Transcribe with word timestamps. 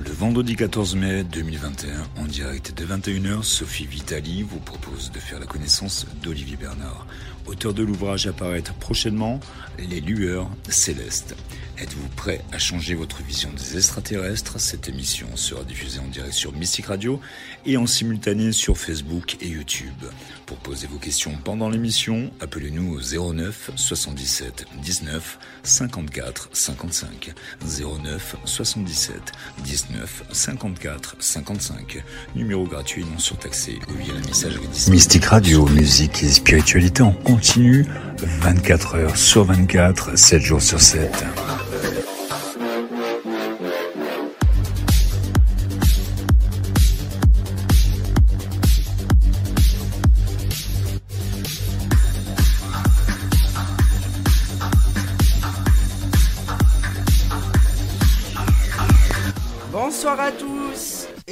Le 0.00 0.12
vendredi 0.12 0.54
14 0.54 0.94
mai 0.94 1.24
2021, 1.24 2.22
en 2.22 2.24
direct 2.26 2.72
de 2.72 2.86
21h, 2.86 3.42
Sophie 3.42 3.84
Vitali 3.84 4.44
vous 4.44 4.60
propose 4.60 5.10
de 5.10 5.18
faire 5.18 5.40
la 5.40 5.46
connaissance 5.46 6.06
d'Olivier 6.22 6.56
Bernard, 6.56 7.04
auteur 7.46 7.74
de 7.74 7.82
l'ouvrage 7.82 8.28
apparaître 8.28 8.74
prochainement 8.74 9.40
Les 9.76 10.00
Lueurs 10.00 10.48
Célestes. 10.68 11.34
Êtes-vous 11.80 12.08
prêt 12.16 12.44
à 12.52 12.58
changer 12.58 12.94
votre 12.94 13.22
vision 13.22 13.50
des 13.52 13.76
extraterrestres? 13.76 14.60
Cette 14.60 14.88
émission 14.88 15.36
sera 15.36 15.64
diffusée 15.64 16.00
en 16.00 16.08
direct 16.08 16.34
sur 16.34 16.52
Mystic 16.52 16.86
Radio 16.86 17.20
et 17.66 17.76
en 17.76 17.86
simultané 17.86 18.52
sur 18.52 18.78
Facebook 18.78 19.36
et 19.40 19.48
YouTube. 19.48 20.04
Pour 20.46 20.58
poser 20.58 20.86
vos 20.86 20.98
questions 20.98 21.36
pendant 21.44 21.68
l'émission, 21.68 22.32
appelez-nous 22.40 22.98
au 22.98 23.32
09 23.32 23.70
77 23.76 24.66
19 24.80 25.38
54 25.62 26.50
55. 26.52 27.34
09 27.64 28.36
77 28.44 29.32
19 29.64 29.87
54 30.32 31.16
55. 31.18 32.02
Numéro 32.34 32.64
gratuit 32.64 33.04
non 33.04 33.18
surtaxé 33.18 33.78
ou 33.88 34.02
via 34.02 34.14
la 34.14 34.20
messagerie. 34.26 34.68
Mystic 34.88 35.24
Radio, 35.26 35.66
musique 35.66 36.22
et 36.22 36.28
spiritualité 36.28 37.02
en 37.02 37.12
continu, 37.12 37.86
24 38.40 38.94
heures 38.96 39.16
sur 39.16 39.44
24, 39.44 40.16
7 40.18 40.42
jours 40.42 40.62
sur 40.62 40.80
7. 40.80 41.10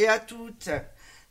Et 0.06 0.08
à 0.08 0.20
toutes 0.20 0.70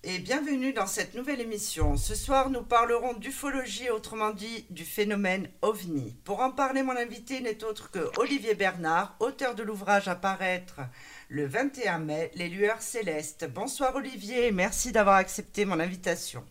et 0.03 0.19
bienvenue 0.19 0.73
dans 0.73 0.86
cette 0.86 1.16
nouvelle 1.16 1.39
émission. 1.39 1.95
Ce 1.95 2.13
soir, 2.13 2.50
nous 2.50 2.61
parlerons 2.61 3.13
d'ufologie, 3.13 3.89
autrement 3.89 4.31
dit 4.31 4.66
du 4.69 4.83
phénomène 4.83 5.47
OVNI. 5.61 6.13
Pour 6.25 6.41
en 6.41 6.52
parler, 6.52 6.83
mon 6.83 6.97
invité 6.97 7.39
n'est 7.39 7.63
autre 7.63 7.89
que 7.89 8.11
Olivier 8.19 8.53
Bernard, 8.53 9.16
auteur 9.22 9.55
de 9.55 9.63
l'ouvrage 9.63 10.09
à 10.09 10.16
paraître 10.16 10.81
le 11.30 11.45
21 11.45 12.00
mai, 12.00 12.31
Les 12.35 12.50
Lueurs 12.50 12.81
Célestes. 12.81 13.50
Bonsoir 13.55 13.95
Olivier, 13.95 14.52
merci 14.52 14.91
d'avoir 14.91 15.16
accepté 15.16 15.63
mon 15.63 15.80
invitation. 15.80 16.44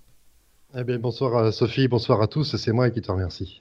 Eh 0.75 0.83
bien, 0.83 0.99
bonsoir 0.99 1.37
à 1.37 1.53
Sophie, 1.53 1.89
bonsoir 1.89 2.23
à 2.23 2.27
tous, 2.27 2.57
c'est 2.57 2.73
moi 2.73 2.89
qui 2.89 3.03
te 3.03 3.13
remercie. 3.13 3.61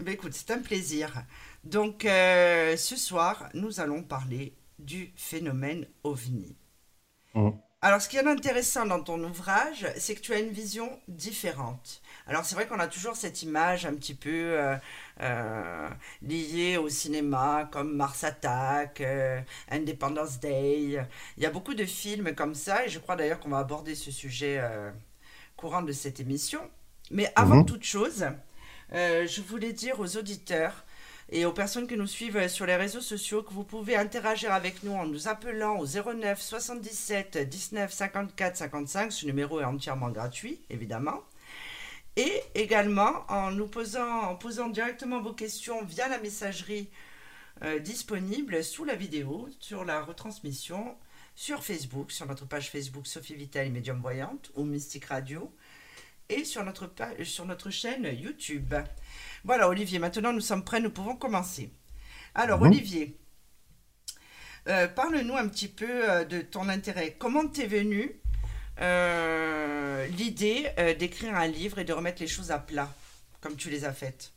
Eh 0.00 0.02
bien, 0.02 0.14
écoute, 0.14 0.32
c'est 0.34 0.50
un 0.50 0.58
plaisir. 0.58 1.22
Donc, 1.62 2.04
euh, 2.04 2.76
ce 2.76 2.96
soir, 2.96 3.48
nous 3.54 3.78
allons 3.78 4.02
parler 4.02 4.54
du 4.80 5.12
phénomène 5.14 5.86
OVNI. 6.02 6.56
Mmh. 7.34 7.50
Alors, 7.84 8.00
ce 8.00 8.08
qui 8.08 8.16
est 8.16 8.24
intéressant 8.26 8.86
dans 8.86 9.02
ton 9.02 9.20
ouvrage, 9.24 9.88
c'est 9.96 10.14
que 10.14 10.20
tu 10.20 10.32
as 10.32 10.38
une 10.38 10.50
vision 10.52 11.00
différente. 11.08 12.00
Alors, 12.28 12.44
c'est 12.44 12.54
vrai 12.54 12.68
qu'on 12.68 12.78
a 12.78 12.86
toujours 12.86 13.16
cette 13.16 13.42
image 13.42 13.86
un 13.86 13.94
petit 13.94 14.14
peu 14.14 14.30
euh, 14.30 14.76
euh, 15.20 15.88
liée 16.22 16.76
au 16.76 16.88
cinéma, 16.88 17.68
comme 17.72 17.96
Mars 17.96 18.22
Attack, 18.22 19.00
euh, 19.00 19.40
Independence 19.68 20.38
Day. 20.38 21.04
Il 21.36 21.42
y 21.42 21.46
a 21.46 21.50
beaucoup 21.50 21.74
de 21.74 21.84
films 21.84 22.36
comme 22.36 22.54
ça, 22.54 22.86
et 22.86 22.88
je 22.88 23.00
crois 23.00 23.16
d'ailleurs 23.16 23.40
qu'on 23.40 23.48
va 23.50 23.58
aborder 23.58 23.96
ce 23.96 24.12
sujet 24.12 24.62
courant 25.56 25.82
de 25.82 25.92
cette 25.92 26.20
émission. 26.20 26.60
Mais 27.10 27.32
avant 27.34 27.58
Mhm. 27.58 27.66
toute 27.66 27.82
chose, 27.84 28.26
je 28.92 29.40
voulais 29.42 29.72
dire 29.72 29.98
aux 29.98 30.16
auditeurs 30.16 30.84
et 31.32 31.46
aux 31.46 31.52
personnes 31.52 31.86
qui 31.88 31.96
nous 31.96 32.06
suivent 32.06 32.46
sur 32.48 32.66
les 32.66 32.76
réseaux 32.76 33.00
sociaux 33.00 33.42
que 33.42 33.52
vous 33.52 33.64
pouvez 33.64 33.96
interagir 33.96 34.52
avec 34.52 34.82
nous 34.82 34.92
en 34.92 35.06
nous 35.06 35.28
appelant 35.28 35.78
au 35.78 35.86
09 35.86 36.40
77 36.40 37.38
19 37.48 37.90
54 37.92 38.56
55. 38.56 39.10
Ce 39.12 39.26
numéro 39.26 39.60
est 39.60 39.64
entièrement 39.64 40.10
gratuit, 40.10 40.60
évidemment. 40.70 41.20
Et 42.16 42.42
également 42.54 43.24
en 43.28 43.50
nous 43.50 43.66
posant, 43.66 44.20
en 44.24 44.36
posant 44.36 44.68
directement 44.68 45.22
vos 45.22 45.32
questions 45.32 45.82
via 45.84 46.08
la 46.08 46.18
messagerie 46.18 46.90
euh, 47.62 47.78
disponible 47.78 48.62
sous 48.62 48.84
la 48.84 48.94
vidéo, 48.94 49.48
sur 49.58 49.84
la 49.86 50.02
retransmission, 50.02 50.94
sur 51.34 51.64
Facebook, 51.64 52.12
sur 52.12 52.26
notre 52.26 52.44
page 52.44 52.70
Facebook 52.70 53.06
Sophie 53.06 53.34
Vital 53.34 53.66
et 53.66 53.70
Médium 53.70 54.00
Voyante 54.02 54.50
ou 54.56 54.64
Mystique 54.64 55.06
Radio, 55.06 55.50
et 56.28 56.44
sur 56.44 56.62
notre, 56.64 56.86
pa- 56.86 57.24
sur 57.24 57.46
notre 57.46 57.70
chaîne 57.70 58.04
YouTube. 58.20 58.74
Voilà, 59.44 59.68
Olivier, 59.68 59.98
maintenant 59.98 60.32
nous 60.32 60.40
sommes 60.40 60.64
prêts, 60.64 60.80
nous 60.80 60.90
pouvons 60.90 61.16
commencer. 61.16 61.72
Alors. 62.34 62.62
Olivier, 62.62 63.18
euh, 64.68 64.86
parle-nous 64.86 65.36
un 65.36 65.48
petit 65.48 65.68
peu 65.68 66.08
euh, 66.08 66.24
de 66.24 66.40
ton 66.40 66.68
intérêt. 66.68 67.16
Comment 67.18 67.46
t'es 67.46 67.66
venu 67.66 68.12
euh, 68.80 70.06
l'idée 70.06 70.70
d'écrire 70.98 71.34
un 71.34 71.46
livre 71.46 71.78
et 71.78 71.84
de 71.84 71.92
remettre 71.92 72.22
les 72.22 72.28
choses 72.28 72.50
à 72.50 72.58
plat, 72.58 72.88
comme 73.40 73.56
tu 73.56 73.70
les 73.70 73.84
as 73.84 73.92
faites? 73.92 74.32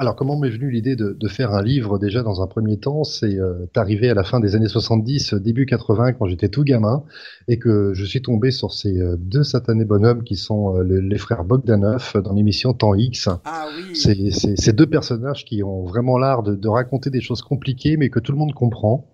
Alors, 0.00 0.16
comment 0.16 0.38
m'est 0.38 0.48
venue 0.48 0.70
l'idée 0.70 0.96
de, 0.96 1.12
de 1.12 1.28
faire 1.28 1.52
un 1.52 1.62
livre 1.62 1.98
déjà 1.98 2.22
dans 2.22 2.40
un 2.40 2.46
premier 2.46 2.78
temps? 2.78 3.04
C'est 3.04 3.38
euh, 3.38 3.66
arrivé 3.76 4.08
à 4.08 4.14
la 4.14 4.24
fin 4.24 4.40
des 4.40 4.56
années 4.56 4.66
70, 4.66 5.34
euh, 5.34 5.40
début 5.40 5.66
80, 5.66 6.14
quand 6.14 6.24
j'étais 6.24 6.48
tout 6.48 6.64
gamin, 6.64 7.04
et 7.48 7.58
que 7.58 7.92
je 7.92 8.06
suis 8.06 8.22
tombé 8.22 8.50
sur 8.50 8.72
ces 8.72 8.98
euh, 8.98 9.16
deux 9.18 9.44
satanés 9.44 9.84
bonhommes 9.84 10.24
qui 10.24 10.36
sont 10.36 10.74
euh, 10.74 10.82
le- 10.84 11.00
les 11.00 11.18
frères 11.18 11.44
Bogdanov 11.44 12.14
dans 12.24 12.32
l'émission 12.32 12.72
Temps 12.72 12.94
X. 12.94 13.28
Ah 13.44 13.66
oui, 13.76 13.94
ces 13.94 14.72
deux 14.72 14.86
personnages 14.86 15.44
qui 15.44 15.62
ont 15.62 15.84
vraiment 15.84 16.16
l'art 16.16 16.42
de, 16.42 16.54
de 16.54 16.68
raconter 16.68 17.10
des 17.10 17.20
choses 17.20 17.42
compliquées, 17.42 17.98
mais 17.98 18.08
que 18.08 18.20
tout 18.20 18.32
le 18.32 18.38
monde 18.38 18.54
comprend. 18.54 19.04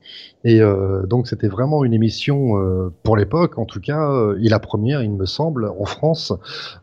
Et 0.49 0.61
euh, 0.61 1.03
donc, 1.07 1.27
c'était 1.27 1.49
vraiment 1.49 1.84
une 1.84 1.93
émission, 1.93 2.57
euh, 2.57 2.95
pour 3.03 3.17
l'époque 3.17 3.59
en 3.59 3.65
tout 3.65 3.81
cas, 3.81 4.12
euh, 4.12 4.39
et 4.41 4.49
la 4.49 4.61
première, 4.61 5.03
il 5.03 5.11
me 5.11 5.27
semble, 5.27 5.69
en 5.77 5.84
France, 5.87 6.33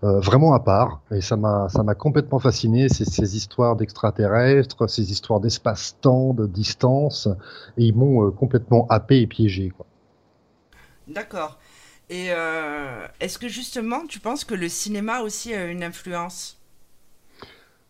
vraiment 0.02 0.54
à 0.54 0.60
part. 0.60 1.02
Et 1.12 1.22
ça 1.22 1.38
m'a 1.38 1.96
complètement 1.98 2.40
fasciné, 2.40 2.90
ces, 2.90 3.38
histoires 3.38 3.78
d'extraterrestres, 3.78 4.90
ces 4.90 5.14
histoires 5.14 5.40
d'espace-temps, 5.40 6.34
de 6.34 6.46
distance, 6.46 7.30
et 7.78 7.86
ils 7.86 7.96
m'ont 7.96 8.32
complètement 8.32 8.86
happé 8.90 9.22
et 9.22 9.28
piégé. 9.28 9.72
D'accord. 11.08 11.58
Et 12.10 12.32
est-ce 13.22 13.38
que 13.38 13.48
justement, 13.48 14.06
tu 14.08 14.20
penses 14.20 14.44
que 14.44 14.56
le 14.56 14.68
cinéma 14.68 15.22
aussi 15.22 15.54
a 15.54 15.68
une 15.68 15.84
influence? 15.84 16.63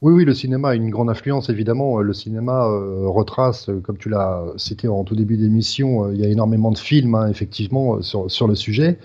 Oui, 0.04 0.12
oui, 0.12 0.26
le 0.26 0.34
cinéma 0.34 0.72
a 0.72 0.76
une 0.76 0.90
grande 0.90 1.10
influence, 1.10 1.50
évidemment. 1.50 1.98
Euh, 1.98 2.02
Le 2.02 2.12
cinéma 2.12 2.66
euh, 2.66 3.08
retrace, 3.08 3.70
euh, 3.70 3.80
comme 3.80 3.98
tu 3.98 4.10
l'as 4.10 4.44
cité 4.58 4.90
en 4.90 5.06
tout 5.06 5.16
début 5.16 5.38
d'émission, 5.38 6.12
il 6.12 6.20
y 6.20 6.26
a 6.26 6.28
énormément 6.28 6.72
de 6.72 6.78
films, 6.78 7.16
hein, 7.16 7.30
effectivement, 7.30 8.02
sur, 8.02 8.48
le 8.50 8.56
sujet. 8.56 9.00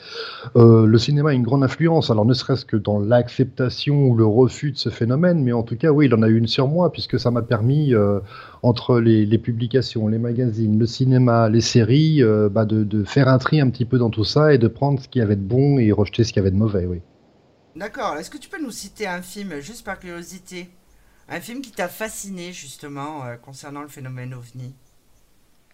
Le 0.56 0.98
cinéma 0.98 1.30
a 1.30 1.32
une 1.34 1.44
grande 1.44 1.62
influence, 1.62 2.10
alors 2.10 2.24
ne 2.24 2.34
serait-ce 2.34 2.64
que 2.64 2.76
dans 2.76 2.98
l'acceptation 2.98 4.08
ou 4.08 4.16
le 4.16 4.26
refus 4.26 4.72
de 4.72 4.76
ce 4.76 4.88
phénomène, 4.88 5.44
mais 5.44 5.52
en 5.52 5.62
tout 5.62 5.76
cas, 5.76 5.90
oui, 5.90 6.06
il 6.06 6.14
en 6.16 6.22
a 6.22 6.28
eu 6.28 6.36
une 6.36 6.48
sur 6.48 6.66
moi, 6.66 6.90
puisque 6.90 7.20
ça 7.20 7.30
m'a 7.30 7.42
permis, 7.42 7.94
entre 8.64 8.98
les, 8.98 9.38
publications, 9.38 10.08
les 10.08 10.18
magazines, 10.18 10.80
le 10.80 10.86
cinéma, 10.86 11.48
les 11.48 11.60
séries, 11.60 12.24
bah, 12.50 12.64
de, 12.64 12.82
de 12.82 13.04
faire 13.04 13.28
un 13.28 13.38
tri 13.38 13.60
un 13.60 13.70
petit 13.70 13.84
peu 13.84 13.98
dans 13.98 14.10
tout 14.10 14.24
ça 14.24 14.52
et 14.52 14.58
de 14.58 14.66
prendre 14.66 15.00
ce 15.00 15.06
qu'il 15.06 15.20
y 15.20 15.22
avait 15.22 15.36
de 15.36 15.42
bon 15.42 15.78
et 15.78 15.92
rejeter 15.92 16.24
ce 16.24 16.32
qu'il 16.32 16.40
y 16.40 16.44
avait 16.44 16.50
de 16.50 16.56
mauvais, 16.56 16.86
oui. 16.86 17.02
D'accord. 17.76 18.16
Est-ce 18.16 18.30
que 18.30 18.38
tu 18.38 18.48
peux 18.48 18.60
nous 18.60 18.72
citer 18.72 19.06
un 19.06 19.22
film, 19.22 19.60
juste 19.60 19.84
par 19.84 20.00
curiosité? 20.00 20.68
Un 21.28 21.40
film 21.40 21.60
qui 21.60 21.72
t'a 21.72 21.88
fasciné, 21.88 22.52
justement, 22.52 23.24
euh, 23.26 23.36
concernant 23.36 23.82
le 23.82 23.88
phénomène 23.88 24.32
OVNI 24.34 24.74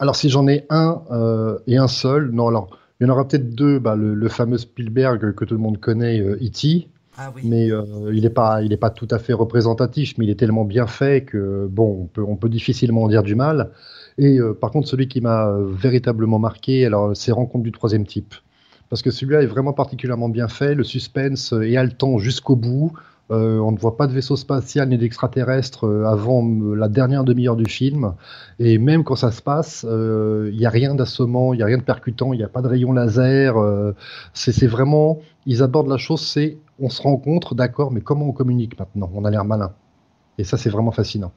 Alors 0.00 0.16
si 0.16 0.28
j'en 0.28 0.48
ai 0.48 0.66
un 0.70 1.02
euh, 1.10 1.58
et 1.66 1.76
un 1.76 1.88
seul, 1.88 2.30
non 2.30 2.48
alors 2.48 2.76
il 3.00 3.06
y 3.06 3.10
en 3.10 3.12
aura 3.12 3.26
peut-être 3.26 3.54
deux, 3.54 3.78
bah, 3.78 3.96
le, 3.96 4.14
le 4.14 4.28
fameux 4.28 4.58
Spielberg 4.58 5.34
que 5.34 5.44
tout 5.44 5.54
le 5.54 5.60
monde 5.60 5.78
connaît, 5.78 6.20
euh, 6.20 6.36
E.T., 6.42 6.88
Ah 7.16 7.32
oui. 7.34 7.42
mais 7.44 7.70
euh, 7.70 7.82
il 8.12 8.22
n'est 8.22 8.30
pas, 8.30 8.62
il 8.62 8.72
est 8.72 8.76
pas 8.76 8.90
tout 8.90 9.08
à 9.10 9.18
fait 9.18 9.32
représentatif, 9.32 10.14
mais 10.18 10.24
il 10.26 10.30
est 10.30 10.38
tellement 10.38 10.64
bien 10.64 10.86
fait 10.86 11.24
que 11.24 11.66
bon, 11.70 12.02
on 12.02 12.06
peut, 12.06 12.22
on 12.26 12.36
peut 12.36 12.48
difficilement 12.48 13.02
en 13.04 13.08
dire 13.08 13.22
du 13.24 13.34
mal. 13.34 13.70
Et 14.18 14.38
euh, 14.38 14.54
par 14.54 14.70
contre 14.70 14.88
celui 14.88 15.08
qui 15.08 15.20
m'a 15.20 15.48
euh, 15.48 15.66
véritablement 15.72 16.38
marqué, 16.38 16.86
alors 16.86 17.16
c'est 17.16 17.32
Rencontre 17.32 17.64
du 17.64 17.72
troisième 17.72 18.06
type, 18.06 18.34
parce 18.90 19.02
que 19.02 19.10
celui-là 19.10 19.42
est 19.42 19.46
vraiment 19.46 19.72
particulièrement 19.72 20.28
bien 20.28 20.46
fait, 20.48 20.74
le 20.74 20.84
suspense 20.84 21.52
est 21.52 21.76
haletant 21.76 22.18
jusqu'au 22.18 22.54
bout. 22.56 22.92
Euh, 23.30 23.58
on 23.58 23.72
ne 23.72 23.78
voit 23.78 23.96
pas 23.96 24.06
de 24.06 24.12
vaisseau 24.12 24.36
spatial 24.36 24.88
ni 24.90 24.98
d'extraterrestre 24.98 25.86
euh, 25.86 26.04
avant 26.04 26.44
euh, 26.46 26.74
la 26.74 26.88
dernière 26.88 27.24
demi-heure 27.24 27.56
du 27.56 27.64
film. 27.70 28.14
Et 28.58 28.76
même 28.78 29.02
quand 29.02 29.16
ça 29.16 29.32
se 29.32 29.40
passe, 29.42 29.86
euh, 29.88 30.50
il 30.52 30.58
n'y 30.58 30.66
a 30.66 30.70
rien 30.70 30.94
d'assommant, 30.94 31.54
il 31.54 31.56
n'y 31.56 31.62
a 31.62 31.66
rien 31.66 31.78
de 31.78 31.82
percutant, 31.82 32.32
il 32.34 32.38
n'y 32.38 32.44
a 32.44 32.48
pas 32.48 32.60
de 32.62 32.68
rayon 32.68 32.92
laser. 32.92 33.56
euh, 33.56 33.92
c'est 34.34 34.66
vraiment, 34.66 35.20
ils 35.46 35.62
abordent 35.62 35.88
la 35.88 35.96
chose, 35.96 36.20
c'est 36.20 36.58
on 36.78 36.90
se 36.90 37.00
rencontre, 37.02 37.54
d'accord, 37.54 37.92
mais 37.92 38.00
comment 38.02 38.26
on 38.28 38.32
communique 38.32 38.78
maintenant? 38.78 39.10
On 39.14 39.24
a 39.24 39.30
l'air 39.30 39.44
malin. 39.44 39.72
Et 40.38 40.44
ça, 40.44 40.56
c'est 40.58 40.70
vraiment 40.70 40.92
fascinant. 40.92 41.32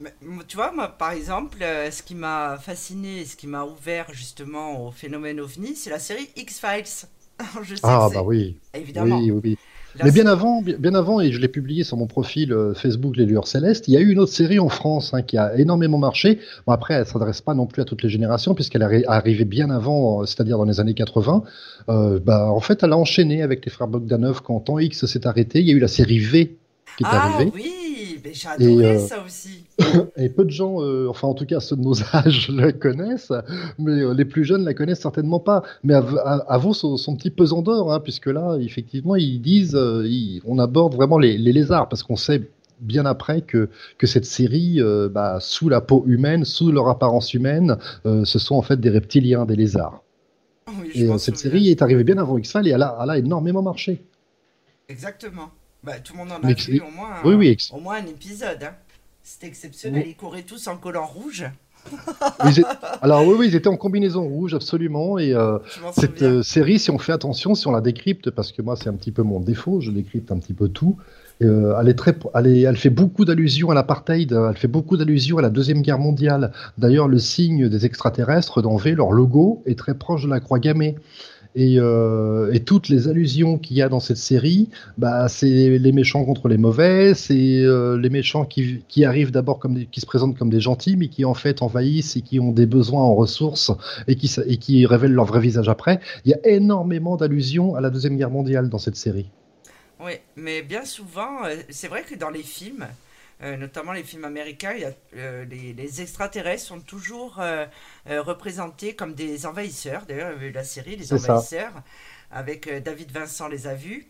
Mais, 0.00 0.14
tu 0.48 0.56
vois, 0.56 0.72
moi, 0.72 0.88
par 0.88 1.10
exemple, 1.10 1.58
euh, 1.62 1.90
ce 1.90 2.02
qui 2.02 2.14
m'a 2.14 2.56
fasciné, 2.58 3.24
ce 3.26 3.36
qui 3.36 3.46
m'a 3.46 3.64
ouvert 3.64 4.06
justement 4.12 4.86
au 4.86 4.90
phénomène 4.90 5.40
OVNI, 5.40 5.76
c'est 5.76 5.90
la 5.90 5.98
série 5.98 6.30
X-Files. 6.36 7.08
Je 7.62 7.74
sais 7.74 7.80
Ah, 7.82 8.08
bah 8.12 8.22
oui. 8.22 8.58
Évidemment. 8.72 9.18
Oui, 9.18 9.30
oui, 9.30 9.40
oui. 9.44 9.58
Mais 10.02 10.10
bien 10.12 10.26
avant, 10.26 10.62
bien 10.62 10.94
avant, 10.94 11.20
et 11.20 11.32
je 11.32 11.40
l'ai 11.40 11.48
publié 11.48 11.84
sur 11.84 11.96
mon 11.96 12.06
profil 12.06 12.52
euh, 12.52 12.74
Facebook 12.74 13.16
Les 13.16 13.26
Lueurs 13.26 13.46
Célestes, 13.46 13.88
il 13.88 13.94
y 13.94 13.96
a 13.96 14.00
eu 14.00 14.10
une 14.10 14.18
autre 14.18 14.32
série 14.32 14.58
en 14.58 14.68
France 14.68 15.12
hein, 15.14 15.22
qui 15.22 15.36
a 15.36 15.56
énormément 15.56 15.98
marché. 15.98 16.38
Bon, 16.66 16.72
après, 16.72 16.94
elle 16.94 17.06
s'adresse 17.06 17.40
pas 17.40 17.54
non 17.54 17.66
plus 17.66 17.82
à 17.82 17.84
toutes 17.84 18.02
les 18.02 18.08
générations, 18.08 18.54
puisqu'elle 18.54 18.82
est 18.82 19.04
arrivée 19.06 19.44
bien 19.44 19.70
avant, 19.70 20.22
euh, 20.22 20.26
c'est-à-dire 20.26 20.58
dans 20.58 20.64
les 20.64 20.80
années 20.80 20.94
80. 20.94 21.42
Euh, 21.88 22.20
bah, 22.20 22.50
en 22.50 22.60
fait, 22.60 22.82
elle 22.82 22.92
a 22.92 22.96
enchaîné 22.96 23.42
avec 23.42 23.64
les 23.64 23.70
frères 23.70 23.88
Bogdanov 23.88 24.42
quand 24.42 24.60
Temps 24.60 24.78
X 24.78 25.06
s'est 25.06 25.26
arrêté. 25.26 25.60
Il 25.60 25.66
y 25.66 25.72
a 25.72 25.74
eu 25.74 25.80
la 25.80 25.88
série 25.88 26.18
V 26.18 26.56
qui 26.96 27.04
est 27.04 27.06
ah, 27.10 27.26
arrivée. 27.26 27.52
oui, 27.54 28.20
j'ai 28.32 28.48
adoré 28.48 28.98
ça 28.98 29.22
aussi. 29.24 29.64
Et 30.16 30.28
peu 30.28 30.44
de 30.44 30.50
gens, 30.50 30.82
euh, 30.82 31.08
enfin 31.08 31.28
en 31.28 31.34
tout 31.34 31.46
cas 31.46 31.60
ceux 31.60 31.76
de 31.76 31.82
nos 31.82 32.02
âges 32.14 32.50
la 32.50 32.72
connaissent, 32.72 33.32
mais 33.78 34.00
euh, 34.00 34.14
les 34.14 34.24
plus 34.24 34.44
jeunes 34.44 34.64
la 34.64 34.74
connaissent 34.74 35.00
certainement 35.00 35.40
pas. 35.40 35.62
Mais 35.82 35.94
avant 35.94 36.72
son, 36.72 36.96
son, 36.96 37.16
petit 37.16 37.30
pesant 37.30 37.62
d'or, 37.62 37.92
hein, 37.92 38.00
puisque 38.00 38.26
là, 38.26 38.56
effectivement, 38.60 39.16
ils 39.16 39.40
disent, 39.40 39.76
euh, 39.76 40.06
on 40.44 40.58
aborde 40.58 40.94
vraiment 40.94 41.18
les, 41.18 41.38
les 41.38 41.52
lézards, 41.52 41.88
parce 41.88 42.02
qu'on 42.02 42.16
sait 42.16 42.48
bien 42.80 43.04
après 43.04 43.42
que, 43.42 43.68
que 43.98 44.06
cette 44.06 44.24
série, 44.24 44.80
bah, 45.10 45.36
sous 45.38 45.68
la 45.68 45.82
peau 45.82 46.02
humaine, 46.06 46.46
sous 46.46 46.72
leur 46.72 46.88
apparence 46.88 47.34
humaine, 47.34 47.76
ce 48.04 48.38
sont 48.38 48.54
en 48.54 48.62
fait 48.62 48.80
des 48.80 48.88
reptiliens, 48.88 49.44
des 49.44 49.54
lézards. 49.54 50.02
Oui, 50.66 50.90
et 50.94 51.18
cette 51.18 51.36
série 51.36 51.68
est 51.68 51.82
arrivée 51.82 52.04
bien 52.04 52.16
avant 52.16 52.38
X-Files 52.38 52.68
et 52.68 52.70
elle 52.70 52.82
a, 52.82 52.98
elle 53.02 53.10
a 53.10 53.18
énormément 53.18 53.60
marché. 53.60 54.02
Exactement. 54.88 55.50
Bah, 55.82 55.98
tout 56.00 56.14
le 56.14 56.18
monde 56.18 56.32
en 56.32 56.46
a 56.46 56.52
vu 56.52 56.80
au 56.80 56.90
moins, 56.90 57.16
oui, 57.24 57.34
oui, 57.34 57.56
au 57.72 57.80
moins 57.80 57.96
un 57.96 58.06
épisode. 58.06 58.62
Hein. 58.62 58.74
C'était 59.32 59.46
exceptionnel. 59.46 60.06
Ils 60.08 60.16
couraient 60.16 60.42
tous 60.42 60.66
en 60.66 60.76
collant 60.76 61.06
rouge. 61.06 61.44
Alors 63.00 63.24
oui, 63.24 63.36
oui, 63.38 63.46
ils 63.46 63.54
étaient 63.54 63.68
en 63.68 63.76
combinaison 63.76 64.24
rouge, 64.24 64.54
absolument. 64.54 65.18
Et 65.18 65.32
euh, 65.32 65.58
cette 65.92 66.22
euh, 66.22 66.42
série, 66.42 66.80
si 66.80 66.90
on 66.90 66.98
fait 66.98 67.12
attention, 67.12 67.54
si 67.54 67.68
on 67.68 67.70
la 67.70 67.80
décrypte, 67.80 68.30
parce 68.30 68.50
que 68.50 68.60
moi 68.60 68.74
c'est 68.74 68.88
un 68.88 68.94
petit 68.94 69.12
peu 69.12 69.22
mon 69.22 69.38
défaut, 69.38 69.80
je 69.80 69.92
décrypte 69.92 70.32
un 70.32 70.38
petit 70.38 70.52
peu 70.52 70.68
tout. 70.68 70.96
Euh, 71.42 71.78
elle, 71.80 71.88
est 71.88 71.94
très, 71.94 72.18
elle, 72.34 72.48
elle 72.48 72.76
fait 72.76 72.90
beaucoup 72.90 73.24
d'allusions 73.24 73.70
à 73.70 73.74
l'apartheid, 73.74 74.32
elle 74.32 74.56
fait 74.56 74.68
beaucoup 74.68 74.96
d'allusions 74.96 75.38
à 75.38 75.42
la 75.42 75.50
Deuxième 75.50 75.80
Guerre 75.80 76.00
mondiale. 76.00 76.50
D'ailleurs, 76.76 77.06
le 77.06 77.20
signe 77.20 77.68
des 77.68 77.86
extraterrestres 77.86 78.62
dans 78.62 78.76
V, 78.76 78.96
leur 78.96 79.12
logo, 79.12 79.62
est 79.64 79.78
très 79.78 79.94
proche 79.94 80.24
de 80.24 80.28
la 80.28 80.40
croix 80.40 80.58
gammée. 80.58 80.96
Euh, 81.58 82.52
et, 82.52 82.60
toutes 82.60 82.88
les 82.88 83.08
allusions 83.08 83.58
qu'il 83.58 83.76
y 83.76 83.82
a 83.82 83.88
dans 83.88 84.00
cette 84.00 84.16
série, 84.16 84.68
bah, 84.98 85.28
c'est 85.28 85.78
les 85.78 85.92
méchants 85.92 86.24
contre 86.24 86.48
les 86.48 86.58
mauvais, 86.58 87.14
c'est 87.14 87.60
euh, 87.62 87.98
les 87.98 88.10
méchants 88.10 88.44
qui, 88.44 89.04
arrivent 89.04 89.32
d'abord 89.32 89.58
comme 89.58 89.84
qui 89.86 90.00
se 90.00 90.06
présentent 90.06 90.38
comme 90.38 90.50
des 90.50 90.60
gentils, 90.60 90.96
mais 90.96 91.08
qui 91.08 91.24
en 91.24 91.34
fait 91.34 91.62
envahissent 91.62 92.16
et 92.16 92.20
qui 92.20 92.38
ont 92.38 92.52
des 92.52 92.66
besoins 92.66 93.02
en 93.02 93.14
ressources 93.14 93.72
et 94.06 94.14
qui, 94.14 94.30
et 94.46 94.56
qui 94.58 94.86
révèlent 94.86 95.12
leur 95.12 95.24
vrai 95.24 95.40
visage 95.40 95.68
après. 95.68 96.00
Il 96.24 96.30
y 96.30 96.34
a 96.34 96.46
énormément 96.46 97.16
d'allusions 97.16 97.74
à 97.74 97.80
la 97.80 97.90
deuxième 97.90 98.16
guerre 98.16 98.30
mondiale 98.30 98.68
dans 98.68 98.78
cette 98.78 98.96
série. 98.96 99.30
Oui, 100.02 100.12
mais 100.36 100.62
bien 100.62 100.84
souvent, 100.84 101.44
euh, 101.44 101.56
c'est 101.68 101.88
vrai 101.88 102.02
que 102.02 102.14
dans 102.14 102.30
les 102.30 102.42
films, 102.42 102.86
euh, 103.42 103.56
notamment 103.56 103.92
les 103.92 104.02
films 104.02 104.24
américains, 104.24 104.74
euh, 105.16 105.44
les, 105.46 106.02
extraterrestres 106.02 106.66
sont 106.66 106.80
toujours 106.80 107.38
euh, 107.40 107.66
représentés 108.06 108.94
comme 108.94 109.14
des 109.14 109.46
envahisseurs. 109.46 110.04
D'ailleurs, 110.06 110.30
il 110.30 110.34
y 110.34 110.36
avait 110.36 110.48
eu 110.48 110.52
la 110.52 110.64
série 110.64 110.96
Les 110.96 111.12
Envahisseurs, 111.14 111.72
avec 112.30 112.68
David 112.82 113.12
Vincent 113.12 113.48
les 113.48 113.66
a 113.66 113.74
vus. 113.74 114.06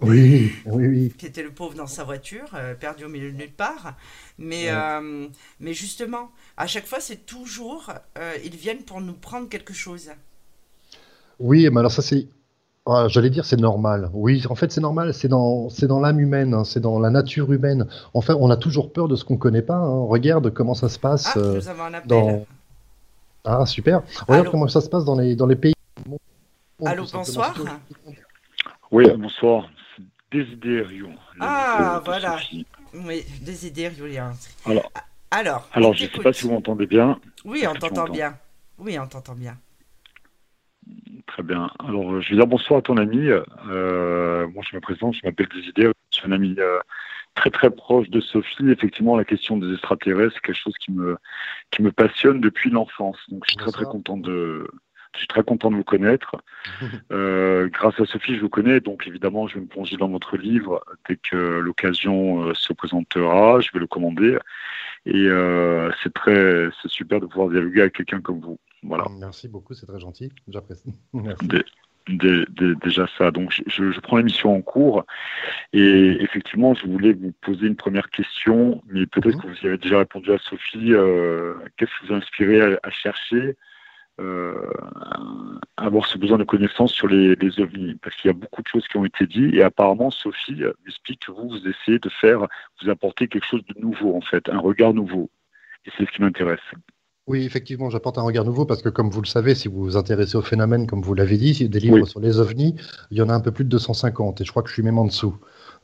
Oui, 0.00 0.52
oui, 0.66 0.86
oui. 0.86 1.14
Qui 1.18 1.26
était 1.26 1.42
le 1.42 1.50
pauvre 1.50 1.74
dans 1.74 1.88
sa 1.88 2.04
voiture, 2.04 2.48
perdu 2.78 3.04
au 3.04 3.08
milieu 3.08 3.32
de 3.32 3.36
nulle 3.36 3.52
part. 3.52 3.96
Mais, 4.38 4.68
mais 5.58 5.74
justement, 5.74 6.30
à 6.56 6.68
chaque 6.68 6.86
fois, 6.86 7.00
c'est 7.00 7.26
toujours, 7.26 7.92
ils 8.44 8.56
viennent 8.56 8.84
pour 8.84 9.00
nous 9.00 9.14
prendre 9.14 9.48
quelque 9.48 9.74
chose. 9.74 10.12
Oui, 11.40 11.68
mais 11.70 11.80
alors 11.80 11.92
ça, 11.92 12.02
c'est 12.02 12.28
ah, 12.86 13.06
j'allais 13.08 13.30
dire 13.30 13.44
c'est 13.44 13.60
normal. 13.60 14.10
Oui, 14.14 14.42
en 14.48 14.54
fait 14.54 14.72
c'est 14.72 14.80
normal, 14.80 15.12
c'est 15.12 15.28
dans 15.28 15.68
c'est 15.68 15.86
dans 15.86 16.00
l'âme 16.00 16.18
humaine, 16.18 16.54
hein, 16.54 16.64
c'est 16.64 16.80
dans 16.80 16.98
la 16.98 17.10
nature 17.10 17.52
humaine. 17.52 17.86
En 18.14 18.20
fait, 18.20 18.32
on 18.32 18.50
a 18.50 18.56
toujours 18.56 18.92
peur 18.92 19.06
de 19.06 19.16
ce 19.16 19.24
qu'on 19.24 19.36
connaît 19.36 19.62
pas. 19.62 19.76
Hein. 19.76 20.06
Regarde 20.06 20.50
comment 20.50 20.74
ça 20.74 20.88
se 20.88 20.98
passe. 20.98 21.26
Ah, 21.26 21.38
nous 21.38 21.44
euh, 21.44 21.68
avons 21.68 21.84
un 21.84 21.94
appel. 21.94 22.08
Dans... 22.08 22.46
Ah 23.44 23.66
super. 23.66 24.02
Regarde 24.26 24.50
comment 24.50 24.66
ça 24.68 24.80
se 24.80 24.88
passe 24.88 25.04
dans 25.04 25.16
les 25.16 25.36
dans 25.36 25.46
les 25.46 25.56
pays. 25.56 25.74
Allô, 26.84 27.04
bonsoir. 27.12 27.54
Oui, 28.90 29.04
bonsoir. 29.16 29.68
Désidério. 30.32 31.08
Ah 31.38 32.00
voilà. 32.04 32.38
Oui, 32.94 33.24
Désidério. 33.42 34.06
Alors. 34.64 34.90
Alors. 35.30 35.68
Alors, 35.74 35.94
je 35.94 36.06
ne 36.06 36.10
sais 36.10 36.22
pas 36.22 36.32
si 36.32 36.44
vous 36.44 36.52
m'entendez 36.52 36.86
bien. 36.86 37.20
Oui, 37.44 37.64
on 37.68 37.74
t'entend 37.74 38.08
bien. 38.08 38.36
Oui, 38.78 38.98
on 38.98 39.06
t'entend 39.06 39.34
bien. 39.34 39.56
Très 41.30 41.44
bien. 41.44 41.70
Alors, 41.78 42.12
euh, 42.12 42.20
je 42.20 42.30
vais 42.30 42.36
dire 42.36 42.46
bonsoir 42.48 42.80
à 42.80 42.82
ton 42.82 42.96
ami. 42.96 43.28
Euh, 43.68 44.48
moi, 44.48 44.64
je 44.68 44.74
me 44.74 44.80
présente, 44.80 45.14
je 45.14 45.20
m'appelle 45.22 45.46
Désidère. 45.54 45.92
Je 46.10 46.18
suis 46.18 46.28
un 46.28 46.32
ami 46.32 46.56
euh, 46.58 46.80
très 47.36 47.50
très 47.50 47.70
proche 47.70 48.10
de 48.10 48.20
Sophie. 48.20 48.68
Effectivement, 48.68 49.16
la 49.16 49.24
question 49.24 49.56
des 49.56 49.72
extraterrestres, 49.72 50.34
c'est 50.34 50.40
quelque 50.40 50.58
chose 50.58 50.74
qui 50.80 50.90
me 50.90 51.16
qui 51.70 51.82
me 51.82 51.92
passionne 51.92 52.40
depuis 52.40 52.70
l'enfance. 52.70 53.16
Donc, 53.28 53.44
je 53.44 53.50
suis 53.50 53.58
très 53.58 53.70
très 53.70 53.84
content 53.84 54.16
de 54.16 54.68
je 55.14 55.18
suis 55.20 55.28
très 55.28 55.44
content 55.44 55.70
de 55.70 55.76
vous 55.76 55.84
connaître. 55.84 56.34
grâce 57.10 58.00
à 58.00 58.06
Sophie, 58.06 58.34
je 58.34 58.40
vous 58.40 58.48
connais, 58.48 58.80
donc 58.80 59.06
évidemment, 59.06 59.46
je 59.46 59.54
vais 59.54 59.60
me 59.60 59.66
plonger 59.68 59.96
dans 59.96 60.08
votre 60.08 60.36
livre 60.36 60.84
dès 61.08 61.14
que 61.14 61.36
l'occasion 61.36 62.52
se 62.54 62.72
présentera. 62.72 63.60
Je 63.60 63.70
vais 63.72 63.78
le 63.78 63.86
commander, 63.86 64.36
et 65.06 65.28
c'est 66.02 66.12
très, 66.12 66.70
c'est 66.82 66.90
super 66.90 67.20
de 67.20 67.26
pouvoir 67.26 67.50
dialoguer 67.50 67.82
avec 67.82 67.94
quelqu'un 67.94 68.20
comme 68.20 68.40
vous. 68.40 68.58
Voilà. 68.82 69.04
Merci 69.18 69.48
beaucoup, 69.48 69.74
c'est 69.74 69.86
très 69.86 70.00
gentil. 70.00 70.32
J'apprécie. 70.48 70.94
déjà 72.08 73.06
ça. 73.18 73.30
Donc 73.30 73.52
je, 73.66 73.90
je 73.90 74.00
prends 74.00 74.16
l'émission 74.16 74.54
en 74.54 74.62
cours 74.62 75.04
et 75.72 76.18
effectivement 76.20 76.74
je 76.74 76.86
voulais 76.86 77.12
vous 77.12 77.32
poser 77.40 77.66
une 77.66 77.76
première 77.76 78.10
question, 78.10 78.82
mais 78.86 79.06
peut-être 79.06 79.36
mhm. 79.36 79.42
que 79.42 79.46
vous 79.48 79.62
y 79.62 79.66
avez 79.66 79.78
déjà 79.78 79.98
répondu 79.98 80.32
à 80.32 80.38
Sophie. 80.38 80.92
Euh, 80.92 81.54
qu'est-ce 81.76 81.90
qui 82.00 82.06
vous 82.06 82.14
a 82.14 82.16
inspiré 82.16 82.78
à, 82.82 82.90
chercher 82.90 83.56
euh, 84.20 84.54
à 85.76 85.84
avoir 85.86 86.06
ce 86.06 86.18
besoin 86.18 86.38
de 86.38 86.44
connaissance 86.44 86.92
sur 86.92 87.08
les, 87.08 87.34
les 87.36 87.60
ovnis? 87.60 87.94
Parce 88.02 88.16
qu'il 88.16 88.28
y 88.28 88.34
a 88.34 88.36
beaucoup 88.36 88.62
de 88.62 88.68
choses 88.68 88.86
qui 88.88 88.96
ont 88.96 89.04
été 89.04 89.26
dites 89.26 89.54
et 89.54 89.62
apparemment 89.62 90.10
Sophie 90.10 90.62
explique 90.86 91.26
que 91.26 91.32
vous, 91.32 91.48
vous 91.48 91.68
essayez 91.68 91.98
de 91.98 92.08
faire, 92.08 92.46
vous 92.82 92.90
apporter 92.90 93.28
quelque 93.28 93.46
chose 93.46 93.64
de 93.66 93.80
nouveau 93.80 94.16
en 94.16 94.20
fait, 94.20 94.48
un 94.48 94.58
regard 94.58 94.94
nouveau. 94.94 95.30
Et 95.86 95.90
c'est 95.96 96.04
ce 96.06 96.12
qui 96.12 96.20
m'intéresse. 96.20 96.60
Oui, 97.30 97.44
effectivement, 97.44 97.90
j'apporte 97.90 98.18
un 98.18 98.22
regard 98.22 98.44
nouveau 98.44 98.64
parce 98.66 98.82
que, 98.82 98.88
comme 98.88 99.08
vous 99.08 99.20
le 99.20 99.26
savez, 99.28 99.54
si 99.54 99.68
vous 99.68 99.84
vous 99.84 99.96
intéressez 99.96 100.34
au 100.36 100.42
phénomène, 100.42 100.88
comme 100.88 101.00
vous 101.00 101.14
l'avez 101.14 101.36
dit, 101.36 101.68
des 101.68 101.78
livres 101.78 102.04
sur 102.04 102.18
les 102.18 102.40
ovnis, 102.40 102.74
il 103.12 103.18
y 103.18 103.22
en 103.22 103.28
a 103.28 103.32
un 103.32 103.38
peu 103.38 103.52
plus 103.52 103.62
de 103.62 103.68
250 103.68 104.40
et 104.40 104.44
je 104.44 104.50
crois 104.50 104.64
que 104.64 104.68
je 104.68 104.74
suis 104.74 104.82
même 104.82 104.98
en 104.98 105.04
dessous. 105.04 105.36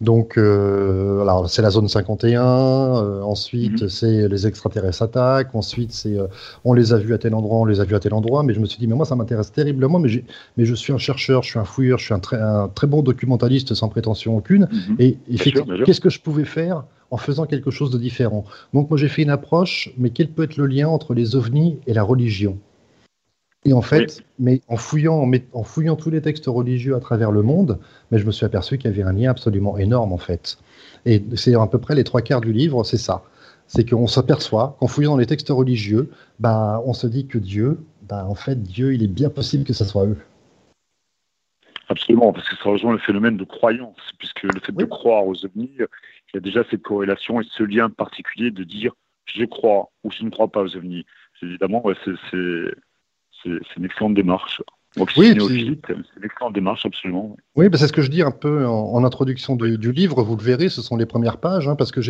Donc, 0.02 0.36
euh, 0.36 1.22
alors 1.22 1.48
c'est 1.48 1.62
la 1.62 1.70
zone 1.70 1.88
51, 1.88 2.42
euh, 2.42 3.22
ensuite 3.22 3.80
mhm. 3.80 3.88
c'est 3.88 4.28
les 4.28 4.46
extraterrestres 4.46 5.02
attaquent, 5.02 5.54
ensuite 5.54 5.92
c'est 5.92 6.18
euh, 6.18 6.26
on 6.64 6.74
les 6.74 6.92
a 6.92 6.98
vus 6.98 7.14
à 7.14 7.18
tel 7.18 7.34
endroit, 7.34 7.60
on 7.60 7.64
les 7.64 7.80
a 7.80 7.84
vus 7.84 7.94
à 7.94 8.00
tel 8.00 8.12
endroit, 8.12 8.42
mais 8.42 8.52
je 8.52 8.60
me 8.60 8.66
suis 8.66 8.78
dit, 8.78 8.86
mais 8.86 8.94
moi 8.94 9.06
ça 9.06 9.16
m'intéresse 9.16 9.52
terriblement, 9.52 9.98
mais, 9.98 10.22
mais 10.58 10.66
je 10.66 10.74
suis 10.74 10.92
un 10.92 10.98
chercheur, 10.98 11.42
je 11.44 11.48
suis 11.48 11.58
un 11.58 11.64
fouilleur, 11.64 11.98
je 11.98 12.04
suis 12.04 12.14
un 12.14 12.18
très, 12.18 12.38
un 12.38 12.68
très 12.68 12.86
bon 12.86 13.00
documentaliste 13.02 13.72
sans 13.72 13.88
prétention 13.88 14.36
aucune, 14.36 14.68
mhm. 14.70 14.96
et 14.98 15.16
effectivement, 15.30 15.74
qu'est-ce 15.86 16.02
que 16.02 16.10
je 16.10 16.20
pouvais 16.20 16.44
faire 16.44 16.84
en 17.10 17.16
faisant 17.16 17.46
quelque 17.46 17.70
chose 17.70 17.90
de 17.90 17.98
différent? 17.98 18.44
Donc 18.74 18.90
moi 18.90 18.98
j'ai 18.98 19.08
fait 19.08 19.22
une 19.22 19.30
approche, 19.30 19.94
mais 19.96 20.10
quel 20.10 20.28
peut 20.28 20.42
être 20.42 20.58
le 20.58 20.66
lien 20.66 20.88
entre 20.88 21.14
les 21.14 21.36
ovnis 21.36 21.78
et 21.86 21.94
la 21.94 22.02
religion? 22.02 22.58
Et 23.64 23.72
en 23.72 23.82
fait, 23.82 24.22
mais 24.38 24.60
en 24.68 24.76
fouillant, 24.76 25.28
en, 25.52 25.64
fouillant 25.64 25.96
tous 25.96 26.10
les 26.10 26.20
textes 26.20 26.46
religieux 26.46 26.94
à 26.94 27.00
travers 27.00 27.32
le 27.32 27.42
monde, 27.42 27.80
mais 28.10 28.18
je 28.18 28.26
me 28.26 28.30
suis 28.30 28.46
aperçu 28.46 28.78
qu'il 28.78 28.90
y 28.90 28.94
avait 28.94 29.02
un 29.02 29.12
lien 29.12 29.30
absolument 29.30 29.76
énorme 29.76 30.12
en 30.12 30.18
fait. 30.18 30.58
Et 31.04 31.22
c'est 31.34 31.54
à 31.54 31.66
peu 31.66 31.78
près 31.78 31.94
les 31.94 32.04
trois 32.04 32.22
quarts 32.22 32.40
du 32.40 32.52
livre, 32.52 32.84
c'est 32.84 32.96
ça. 32.96 33.24
C'est 33.66 33.88
qu'on 33.88 34.06
s'aperçoit 34.06 34.76
qu'en 34.78 34.86
fouillant 34.86 35.12
dans 35.12 35.16
les 35.16 35.26
textes 35.26 35.48
religieux, 35.48 36.10
bah, 36.38 36.80
on 36.86 36.92
se 36.92 37.08
dit 37.08 37.26
que 37.26 37.38
Dieu, 37.38 37.80
bah, 38.02 38.24
en 38.28 38.36
fait, 38.36 38.62
Dieu, 38.62 38.94
il 38.94 39.02
est 39.02 39.08
bien 39.08 39.30
possible 39.30 39.64
que 39.64 39.72
ce 39.72 39.84
soit 39.84 40.06
eux. 40.06 40.18
Absolument, 41.88 42.32
parce 42.32 42.48
que 42.48 42.56
ça 42.56 42.68
rejoint 42.68 42.92
le 42.92 42.98
phénomène 42.98 43.36
de 43.36 43.44
croyance, 43.44 44.12
puisque 44.18 44.44
le 44.44 44.60
fait 44.60 44.72
de 44.72 44.84
croire 44.84 45.26
aux 45.26 45.44
ovnis, 45.44 45.72
il 45.78 46.34
y 46.34 46.36
a 46.36 46.40
déjà 46.40 46.62
cette 46.70 46.82
corrélation 46.82 47.40
et 47.40 47.44
ce 47.56 47.62
lien 47.62 47.90
particulier 47.90 48.50
de 48.50 48.64
dire 48.64 48.92
je 49.24 49.44
crois 49.44 49.90
ou 50.04 50.10
je 50.10 50.22
ne 50.24 50.30
crois 50.30 50.48
pas 50.48 50.62
aux 50.62 50.76
ovnis. 50.76 51.04
Évidemment, 51.42 51.82
c'est 52.04 52.74
une 53.46 53.84
excellente 53.84 54.14
démarche. 54.14 54.62
oui, 54.96 55.06
c'est 55.16 55.22
une 55.24 55.76
excellente 56.24 56.54
démarche, 56.54 56.86
absolument. 56.86 57.36
Oui, 57.54 57.68
bah, 57.68 57.78
c'est 57.78 57.88
ce 57.88 57.92
que 57.92 58.02
je 58.02 58.10
dis 58.10 58.22
un 58.22 58.30
peu 58.30 58.66
en, 58.66 59.04
introduction 59.04 59.56
du, 59.56 59.92
livre. 59.92 60.22
Vous 60.22 60.36
le 60.36 60.42
verrez, 60.42 60.68
ce 60.68 60.82
sont 60.82 60.96
les 60.96 61.06
premières 61.06 61.38
pages, 61.38 61.68
hein, 61.68 61.76
parce 61.76 61.92
que 61.92 62.00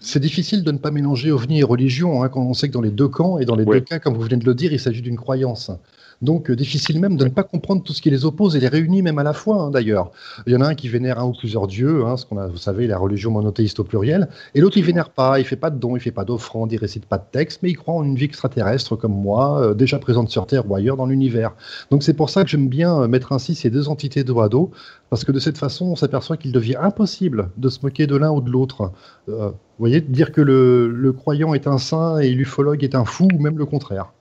c'est 0.00 0.20
difficile 0.20 0.64
de 0.64 0.72
ne 0.72 0.78
pas 0.78 0.90
mélanger 0.90 1.30
ovni 1.30 1.60
et 1.60 1.64
religion, 1.64 2.22
hein, 2.22 2.28
quand 2.28 2.42
on 2.42 2.54
sait 2.54 2.68
que 2.68 2.74
dans 2.74 2.80
les 2.80 2.90
deux 2.90 3.08
camps, 3.08 3.38
et 3.38 3.44
dans 3.44 3.56
les 3.56 3.64
deux 3.64 3.80
cas, 3.80 3.98
comme 3.98 4.14
vous 4.14 4.22
venez 4.22 4.36
de 4.36 4.46
le 4.46 4.54
dire, 4.54 4.72
il 4.72 4.80
s'agit 4.80 5.02
d'une 5.02 5.16
croyance. 5.16 5.70
Donc, 6.20 6.50
euh, 6.50 6.56
difficile 6.56 7.00
même 7.00 7.16
de 7.16 7.24
ne 7.24 7.30
pas 7.30 7.44
comprendre 7.44 7.82
tout 7.82 7.92
ce 7.92 8.02
qui 8.02 8.10
les 8.10 8.24
oppose 8.24 8.56
et 8.56 8.60
les 8.60 8.68
réunit 8.68 9.02
même 9.02 9.18
à 9.18 9.22
la 9.22 9.32
fois, 9.32 9.62
hein, 9.62 9.70
d'ailleurs. 9.70 10.10
Il 10.46 10.52
y 10.52 10.56
en 10.56 10.60
a 10.60 10.66
un 10.66 10.74
qui 10.74 10.88
vénère 10.88 11.18
un 11.18 11.26
ou 11.26 11.32
plusieurs 11.32 11.66
dieux, 11.66 12.04
hein, 12.04 12.16
ce 12.16 12.26
qu'on 12.26 12.38
a, 12.38 12.46
vous 12.46 12.56
savez, 12.56 12.86
la 12.86 12.98
religion 12.98 13.30
monothéiste 13.30 13.78
au 13.80 13.84
pluriel, 13.84 14.28
et 14.54 14.60
l'autre, 14.60 14.78
il 14.78 14.84
vénère 14.84 15.10
pas, 15.10 15.38
il 15.38 15.44
fait 15.44 15.56
pas 15.56 15.70
de 15.70 15.78
dons, 15.78 15.96
il 15.96 16.00
fait 16.00 16.10
pas 16.10 16.24
d'offrandes, 16.24 16.72
il 16.72 16.78
récite 16.78 17.06
pas 17.06 17.18
de 17.18 17.24
texte, 17.30 17.60
mais 17.62 17.70
il 17.70 17.76
croit 17.76 17.94
en 17.94 18.04
une 18.04 18.16
vie 18.16 18.24
extraterrestre 18.24 18.96
comme 18.96 19.14
moi, 19.14 19.60
euh, 19.60 19.74
déjà 19.74 19.98
présente 19.98 20.28
sur 20.30 20.46
Terre 20.46 20.68
ou 20.68 20.74
ailleurs 20.74 20.96
dans 20.96 21.06
l'univers. 21.06 21.54
Donc, 21.90 22.02
c'est 22.02 22.14
pour 22.14 22.30
ça 22.30 22.42
que 22.42 22.50
j'aime 22.50 22.68
bien 22.68 23.06
mettre 23.06 23.32
ainsi 23.32 23.54
ces 23.54 23.70
deux 23.70 23.88
entités 23.88 24.24
dos 24.24 24.40
à 24.40 24.48
dos, 24.48 24.70
parce 25.10 25.24
que 25.24 25.32
de 25.32 25.38
cette 25.38 25.58
façon, 25.58 25.86
on 25.86 25.96
s'aperçoit 25.96 26.36
qu'il 26.36 26.52
devient 26.52 26.76
impossible 26.80 27.50
de 27.56 27.68
se 27.68 27.80
moquer 27.82 28.06
de 28.06 28.16
l'un 28.16 28.30
ou 28.30 28.40
de 28.40 28.50
l'autre. 28.50 28.92
Euh, 29.28 29.50
vous 29.50 29.54
voyez, 29.78 30.00
dire 30.00 30.32
que 30.32 30.40
le, 30.40 31.12
croyant 31.12 31.54
est 31.54 31.66
un 31.66 31.78
saint 31.78 32.18
et 32.18 32.30
l'ufologue 32.30 32.82
est 32.84 32.94
un 32.94 33.04
fou, 33.04 33.28
ou 33.32 33.38
même 33.38 33.58
le 33.58 33.66
contraire. 33.66 34.12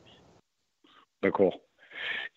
D'accord. 1.24 1.60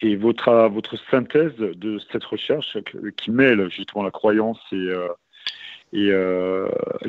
Et 0.02 0.16
votre, 0.16 0.68
votre 0.68 0.96
synthèse 1.10 1.54
de 1.56 1.98
cette 2.10 2.24
recherche 2.24 2.78
qui 3.16 3.30
mêle 3.30 3.68
justement 3.70 4.02
la 4.02 4.10
croyance 4.10 4.58
et, 4.72 4.76
euh, 4.76 5.08
et 5.92 6.08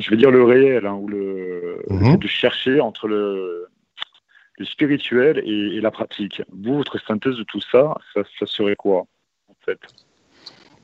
je 0.00 0.10
vais 0.10 0.16
dire 0.16 0.30
le 0.30 0.44
réel, 0.44 0.86
hein, 0.86 0.94
ou 0.94 1.08
le, 1.08 1.82
mhm. 1.88 2.16
de 2.16 2.26
chercher 2.26 2.80
entre 2.80 3.08
le, 3.08 3.66
le 4.58 4.66
spirituel 4.66 5.42
et, 5.44 5.80
la 5.80 5.90
pratique. 5.90 6.42
Vous, 6.52 6.76
votre 6.76 6.98
synthèse 7.06 7.36
de 7.36 7.44
tout 7.44 7.60
ça, 7.60 7.94
ça, 8.14 8.46
serait 8.46 8.76
quoi, 8.76 9.06
en 9.48 9.54
fait? 9.64 9.78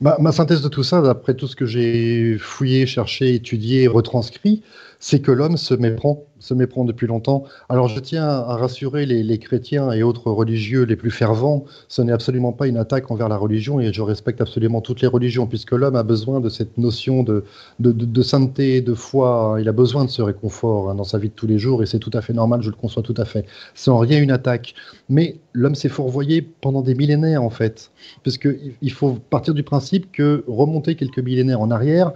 Ma, 0.01 0.31
synthèse 0.31 0.61
de 0.61 0.69
tout 0.69 0.83
ça, 0.83 1.01
d'après 1.01 1.35
tout 1.35 1.47
ce 1.47 1.57
que 1.57 1.65
j'ai 1.65 2.37
fouillé, 2.37 2.85
cherché, 2.85 3.35
étudié, 3.35 3.87
retranscrit, 3.87 4.63
c'est 4.99 5.21
que 5.21 5.31
l'homme 5.31 5.57
se 5.57 5.73
méprend 5.73 6.25
se 6.39 6.53
méprend 6.53 6.85
depuis 6.85 7.07
longtemps. 7.07 7.43
Alors 7.69 7.87
je 7.87 7.99
tiens 7.99 8.27
à 8.27 8.55
rassurer 8.55 9.05
les, 9.05 9.39
chrétiens 9.39 9.91
et 9.91 10.03
autres 10.03 10.31
religieux 10.31 10.83
les 10.83 10.95
plus 10.95 11.11
fervents, 11.11 11.65
ce 11.87 12.01
n'est 12.01 12.11
absolument 12.11 12.51
pas 12.51 12.67
une 12.67 12.77
attaque 12.77 13.11
envers 13.11 13.29
la 13.29 13.37
religion 13.37 13.79
et 13.79 13.93
je 13.93 14.01
respecte 14.01 14.41
absolument 14.41 14.81
toutes 14.81 15.01
les 15.01 15.07
religions 15.07 15.47
puisque 15.47 15.71
l'homme 15.71 15.95
a 15.95 16.03
besoin 16.03 16.39
de 16.39 16.49
cette 16.49 16.77
notion 16.77 17.23
de, 17.23 17.43
de, 17.79 18.21
sainteté, 18.21 18.81
de 18.81 18.93
foi, 18.93 19.57
il 19.59 19.67
a 19.69 19.71
besoin 19.71 20.05
de 20.05 20.09
ce 20.09 20.21
réconfort 20.21 20.89
hein, 20.89 20.95
dans 20.95 21.03
sa 21.03 21.17
vie 21.17 21.29
de 21.29 21.33
tous 21.33 21.47
les 21.47 21.59
jours 21.59 21.83
et 21.83 21.85
c'est 21.85 21.99
tout 21.99 22.11
à 22.13 22.21
fait 22.21 22.33
normal, 22.33 22.61
je 22.61 22.69
le 22.69 22.75
conçois 22.75 23.03
tout 23.03 23.15
à 23.17 23.25
fait. 23.25 23.45
C'est 23.73 23.91
en 23.91 23.99
rien 23.99 24.21
une 24.21 24.31
attaque. 24.31 24.73
Mais 25.09 25.37
l'homme 25.53 25.75
s'est 25.75 25.89
fourvoyé 25.89 26.41
pendant 26.41 26.81
des 26.81 26.95
millénaires 26.95 27.43
en 27.43 27.49
fait, 27.49 27.91
puisqu'il 28.23 28.91
faut 28.91 29.17
partir 29.29 29.53
du 29.53 29.63
principe 29.63 30.11
que 30.11 30.43
remonter 30.47 30.95
quelques 30.95 31.19
millénaires 31.19 31.61
en 31.61 31.71
arrière, 31.71 32.13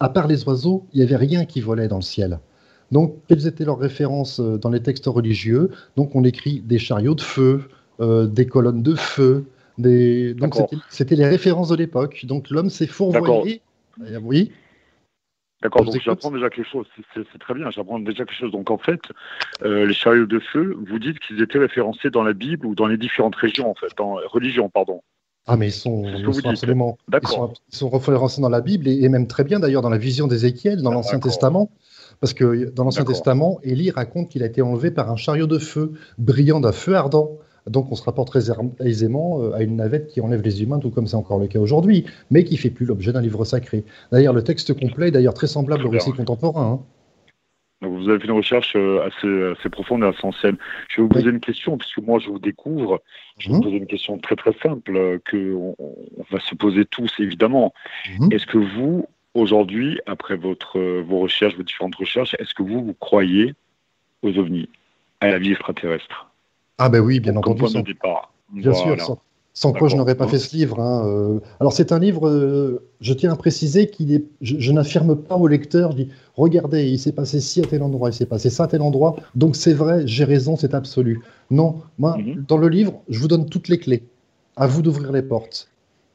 à 0.00 0.08
part 0.08 0.26
les 0.26 0.44
oiseaux, 0.44 0.84
il 0.92 0.98
n'y 0.98 1.04
avait 1.04 1.16
rien 1.16 1.44
qui 1.44 1.60
volait 1.60 1.88
dans 1.88 1.96
le 1.96 2.02
ciel. 2.02 2.38
Donc, 2.92 3.16
quelles 3.28 3.46
étaient 3.46 3.64
leurs 3.64 3.78
références 3.78 4.40
euh, 4.40 4.58
dans 4.58 4.70
les 4.70 4.82
textes 4.82 5.06
religieux? 5.06 5.70
Donc, 5.96 6.14
on 6.14 6.24
écrit 6.24 6.60
des 6.60 6.78
chariots 6.78 7.14
de 7.14 7.20
feu, 7.20 7.64
euh, 8.00 8.26
des 8.26 8.46
colonnes 8.46 8.82
de 8.82 8.94
feu. 8.94 9.46
Des... 9.78 10.34
Donc, 10.34 10.54
c'était 10.88 11.16
les 11.16 11.26
références 11.26 11.68
de 11.68 11.76
l'époque. 11.76 12.24
Donc, 12.24 12.50
l'homme 12.50 12.70
s'est 12.70 12.86
fourvoyé. 12.86 13.60
Euh, 14.02 14.18
oui. 14.22 14.52
D'accord, 15.62 15.84
donc 15.84 15.98
j'apprends 16.04 16.30
déjà 16.30 16.50
quelque 16.50 16.68
chose, 16.68 16.86
c'est 17.14 17.38
très 17.38 17.54
bien, 17.54 17.70
j'apprends 17.70 17.98
déjà 17.98 18.26
quelque 18.26 18.38
chose. 18.38 18.52
Donc 18.52 18.70
en 18.70 18.76
fait, 18.76 19.00
les 19.64 19.94
chariots 19.94 20.26
de 20.26 20.38
feu, 20.38 20.76
vous 20.86 20.98
dites 20.98 21.18
qu'ils 21.18 21.40
étaient 21.40 21.58
référencés 21.58 22.10
dans 22.10 22.22
la 22.22 22.34
Bible 22.34 22.66
ou 22.66 22.74
dans 22.74 22.86
les 22.86 22.98
différentes 22.98 23.36
régions, 23.36 23.70
en 23.70 23.74
fait, 23.74 23.88
dans 23.96 24.18
religions, 24.30 24.68
pardon. 24.68 25.00
Ah, 25.46 25.56
mais 25.56 25.68
ils 25.68 25.72
sont, 25.72 26.04
absolument. 26.44 26.98
Ils 27.10 27.26
sont, 27.26 27.54
ils 27.72 27.76
sont, 27.76 27.88
référencés 27.88 28.42
dans 28.42 28.50
la 28.50 28.60
Bible 28.60 28.86
et, 28.86 29.08
même 29.08 29.26
très 29.26 29.44
bien 29.44 29.58
d'ailleurs 29.58 29.82
dans 29.82 29.90
la 29.90 29.98
vision 29.98 30.26
d'Ézéchiel, 30.26 30.82
dans 30.82 30.92
l'Ancien 30.92 31.20
Testament. 31.20 31.70
Parce 32.20 32.34
que 32.34 32.70
dans 32.70 32.84
l'Ancien 32.84 33.04
Testament, 33.04 33.58
Élie 33.62 33.90
raconte 33.90 34.28
qu'il 34.28 34.42
a 34.42 34.46
été 34.46 34.62
enlevé 34.62 34.90
par 34.90 35.10
un 35.10 35.16
chariot 35.16 35.46
de 35.46 35.58
feu, 35.58 35.92
brillant 36.18 36.60
d'un 36.60 36.72
feu 36.72 36.94
ardent. 36.94 37.38
Donc 37.66 37.90
on 37.90 37.96
se 37.96 38.04
rapporte 38.04 38.28
très 38.28 38.44
aisément 38.80 39.42
euh, 39.42 39.52
à 39.54 39.62
une 39.62 39.76
navette 39.76 40.06
qui 40.06 40.20
enlève 40.20 40.40
les 40.42 40.62
humains, 40.62 40.78
tout 40.78 40.90
comme 40.90 41.06
c'est 41.08 41.16
encore 41.16 41.40
le 41.40 41.48
cas 41.48 41.58
aujourd'hui, 41.58 42.04
mais 42.30 42.44
qui 42.44 42.56
fait 42.56 42.70
plus 42.70 42.86
l'objet 42.86 43.12
d'un 43.12 43.20
livre 43.20 43.44
sacré. 43.44 43.84
D'ailleurs, 44.12 44.32
le 44.32 44.44
texte 44.44 44.72
complet 44.78 45.08
est 45.08 45.10
d'ailleurs 45.10 45.34
très 45.34 45.48
semblable 45.48 45.84
au 45.84 45.90
récit 45.90 46.12
contemporain. 46.12 46.80
Hein. 46.80 46.86
Donc 47.82 47.98
vous 47.98 48.08
avez 48.08 48.18
fait 48.18 48.26
une 48.26 48.32
recherche 48.32 48.74
euh, 48.74 49.06
assez, 49.06 49.58
assez 49.58 49.68
profonde 49.68 50.02
et 50.02 50.06
assez 50.06 50.24
ancienne. 50.24 50.56
Je 50.88 50.96
vais 50.96 51.02
vous 51.02 51.08
poser 51.08 51.28
une 51.28 51.40
question, 51.40 51.76
puisque 51.76 51.98
moi 51.98 52.18
je 52.18 52.28
vous 52.28 52.38
découvre. 52.38 53.02
Je 53.38 53.48
vais 53.48 53.52
vous 53.52 53.58
mhm. 53.58 53.64
poser 53.64 53.76
une 53.76 53.86
question 53.86 54.18
très 54.18 54.36
très 54.36 54.54
simple 54.62 54.96
euh, 54.96 55.18
que 55.24 55.54
on, 55.54 55.76
va 56.30 56.40
se 56.40 56.54
poser 56.54 56.86
tous 56.86 57.12
évidemment. 57.18 57.74
Mhm. 58.18 58.32
Est-ce 58.32 58.46
que 58.46 58.56
vous, 58.56 59.06
Aujourd'hui, 59.36 60.00
après 60.06 60.34
votre, 60.34 60.80
vos 61.02 61.20
recherches, 61.20 61.56
vos 61.56 61.62
différentes 61.62 61.94
recherches, 61.96 62.34
est-ce 62.38 62.54
que 62.54 62.62
vous, 62.62 62.82
vous 62.82 62.94
croyez 62.94 63.54
aux 64.22 64.38
ovnis, 64.38 64.70
à 65.20 65.26
la 65.26 65.38
vie 65.38 65.50
extraterrestre? 65.50 66.30
Ah 66.78 66.88
ben 66.88 67.00
oui, 67.00 67.20
bien 67.20 67.36
entendu. 67.36 67.68
Sans... 67.68 67.80
départ. 67.80 68.32
Bien 68.54 68.72
sûr, 68.72 68.96
sans, 69.52 69.72
quoi 69.74 69.88
je 69.88 69.96
n'aurais 69.96 70.14
pas 70.14 70.26
fait 70.26 70.38
ce 70.38 70.56
livre. 70.56 70.80
Hein, 70.80 71.06
euh. 71.06 71.40
Alors 71.60 71.74
c'est 71.74 71.92
un 71.92 71.98
livre, 71.98 72.26
euh, 72.26 72.88
je 73.02 73.12
tiens 73.12 73.30
à 73.30 73.36
préciser 73.36 73.90
qu'il 73.90 74.10
est, 74.14 74.24
je, 74.40 74.72
n'affirme 74.72 75.14
pas 75.14 75.36
au 75.36 75.48
lecteur, 75.48 75.92
je 75.92 75.96
dis, 76.04 76.08
regardez, 76.34 76.88
il 76.88 76.98
s'est 76.98 77.12
passé 77.12 77.38
ci 77.38 77.60
à 77.60 77.66
tel 77.66 77.82
endroit, 77.82 78.08
il 78.08 78.14
s'est 78.14 78.24
passé 78.24 78.48
ça 78.48 78.64
à 78.64 78.68
tel 78.68 78.80
endroit, 78.80 79.16
donc 79.34 79.54
c'est 79.54 79.74
vrai, 79.74 80.06
j'ai 80.06 80.24
raison, 80.24 80.56
c'est 80.56 80.72
absolu. 80.72 81.20
Non, 81.50 81.82
moi, 81.98 82.16
mhm. 82.16 82.46
dans 82.48 82.56
le 82.56 82.70
livre, 82.70 83.02
je 83.10 83.18
vous 83.18 83.28
donne 83.28 83.50
toutes 83.50 83.68
les 83.68 83.78
clés. 83.78 84.02
À 84.56 84.66
vous 84.66 84.80
d'ouvrir 84.80 85.12
les 85.12 85.20
portes. 85.20 85.68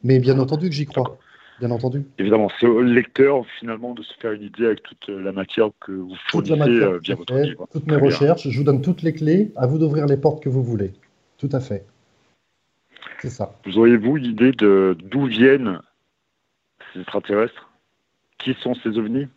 Mais 0.04 0.18
bien 0.18 0.40
entendu 0.40 0.68
que 0.70 0.76
j'y 0.76 0.88
crois 0.88 1.20
bien 1.62 1.72
entendu. 1.72 2.06
Évidemment, 2.18 2.50
c'est 2.60 2.66
au 2.66 2.82
lecteur 2.82 3.46
finalement 3.60 3.94
de 3.94 4.02
se 4.02 4.14
faire 4.16 4.32
une 4.32 4.42
idée 4.42 4.66
avec 4.66 4.82
toute 4.82 5.08
la 5.08 5.32
matière 5.32 5.70
que 5.80 5.92
vous 5.92 6.16
fournissez 6.30 6.60
euh, 6.60 6.98
via 6.98 7.16
votre 7.16 7.36
livre. 7.36 7.68
Toutes 7.72 7.86
mes 7.86 7.98
recherches, 7.98 8.50
je 8.50 8.58
vous 8.58 8.64
donne 8.64 8.82
toutes 8.82 9.04
les 9.04 9.14
clés, 9.14 9.52
à 9.56 9.68
vous 9.68 9.78
d'ouvrir 9.78 10.08
les 10.08 10.18
portes 10.18 10.42
que 10.42 10.50
vous 10.50 10.64
voulez. 10.64 10.92
Tout 11.38 11.50
à 11.52 11.60
fait. 11.60 11.86
C'est 13.20 13.30
ça. 13.30 13.54
Vous 13.66 13.78
auriez-vous 13.78 14.18
une 14.18 14.26
idée 14.26 14.52
de 14.52 14.98
d'où 15.04 15.28
viennent 15.28 15.80
ces 16.94 17.02
extraterrestres? 17.02 17.70
Qui 18.40 18.56
sont 18.56 18.74
ces 18.74 18.98
ovnis? 18.98 19.28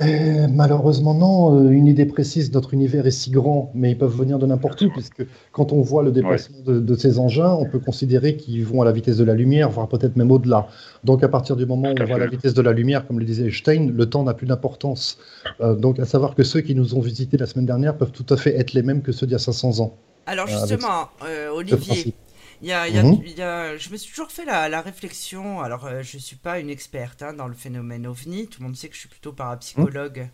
Eh, 0.00 0.46
malheureusement, 0.48 1.14
non. 1.14 1.58
Euh, 1.58 1.70
une 1.70 1.86
idée 1.86 2.06
précise, 2.06 2.52
notre 2.52 2.72
univers 2.72 3.06
est 3.06 3.10
si 3.10 3.30
grand, 3.30 3.70
mais 3.74 3.90
ils 3.90 3.98
peuvent 3.98 4.16
venir 4.16 4.38
de 4.38 4.46
n'importe 4.46 4.80
où, 4.82 4.90
puisque 4.90 5.26
quand 5.52 5.72
on 5.72 5.82
voit 5.82 6.02
le 6.02 6.10
déplacement 6.10 6.58
de, 6.64 6.94
ces 6.94 7.18
engins, 7.18 7.52
on 7.52 7.66
peut 7.66 7.78
considérer 7.78 8.36
qu'ils 8.36 8.64
vont 8.64 8.80
à 8.80 8.84
la 8.84 8.92
vitesse 8.92 9.18
de 9.18 9.24
la 9.24 9.34
lumière, 9.34 9.68
voire 9.68 9.88
peut-être 9.88 10.16
même 10.16 10.30
au-delà. 10.30 10.68
Donc, 11.04 11.22
à 11.22 11.28
partir 11.28 11.54
du 11.56 11.66
moment 11.66 11.90
où 11.90 11.94
on 12.00 12.06
voit 12.06 12.18
la 12.18 12.26
vitesse 12.26 12.54
de 12.54 12.62
la 12.62 12.72
lumière, 12.72 13.06
comme 13.06 13.18
le 13.18 13.24
disait 13.24 13.44
Einstein, 13.44 13.92
le 13.94 14.06
temps 14.06 14.22
n'a 14.22 14.34
plus 14.34 14.46
d'importance. 14.46 15.18
Euh, 15.60 15.74
donc, 15.74 15.98
à 15.98 16.06
savoir 16.06 16.34
que 16.34 16.42
ceux 16.42 16.60
qui 16.60 16.74
nous 16.74 16.94
ont 16.94 17.00
visités 17.00 17.36
la 17.36 17.46
semaine 17.46 17.66
dernière 17.66 17.96
peuvent 17.96 18.12
tout 18.12 18.26
à 18.32 18.36
fait 18.36 18.56
être 18.56 18.72
les 18.72 18.82
mêmes 18.82 19.02
que 19.02 19.12
ceux 19.12 19.26
d'il 19.26 19.32
y 19.32 19.36
a 19.36 19.38
500 19.38 19.80
ans. 19.80 19.94
Alors, 20.26 20.46
euh, 20.48 20.50
justement, 20.50 21.08
Olivier. 21.54 22.14
Il 22.62 22.68
y 22.68 22.72
a, 22.72 22.86
mhm. 22.86 23.22
il 23.24 23.38
y 23.38 23.42
a, 23.42 23.76
je 23.76 23.90
me 23.90 23.96
suis 23.96 24.10
toujours 24.10 24.30
fait 24.30 24.44
la, 24.44 24.68
la 24.68 24.82
réflexion. 24.82 25.60
Alors, 25.60 25.86
euh, 25.86 26.02
je 26.02 26.18
suis 26.18 26.36
pas 26.36 26.58
une 26.58 26.68
experte 26.68 27.22
hein, 27.22 27.32
dans 27.32 27.48
le 27.48 27.54
phénomène 27.54 28.06
ovni. 28.06 28.48
Tout 28.48 28.60
le 28.60 28.66
monde 28.66 28.76
sait 28.76 28.88
que 28.88 28.94
je 28.94 29.00
suis 29.00 29.08
plutôt 29.08 29.32
parapsychologue. 29.32 30.18
Mhm. 30.18 30.28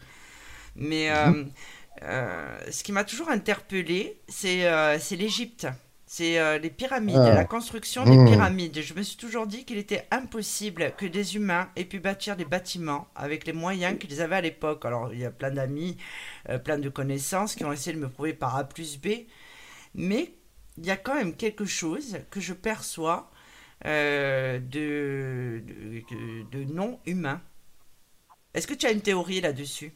Mais 0.89 1.11
euh, 1.11 1.27
mhm. 1.29 1.51
euh, 2.03 2.59
ce 2.71 2.83
qui 2.83 2.93
m'a 2.93 3.05
toujours 3.05 3.31
interpellé, 3.31 4.21
c'est 4.29 5.17
l'Égypte. 5.17 5.69
C'est 6.09 6.61
les 6.61 6.71
pyramides, 6.71 7.17
ah. 7.17 7.35
la 7.35 7.45
construction 7.45 8.05
des 8.05 8.31
pyramides. 8.31 8.81
Je 8.81 8.95
me 8.95 9.03
suis 9.03 9.17
toujours 9.17 9.49
dit 9.49 9.65
qu'il 9.65 9.77
était 9.77 10.07
impossible 10.13 10.93
que 10.97 11.05
des 11.05 11.35
humains 11.35 11.69
aient 11.75 11.85
pu 11.85 11.99
bâtir 11.99 12.37
des 12.37 12.45
bâtiments 12.45 13.09
avec 13.17 13.45
les 13.45 13.53
moyens 13.53 13.99
qu'ils 13.99 14.23
avaient 14.23 14.37
à 14.37 14.41
l'époque. 14.41 14.85
Alors, 14.85 15.13
il 15.13 15.19
y 15.19 15.25
a 15.25 15.33
plein 15.33 15.51
d'amis, 15.51 15.97
plein 16.65 16.79
de 16.79 16.89
connaissances 16.89 17.57
qui 17.57 17.65
ont 17.65 17.73
essayé 17.73 17.97
de 17.97 18.01
me 18.01 18.09
prouver 18.09 18.35
par 18.35 18.55
A 18.57 18.63
plus 18.63 19.01
B. 19.01 19.09
Mais 19.97 20.33
il 20.79 20.87
y 20.87 20.91
a 20.91 20.97
quand 20.97 21.15
même 21.15 21.35
quelque 21.35 21.65
chose 21.65 22.19
que 22.31 22.41
je 22.41 22.53
perçois 22.53 23.31
euh, 23.85 24.59
de, 24.59 25.63
de, 26.51 26.65
non 26.73 26.99
humain. 27.07 27.41
Est-ce 28.55 28.67
que 28.67 28.75
tu 28.75 28.87
as 28.87 28.91
une 28.91 29.01
théorie 29.01 29.41
là-dessus? 29.41 29.93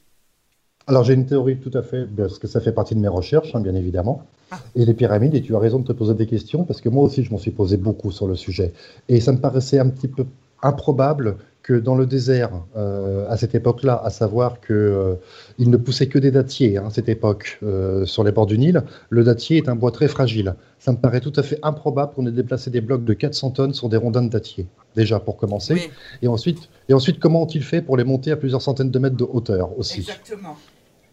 Alors 0.87 1.04
j'ai 1.04 1.14
une 1.14 1.26
théorie 1.26 1.58
tout 1.58 1.70
à 1.75 1.82
fait, 1.82 2.06
parce 2.06 2.38
que 2.38 2.46
ça 2.46 2.60
fait 2.60 2.72
partie 2.72 2.94
de 2.94 3.00
mes 3.00 3.08
recherches, 3.08 3.54
hein, 3.54 3.60
bien 3.60 3.75
évidemment. 3.75 4.26
Ah. 4.50 4.58
Et 4.75 4.84
les 4.84 4.94
pyramides, 4.94 5.34
et 5.34 5.42
tu 5.42 5.54
as 5.54 5.58
raison 5.58 5.78
de 5.78 5.87
te 5.87 5.92
poser 5.92 6.14
des 6.14 6.26
questions, 6.26 6.64
parce 6.64 6.80
que 6.80 6.88
moi 6.88 7.04
aussi 7.04 7.22
je 7.22 7.30
m'en 7.30 7.38
suis 7.38 7.52
posé 7.52 7.76
beaucoup 7.76 8.10
sur 8.10 8.26
le 8.26 8.34
sujet. 8.34 8.72
Et 9.08 9.20
ça 9.20 9.32
me 9.32 9.38
paraissait 9.38 9.78
un 9.78 9.88
petit 9.88 10.08
peu 10.08 10.26
improbable 10.62 11.37
que 11.62 11.75
dans 11.75 11.95
le 11.95 12.07
désert, 12.07 12.50
euh, 12.76 13.29
à 13.29 13.37
cette 13.37 13.55
époque-là, 13.55 14.00
à 14.02 14.11
savoir 14.11 14.61
qu'il 14.61 14.75
euh, 14.76 15.17
ne 15.59 15.76
poussait 15.76 16.09
que 16.09 16.19
des 16.19 16.31
dattiers 16.31 16.79
hein, 16.79 16.87
à 16.87 16.90
cette 16.90 17.09
époque 17.09 17.59
euh, 17.62 18.07
sur 18.07 18.25
les 18.25 18.33
bords 18.33 18.47
du 18.47 18.59
Nil, 18.59 18.83
le 19.11 19.25
dattier 19.25 19.59
est 19.59 19.69
un 19.69 19.76
bois 19.76 19.93
très 19.93 20.09
fragile. 20.09 20.55
Ça 20.79 20.93
me 20.93 20.97
paraît 20.97 21.21
tout 21.21 21.33
à 21.37 21.43
fait 21.43 21.59
improbable 21.62 22.14
qu'on 22.14 22.26
ait 22.26 22.33
déplacé 22.33 22.71
des 22.71 22.81
blocs 22.81 23.05
de 23.05 23.12
400 23.12 23.50
tonnes 23.50 23.75
sur 23.75 23.88
des 23.88 23.99
rondins 23.99 24.23
de 24.23 24.31
dattier, 24.31 24.67
déjà 24.97 25.21
pour 25.21 25.37
commencer. 25.37 25.90
Et, 26.23 26.29
ensuite, 26.29 26.71
et 26.88 26.95
ensuite, 26.95 27.21
comment 27.21 27.43
ont-ils 27.43 27.62
fait 27.62 27.83
pour 27.83 27.97
les 27.97 28.05
monter 28.05 28.31
à 28.31 28.37
plusieurs 28.37 28.62
centaines 28.62 28.90
de 28.90 28.99
mètres 28.99 29.17
de 29.17 29.25
hauteur 29.25 29.79
aussi? 29.79 30.00
Exactement. 30.00 30.57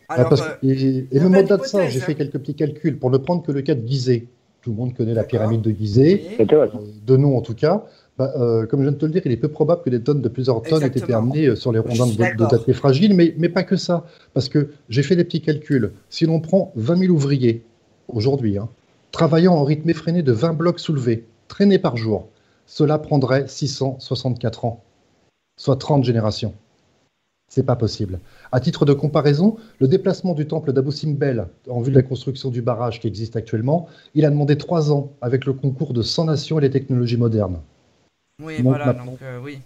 Ah, 0.09 0.29
et, 0.63 1.05
même 1.11 1.35
au-delà 1.35 1.57
de 1.57 1.63
ça, 1.63 1.89
j'ai 1.89 1.99
fait 1.99 2.15
quelques 2.15 2.37
petits 2.37 2.55
calculs 2.55 2.97
pour 2.97 3.11
ne 3.11 3.17
prendre 3.17 3.43
que 3.43 3.51
le 3.51 3.61
cas 3.61 3.75
de 3.75 3.85
Gizeh. 3.85 4.27
Tout 4.61 4.71
le 4.71 4.77
monde 4.77 4.93
connaît 4.93 5.13
la 5.13 5.23
pyramide 5.23 5.61
de 5.61 5.71
Gizeh, 5.71 6.37
de 6.39 7.17
nous 7.17 7.35
en 7.35 7.41
tout 7.41 7.53
cas. 7.53 7.85
Bah, 8.17 8.33
euh, 8.35 8.65
comme 8.65 8.79
je 8.79 8.85
viens 8.85 8.93
de 8.93 8.97
te 8.97 9.05
le 9.05 9.11
dire, 9.11 9.21
il 9.25 9.31
est 9.31 9.37
peu 9.37 9.47
probable 9.47 9.83
que 9.83 9.91
des 9.91 10.01
tonnes 10.01 10.21
de 10.21 10.29
plusieurs 10.29 10.63
tonnes 10.63 10.81
aient 10.81 10.87
été 10.87 11.13
amenées 11.13 11.47
euh, 11.47 11.55
sur 11.55 11.71
les 11.71 11.77
rondins 11.77 12.07
de, 12.07 12.65
de 12.65 12.73
fragiles, 12.73 13.13
mais, 13.13 13.35
mais, 13.37 13.49
pas 13.49 13.61
que 13.61 13.75
ça. 13.75 14.05
Parce 14.33 14.49
que 14.49 14.71
j'ai 14.89 15.03
fait 15.03 15.15
des 15.15 15.23
petits 15.23 15.41
calculs. 15.41 15.91
Si 16.09 16.25
l'on 16.25 16.39
prend 16.39 16.71
20 16.75 16.97
000 16.97 17.13
ouvriers, 17.13 17.63
aujourd'hui, 18.07 18.57
hein, 18.57 18.69
travaillant 19.11 19.53
en 19.53 19.63
rythme 19.63 19.89
effréné 19.91 20.23
de 20.23 20.31
20 20.31 20.53
blocs 20.53 20.79
soulevés, 20.79 21.25
traînés 21.47 21.77
par 21.77 21.95
jour, 21.95 22.27
cela 22.65 22.97
prendrait 22.97 23.47
664 23.47 24.65
ans, 24.65 24.83
soit 25.55 25.75
30 25.75 26.03
générations. 26.03 26.55
C'est 27.49 27.63
pas 27.63 27.75
possible. 27.75 28.19
À 28.51 28.59
titre 28.59 28.83
de 28.83 28.93
comparaison, 28.93 29.57
le 29.79 29.87
déplacement 29.87 30.33
du 30.33 30.47
temple 30.47 30.73
d'Abu 30.73 30.91
Simbel 30.91 31.47
en 31.69 31.81
vue 31.81 31.91
de 31.91 31.95
la 31.95 32.01
construction 32.01 32.49
du 32.49 32.61
barrage 32.61 32.99
qui 32.99 33.07
existe 33.07 33.35
actuellement, 33.35 33.87
il 34.15 34.25
a 34.25 34.29
demandé 34.31 34.57
trois 34.57 34.91
ans 34.91 35.13
avec 35.21 35.45
le 35.45 35.53
concours 35.53 35.93
de 35.93 36.01
100 36.01 36.25
nations 36.25 36.57
et 36.57 36.63
les 36.63 36.71
technologies 36.71 37.15
modernes. 37.15 37.59
Oui, 38.39 38.61
voilà, 38.61 38.93
donc 38.93 39.19
euh, 39.23 39.39
oui. 39.41 39.57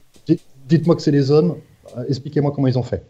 Dites-moi 0.65 0.95
que 0.95 1.01
c'est 1.01 1.11
les 1.11 1.29
hommes, 1.29 1.57
euh, 1.97 2.05
expliquez-moi 2.07 2.53
comment 2.55 2.67
ils 2.67 2.79
ont 2.79 2.83
fait. 2.83 3.03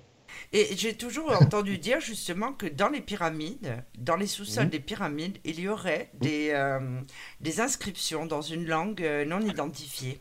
Et 0.53 0.65
j'ai 0.75 0.95
toujours 0.95 1.31
entendu 1.39 1.77
dire 1.77 1.99
justement 2.01 2.51
que 2.51 2.65
dans 2.65 2.89
les 2.89 2.99
pyramides, 2.99 3.83
dans 3.99 4.15
les 4.15 4.25
sous-sols 4.25 4.69
des 4.69 4.79
pyramides, 4.79 5.37
il 5.45 5.59
y 5.59 5.67
aurait 5.67 6.09
des, 6.19 6.49
euh, 6.55 6.79
des 7.41 7.59
inscriptions 7.59 8.25
dans 8.25 8.41
une 8.41 8.65
langue 8.65 9.05
non 9.27 9.39
identifiée. 9.41 10.19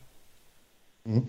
Mmh. 1.07 1.21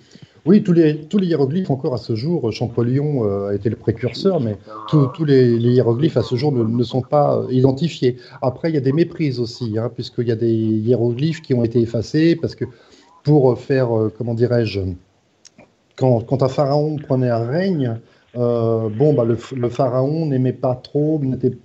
Oui, 0.46 0.64
tous 0.64 0.74
les, 0.74 1.06
tous 1.06 1.18
les 1.18 1.28
hiéroglyphes, 1.28 1.70
encore 1.70 1.94
à 1.94 1.98
ce 1.98 2.16
jour, 2.16 2.52
Champollion 2.52 3.26
euh, 3.26 3.50
a 3.50 3.56
été 3.56 3.70
le 3.70 3.78
précurseur, 3.78 4.42
mais 4.42 4.58
tous 4.90 5.24
les, 5.24 5.56
hiéroglyphes 5.56 6.18
à 6.18 6.24
ce 6.24 6.36
jour 6.36 6.52
ne, 6.52 6.84
sont 6.84 7.02
pas 7.02 7.46
identifiés. 7.50 8.18
Après, 8.42 8.70
il 8.70 8.74
y 8.74 8.78
a 8.78 8.82
des 8.82 8.92
méprises 8.92 9.40
aussi, 9.40 9.78
hein, 9.78 9.90
puisqu'il 9.94 10.28
y 10.28 10.32
a 10.32 10.36
des 10.36 10.52
hiéroglyphes 10.52 11.42
qui 11.42 11.54
ont 11.54 11.64
été 11.64 11.80
effacés, 11.80 12.36
parce 12.36 12.56
que 12.56 12.66
pour 13.24 13.58
faire, 13.60 13.96
euh, 13.98 14.14
comment 14.16 14.34
dirais-je, 14.34 14.82
quand, 15.96 16.42
un 16.42 16.50
pharaon 16.50 16.96
prenait 16.98 17.30
un 17.30 17.46
règne, 17.46 18.00
euh, 18.38 18.90
bah, 18.90 19.26
le, 19.26 19.70
pharaon 19.70 20.26
n'aimait 20.26 20.54
pas 20.54 20.76
trop, 20.76 21.22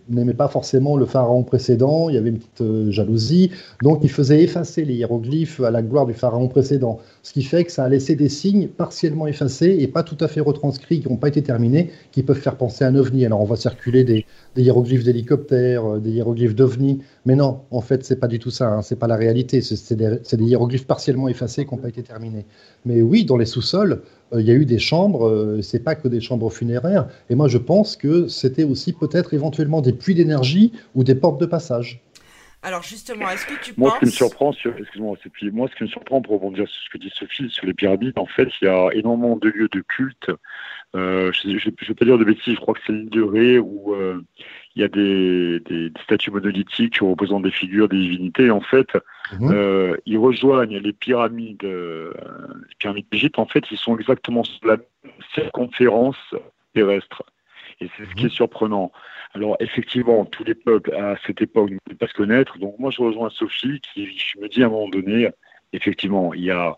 n'aimait 0.08 0.34
pas 0.34 0.48
forcément 0.48 0.96
le 0.96 1.06
pharaon 1.06 1.44
précédent, 1.44 2.08
il 2.08 2.16
y 2.16 2.18
avait 2.18 2.30
une 2.30 2.38
petite 2.38 2.60
euh, 2.60 2.90
jalousie, 2.90 3.52
donc 3.82 4.00
il 4.02 4.10
faisait 4.10 4.42
effacer 4.42 4.84
les 4.84 4.94
hiéroglyphes 4.94 5.60
à 5.60 5.70
la 5.70 5.82
gloire 5.82 6.06
du 6.06 6.14
pharaon 6.14 6.48
précédent, 6.48 6.98
ce 7.26 7.32
qui 7.32 7.42
fait 7.42 7.64
que 7.64 7.72
ça 7.72 7.82
a 7.82 7.88
laissé 7.88 8.14
des 8.14 8.28
signes 8.28 8.68
partiellement 8.68 9.26
effacés 9.26 9.78
et 9.80 9.88
pas 9.88 10.04
tout 10.04 10.16
à 10.20 10.28
fait 10.28 10.38
retranscrits, 10.38 11.00
qui 11.00 11.08
n'ont 11.08 11.16
pas 11.16 11.26
été 11.26 11.42
terminés, 11.42 11.90
qui 12.12 12.22
peuvent 12.22 12.38
faire 12.38 12.56
penser 12.56 12.84
à 12.84 12.86
un 12.86 12.94
ovni. 12.94 13.26
Alors 13.26 13.40
on 13.40 13.44
va 13.44 13.56
circuler 13.56 14.04
des, 14.04 14.24
hiéroglyphes 14.56 15.02
d'hélicoptères, 15.02 15.94
euh, 15.94 15.98
des 15.98 16.12
hiéroglyphes 16.12 16.54
d'ovni, 16.54 17.00
mais 17.24 17.34
non, 17.34 17.62
en 17.72 17.80
fait 17.80 18.04
c'est 18.04 18.20
pas 18.20 18.28
du 18.28 18.38
tout 18.38 18.52
ça, 18.52 18.68
hein, 18.68 18.80
c'est 18.80 18.94
pas 18.94 19.08
la 19.08 19.16
réalité, 19.16 19.60
c'est 19.60 19.96
des, 19.96 20.18
des 20.20 20.44
hiéroglyphes 20.44 20.86
partiellement 20.86 21.26
effacés 21.26 21.64
qui 21.64 21.74
n'ont 21.74 21.80
pas 21.80 21.88
été 21.88 22.04
terminés. 22.04 22.46
Mais 22.84 23.02
oui, 23.02 23.24
dans 23.24 23.36
les 23.36 23.44
sous-sols, 23.44 24.02
euh, 24.32 24.40
il 24.40 24.46
y 24.46 24.52
a 24.52 24.54
eu 24.54 24.64
des 24.64 24.78
chambres, 24.78 25.26
euh, 25.26 25.60
c'est 25.62 25.80
pas 25.80 25.96
que 25.96 26.06
des 26.06 26.20
chambres 26.20 26.52
funéraires. 26.52 27.08
Et 27.28 27.34
moi, 27.34 27.48
je 27.48 27.58
pense 27.58 27.96
que 27.96 28.28
c'était 28.28 28.62
aussi 28.62 28.92
peut-être 28.92 29.34
éventuellement 29.34 29.80
des 29.80 29.92
puits 29.92 30.14
d'énergie 30.14 30.70
ou 30.94 31.02
des 31.02 31.16
portes 31.16 31.40
de 31.40 31.46
passage. 31.46 32.05
Alors 32.62 32.82
justement, 32.82 33.28
est-ce 33.30 33.46
que 33.46 33.62
tu 33.62 33.74
moi, 33.76 33.90
penses... 33.90 33.98
Ce 33.98 34.00
qui 34.00 34.06
me 34.06 34.10
surprend, 34.10 34.52
excuse-moi, 34.52 35.16
moi, 35.52 35.68
ce 35.70 35.76
qui 35.76 35.84
me 35.84 35.88
surprend 35.88 36.20
pour 36.20 36.34
rebondir 36.34 36.68
sur 36.68 36.82
ce 36.82 36.90
que 36.90 36.98
dit 36.98 37.12
Sophie 37.14 37.48
sur 37.50 37.66
les 37.66 37.74
pyramides, 37.74 38.18
en 38.18 38.26
fait, 38.26 38.48
il 38.60 38.64
y 38.64 38.68
a 38.68 38.88
énormément 38.92 39.36
de 39.36 39.48
lieux 39.48 39.68
de 39.68 39.80
culte. 39.80 40.30
Euh, 40.94 41.30
je 41.32 41.48
ne 41.48 41.58
vais 41.58 41.94
pas 41.94 42.04
dire 42.04 42.18
de 42.18 42.24
bêtises, 42.24 42.54
je 42.54 42.60
crois 42.60 42.74
que 42.74 42.80
c'est 42.86 42.92
l'île 42.92 43.10
de 43.10 43.22
Ré 43.22 43.58
où 43.58 43.94
il 44.76 44.82
y 44.82 44.84
a 44.84 44.88
des, 44.88 45.92
statues 46.04 46.30
monolithiques 46.30 46.94
qui 46.94 47.04
représentent 47.04 47.44
des 47.44 47.50
figures, 47.50 47.88
des 47.88 47.96
divinités. 47.96 48.50
En 48.50 48.60
fait, 48.60 48.88
mhm. 49.32 49.50
euh, 49.50 49.96
ils 50.04 50.18
rejoignent 50.18 50.78
les 50.78 50.92
pyramides, 50.92 51.64
euh, 51.64 52.12
les 52.68 52.74
pyramides 52.78 53.06
d'Égypte. 53.10 53.38
En 53.38 53.46
fait, 53.46 53.64
ils 53.70 53.78
sont 53.78 53.96
exactement 53.96 54.44
sur 54.44 54.66
la 54.66 54.76
circonférence 55.34 56.18
terrestre. 56.74 57.22
Et 57.80 57.88
c'est 57.96 58.04
ce 58.06 58.14
qui 58.14 58.22
est 58.22 58.24
mhm. 58.24 58.30
surprenant. 58.30 58.92
Alors, 59.34 59.56
effectivement, 59.60 60.24
tous 60.24 60.44
les 60.44 60.54
peuples 60.54 60.94
à 60.94 61.16
cette 61.26 61.42
époque 61.42 61.70
ne 61.70 61.78
pouvaient 61.84 61.98
pas 61.98 62.06
se 62.06 62.14
connaître. 62.14 62.58
Donc, 62.58 62.78
moi, 62.78 62.90
je 62.90 63.02
rejoins 63.02 63.28
Sophie 63.30 63.80
qui, 63.80 64.06
je 64.06 64.38
me 64.38 64.48
dis 64.48 64.62
à 64.62 64.66
un 64.66 64.70
moment 64.70 64.88
donné, 64.88 65.28
effectivement, 65.72 66.32
il 66.32 66.44
y 66.44 66.50
a, 66.50 66.76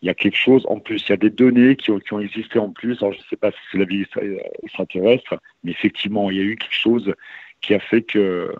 il 0.00 0.06
y 0.06 0.08
a 0.08 0.14
quelque 0.14 0.36
chose 0.36 0.64
en 0.68 0.80
plus. 0.80 1.06
Il 1.06 1.10
y 1.10 1.12
a 1.12 1.18
des 1.18 1.30
données 1.30 1.76
qui 1.76 1.90
ont, 1.90 1.98
qui 1.98 2.14
ont 2.14 2.20
existé 2.20 2.58
en 2.58 2.70
plus. 2.70 2.96
Alors, 3.02 3.12
je 3.12 3.18
ne 3.18 3.24
sais 3.24 3.36
pas 3.36 3.50
si 3.50 3.58
c'est 3.70 3.78
la 3.78 3.84
vie 3.84 4.06
extraterrestre, 4.62 5.34
mais 5.62 5.72
effectivement, 5.72 6.30
il 6.30 6.36
y 6.38 6.40
a 6.40 6.44
eu 6.44 6.56
quelque 6.56 6.74
chose 6.74 7.14
qui 7.60 7.74
a 7.74 7.80
fait 7.80 8.02
que 8.02 8.54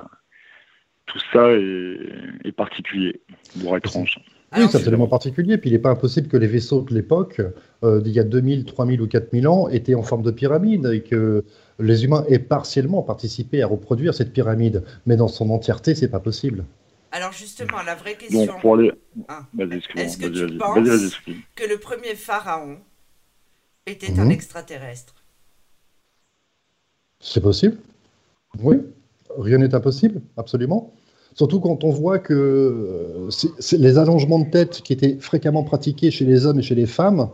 tout 1.06 1.20
ça 1.32 1.50
est, 1.52 2.52
particulier, 2.52 3.20
voire 3.56 3.78
étrange. 3.78 4.18
Oui, 4.56 4.66
c'est 4.70 4.78
absolument 4.78 5.06
particulier. 5.06 5.58
Puis 5.58 5.70
il 5.70 5.72
n'est 5.72 5.78
pas 5.78 5.90
impossible 5.90 6.28
que 6.28 6.36
les 6.36 6.48
vaisseaux 6.48 6.82
de 6.82 6.92
l'époque, 6.92 7.40
euh, 7.84 8.00
d'il 8.00 8.12
y 8.12 8.18
a 8.18 8.24
2000, 8.24 8.64
3000 8.64 9.00
ou 9.00 9.06
4000 9.06 9.48
ans, 9.48 9.68
étaient 9.68 9.94
en 9.94 10.02
forme 10.02 10.22
de 10.22 10.30
pyramide 10.30 10.86
et 10.86 11.02
que 11.02 11.44
les 11.78 12.04
humains 12.04 12.24
aient 12.28 12.40
partiellement 12.40 13.02
participé 13.02 13.62
à 13.62 13.66
reproduire 13.66 14.12
cette 14.12 14.32
pyramide. 14.32 14.82
Mais 15.06 15.16
dans 15.16 15.28
son 15.28 15.50
entièreté, 15.50 15.94
c'est 15.94 16.08
pas 16.08 16.20
possible. 16.20 16.64
Alors 17.12 17.32
justement, 17.32 17.82
la 17.84 17.94
vraie 17.94 18.14
question. 18.14 18.54
Ah. 19.28 19.46
Est-ce 19.96 20.16
que 20.16 20.26
tu 20.26 20.58
penses 20.58 21.16
que 21.54 21.68
le 21.68 21.78
premier 21.78 22.14
pharaon 22.14 22.78
était 23.86 24.18
un 24.18 24.26
mhm. 24.26 24.32
extraterrestre? 24.32 25.14
C'est 27.20 27.40
possible. 27.40 27.76
Oui. 28.58 28.76
Rien 29.38 29.58
n'est 29.58 29.74
impossible, 29.74 30.22
absolument. 30.36 30.92
Surtout 31.34 31.60
quand 31.60 31.84
on 31.84 31.90
voit 31.90 32.18
que 32.18 32.34
euh, 32.34 33.28
les 33.76 33.98
allongements 33.98 34.40
de 34.40 34.50
tête 34.50 34.82
qui 34.82 34.92
étaient 34.92 35.16
fréquemment 35.20 35.62
pratiqués 35.62 36.10
chez 36.10 36.24
les 36.24 36.46
hommes 36.46 36.58
et 36.58 36.62
chez 36.62 36.74
les 36.74 36.86
femmes, 36.86 37.28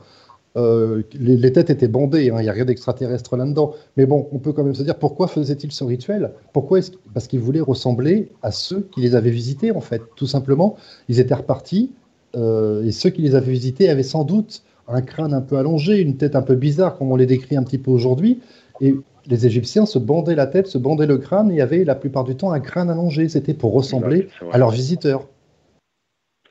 euh, 0.56 1.02
les, 1.12 1.52
têtes 1.52 1.68
étaient 1.68 1.88
bandées, 1.88 2.30
hein, 2.30 2.36
il 2.38 2.44
n'y 2.44 2.48
a 2.48 2.52
rien 2.52 2.64
d'extraterrestre 2.64 3.36
là-dedans. 3.36 3.74
Mais 3.96 4.06
bon, 4.06 4.26
on 4.32 4.38
peut 4.38 4.52
quand 4.52 4.64
même 4.64 4.74
se 4.74 4.82
dire 4.82 4.98
pourquoi 4.98 5.28
faisait-il 5.28 5.70
ce 5.70 5.84
rituel? 5.84 6.32
Pourquoi 6.52 6.80
Parce 7.12 7.26
qu'ils 7.26 7.40
voulaient 7.40 7.60
ressembler 7.60 8.30
à 8.42 8.50
ceux 8.50 8.88
qui 8.92 9.00
les 9.02 9.14
avaient 9.14 9.30
visités, 9.30 9.70
en 9.70 9.80
fait. 9.80 10.02
Tout 10.16 10.26
simplement, 10.26 10.76
ils 11.08 11.20
étaient 11.20 11.34
repartis, 11.34 11.92
euh, 12.36 12.84
et 12.84 12.92
ceux 12.92 13.10
qui 13.10 13.22
les 13.22 13.34
avaient 13.34 13.52
visités 13.52 13.88
avaient 13.90 14.02
sans 14.02 14.24
doute 14.24 14.62
un 14.88 15.02
crâne 15.02 15.34
un 15.34 15.40
peu 15.40 15.58
allongé, 15.58 15.98
une 16.00 16.16
tête 16.16 16.36
un 16.36 16.42
peu 16.42 16.54
bizarre, 16.54 16.96
comme 16.96 17.10
on 17.12 17.16
les 17.16 17.26
décrit 17.26 17.56
un 17.56 17.62
petit 17.62 17.78
peu 17.78 17.90
aujourd'hui. 17.90 18.40
Et 18.80 18.94
les 19.28 19.46
Égyptiens 19.46 19.86
se 19.86 19.98
bandaient 19.98 20.34
la 20.34 20.46
tête, 20.46 20.66
se 20.66 20.78
bandaient 20.78 21.06
le 21.06 21.18
crâne 21.18 21.50
et 21.50 21.60
avaient 21.60 21.84
la 21.84 21.94
plupart 21.94 22.24
du 22.24 22.36
temps 22.36 22.52
un 22.52 22.60
crâne 22.60 22.90
allongé. 22.90 23.28
C'était 23.28 23.54
pour 23.54 23.72
ressembler 23.72 24.28
à 24.52 24.58
leurs 24.58 24.70
visiteurs. 24.70 25.28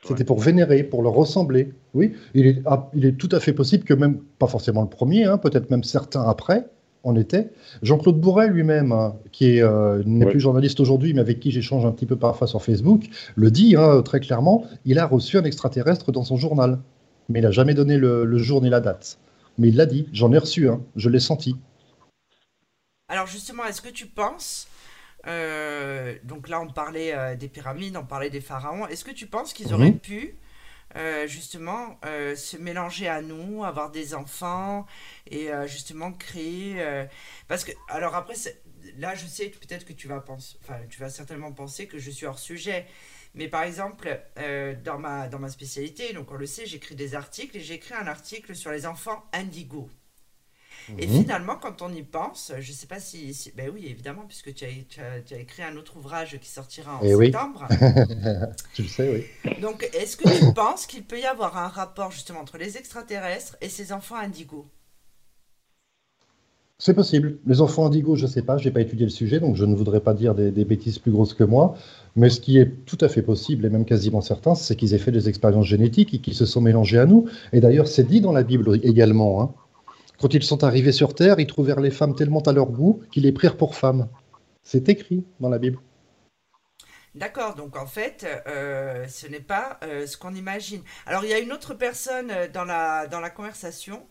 C'était 0.06 0.24
pour 0.24 0.38
vénérer, 0.38 0.84
pour 0.84 1.02
leur 1.02 1.14
ressembler. 1.14 1.72
Oui, 1.94 2.12
il 2.34 2.46
est, 2.46 2.62
ah, 2.64 2.90
il 2.94 3.04
est, 3.04 3.12
tout 3.12 3.28
à 3.32 3.40
fait 3.40 3.52
possible 3.52 3.84
que 3.84 3.94
même, 3.94 4.18
pas 4.38 4.46
forcément 4.46 4.82
le 4.82 4.88
premier, 4.88 5.24
hein, 5.24 5.38
peut-être 5.38 5.70
même 5.70 5.82
certains 5.82 6.22
après, 6.22 6.66
en 7.02 7.16
étaient. 7.16 7.50
Jean-Claude 7.82 8.20
Bourret 8.20 8.48
lui-même, 8.48 8.92
hein, 8.92 9.14
qui 9.32 9.62
euh, 9.62 10.02
n'est 10.04 10.26
plus 10.26 10.40
journaliste 10.40 10.80
aujourd'hui, 10.80 11.14
mais 11.14 11.20
avec 11.20 11.40
qui 11.40 11.50
j'échange 11.50 11.86
un 11.86 11.92
petit 11.92 12.06
peu 12.06 12.16
parfois 12.16 12.46
sur 12.46 12.62
Facebook, 12.62 13.04
le 13.34 13.50
dit 13.50 13.76
hein, 13.76 14.02
très 14.02 14.20
clairement, 14.20 14.64
il 14.84 14.98
a 14.98 15.06
reçu 15.06 15.38
un 15.38 15.44
extraterrestre 15.44 16.12
dans 16.12 16.24
son 16.24 16.36
journal. 16.36 16.78
Mais 17.28 17.40
il 17.40 17.42
n'a 17.42 17.50
jamais 17.50 17.74
donné 17.74 17.96
le, 17.96 18.38
jour 18.38 18.62
ni 18.62 18.68
la 18.68 18.80
date. 18.80 19.18
Mais 19.58 19.68
il 19.68 19.76
l'a 19.76 19.86
dit, 19.86 20.06
j'en 20.12 20.32
ai 20.32 20.38
reçu 20.38 20.68
un, 20.68 20.80
je 20.94 21.08
l'ai 21.08 21.18
senti. 21.18 21.56
Alors 23.08 23.26
justement, 23.26 23.64
est-ce 23.64 23.80
que 23.80 23.88
tu 23.88 24.06
penses 24.06 24.68
euh, 25.26 26.16
donc 26.22 26.48
là, 26.48 26.60
on 26.60 26.68
parlait 26.68 27.12
euh, 27.12 27.34
des 27.34 27.48
pyramides, 27.48 27.96
on 27.96 28.04
parlait 28.04 28.30
des 28.30 28.40
pharaons. 28.40 28.86
Est-ce 28.86 29.04
que 29.04 29.10
tu 29.10 29.26
penses 29.26 29.52
qu'ils 29.52 29.72
auraient 29.74 29.92
pu 29.92 30.36
euh, 30.94 31.26
justement 31.26 31.98
se 32.04 32.56
mélanger 32.56 33.08
à 33.08 33.22
nous, 33.22 33.64
avoir 33.64 33.90
des 33.90 34.14
enfants 34.14 34.86
et 35.30 35.48
justement 35.66 36.12
créer 36.12 36.76
Parce 37.48 37.64
que 37.64 37.72
alors 37.88 38.14
après, 38.14 38.34
là, 38.98 39.14
je 39.14 39.26
sais 39.26 39.48
peut-être 39.48 39.84
que 39.84 39.92
tu 39.92 40.08
vas 40.08 40.20
penser, 40.20 40.56
enfin, 40.62 40.78
tu 40.88 41.00
vas 41.00 41.10
certainement 41.10 41.52
penser 41.52 41.86
que 41.86 41.98
je 41.98 42.10
suis 42.10 42.26
hors 42.26 42.38
sujet. 42.38 42.86
Mais 43.34 43.48
par 43.48 43.64
exemple, 43.64 44.18
dans, 44.84 44.98
ma, 44.98 45.28
dans 45.28 45.38
ma 45.38 45.48
spécialité, 45.48 46.12
donc 46.12 46.30
on 46.30 46.36
le 46.36 46.46
sait, 46.46 46.66
j'écris 46.66 46.94
des 46.94 47.14
articles 47.14 47.56
et 47.56 47.60
j'ai 47.60 47.74
écrit 47.74 47.94
un 47.94 48.06
article 48.06 48.54
sur 48.54 48.70
les 48.70 48.86
enfants 48.86 49.24
indigos. 49.32 49.90
Et 50.98 51.06
mhm. 51.06 51.22
finalement, 51.22 51.56
quand 51.56 51.82
on 51.82 51.92
y 51.92 52.02
pense, 52.02 52.52
je 52.58 52.70
ne 52.70 52.76
sais 52.76 52.86
pas 52.86 53.00
si, 53.00 53.52
Ben 53.56 53.70
oui, 53.72 53.86
évidemment, 53.86 54.22
puisque 54.26 54.54
tu 54.54 54.64
as, 54.64 54.68
tu 55.24 55.34
as, 55.34 55.38
écrit 55.38 55.62
un 55.62 55.76
autre 55.76 55.96
ouvrage 55.96 56.38
qui 56.40 56.48
sortira 56.48 56.96
en 56.96 57.00
eh 57.02 57.14
septembre. 57.14 57.66
tu 58.74 58.82
le 58.82 58.88
sais, 58.88 59.26
oui. 59.44 59.52
Donc, 59.60 59.88
est-ce 59.94 60.16
que 60.16 60.28
tu 60.28 60.52
penses 60.54 60.86
qu'il 60.86 61.04
peut 61.04 61.18
y 61.18 61.26
avoir 61.26 61.56
un 61.56 61.68
rapport 61.68 62.10
justement 62.10 62.40
entre 62.40 62.58
les 62.58 62.76
extraterrestres 62.76 63.56
et 63.60 63.68
ces 63.68 63.92
enfants 63.92 64.16
indigos? 64.16 64.66
C'est 66.78 66.92
possible. 66.92 67.38
Les 67.46 67.62
enfants 67.62 67.86
indigos, 67.86 68.16
je 68.16 68.26
ne 68.26 68.30
sais 68.30 68.42
pas, 68.42 68.58
je 68.58 68.66
n'ai 68.66 68.70
pas 68.70 68.82
étudié 68.82 69.06
le 69.06 69.10
sujet, 69.10 69.40
donc 69.40 69.56
je 69.56 69.64
ne 69.64 69.74
voudrais 69.74 70.00
pas 70.00 70.12
dire 70.12 70.34
des, 70.34 70.64
bêtises 70.64 70.98
plus 70.98 71.10
grosses 71.10 71.32
que 71.32 71.44
moi. 71.44 71.74
Mais 72.16 72.28
ce 72.28 72.38
qui 72.38 72.58
est 72.58 72.84
tout 72.84 72.98
à 73.00 73.08
fait 73.08 73.22
possible, 73.22 73.64
et 73.64 73.70
même 73.70 73.86
quasiment 73.86 74.20
certain, 74.20 74.54
c'est 74.54 74.76
qu'ils 74.76 74.92
aient 74.92 74.98
fait 74.98 75.12
des 75.12 75.28
expériences 75.30 75.66
génétiques 75.66 76.12
et 76.12 76.18
qu'ils 76.18 76.34
se 76.34 76.44
sont 76.44 76.60
mélangés 76.60 76.98
à 76.98 77.06
nous. 77.06 77.28
Et 77.54 77.60
d'ailleurs, 77.60 77.88
c'est 77.88 78.04
dit 78.04 78.20
dans 78.20 78.32
la 78.32 78.42
Bible 78.42 78.78
également. 78.82 79.40
Hein. 79.40 79.54
Quand 80.20 80.32
ils 80.32 80.42
sont 80.42 80.64
arrivés 80.64 80.92
sur 80.92 81.14
Terre, 81.14 81.38
ils 81.38 81.46
trouvèrent 81.46 81.80
les 81.80 81.90
femmes 81.90 82.14
tellement 82.14 82.40
à 82.40 82.52
leur 82.52 82.66
goût 82.66 83.02
qu'ils 83.10 83.24
les 83.24 83.32
prirent 83.32 83.56
pour 83.56 83.74
femmes. 83.74 84.08
C'est 84.62 84.88
écrit 84.88 85.24
dans 85.40 85.48
la 85.48 85.58
Bible. 85.58 85.78
D'accord, 87.14 87.54
donc 87.54 87.76
en 87.76 87.86
fait, 87.86 88.26
euh, 88.46 89.06
ce 89.08 89.26
n'est 89.26 89.40
pas 89.40 89.78
euh, 89.82 90.06
ce 90.06 90.18
qu'on 90.18 90.34
imagine. 90.34 90.82
Alors, 91.06 91.24
il 91.24 91.30
y 91.30 91.32
a 91.32 91.38
une 91.38 91.52
autre 91.52 91.72
personne 91.72 92.30
euh, 92.30 92.46
dans 92.46 92.64
la, 92.64 93.06
dans 93.06 93.20
la 93.20 93.30
conversation. 93.30 94.06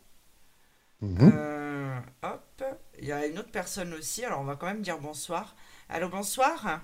Mhm. 1.02 2.02
hop, 2.24 2.64
il 2.98 3.06
y 3.06 3.12
a 3.12 3.28
une 3.28 3.38
autre 3.38 3.52
personne 3.52 3.94
aussi. 3.94 4.26
Alors, 4.26 4.40
on 4.40 4.44
va 4.44 4.56
quand 4.56 4.66
même 4.66 4.82
dire 4.82 4.98
bonsoir. 4.98 5.56
Allô, 5.88 6.10
bonsoir. 6.10 6.82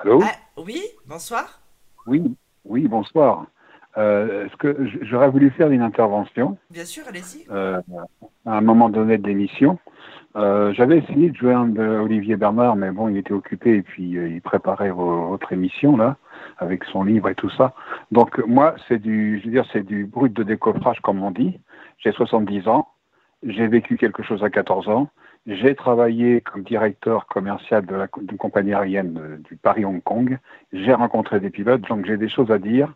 Allô 0.00 0.22
ah, 0.24 0.32
Oui, 0.56 0.82
bonsoir. 1.06 1.60
Oui, 2.06 2.34
oui, 2.64 2.88
bonsoir. 2.88 3.46
Est-ce 3.96 4.56
que 4.56 4.76
j'aurais 5.02 5.28
voulu 5.28 5.50
faire 5.50 5.70
une 5.70 5.82
intervention 5.82 6.56
Bien 6.70 6.84
sûr, 6.84 7.04
allez-y. 7.08 7.46
à 7.50 7.82
un 8.46 8.60
moment 8.60 8.88
donné 8.88 9.18
de 9.18 9.26
l'émission. 9.26 9.78
J'avais 10.34 10.98
essayé 10.98 11.30
de 11.30 11.36
joindre 11.36 11.82
Olivier 12.02 12.36
Bernard, 12.36 12.76
mais 12.76 12.92
bon, 12.92 13.08
il 13.08 13.16
était 13.16 13.32
occupé 13.32 13.76
et 13.76 13.82
puis 13.82 14.10
il 14.10 14.40
préparait 14.40 14.90
votre 14.90 15.52
émission 15.52 15.96
là, 15.96 16.16
avec 16.58 16.84
son 16.84 17.02
livre 17.02 17.28
et 17.28 17.34
tout 17.34 17.50
ça. 17.50 17.74
Donc 18.12 18.38
moi, 18.46 18.76
c'est 18.86 18.98
du, 18.98 19.40
je 19.40 19.46
veux 19.46 19.50
dire, 19.52 19.64
c'est 19.72 19.84
du 19.84 20.04
brut 20.04 20.32
de 20.32 20.44
décoffrage 20.44 21.00
comme 21.00 21.22
on 21.22 21.32
dit. 21.32 21.58
J'ai 21.98 22.12
70 22.12 22.68
ans, 22.68 22.86
j'ai 23.42 23.66
vécu 23.66 23.96
quelque 23.96 24.22
chose 24.22 24.44
à 24.44 24.50
14 24.50 24.88
ans. 24.88 25.08
J'ai 25.46 25.74
travaillé 25.74 26.40
comme 26.42 26.62
directeur 26.62 27.26
commercial 27.26 27.86
de 27.86 27.94
la 27.94 28.06
compagnie 28.06 28.74
aérienne 28.74 29.40
du 29.48 29.56
Paris-Hong 29.56 30.02
Kong. 30.02 30.38
J'ai 30.72 30.92
rencontré 30.92 31.40
des 31.40 31.50
pilotes, 31.50 31.80
donc 31.88 32.04
j'ai 32.06 32.18
des 32.18 32.28
choses 32.28 32.50
à 32.50 32.58
dire 32.58 32.92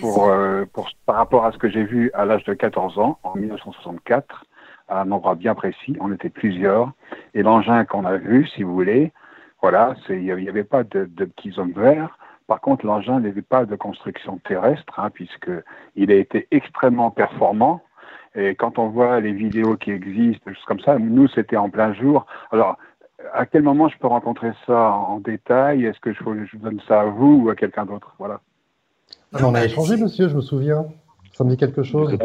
pour, 0.00 0.28
euh, 0.28 0.64
pour, 0.72 0.90
par 1.06 1.16
rapport 1.16 1.44
à 1.44 1.52
ce 1.52 1.58
que 1.58 1.68
j'ai 1.68 1.84
vu 1.84 2.10
à 2.14 2.24
l'âge 2.24 2.44
de 2.44 2.54
14 2.54 2.98
ans, 2.98 3.18
en 3.22 3.34
1964, 3.36 4.44
à 4.88 5.02
un 5.02 5.10
endroit 5.10 5.34
bien 5.34 5.54
précis. 5.54 5.96
On 6.00 6.12
était 6.12 6.28
plusieurs. 6.28 6.92
Et 7.34 7.42
l'engin 7.42 7.84
qu'on 7.84 8.04
a 8.04 8.16
vu, 8.16 8.46
si 8.48 8.62
vous 8.62 8.74
voulez, 8.74 9.12
voilà, 9.62 9.94
il 10.08 10.22
n'y 10.22 10.48
avait 10.48 10.64
pas 10.64 10.84
de, 10.84 11.04
de, 11.04 11.24
petits 11.24 11.58
hommes 11.58 11.72
verts. 11.72 12.18
Par 12.46 12.60
contre, 12.60 12.84
l'engin 12.84 13.20
n'avait 13.20 13.42
pas 13.42 13.64
de 13.64 13.76
construction 13.76 14.38
terrestre, 14.38 14.98
hein, 14.98 15.10
puisqu'il 15.10 16.10
a 16.10 16.14
été 16.14 16.48
extrêmement 16.50 17.10
performant. 17.10 17.82
Et 18.34 18.54
quand 18.54 18.78
on 18.78 18.88
voit 18.88 19.20
les 19.20 19.32
vidéos 19.32 19.76
qui 19.76 19.90
existent, 19.90 20.52
choses 20.52 20.64
comme 20.64 20.80
ça, 20.80 20.98
nous, 20.98 21.28
c'était 21.28 21.56
en 21.56 21.68
plein 21.68 21.92
jour. 21.94 22.26
Alors, 22.52 22.76
à 23.32 23.46
quel 23.46 23.62
moment 23.62 23.88
je 23.88 23.98
peux 23.98 24.06
rencontrer 24.06 24.52
ça 24.66 24.92
en 24.92 25.20
détail? 25.20 25.84
Est-ce 25.84 26.00
que 26.00 26.12
je, 26.12 26.20
je, 26.50 26.56
donne 26.56 26.80
ça 26.88 27.02
à 27.02 27.04
vous 27.04 27.42
ou 27.44 27.50
à 27.50 27.54
quelqu'un 27.54 27.84
d'autre? 27.84 28.14
Voilà. 28.18 28.40
Ah, 29.32 29.38
on 29.44 29.54
a 29.54 29.64
échangé, 29.64 29.96
monsieur, 29.96 30.28
je 30.28 30.36
me 30.36 30.40
souviens. 30.40 30.86
Ça 31.32 31.44
me 31.44 31.50
dit 31.50 31.56
quelque 31.56 31.82
chose. 31.82 32.16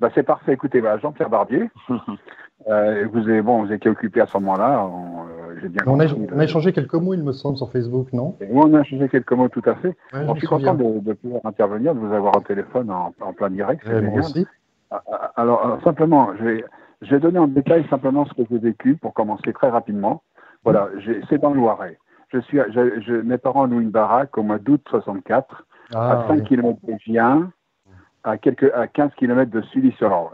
Bah, 0.00 0.08
c'est 0.14 0.22
parfait. 0.22 0.54
Écoutez, 0.54 0.80
bah, 0.80 0.96
Jean-Pierre 0.98 1.28
Barbier, 1.28 1.70
euh, 2.68 3.06
vous, 3.12 3.28
avez, 3.28 3.42
bon, 3.42 3.62
vous 3.62 3.72
étiez 3.72 3.90
occupé 3.90 4.22
à 4.22 4.26
ce 4.26 4.38
moment-là. 4.38 4.88
Euh, 5.62 5.68
bien 5.68 5.82
on, 5.86 6.00
a, 6.00 6.44
échangé 6.44 6.72
quelques 6.72 6.94
mots, 6.94 7.12
il 7.12 7.22
me 7.22 7.32
semble, 7.32 7.58
sur 7.58 7.70
Facebook, 7.70 8.10
non? 8.14 8.34
Oui, 8.40 8.48
on 8.50 8.74
a 8.74 8.80
échangé 8.80 9.10
quelques 9.10 9.32
mots, 9.32 9.48
tout 9.48 9.62
à 9.66 9.74
fait. 9.74 9.94
je 10.12 10.38
suis 10.38 10.46
content 10.46 10.74
de, 10.74 11.12
pouvoir 11.12 11.42
intervenir, 11.44 11.94
de 11.94 12.00
vous 12.00 12.14
avoir 12.14 12.36
au 12.36 12.40
téléphone 12.40 12.90
en, 12.90 13.32
plein 13.34 13.50
direct. 13.50 13.86
moi 13.86 14.20
aussi. 14.20 14.46
Ah, 14.90 15.02
ah, 15.12 15.32
alors, 15.36 15.78
simplement, 15.84 16.30
je 16.38 16.44
vais, 16.44 16.64
je 17.02 17.10
vais 17.10 17.20
donner 17.20 17.38
en 17.38 17.46
détail 17.46 17.86
simplement 17.90 18.24
ce 18.24 18.32
que 18.32 18.42
j'ai 18.50 18.58
vécu 18.58 18.96
pour 18.96 19.12
commencer 19.12 19.52
très 19.52 19.68
rapidement. 19.68 20.22
Voilà, 20.64 20.88
c'est 21.28 21.38
dans 21.38 21.50
le 21.50 21.56
Loiret. 21.56 21.98
Je 22.32 22.38
suis, 22.40 22.58
je, 22.58 23.20
mes 23.22 23.38
parents 23.38 23.66
louent 23.66 23.80
une 23.80 23.90
baraque 23.90 24.38
au 24.38 24.42
mois 24.42 24.58
d'août 24.58 24.82
64, 24.88 25.66
à 25.94 26.26
5 26.28 26.44
km 26.44 26.78
de 26.86 26.94
Gien, 27.04 27.50
à, 28.22 28.38
quelques, 28.38 28.72
à 28.72 28.86
15 28.86 29.12
km 29.16 29.50
de 29.50 29.62
Sully-sur-Loire. 29.62 30.32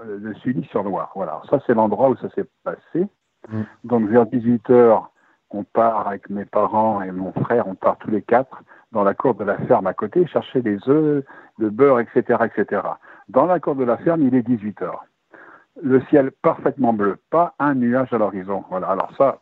sur 0.71 0.83
Voilà, 1.15 1.41
ça 1.49 1.61
c'est 1.67 1.75
l'endroit 1.75 2.11
où 2.11 2.17
ça 2.17 2.29
s'est 2.35 2.45
passé. 2.65 3.07
Mm. 3.49 3.63
Donc 3.85 4.09
vers 4.09 4.27
18 4.27 4.69
h 4.71 5.03
on 5.51 5.65
part 5.65 6.09
avec 6.09 6.29
mes 6.29 6.45
parents 6.45 7.03
et 7.03 7.11
mon 7.13 7.33
frère, 7.33 7.69
on 7.69 7.75
part 7.75 7.99
tous 7.99 8.11
les 8.11 8.23
quatre 8.23 8.63
dans 8.93 9.05
la 9.05 9.15
cour 9.15 9.35
de 9.35 9.45
la 9.45 9.57
ferme 9.59 9.87
à 9.87 9.95
côté 9.95 10.27
chercher 10.27 10.61
des 10.61 10.79
œufs, 10.89 11.25
le 11.59 11.71
beurre, 11.71 12.01
etc., 12.01 12.45
etc. 12.45 12.83
Dans 13.29 13.47
la 13.47 13.61
cour 13.61 13.75
de 13.75 13.85
la 13.85 13.97
ferme, 13.99 14.23
il 14.23 14.35
est 14.35 14.43
18 14.43 14.81
h 14.81 14.91
Le 15.83 16.01
ciel 16.03 16.33
parfaitement 16.43 16.93
bleu, 16.93 17.19
pas 17.31 17.55
un 17.59 17.75
nuage 17.75 18.13
à 18.13 18.19
l'horizon. 18.19 18.65
Voilà. 18.71 18.89
Alors 18.89 19.13
ça, 19.17 19.41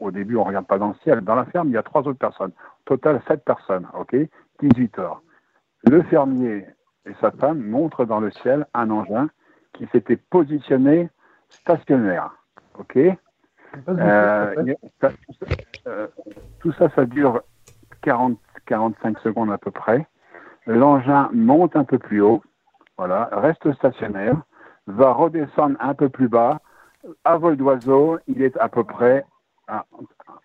au 0.00 0.10
début, 0.10 0.36
on 0.36 0.44
regarde 0.44 0.66
pas 0.66 0.78
dans 0.78 0.88
le 0.88 0.94
ciel. 1.02 1.20
Dans 1.20 1.34
la 1.34 1.44
ferme, 1.46 1.68
il 1.68 1.74
y 1.74 1.76
a 1.76 1.82
trois 1.82 2.02
autres 2.02 2.18
personnes. 2.18 2.52
Total, 2.84 3.20
sept 3.28 3.44
personnes. 3.44 3.86
OK? 3.94 4.16
18 4.60 4.98
heures. 4.98 5.22
Le 5.84 6.02
fermier 6.02 6.66
et 7.06 7.14
sa 7.20 7.30
femme 7.30 7.62
montrent 7.62 8.04
dans 8.04 8.20
le 8.20 8.30
ciel 8.30 8.66
un 8.74 8.90
engin 8.90 9.28
qui 9.72 9.86
s'était 9.92 10.16
positionné 10.16 11.10
stationnaire. 11.48 12.30
OK? 12.78 12.96
Euh, 13.88 14.74
euh, 15.86 16.06
tout 16.60 16.72
ça, 16.72 16.88
ça 16.94 17.04
dure 17.04 17.42
40, 18.02 18.38
45 18.66 19.18
secondes 19.18 19.50
à 19.50 19.58
peu 19.58 19.70
près. 19.70 20.06
L'engin 20.66 21.28
monte 21.32 21.76
un 21.76 21.84
peu 21.84 21.98
plus 21.98 22.20
haut, 22.20 22.42
voilà, 22.96 23.28
reste 23.32 23.72
stationnaire, 23.74 24.36
va 24.86 25.12
redescendre 25.12 25.76
un 25.80 25.94
peu 25.94 26.08
plus 26.08 26.28
bas. 26.28 26.60
À 27.24 27.36
vol 27.36 27.56
d'oiseau, 27.56 28.18
il 28.28 28.42
est 28.42 28.56
à 28.56 28.68
peu 28.68 28.84
près 28.84 29.26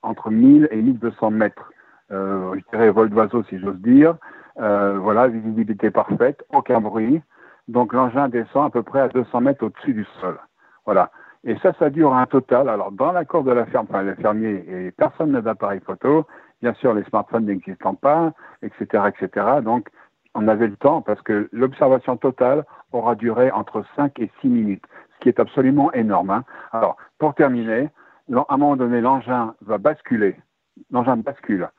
entre 0.02 0.30
1000 0.30 0.68
et 0.72 0.82
1200 0.82 1.32
mètres. 1.32 1.72
Euh, 2.12 2.56
je 2.56 2.62
dirais 2.72 2.90
vol 2.90 3.10
d'oiseau 3.10 3.44
si 3.44 3.60
j'ose 3.60 3.80
dire. 3.82 4.16
Euh, 4.60 4.98
voilà, 5.00 5.28
visibilité 5.28 5.92
parfaite, 5.92 6.44
aucun 6.54 6.82
bruit. 6.82 7.22
Donc 7.68 7.94
l'engin 7.94 8.30
descend 8.30 8.66
à 8.66 8.70
peu 8.70 8.84
près 8.84 9.00
à 9.00 9.08
200 9.10 9.42
mètres 9.42 9.64
au-dessus 9.64 9.94
du 9.94 10.06
sol. 10.20 10.40
Voilà. 10.86 11.12
Et 11.46 11.56
ça, 11.60 11.72
ça 11.80 11.90
dure 11.90 12.14
un 12.14 12.26
total. 12.26 12.68
Alors 12.68 12.92
dans 12.92 13.12
l'accord 13.12 13.44
de 13.44 13.52
la 13.52 13.66
ferme, 13.68 13.86
enfin 13.90 14.04
les 14.04 14.16
fermiers 14.16 14.66
et 14.68 14.92
personne 14.92 15.32
n'a 15.32 15.42
d'appareil 15.42 15.80
photo. 15.80 16.26
Bien 16.62 16.74
sûr, 16.74 16.94
les 16.94 17.04
smartphones 17.04 17.46
n'existant 17.46 17.96
pas, 17.96 18.34
etc., 18.62 19.04
etc. 19.08 19.46
Donc 19.64 19.90
on 20.36 20.48
avait 20.48 20.68
le 20.68 20.76
temps 20.76 21.02
parce 21.02 21.22
que 21.22 21.48
l'observation 21.54 22.18
totale 22.18 22.66
aura 22.92 23.16
duré 23.16 23.52
entre 23.52 23.84
5 23.96 24.20
et 24.20 24.32
6 24.42 24.50
minutes, 24.50 24.84
ce 25.14 25.20
qui 25.22 25.30
est 25.30 25.40
absolument 25.40 25.92
énorme. 25.94 26.32
Hein. 26.32 26.44
Alors 26.74 26.98
pour 27.18 27.34
terminer, 27.36 27.90
à 28.34 28.46
un 28.54 28.58
moment 28.58 28.76
donné, 28.76 29.02
l'engin 29.02 29.56
va 29.62 29.78
basculer. 29.78 30.36
L'engin 30.92 31.18
bascule. 31.18 31.70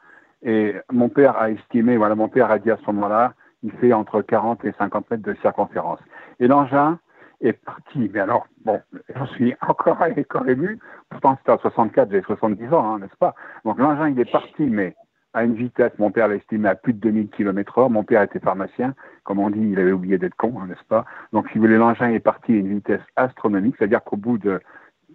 Et 0.43 0.75
mon 0.91 1.09
père 1.09 1.37
a 1.37 1.51
estimé, 1.51 1.97
voilà, 1.97 2.15
mon 2.15 2.29
père 2.29 2.51
a 2.51 2.59
dit 2.59 2.71
à 2.71 2.77
ce 2.79 2.87
moment-là, 2.87 3.35
il 3.63 3.73
fait 3.73 3.93
entre 3.93 4.23
40 4.23 4.65
et 4.65 4.73
50 4.79 5.11
mètres 5.11 5.23
de 5.23 5.35
circonférence. 5.43 6.01
Et 6.39 6.49
l'engin 6.49 6.99
est 7.41 7.53
parti. 7.53 8.11
Mais 8.13 8.21
alors, 8.21 8.47
bon, 8.65 8.81
j'en 9.15 9.27
suis 9.27 9.55
encore, 9.67 9.99
encore 10.19 10.49
ému. 10.49 10.79
Pourtant, 11.11 11.37
c'était 11.39 11.53
à 11.53 11.59
64, 11.59 12.11
j'ai 12.11 12.23
70 12.23 12.73
ans, 12.73 12.95
hein, 12.95 12.99
n'est-ce 13.01 13.17
pas? 13.17 13.35
Donc 13.65 13.79
l'engin, 13.79 14.09
il 14.09 14.19
est 14.19 14.31
parti, 14.31 14.65
mais 14.65 14.95
à 15.33 15.45
une 15.45 15.55
vitesse, 15.55 15.93
mon 15.99 16.11
père 16.11 16.27
l'a 16.27 16.35
estimé 16.37 16.69
à 16.69 16.75
plus 16.75 16.93
de 16.93 16.99
2000 16.99 17.29
km 17.29 17.79
heure. 17.79 17.91
Mon 17.91 18.03
père 18.03 18.23
était 18.23 18.41
pharmacien. 18.41 18.95
Comme 19.25 19.39
on 19.39 19.51
dit, 19.51 19.61
il 19.61 19.79
avait 19.79 19.93
oublié 19.93 20.19
d'être 20.19 20.35
con, 20.35 20.55
hein, 20.61 20.67
n'est-ce 20.67 20.85
pas? 20.85 21.05
Donc, 21.33 21.49
si 21.49 21.59
vous 21.59 21.65
voulez, 21.65 21.77
l'engin 21.77 22.11
est 22.11 22.21
parti 22.21 22.53
à 22.53 22.57
une 22.57 22.75
vitesse 22.75 23.03
astronomique, 23.17 23.77
c'est-à-dire 23.79 24.03
qu'au 24.03 24.17
bout 24.17 24.39
de 24.39 24.61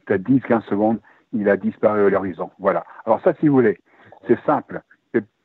peut-être 0.06 0.24
10-15 0.24 0.62
secondes, 0.64 1.00
il 1.34 1.50
a 1.50 1.58
disparu 1.58 2.08
à 2.08 2.10
l'horizon. 2.10 2.52
Voilà. 2.60 2.86
Alors 3.06 3.22
ça, 3.22 3.34
si 3.40 3.48
vous 3.48 3.56
voulez, 3.56 3.80
c'est 4.28 4.40
simple. 4.46 4.82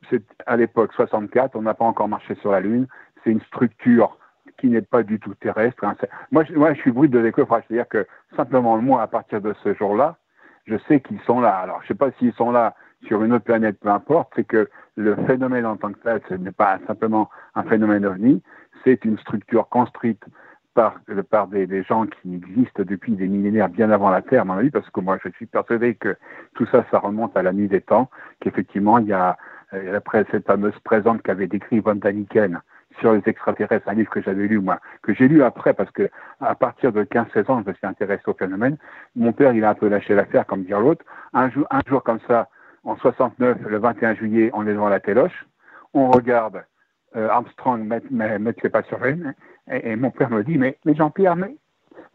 C'est 0.09 0.25
à 0.47 0.57
l'époque 0.57 0.93
64, 0.95 1.55
on 1.55 1.63
n'a 1.63 1.75
pas 1.75 1.85
encore 1.85 2.09
marché 2.09 2.35
sur 2.37 2.51
la 2.51 2.61
Lune. 2.61 2.87
C'est 3.23 3.31
une 3.31 3.41
structure 3.43 4.19
qui 4.59 4.69
n'est 4.69 4.83
pas 4.83 5.03
du 5.03 5.21
tout 5.21 5.35
terrestre. 5.35 5.85
Hein. 5.85 5.95
Moi, 6.33 6.45
je, 6.45 6.55
moi, 6.55 6.73
je 6.75 6.81
suis 6.81 6.91
brut 6.91 7.11
de 7.11 7.23
décoffrage, 7.23 7.65
c'est-à-dire 7.69 7.89
que 7.89 8.07
simplement 8.35 8.77
moi, 8.79 9.03
à 9.03 9.07
partir 9.07 9.41
de 9.41 9.55
ce 9.63 9.75
jour-là, 9.75 10.17
je 10.67 10.77
sais 10.89 11.01
qu'ils 11.01 11.21
sont 11.21 11.41
là. 11.41 11.57
Alors, 11.57 11.79
je 11.81 11.85
ne 11.85 11.89
sais 11.89 11.95
pas 11.95 12.11
s'ils 12.19 12.33
sont 12.35 12.51
là 12.51 12.75
sur 13.07 13.23
une 13.23 13.33
autre 13.33 13.45
planète, 13.45 13.79
peu 13.81 13.89
importe. 13.89 14.33
C'est 14.37 14.45
que 14.45 14.69
le 14.97 15.17
phénomène 15.27 15.67
en 15.67 15.77
tant 15.77 15.93
que 15.93 15.99
tel, 16.01 16.21
ce 16.29 16.35
n'est 16.35 16.53
pas 16.53 16.79
simplement 16.87 17.31
un 17.55 17.63
phénomène 17.65 18.05
ovni, 18.05 18.43
c'est 18.85 19.05
une 19.05 19.19
structure 19.19 19.69
construite 19.69 20.23
par, 20.75 20.97
par 21.31 21.49
des, 21.49 21.67
des, 21.67 21.83
gens 21.83 22.07
qui 22.07 22.35
existent 22.35 22.83
depuis 22.83 23.13
des 23.13 23.27
millénaires 23.27 23.69
bien 23.69 23.91
avant 23.91 24.11
la 24.11 24.23
Terre, 24.23 24.43
à 24.43 24.45
mon 24.45 24.55
avis, 24.55 24.71
parce 24.71 24.89
que 24.91 25.01
moi, 25.01 25.19
je 25.25 25.31
suis 25.31 25.47
persuadé 25.47 25.95
que 25.95 26.17
tout 26.55 26.67
ça, 26.67 26.85
ça 26.91 26.99
remonte 26.99 27.37
à 27.37 27.43
la 27.43 27.53
nuit 27.53 27.69
des 27.69 27.81
temps, 27.81 28.09
qu'effectivement, 28.41 28.99
il 28.99 29.07
y 29.07 29.13
a, 29.13 29.37
euh, 29.73 30.01
cette 30.31 30.47
fameuse 30.47 30.79
présente 30.85 31.23
qu'avait 31.23 31.47
décrit 31.47 31.81
Von 31.81 31.97
Daniken 31.97 32.61
sur 32.99 33.13
les 33.13 33.23
extraterrestres, 33.27 33.89
un 33.89 33.95
livre 33.95 34.11
que 34.11 34.21
j'avais 34.21 34.47
lu, 34.47 34.59
moi, 34.59 34.81
que 35.03 35.15
j'ai 35.15 35.29
lu 35.29 35.43
après, 35.43 35.75
parce 35.75 35.91
que 35.91 36.11
à 36.41 36.55
partir 36.55 36.93
de 36.93 37.05
15-16 37.05 37.51
ans, 37.51 37.63
je 37.65 37.71
me 37.71 37.75
suis 37.75 37.87
intéressé 37.87 38.23
au 38.27 38.35
phénomène. 38.35 38.77
Mon 39.15 39.33
père, 39.33 39.53
il 39.53 39.65
a 39.65 39.71
un 39.71 39.75
peu 39.75 39.89
lâché 39.89 40.15
l'affaire, 40.15 40.47
comme 40.47 40.65
dire 40.65 40.81
l'autre. 40.81 41.05
Un 41.33 41.51
jour, 41.51 41.67
un 41.71 41.81
jour 41.87 42.03
comme 42.03 42.21
ça, 42.27 42.49
en 42.85 42.97
69, 42.97 43.59
le 43.67 43.79
21 43.79 44.15
juillet, 44.15 44.51
on 44.55 44.67
est 44.67 44.73
devant 44.73 44.89
la 44.89 45.01
téloche, 45.01 45.47
on 45.95 46.11
regarde 46.11 46.65
euh, 47.17 47.29
Armstrong 47.29 47.85
mettre, 47.85 48.07
mettre 48.11 48.63
ses 48.63 48.71
pas 48.71 48.83
sur 48.85 49.05
une, 49.05 49.35
et, 49.71 49.97
mon 49.97 50.11
père 50.11 50.31
me 50.31 50.43
dit, 50.43 50.59
mais, 50.59 50.79
mais 50.85 50.95
Jean-Pierre, 50.95 51.37
mais 51.37 51.57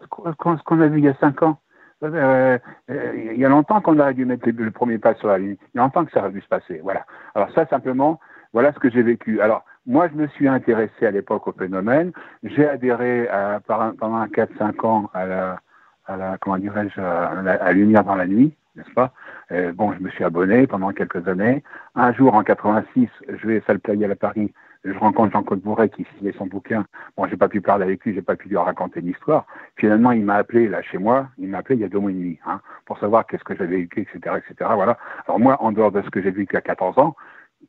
ce 0.01 0.07
qu'on 0.07 0.81
a 0.81 0.87
vu 0.87 0.99
il 0.99 1.05
y 1.05 1.09
a 1.09 1.15
cinq 1.15 1.41
ans, 1.43 1.59
euh, 2.03 2.57
euh, 2.91 3.31
il 3.33 3.39
y 3.39 3.45
a 3.45 3.49
longtemps 3.49 3.81
qu'on 3.81 3.99
aurait 3.99 4.13
dû 4.13 4.25
mettre 4.25 4.47
le, 4.49 4.71
premier 4.71 4.97
pas 4.97 5.15
sur 5.15 5.27
la 5.27 5.37
ligne. 5.37 5.55
Il 5.73 5.77
y 5.77 5.79
a 5.79 5.83
longtemps 5.83 6.05
que 6.05 6.11
ça 6.11 6.19
aurait 6.19 6.31
dû 6.31 6.41
se 6.41 6.47
passer. 6.47 6.79
Voilà. 6.83 7.05
Alors 7.33 7.49
ça, 7.51 7.65
simplement, 7.67 8.19
voilà 8.53 8.73
ce 8.73 8.79
que 8.79 8.89
j'ai 8.89 9.01
vécu. 9.01 9.41
Alors, 9.41 9.63
moi, 9.85 10.09
je 10.09 10.15
me 10.15 10.27
suis 10.27 10.47
intéressé 10.47 11.05
à 11.05 11.11
l'époque 11.11 11.47
au 11.47 11.53
phénomène. 11.53 12.11
J'ai 12.43 12.67
adhéré 12.67 13.27
pendant 13.67 14.25
4-5 14.25 14.85
ans 14.85 15.09
à 15.13 15.25
la, 15.25 16.37
comment 16.41 16.57
dirais-je, 16.57 16.99
à, 16.99 17.71
Lumière 17.71 18.03
dans 18.03 18.15
la 18.15 18.27
nuit, 18.27 18.53
n'est-ce 18.75 18.91
pas? 18.91 19.13
Euh, 19.51 19.71
Bon, 19.73 19.93
je 19.93 19.99
me 19.99 20.09
suis 20.09 20.23
abonné 20.23 20.67
pendant 20.67 20.91
quelques 20.91 21.27
années. 21.27 21.63
Un 21.95 22.13
jour, 22.13 22.33
en 22.33 22.43
86, 22.43 23.07
je 23.29 23.47
vais 23.47 23.63
à 23.67 24.11
à 24.11 24.15
Paris 24.15 24.53
je 24.85 24.97
rencontre 24.99 25.33
Jean-Claude 25.33 25.61
Bourret 25.61 25.89
qui 25.89 26.05
signait 26.17 26.33
son 26.37 26.45
bouquin. 26.45 26.85
Bon, 27.17 27.27
j'ai 27.27 27.37
pas 27.37 27.49
pu 27.49 27.59
parler 27.59 27.83
avec 27.83 28.05
lui, 28.05 28.13
j'ai 28.13 28.21
pas 28.21 28.35
pu 28.35 28.47
lui 28.47 28.57
raconter 28.57 29.01
l'histoire. 29.01 29.45
Finalement, 29.75 30.11
il 30.11 30.23
m'a 30.23 30.35
appelé 30.35 30.67
là 30.67 30.81
chez 30.83 30.97
moi, 30.97 31.27
il 31.37 31.49
m'a 31.49 31.57
appelé 31.59 31.75
il 31.75 31.81
y 31.81 31.85
a 31.85 31.89
deux 31.89 31.99
mois 31.99 32.11
et 32.11 32.13
demi, 32.13 32.39
hein, 32.45 32.61
pour 32.85 32.99
savoir 32.99 33.25
qu'est-ce 33.25 33.43
que 33.43 33.55
j'avais 33.55 33.77
vécu, 33.77 34.01
etc., 34.01 34.35
etc. 34.37 34.69
Voilà. 34.75 34.97
Alors 35.27 35.39
moi, 35.39 35.61
en 35.61 35.71
dehors 35.71 35.91
de 35.91 36.01
ce 36.01 36.09
que 36.09 36.21
j'ai 36.21 36.31
vécu 36.31 36.55
à 36.55 36.61
14 36.61 36.99
ans, 36.99 37.15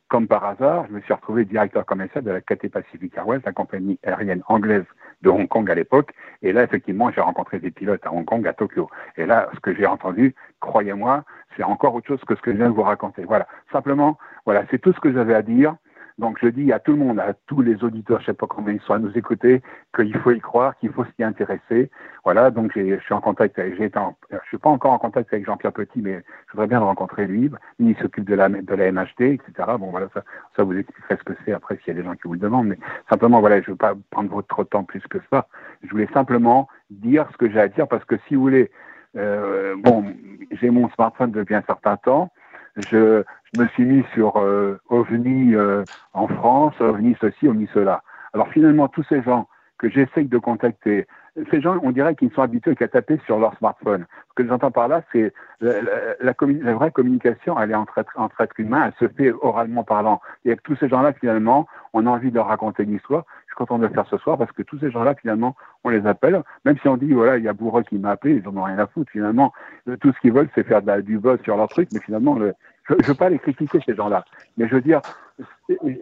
comme 0.09 0.29
par 0.29 0.44
hasard, 0.44 0.87
je 0.88 0.92
me 0.92 1.00
suis 1.00 1.12
retrouvé 1.12 1.44
directeur 1.44 1.85
commercial 1.85 2.22
de 2.22 2.31
la 2.31 2.40
KT 2.40 2.68
Pacific 2.68 3.16
Airways, 3.16 3.40
la 3.44 3.52
compagnie 3.52 3.98
aérienne 4.05 4.42
anglaise 4.46 4.85
de 5.22 5.31
Hong 5.31 5.48
Kong 5.48 5.70
à 5.70 5.74
l'époque. 5.74 6.12
Et 6.42 6.52
là, 6.52 6.62
effectivement, 6.62 7.11
j'ai 7.11 7.20
rencontré 7.20 7.59
des 7.59 7.70
pilotes 7.70 8.05
à 8.05 8.12
Hong 8.12 8.24
Kong, 8.24 8.46
à 8.46 8.52
Tokyo. 8.52 8.88
Et 9.16 9.26
là, 9.26 9.48
ce 9.55 9.61
que 9.61 9.74
j'ai 9.74 9.87
entendu, 9.87 10.35
croyez-moi, 10.61 11.24
c'est 11.57 11.62
encore 11.62 11.94
autre 11.94 12.07
chose 12.07 12.22
que 12.24 12.37
ce 12.37 12.42
que 12.42 12.52
je 12.52 12.59
viens 12.59 12.68
de 12.68 12.74
vous 12.74 12.83
raconter. 12.83 13.24
Voilà. 13.24 13.48
Simplement, 13.72 14.18
voilà, 14.44 14.64
c'est 14.70 14.79
tout 14.79 14.92
ce 14.92 15.00
que 15.00 15.12
j'avais 15.12 15.35
à 15.35 15.42
dire. 15.42 15.74
Donc 16.18 16.38
je 16.40 16.48
dis 16.48 16.72
à 16.72 16.79
tout 16.79 16.92
le 16.92 16.98
monde, 16.98 17.20
à 17.20 17.35
tous 17.46 17.61
les 17.61 17.85
auditeurs, 17.85 18.20
je 18.20 18.26
sais 18.26 18.33
pas 18.33 18.46
combien 18.46 18.72
ils 18.72 18.81
sont 18.81 18.94
à 18.94 18.98
nous 18.98 19.12
écouter, 19.18 19.61
qu'il 19.94 20.16
faut 20.18 20.31
y 20.31 20.40
croire, 20.40 20.74
qu'il 20.79 20.90
faut 20.90 21.05
s'y 21.14 21.22
intéresser. 21.22 21.90
Voilà, 22.24 22.50
donc 22.50 22.72
je 22.74 22.98
suis 23.00 23.14
en 23.14 23.20
contact, 23.20 23.59
avec, 23.59 23.76
j'ai 23.76 23.90
je 24.31 24.48
suis 24.48 24.57
pas 24.59 24.70
encore 24.70 24.92
en 24.92 24.98
contact 24.98 25.31
avec 25.33 25.44
Jean-Pierre 25.44 25.72
Petit, 25.72 26.00
mais 26.00 26.22
je 26.46 26.52
voudrais 26.52 26.68
bien 26.68 26.79
le 26.79 26.87
rencontrer 26.87 27.26
lui. 27.26 27.50
Il 27.79 27.96
s'occupe 27.98 28.24
de 28.24 28.35
la 28.35 28.48
de 28.48 28.74
la 28.74 28.90
MHD, 28.92 29.20
etc. 29.20 29.68
Bon 29.79 29.90
voilà, 29.90 30.09
ça, 30.14 30.24
ça 30.57 30.62
vous 30.62 30.72
expliquerait 30.79 31.18
ce 31.18 31.24
que 31.24 31.35
c'est 31.44 31.52
après 31.52 31.76
s'il 31.79 31.88
y 31.88 31.90
a 31.90 32.00
des 32.00 32.07
gens 32.07 32.14
qui 32.14 32.22
vous 32.24 32.35
le 32.35 32.38
demandent, 32.38 32.68
mais 32.68 32.79
simplement 33.11 33.40
voilà, 33.40 33.61
je 33.61 33.70
veux 33.70 33.76
pas 33.76 33.94
prendre 34.11 34.31
votre 34.31 34.64
temps 34.64 34.85
plus 34.85 35.07
que 35.09 35.18
ça. 35.31 35.48
Je 35.83 35.90
voulais 35.90 36.09
simplement 36.14 36.68
dire 36.90 37.29
ce 37.33 37.37
que 37.37 37.50
j'ai 37.50 37.61
à 37.61 37.68
dire 37.68 37.88
parce 37.88 38.05
que 38.07 38.16
si 38.26 38.37
vous 38.37 38.40
voulez, 38.40 38.70
euh, 39.16 39.74
bon, 39.79 40.14
j'ai 40.52 40.70
mon 40.70 40.88
smartphone 40.90 41.31
depuis 41.31 41.55
un 41.55 41.62
certain 41.62 41.96
temps. 41.98 42.33
Je, 42.77 43.23
je 43.55 43.61
me 43.61 43.67
suis 43.69 43.85
mis 43.85 44.05
sur 44.12 44.37
euh, 44.37 44.79
OVNI 44.91 45.55
euh, 45.55 45.85
en 46.12 46.29
France, 46.29 46.75
OVNI 46.81 47.17
ceci, 47.21 47.49
OVNI 47.49 47.69
cela. 47.73 48.03
Alors 48.35 48.49
finalement, 48.49 48.89
tous 48.89 49.05
ces 49.09 49.23
gens 49.23 49.49
que 49.79 49.89
j'essaye 49.89 50.27
de 50.27 50.39
contacter, 50.39 51.07
ces 51.51 51.61
gens, 51.61 51.79
on 51.83 51.91
dirait 51.91 52.15
qu'ils 52.15 52.31
sont 52.33 52.43
habitués 52.43 52.75
qu'à 52.75 52.89
taper 52.89 53.21
sur 53.27 53.39
leur 53.39 53.57
smartphone. 53.59 54.07
Ce 54.31 54.43
que 54.43 54.49
j'entends 54.49 54.71
par 54.71 54.89
là, 54.89 55.03
c'est 55.12 55.33
la, 55.61 55.83
la, 55.83 56.35
la, 56.39 56.75
vraie 56.75 56.91
communication, 56.91 57.61
elle 57.61 57.71
est 57.71 57.75
entre, 57.75 58.05
entre 58.17 58.41
êtres 58.41 58.59
humains, 58.59 58.87
elle 58.87 59.09
se 59.09 59.12
fait 59.12 59.33
oralement 59.43 59.85
parlant. 59.85 60.21
Et 60.45 60.57
tous 60.57 60.77
ces 60.77 60.89
gens-là, 60.89 61.12
finalement, 61.12 61.67
on 61.93 62.07
a 62.07 62.11
envie 62.11 62.31
de 62.31 62.37
leur 62.37 62.47
raconter 62.47 62.85
une 62.85 62.95
histoire. 62.95 63.25
Content 63.57 63.79
de 63.79 63.87
le 63.87 63.92
faire 63.92 64.07
ce 64.09 64.19
soir 64.19 64.37
parce 64.38 64.53
que 64.53 64.62
tous 64.62 64.79
ces 64.79 64.90
gens-là, 64.90 65.14
finalement, 65.14 65.57
on 65.83 65.88
les 65.88 66.07
appelle. 66.07 66.42
Même 66.64 66.79
si 66.79 66.88
on 66.88 66.97
dit, 66.97 67.12
voilà, 67.12 67.38
il 67.38 67.45
y 67.45 67.49
a 67.49 67.53
Bourreau 67.53 67.83
qui 67.83 67.97
m'a 67.97 68.11
appelé, 68.11 68.35
ils 68.37 68.42
n'en 68.42 68.61
ont 68.61 68.64
rien 68.64 68.79
à 68.79 68.87
foutre. 68.87 69.11
Finalement, 69.11 69.53
tout 70.01 70.12
ce 70.12 70.21
qu'ils 70.21 70.33
veulent, 70.33 70.51
c'est 70.55 70.64
faire 70.64 70.83
du 71.03 71.19
buzz 71.19 71.40
sur 71.42 71.57
leur 71.57 71.69
truc, 71.69 71.88
mais 71.92 72.01
finalement, 72.01 72.35
le, 72.35 72.55
je 72.88 72.95
ne 72.95 73.03
veux 73.03 73.14
pas 73.14 73.29
les 73.29 73.38
critiquer, 73.38 73.81
ces 73.85 73.95
gens-là. 73.95 74.25
Mais 74.57 74.69
je 74.69 74.75
veux 74.75 74.81
dire, 74.81 75.01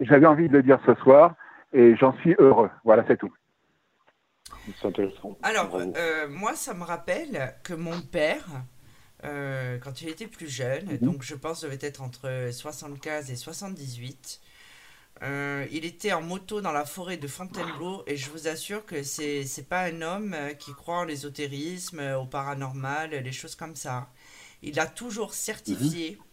j'avais 0.01 0.25
envie 0.25 0.47
de 0.47 0.53
le 0.53 0.63
dire 0.63 0.79
ce 0.85 0.93
soir 0.95 1.35
et 1.73 1.95
j'en 1.95 2.13
suis 2.19 2.35
heureux. 2.39 2.69
Voilà, 2.83 3.03
c'est 3.07 3.17
tout. 3.17 3.33
C'est 4.79 4.87
intéressant. 4.87 5.37
Alors, 5.43 5.75
euh, 5.75 6.27
moi, 6.29 6.55
ça 6.55 6.73
me 6.73 6.83
rappelle 6.83 7.55
que 7.63 7.73
mon 7.73 7.99
père, 8.01 8.45
euh, 9.23 9.77
quand 9.79 10.01
il 10.01 10.09
était 10.09 10.27
plus 10.27 10.47
jeune, 10.47 10.85
mhm. 10.85 10.97
donc 10.97 11.23
je 11.23 11.35
pense 11.35 11.63
devait 11.63 11.77
être 11.81 12.01
entre 12.01 12.49
75 12.51 13.31
et 13.31 13.35
78, 13.35 14.41
euh, 15.23 15.65
il 15.71 15.85
était 15.85 16.13
en 16.13 16.21
moto 16.21 16.61
dans 16.61 16.71
la 16.71 16.85
forêt 16.85 17.17
de 17.17 17.27
Fontainebleau 17.27 18.03
et 18.07 18.17
je 18.17 18.29
vous 18.29 18.47
assure 18.47 18.85
que 18.85 19.03
c'est 19.03 19.69
pas 19.69 19.83
un 19.83 20.01
homme 20.01 20.35
qui 20.59 20.73
croit 20.73 20.99
en 20.99 21.03
l'ésotérisme, 21.05 22.01
au 22.19 22.25
paranormal, 22.25 23.11
les 23.11 23.31
choses 23.31 23.55
comme 23.55 23.75
ça. 23.75 24.09
Il 24.61 24.79
a 24.79 24.87
toujours 24.87 25.33
certifié 25.33 26.11
mhm 26.11 26.25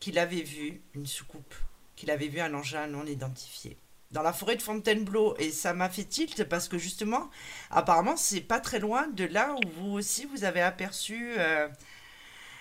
qu'il 0.00 0.18
avait 0.18 0.42
vu 0.42 0.80
une 0.94 1.06
soucoupe, 1.06 1.54
qu'il 1.94 2.10
avait 2.10 2.28
vu 2.28 2.40
un 2.40 2.52
engin 2.54 2.86
non 2.86 3.04
identifié 3.06 3.76
dans 4.12 4.22
la 4.22 4.32
forêt 4.32 4.56
de 4.56 4.62
Fontainebleau 4.62 5.34
et 5.38 5.50
ça 5.50 5.74
m'a 5.74 5.88
fait 5.88 6.04
tilt 6.04 6.48
parce 6.48 6.68
que 6.68 6.78
justement 6.78 7.28
apparemment 7.70 8.16
c'est 8.16 8.40
pas 8.40 8.60
très 8.60 8.78
loin 8.78 9.08
de 9.08 9.24
là 9.24 9.54
où 9.54 9.68
vous 9.80 9.92
aussi 9.96 10.26
vous 10.26 10.44
avez 10.44 10.60
aperçu 10.60 11.32
euh, 11.38 11.66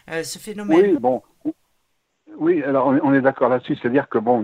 euh, 0.09 0.23
ce 0.23 0.39
phénomène. 0.39 0.93
Oui 0.93 0.97
bon 0.99 1.21
oui 2.37 2.63
alors 2.63 2.87
on 2.87 3.13
est 3.13 3.21
d'accord 3.21 3.49
là-dessus 3.49 3.77
c'est-à-dire 3.79 4.09
que 4.09 4.17
bon 4.17 4.43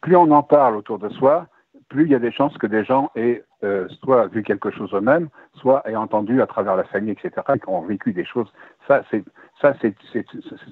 plus 0.00 0.16
on 0.16 0.30
en 0.30 0.42
parle 0.42 0.76
autour 0.76 0.98
de 0.98 1.08
soi 1.10 1.46
plus 1.88 2.04
il 2.04 2.10
y 2.10 2.14
a 2.14 2.18
des 2.18 2.32
chances 2.32 2.56
que 2.58 2.66
des 2.66 2.84
gens 2.84 3.10
aient 3.16 3.42
euh, 3.64 3.88
soit 4.02 4.26
vu 4.28 4.42
quelque 4.42 4.70
chose 4.70 4.92
eux-mêmes, 4.94 5.28
soit 5.54 5.82
aient 5.88 5.96
entendu 5.96 6.40
à 6.42 6.46
travers 6.46 6.76
la 6.76 6.84
famille, 6.84 7.12
etc., 7.12 7.30
qui 7.60 7.68
ont 7.68 7.80
vécu 7.80 8.12
des 8.12 8.24
choses. 8.24 8.52
Ça, 8.86 9.02
c'est 9.10 9.24
ça, 9.60 9.74
c'est 9.80 9.94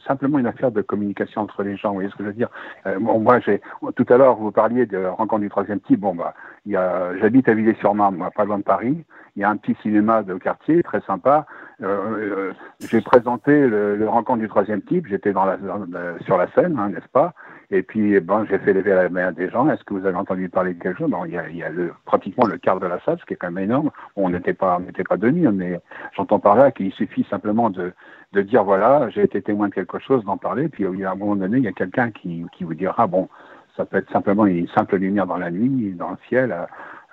simplement 0.07 0.39
une 0.39 0.47
affaire 0.47 0.71
de 0.71 0.81
communication 0.81 1.41
entre 1.41 1.65
les 1.65 1.77
gens. 1.77 1.89
Vous 1.89 1.97
voyez 1.97 2.11
ce 2.11 2.15
que 2.15 2.23
je 2.23 2.29
veux 2.29 2.35
dire? 2.35 2.51
Euh, 2.87 3.01
Moi, 3.01 3.41
j'ai 3.41 3.61
tout 3.97 4.07
à 4.09 4.17
l'heure, 4.17 4.37
vous 4.37 4.53
parliez 4.53 4.87
de 4.87 5.05
rencontre 5.05 5.41
du 5.41 5.49
troisième 5.49 5.81
type. 5.81 6.01
Bon, 6.01 6.15
bah, 6.15 6.35
j'habite 7.21 7.49
à 7.49 7.55
Villers-sur-Marne, 7.55 8.25
pas 8.37 8.45
loin 8.45 8.59
de 8.59 8.63
Paris. 8.63 9.05
Il 9.35 9.43
y 9.43 9.45
a 9.45 9.51
un 9.51 9.57
petit 9.57 9.77
cinéma 9.83 10.23
de 10.23 10.35
quartier 10.37 10.85
très 10.85 11.01
sympa. 11.01 11.47
Euh, 11.83 11.87
euh 11.87 12.53
j'ai 12.89 13.01
présenté 13.01 13.67
le, 13.67 13.97
le, 13.97 14.09
rencontre 14.09 14.39
du 14.39 14.49
troisième 14.49 14.83
type. 14.83 15.09
J'étais 15.09 15.33
dans 15.33 15.45
la, 15.45 15.59
sur 16.25 16.39
la 16.39 16.47
scène, 16.53 16.79
hein, 16.79 16.91
n'est-ce 16.91 17.09
pas? 17.09 17.35
Et 17.71 17.83
puis, 17.83 18.21
bon, 18.21 18.45
j'ai 18.49 18.59
fait 18.59 18.73
lever 18.73 18.95
la 18.95 19.09
main 19.09 19.33
des 19.33 19.51
gens. 19.51 19.69
Est-ce 19.69 19.83
que 19.85 19.95
vous 19.95 20.07
avez 20.07 20.17
entendu 20.17 20.49
parler 20.49 20.75
de 20.75 20.83
quelque 20.83 20.99
chose? 20.99 21.11
Bon, 21.11 21.25
il 21.25 21.33
y 21.33 21.39
a, 21.39 21.49
il 21.49 21.57
y 21.57 21.63
a 21.63 21.69
le, 21.69 21.93
pratiquement 22.05 22.47
le 22.47 22.59
quart 22.59 22.79
de 22.79 22.87
la 22.87 23.01
salle, 23.01 23.19
ce 23.19 23.25
qui 23.25 23.35
est 23.35 23.37
quand 23.37 23.51
même 23.51 23.65
énorme. 23.65 23.91
on 24.15 24.31
n'était 24.31 24.55
pas, 24.55 24.77
on 24.79 24.85
n'était 24.85 25.05
pas 25.05 25.17
de 25.17 25.31
nuit, 25.31 25.49
mais 25.49 25.81
j'entends 26.17 26.39
par 26.39 26.57
là 26.57 26.71
qu'il 26.71 26.93
suffit 26.93 27.27
simplement 27.29 27.71
de 27.71 27.93
de 28.33 28.43
dire 28.43 28.65
voilà, 28.65 29.09
j'ai 29.11 29.23
été 29.23 29.41
témoin 29.41 29.69
de 29.69 29.75
quelque 29.75 29.99
chose, 29.99 30.25
d'en 30.25 30.37
parler, 30.37 30.69
puis 30.69 30.85
à 30.85 31.11
un 31.11 31.15
moment 31.15 31.37
donné, 31.37 31.59
il 31.59 31.65
y 31.65 31.69
a 31.69 31.73
quelqu'un 31.73 32.11
qui, 32.11 32.45
qui 32.53 32.65
vous 32.65 32.75
dira 32.75 33.07
bon, 33.07 33.29
ça 33.77 33.85
peut 33.85 33.99
être 33.99 34.11
simplement 34.13 34.47
une 34.47 34.69
simple 34.69 34.97
lumière 34.97 35.27
dans 35.27 35.37
la 35.37 35.51
nuit, 35.51 35.93
dans 35.93 36.11
le 36.11 36.17
ciel, 36.29 36.55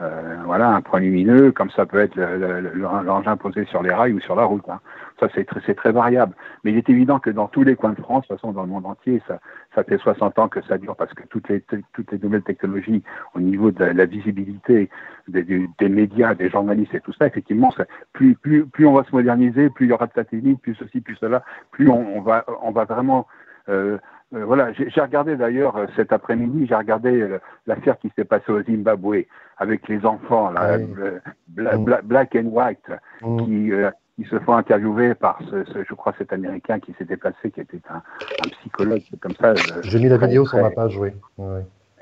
euh, 0.01 0.37
voilà, 0.45 0.69
un 0.69 0.81
point 0.81 0.99
lumineux, 0.99 1.51
comme 1.51 1.69
ça 1.69 1.85
peut 1.85 1.99
être 1.99 2.15
l'engin 2.17 3.37
posé 3.37 3.65
sur 3.65 3.83
les 3.83 3.91
rails 3.91 4.13
ou 4.13 4.19
sur 4.19 4.35
la 4.35 4.43
route. 4.43 4.67
Hein. 4.67 4.79
Ça, 5.19 5.27
c'est 5.35 5.45
très, 5.45 5.73
très 5.73 5.91
variable. 5.91 6.33
Mais 6.63 6.71
il 6.71 6.77
est 6.77 6.89
évident 6.89 7.19
que 7.19 7.29
dans 7.29 7.47
tous 7.47 7.63
les 7.63 7.75
coins 7.75 7.93
de 7.93 8.01
France, 8.01 8.23
de 8.23 8.27
toute 8.29 8.37
façon, 8.37 8.51
dans 8.53 8.63
le 8.63 8.69
monde 8.69 8.85
entier, 8.85 9.21
ça, 9.27 9.39
ça 9.75 9.83
fait 9.83 9.97
60 9.97 10.39
ans 10.39 10.47
que 10.47 10.61
ça 10.63 10.77
dure 10.77 10.95
parce 10.95 11.13
que 11.13 11.23
toutes 11.27 11.47
les, 11.49 11.63
toutes 11.93 12.11
les 12.11 12.17
nouvelles 12.17 12.41
technologies 12.41 13.03
au 13.35 13.39
niveau 13.39 13.71
de 13.71 13.85
la, 13.85 14.05
visibilité 14.05 14.89
des, 15.27 15.69
médias, 15.89 16.33
des 16.33 16.49
journalistes 16.49 16.95
et 16.95 16.99
tout 16.99 17.13
ça, 17.13 17.27
effectivement, 17.27 17.71
ça, 17.71 17.85
plus, 18.13 18.35
plus, 18.35 18.65
plus 18.65 18.87
on 18.87 18.93
va 18.93 19.03
se 19.03 19.11
moderniser, 19.11 19.69
plus 19.69 19.85
il 19.85 19.89
y 19.89 19.93
aura 19.93 20.07
de 20.07 20.13
satellites, 20.13 20.61
plus 20.61 20.75
ceci, 20.75 21.01
plus 21.01 21.15
cela, 21.17 21.43
plus 21.71 21.89
on, 21.89 22.17
on 22.17 22.21
va, 22.21 22.45
on 22.61 22.71
va 22.71 22.85
vraiment 22.85 23.27
euh, 23.69 23.97
euh, 24.33 24.45
voilà, 24.45 24.73
j'ai 24.73 25.01
regardé 25.01 25.35
d'ailleurs 25.35 25.75
euh, 25.77 25.85
cet 25.95 26.11
après-midi, 26.11 26.65
j'ai 26.67 26.75
regardé 26.75 27.37
l'affaire 27.67 27.97
qui 27.99 28.11
s'est 28.15 28.25
passée 28.25 28.51
au 28.51 28.61
Zimbabwe 28.63 29.25
avec 29.57 29.87
les 29.87 30.05
enfants, 30.05 30.49
là, 30.51 30.77
mm. 30.77 32.01
black 32.03 32.35
and 32.35 32.47
white, 32.47 32.89
mm. 33.21 33.37
qui, 33.37 33.71
qui, 34.15 34.29
se 34.29 34.39
font 34.39 34.55
interviewer 34.55 35.13
par, 35.13 35.39
ce, 35.49 35.83
je 35.87 35.93
crois, 35.93 36.13
cet 36.17 36.33
Américain 36.33 36.79
qui 36.79 36.93
s'est 36.93 37.05
déplacé, 37.05 37.51
qui 37.51 37.61
était 37.61 37.81
un, 37.89 37.97
un 37.97 38.49
psychologue, 38.59 39.01
comme 39.21 39.35
ça. 39.39 39.53
J'ai 39.83 39.99
mis 39.99 40.09
la 40.09 40.17
vidéo 40.17 40.45
sur 40.45 40.59
ma 40.59 40.71
page, 40.71 40.97
oui. 40.97 41.11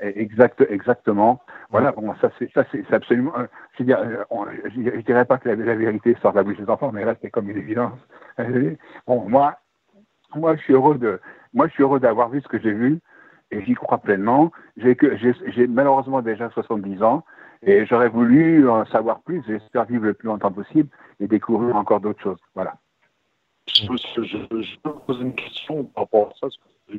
Exact, 0.02 0.64
exactement. 0.68 1.40
Voilà, 1.70 1.92
bon, 1.92 2.12
ça 2.20 2.30
c'est 2.38 2.50
ça 2.52 2.64
c'est 2.72 2.92
absolument. 2.92 3.32
je, 3.78 3.84
dire, 3.84 3.98
je, 4.64 5.00
dirais 5.00 5.24
pas 5.24 5.38
que 5.38 5.48
la, 5.48 5.54
vérité 5.54 6.16
sort 6.20 6.32
de 6.32 6.38
la 6.38 6.42
bouche 6.42 6.56
des 6.56 6.68
enfants, 6.68 6.90
mais 6.92 7.04
là 7.04 7.14
c'est 7.22 7.30
comme 7.30 7.48
une 7.48 7.58
évidence. 7.58 7.98
Bon, 9.06 9.28
moi, 9.28 9.58
moi 10.34 10.56
je 10.56 10.62
suis 10.62 10.72
heureux 10.72 10.98
de, 10.98 11.20
moi, 11.54 11.68
je 11.68 11.72
suis 11.72 11.82
heureux 11.82 12.00
d'avoir 12.00 12.28
vu 12.28 12.40
ce 12.40 12.48
que 12.48 12.58
j'ai 12.58 12.72
vu 12.72 13.00
et 13.50 13.62
j'y 13.64 13.74
crois 13.74 13.98
pleinement. 13.98 14.50
J'ai 14.76 14.96
malheureusement 15.68 16.22
déjà 16.22 16.50
70 16.50 17.02
ans 17.02 17.24
et 17.62 17.86
j'aurais 17.86 18.08
voulu 18.08 18.68
en 18.68 18.84
savoir 18.86 19.20
plus. 19.20 19.42
J'espère 19.46 19.84
vivre 19.84 20.04
le 20.06 20.14
plus 20.14 20.28
longtemps 20.28 20.52
possible 20.52 20.88
et 21.20 21.26
découvrir 21.26 21.76
encore 21.76 22.00
d'autres 22.00 22.22
choses. 22.22 22.40
Voilà. 22.54 22.74
Je, 23.68 23.84
je, 24.22 24.78
peux 24.82 24.92
poser 25.06 25.22
une 25.22 25.34
question 25.34 25.84
par 25.84 26.04
rapport 26.04 26.32
à 26.42 26.48
ça. 26.48 26.96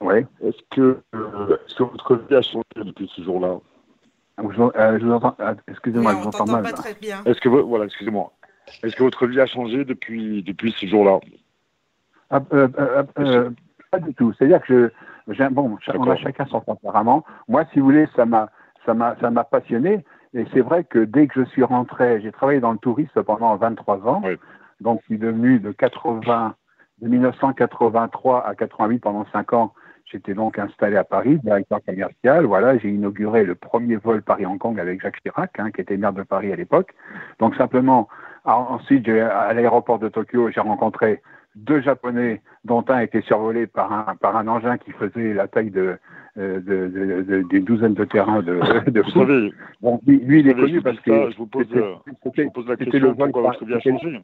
Oui. 0.00 0.24
Est-ce 0.42 0.62
que, 0.70 1.02
euh, 1.14 1.56
est 1.56 1.76
que 1.76 1.82
votre 1.82 2.16
vie 2.16 2.34
a 2.34 2.42
changé 2.42 2.64
depuis 2.76 3.10
ce 3.14 3.22
jour-là? 3.22 3.58
Euh, 4.38 4.98
je, 4.98 5.04
vous 5.04 5.12
entends. 5.12 5.36
Euh, 5.40 5.54
excusez-moi, 5.68 6.12
je 6.12 6.18
vous 6.18 6.28
entends 6.28 6.46
mal. 6.46 6.62
Pas 6.62 6.72
très 6.72 6.94
bien. 6.94 7.22
Est-ce 7.26 7.40
que 7.40 7.48
voilà, 7.48 7.84
excusez-moi. 7.84 8.32
Est-ce 8.82 8.96
que 8.96 9.02
votre 9.02 9.26
vie 9.26 9.40
a 9.40 9.46
changé 9.46 9.84
depuis 9.84 10.42
depuis 10.42 10.72
ce 10.72 10.86
jour-là? 10.86 11.20
Ah, 12.30 12.40
pas 13.90 13.98
du 13.98 14.14
tout. 14.14 14.32
C'est-à-dire 14.32 14.62
que 14.62 14.92
je, 15.28 15.44
bon, 15.48 15.76
on 15.94 16.10
a 16.10 16.16
chacun 16.16 16.46
son 16.46 16.60
tempérament. 16.60 17.24
Moi, 17.48 17.64
si 17.72 17.80
vous 17.80 17.86
voulez, 17.86 18.08
ça 18.16 18.24
m'a, 18.24 18.48
ça 18.86 18.94
m'a, 18.94 19.16
ça 19.20 19.30
m'a 19.30 19.44
passionné. 19.44 20.04
Et 20.32 20.46
c'est 20.52 20.60
vrai 20.60 20.84
que 20.84 21.00
dès 21.00 21.26
que 21.26 21.40
je 21.40 21.50
suis 21.50 21.64
rentré, 21.64 22.20
j'ai 22.20 22.32
travaillé 22.32 22.60
dans 22.60 22.72
le 22.72 22.78
tourisme 22.78 23.22
pendant 23.22 23.54
23 23.56 24.06
ans. 24.06 24.22
Donc, 24.80 25.00
je 25.02 25.06
suis 25.06 25.18
devenu 25.18 25.58
de 25.58 25.72
80, 25.72 26.54
de 27.02 27.08
1983 27.08 28.46
à 28.46 28.54
88 28.54 28.98
pendant 29.00 29.26
5 29.32 29.52
ans. 29.52 29.74
J'étais 30.06 30.34
donc 30.34 30.58
installé 30.58 30.96
à 30.96 31.04
Paris, 31.04 31.38
directeur 31.38 31.78
commercial. 31.86 32.44
Voilà, 32.44 32.78
j'ai 32.78 32.90
inauguré 32.90 33.44
le 33.44 33.54
premier 33.54 33.96
vol 33.96 34.22
Paris-Hong 34.22 34.58
Kong 34.58 34.78
avec 34.80 35.00
Jacques 35.00 35.20
Chirac, 35.22 35.52
hein, 35.58 35.70
qui 35.70 35.80
était 35.80 35.96
maire 35.96 36.12
de 36.12 36.22
Paris 36.22 36.52
à 36.52 36.56
l'époque. 36.56 36.92
Donc 37.38 37.54
simplement, 37.54 38.08
ensuite, 38.44 39.08
à 39.08 39.52
l'aéroport 39.52 40.00
de 40.00 40.08
Tokyo, 40.08 40.50
j'ai 40.50 40.60
rencontré 40.60 41.22
deux 41.56 41.80
Japonais, 41.80 42.40
dont 42.64 42.84
un 42.88 43.00
était 43.00 43.22
survolé 43.22 43.66
par 43.66 43.92
un, 43.92 44.16
par 44.16 44.36
un 44.36 44.46
engin 44.48 44.78
qui 44.78 44.92
faisait 44.92 45.34
la 45.34 45.48
taille 45.48 45.70
de, 45.70 45.98
euh, 46.38 46.60
de, 46.60 47.22
de, 47.22 47.48
d'une 47.48 47.64
douzaine 47.64 47.94
de 47.94 48.04
terrains 48.04 48.42
de, 48.42 48.60
de 48.90 49.00
Vous 49.00 49.10
savez, 49.10 49.52
bon, 49.80 50.00
lui, 50.06 50.40
il 50.40 50.48
est 50.48 50.54
connu 50.54 50.80
parce 50.80 51.00
que 51.00 51.30
je 51.30 51.36
vous 51.36 51.46
pose, 51.46 51.66
euh, 51.74 51.94
je 52.06 52.42
vous 52.42 52.50
pose 52.50 52.68
la 52.68 52.76
question 52.76 53.00
le 53.00 53.14
pourquoi 53.14 53.42
votre 53.42 53.64
vie 53.64 53.74
a 53.74 53.80
changé. 53.80 54.20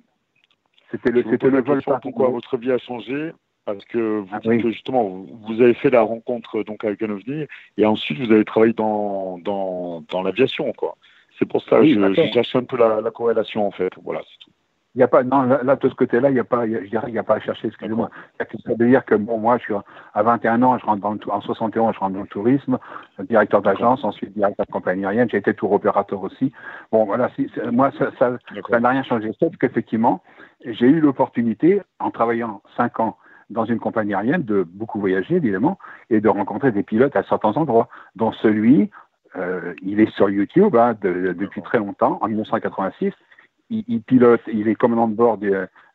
C'était 0.91 1.11
le, 1.11 1.25
c'était 1.29 1.51
le 1.51 1.63
vol 1.63 1.83
pourquoi 2.01 2.29
votre 2.29 2.57
vie 2.59 2.71
a 2.71 2.79
changé 2.79 3.33
Parce 3.65 3.85
que 3.87 4.21
vous 4.21 4.29
ah 4.31 4.39
dites 4.39 4.63
que 4.63 4.71
justement, 4.71 5.09
vous 5.09 5.61
avez 5.61 5.75
fait 5.75 5.91
la 5.91 6.03
rencontre 6.03 6.63
donc 6.63 6.85
avec 6.85 7.03
un 7.03 7.11
ovni 7.11 7.47
et 7.77 7.85
ensuite 7.85 8.19
vous 8.19 8.33
avez 8.33 8.45
travaillé 8.45 8.73
dans, 8.73 9.39
dans, 9.39 10.05
dans 10.13 10.23
l'aviation, 10.23 10.73
quoi. 10.75 10.97
C'est 11.39 11.47
pour 11.47 11.63
ça 11.65 11.81
que 11.81 11.87
je, 11.87 12.15
je, 12.15 12.33
cherche 12.33 12.57
un 12.57 12.65
peu 12.65 12.79
la, 12.79 13.01
la 13.01 13.11
corrélation, 13.11 13.67
en 13.67 13.71
fait. 13.71 13.93
Voilà, 14.03 14.23
c'est 14.23 14.39
tout. 14.45 14.56
Il 14.97 15.01
n'y 15.01 15.03
a 15.03 15.09
pas, 15.09 15.23
non, 15.23 15.43
là, 15.43 15.77
de 15.77 15.89
ce 15.91 15.95
côté-là, 15.95 16.31
il 16.31 16.33
n'y 16.33 16.41
a 16.41 16.45
pas, 16.45 16.67
je 16.67 16.89
dirais, 16.89 17.09
il 17.09 17.13
n'y 17.13 17.19
a 17.19 17.23
pas 17.23 17.35
à 17.35 17.41
chercher, 17.41 17.69
excusez-moi. 17.69 18.09
Ça 18.39 18.47
veut 18.79 18.89
dire 18.89 19.05
que, 19.05 19.15
bon, 19.15 19.37
moi, 19.37 19.59
je 19.59 19.65
suis 19.65 19.75
à 20.15 20.23
21 20.23 20.63
ans, 20.63 20.79
je 20.79 20.87
rentre 20.87 21.03
dans 21.03 21.13
le, 21.13 21.21
en 21.31 21.43
71, 21.43 21.95
je 21.95 22.01
rentre 22.01 22.15
dans 22.15 22.23
le 22.23 22.27
tourisme, 22.29 22.79
directeur 23.29 23.61
d'agence, 23.61 24.03
ensuite 24.05 24.33
directeur 24.33 24.65
de 24.65 24.73
compagnie 24.73 25.05
aérienne, 25.05 25.29
j'ai 25.31 25.37
été 25.37 25.53
tour 25.53 25.73
opérateur 25.73 26.23
aussi. 26.23 26.51
Bon, 26.91 27.05
voilà, 27.05 27.29
si, 27.37 27.51
moi, 27.71 27.91
ça, 27.99 28.11
ça, 28.19 28.39
ça 28.71 28.81
n'a 28.81 28.89
rien 28.89 29.03
changé. 29.03 29.33
Sauf 29.39 29.55
qu'effectivement, 29.59 30.23
j'ai 30.65 30.87
eu 30.87 31.01
l'opportunité, 31.01 31.83
en 31.99 32.11
travaillant 32.11 32.63
5 32.79 32.99
ans 33.01 33.19
dans 33.51 33.67
une 33.67 33.79
compagnie 33.79 34.15
aérienne, 34.15 34.45
de 34.45 34.63
beaucoup 34.63 34.99
voyager, 34.99 35.35
évidemment, 35.35 35.79
et 36.09 36.23
de 36.23 36.29
rencontrer 36.31 36.73
des 36.73 36.83
pilotes 36.83 37.17
à 37.17 37.23
certains 37.25 37.53
endroits, 37.53 37.91
dont 38.15 38.33
celui, 38.33 38.91
euh, 39.37 39.75
il 39.83 40.01
est 40.01 40.11
sur 40.15 40.31
YouTube 40.31 40.75
hein, 40.75 40.97
depuis 41.03 41.61
très 41.61 41.77
longtemps, 41.77 42.19
en 42.23 42.29
1986, 42.29 43.13
il, 43.71 44.03
pilote, 44.03 44.41
il 44.47 44.69
est 44.69 44.75
commandant 44.75 45.09
de 45.09 45.15
bord 45.15 45.39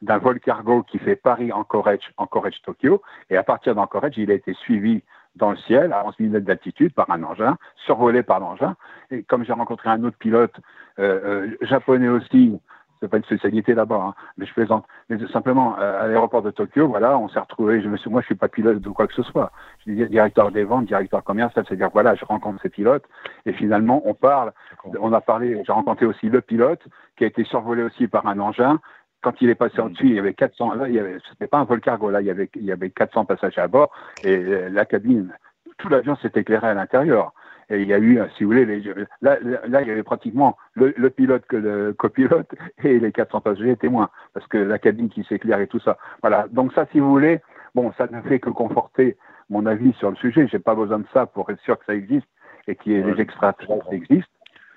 d'un 0.01 0.17
vol 0.17 0.39
cargo 0.39 0.83
qui 0.83 0.99
fait 0.99 1.15
Paris-Anchorage, 1.15 2.11
Anchorage-Tokyo. 2.17 3.01
Et 3.29 3.37
à 3.37 3.43
partir 3.43 3.75
d'Anchorage, 3.75 4.17
il 4.17 4.31
a 4.31 4.33
été 4.33 4.53
suivi 4.53 5.03
dans 5.35 5.51
le 5.51 5.57
ciel 5.57 5.93
à 5.93 6.05
11 6.05 6.15
000 6.19 6.29
mètres 6.31 6.45
d'altitude 6.45 6.93
par 6.93 7.09
un 7.09 7.23
engin, 7.23 7.57
survolé 7.85 8.23
par 8.23 8.39
l'engin. 8.39 8.75
Et 9.11 9.23
comme 9.23 9.45
j'ai 9.45 9.53
rencontré 9.53 9.89
un 9.89 10.03
autre 10.03 10.17
pilote 10.17 10.53
euh, 10.99 11.47
euh, 11.47 11.57
japonais 11.61 12.09
aussi, 12.09 12.59
c'est 13.01 13.09
pas 13.09 13.17
une 13.17 13.23
spécialité 13.23 13.73
là-bas, 13.73 14.01
hein, 14.09 14.13
mais 14.37 14.45
je 14.45 14.53
plaisante. 14.53 14.85
Mais 15.09 15.17
simplement, 15.33 15.75
euh, 15.79 16.03
à 16.03 16.07
l'aéroport 16.07 16.43
de 16.43 16.51
Tokyo, 16.51 16.87
voilà, 16.87 17.17
on 17.17 17.27
s'est 17.29 17.39
retrouvé. 17.39 17.81
Je 17.81 17.89
me 17.89 17.97
suis, 17.97 18.09
moi, 18.09 18.21
je 18.21 18.27
suis 18.27 18.35
pas 18.35 18.47
pilote 18.47 18.79
de 18.79 18.89
quoi 18.89 19.07
que 19.07 19.13
ce 19.13 19.23
soit. 19.23 19.51
Je 19.79 19.91
suis 19.91 20.07
directeur 20.07 20.51
des 20.51 20.63
ventes, 20.63 20.85
directeur 20.85 21.23
commercial, 21.23 21.65
c'est-à-dire 21.67 21.89
voilà, 21.91 22.13
je 22.15 22.23
rencontre 22.25 22.61
ces 22.61 22.69
pilotes 22.69 23.05
et 23.45 23.53
finalement, 23.53 24.03
on 24.05 24.13
parle. 24.13 24.53
On 24.99 25.11
a 25.13 25.21
parlé. 25.21 25.61
J'ai 25.65 25.71
rencontré 25.71 26.05
aussi 26.05 26.29
le 26.29 26.41
pilote 26.41 26.81
qui 27.17 27.23
a 27.23 27.27
été 27.27 27.43
survolé 27.43 27.81
aussi 27.81 28.07
par 28.07 28.27
un 28.27 28.39
engin. 28.39 28.79
Quand 29.21 29.41
il 29.41 29.49
est 29.49 29.55
passé 29.55 29.79
en 29.79 29.89
dessus, 29.89 30.07
il 30.07 30.15
y 30.15 30.19
avait 30.19 30.33
400. 30.33 30.75
Là, 30.75 30.87
il 30.87 30.95
y 30.95 30.99
avait, 30.99 31.17
c'était 31.29 31.47
pas 31.47 31.57
un 31.57 31.63
vol 31.63 31.81
cargo. 31.81 32.11
Là, 32.11 32.21
il 32.21 32.27
y 32.27 32.31
avait, 32.31 32.49
il 32.55 32.65
y 32.65 32.71
avait 32.71 32.89
400 32.91 33.25
passagers 33.25 33.61
à 33.61 33.67
bord 33.67 33.91
et 34.23 34.35
euh, 34.35 34.69
la 34.69 34.85
cabine, 34.85 35.35
tout 35.77 35.89
l'avion 35.89 36.15
s'est 36.17 36.31
éclairé 36.35 36.67
à 36.67 36.73
l'intérieur. 36.75 37.33
Et 37.71 37.81
il 37.81 37.87
y 37.87 37.93
a 37.93 37.99
eu, 37.99 38.19
si 38.37 38.43
vous 38.43 38.49
voulez, 38.49 38.65
les, 38.65 38.81
là, 39.21 39.37
là, 39.41 39.81
il 39.81 39.87
y 39.87 39.91
avait 39.91 40.03
pratiquement 40.03 40.57
le, 40.73 40.91
pilote 41.09 41.45
que 41.47 41.55
le 41.55 41.93
copilote 41.93 42.51
et 42.83 42.99
les 42.99 43.11
400 43.13 43.39
passagers 43.39 43.77
témoins, 43.77 44.09
parce 44.33 44.45
que 44.47 44.57
la 44.57 44.77
cabine 44.77 45.09
qui 45.09 45.23
s'éclaire 45.23 45.61
et 45.61 45.67
tout 45.67 45.79
ça. 45.79 45.97
Voilà. 46.21 46.47
Donc 46.51 46.73
ça, 46.73 46.85
si 46.91 46.99
vous 46.99 47.09
voulez, 47.09 47.39
bon, 47.73 47.93
ça 47.97 48.07
ne 48.11 48.21
fait 48.23 48.39
que 48.39 48.49
conforter 48.49 49.17
mon 49.49 49.65
avis 49.65 49.93
sur 49.93 50.09
le 50.09 50.17
sujet. 50.17 50.47
J'ai 50.47 50.59
pas 50.59 50.75
besoin 50.75 50.99
de 50.99 51.07
ça 51.13 51.25
pour 51.25 51.49
être 51.49 51.61
sûr 51.61 51.79
que 51.79 51.85
ça 51.85 51.95
existe 51.95 52.27
et 52.67 52.75
que 52.75 52.89
les 52.89 53.21
extraterrestres 53.21 53.93
existent. 53.93 54.31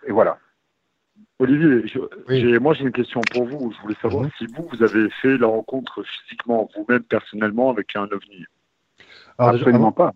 Et 0.07 0.13
voilà. 0.13 0.39
Olivier, 1.41 2.59
moi 2.61 2.75
j'ai 2.75 2.85
une 2.85 2.93
question 2.93 3.21
pour 3.33 3.47
vous. 3.47 3.73
Je 3.73 3.83
voulais 3.83 3.97
savoir 4.01 4.25
mhm. 4.25 4.31
si 4.39 4.47
vous, 4.47 4.69
vous 4.71 4.83
avez 4.83 5.11
fait 5.11 5.37
la 5.37 5.49
rencontre 5.49 6.03
physiquement, 6.03 6.69
vous-même 6.77 7.03
personnellement, 7.03 7.71
avec 7.71 7.97
un 7.97 8.05
ovni. 8.05 8.45
Absolument 9.39 9.93
pas. 9.93 10.13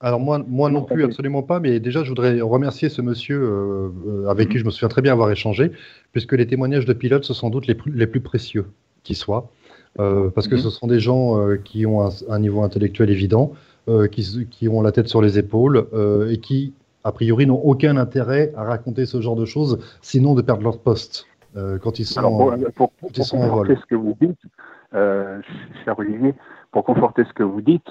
Alors 0.00 0.20
moi, 0.20 0.40
moi 0.46 0.70
non 0.70 0.84
plus, 0.84 1.04
absolument 1.04 1.42
pas. 1.42 1.58
Mais 1.60 1.80
déjà, 1.80 2.04
je 2.04 2.08
voudrais 2.08 2.40
remercier 2.40 2.88
ce 2.88 3.02
monsieur 3.02 3.40
euh, 3.40 3.88
euh, 4.06 4.28
avec 4.28 4.48
qui 4.48 4.54
mhm. 4.54 4.60
je 4.60 4.64
me 4.66 4.70
souviens 4.70 4.88
très 4.88 5.02
bien 5.02 5.12
avoir 5.12 5.30
échangé, 5.30 5.72
puisque 6.12 6.34
les 6.34 6.46
témoignages 6.46 6.84
de 6.84 6.92
pilotes 6.92 7.24
sont 7.24 7.34
sans 7.34 7.50
doute 7.50 7.66
les 7.66 7.74
plus, 7.74 7.92
les 7.92 8.06
plus 8.06 8.20
précieux 8.20 8.66
qui 9.02 9.14
soient, 9.14 9.50
euh, 9.98 10.30
parce 10.30 10.46
que 10.46 10.54
mhm. 10.54 10.60
ce 10.60 10.70
sont 10.70 10.86
des 10.86 11.00
gens 11.00 11.36
qui 11.64 11.84
ont 11.84 12.08
un, 12.28 12.38
niveau 12.38 12.62
intellectuel 12.62 13.10
évident, 13.10 13.52
qui, 14.12 14.46
qui, 14.50 14.68
ont 14.68 14.82
la 14.82 14.92
tête 14.92 15.08
sur 15.08 15.22
les 15.22 15.38
épaules 15.38 15.86
et 16.30 16.36
qui, 16.36 16.74
a 17.04 17.12
priori, 17.12 17.46
n'ont 17.46 17.62
aucun 17.62 17.96
intérêt 17.96 18.52
à 18.54 18.64
raconter 18.64 19.06
ce 19.06 19.22
genre 19.22 19.34
de 19.34 19.46
choses, 19.46 19.78
sinon 20.02 20.34
de 20.34 20.42
perdre 20.42 20.62
leur 20.62 20.78
poste 20.78 21.26
quand 21.54 21.98
ils 21.98 22.04
sont, 22.04 22.20
Alors, 22.20 22.36
pour, 22.76 22.90
pour, 22.90 23.10
pour, 23.12 23.30
conforter 23.30 23.76
ce 23.76 23.86
que 23.86 23.94
vous 23.94 24.14
dites, 24.20 24.38
cher 24.92 25.98
Olivier, 25.98 26.34
pour 26.70 26.84
conforter 26.84 27.24
ce 27.24 27.32
que 27.32 27.42
vous 27.42 27.62
dites, 27.62 27.88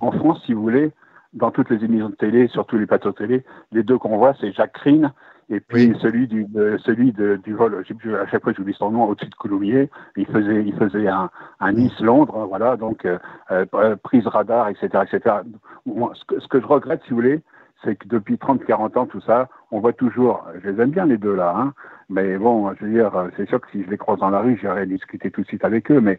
en 0.00 0.12
France, 0.12 0.42
si 0.46 0.52
vous 0.52 0.62
voulez, 0.62 0.92
dans 1.32 1.50
toutes 1.50 1.70
les 1.70 1.84
émissions 1.84 2.10
de 2.10 2.14
télé, 2.14 2.48
sur 2.48 2.66
tous 2.66 2.78
les 2.78 2.86
plateaux 2.86 3.10
de 3.10 3.16
télé, 3.16 3.44
les 3.72 3.82
deux 3.82 3.98
qu'on 3.98 4.16
voit, 4.16 4.34
c'est 4.40 4.52
Jacques 4.52 4.72
Crine 4.74 5.12
et 5.50 5.60
puis 5.60 5.94
celui 6.00 6.26
du 6.26 6.46
celui 6.78 7.12
du 7.12 7.52
vol. 7.54 7.84
À 7.84 8.26
chaque 8.26 8.42
fois, 8.42 8.52
j'oublie 8.56 8.74
son 8.74 8.90
nom 8.90 9.04
au-dessus 9.04 9.28
de 9.28 9.34
Coulommiers. 9.34 9.90
Il 10.16 10.26
faisait 10.26 10.64
il 10.64 10.74
faisait 10.74 11.08
un, 11.08 11.30
un 11.60 11.72
Nice 11.72 12.00
Londres, 12.00 12.46
voilà, 12.48 12.76
donc 12.76 13.04
euh, 13.04 13.18
euh, 13.50 13.96
prise 13.96 14.26
radar, 14.26 14.68
etc., 14.68 14.88
etc. 15.02 15.36
ce, 15.86 16.24
que, 16.24 16.40
ce 16.40 16.48
que 16.48 16.60
je 16.60 16.66
regrette, 16.66 17.02
si 17.04 17.10
vous 17.10 17.16
voulez, 17.16 17.42
c'est 17.82 17.96
que 17.96 18.08
depuis 18.08 18.36
30-40 18.36 18.98
ans, 18.98 19.06
tout 19.06 19.20
ça, 19.20 19.48
on 19.70 19.80
voit 19.80 19.92
toujours, 19.92 20.46
je 20.62 20.70
les 20.70 20.80
aime 20.80 20.90
bien 20.90 21.04
les 21.04 21.18
deux 21.18 21.34
là, 21.34 21.54
hein, 21.56 21.74
mais 22.08 22.38
bon, 22.38 22.72
je 22.74 22.84
veux 22.84 22.92
dire, 22.92 23.12
c'est 23.36 23.48
sûr 23.48 23.60
que 23.60 23.70
si 23.70 23.82
je 23.84 23.90
les 23.90 23.98
croise 23.98 24.20
dans 24.20 24.30
la 24.30 24.40
rue, 24.40 24.58
j'irai 24.58 24.86
discuter 24.86 25.30
tout 25.30 25.42
de 25.42 25.46
suite 25.46 25.64
avec 25.64 25.90
eux, 25.90 26.00
mais 26.00 26.18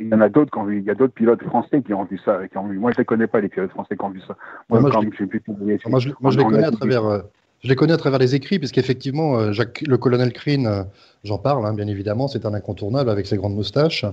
il 0.00 0.08
y 0.08 0.14
en 0.14 0.20
a 0.20 0.28
d'autres 0.28 0.50
qui 0.50 0.58
ont 0.58 0.64
vu, 0.64 0.78
il 0.78 0.84
y 0.84 0.90
a 0.90 0.94
d'autres 0.94 1.14
pilotes 1.14 1.42
français 1.44 1.82
qui 1.82 1.94
ont 1.94 2.04
vu 2.04 2.18
ça, 2.24 2.46
qui 2.48 2.58
ont 2.58 2.66
vu. 2.66 2.78
Moi, 2.78 2.92
je 2.92 2.98
les 2.98 3.04
connais 3.04 3.26
pas 3.26 3.40
les 3.40 3.48
pilotes 3.48 3.70
français 3.70 3.96
qui 3.96 4.04
ont 4.04 4.10
vu 4.10 4.20
ça. 4.26 4.36
Moi, 4.68 4.80
moi, 4.80 4.90
je, 4.90 4.98
moi, 5.88 6.00
je, 6.00 6.10
moi, 6.20 6.30
je 6.30 6.38
les 6.38 6.44
connais 6.44 6.64
à 6.64 6.70
travers, 6.70 7.04
euh, 7.04 7.20
je 7.62 7.68
les 7.68 7.76
connais 7.76 7.92
à 7.92 7.96
travers 7.96 8.18
les 8.18 8.34
écrits, 8.34 8.58
puisqu'effectivement, 8.58 9.38
euh, 9.38 9.52
Jacques, 9.52 9.84
le 9.86 9.96
colonel 9.96 10.32
Crine, 10.32 10.66
euh, 10.66 10.82
j'en 11.22 11.38
parle, 11.38 11.64
hein, 11.64 11.74
bien 11.74 11.86
évidemment, 11.86 12.26
c'est 12.26 12.44
un 12.44 12.54
incontournable 12.54 13.08
avec 13.08 13.26
ses 13.26 13.36
grandes 13.36 13.54
moustaches, 13.54 14.04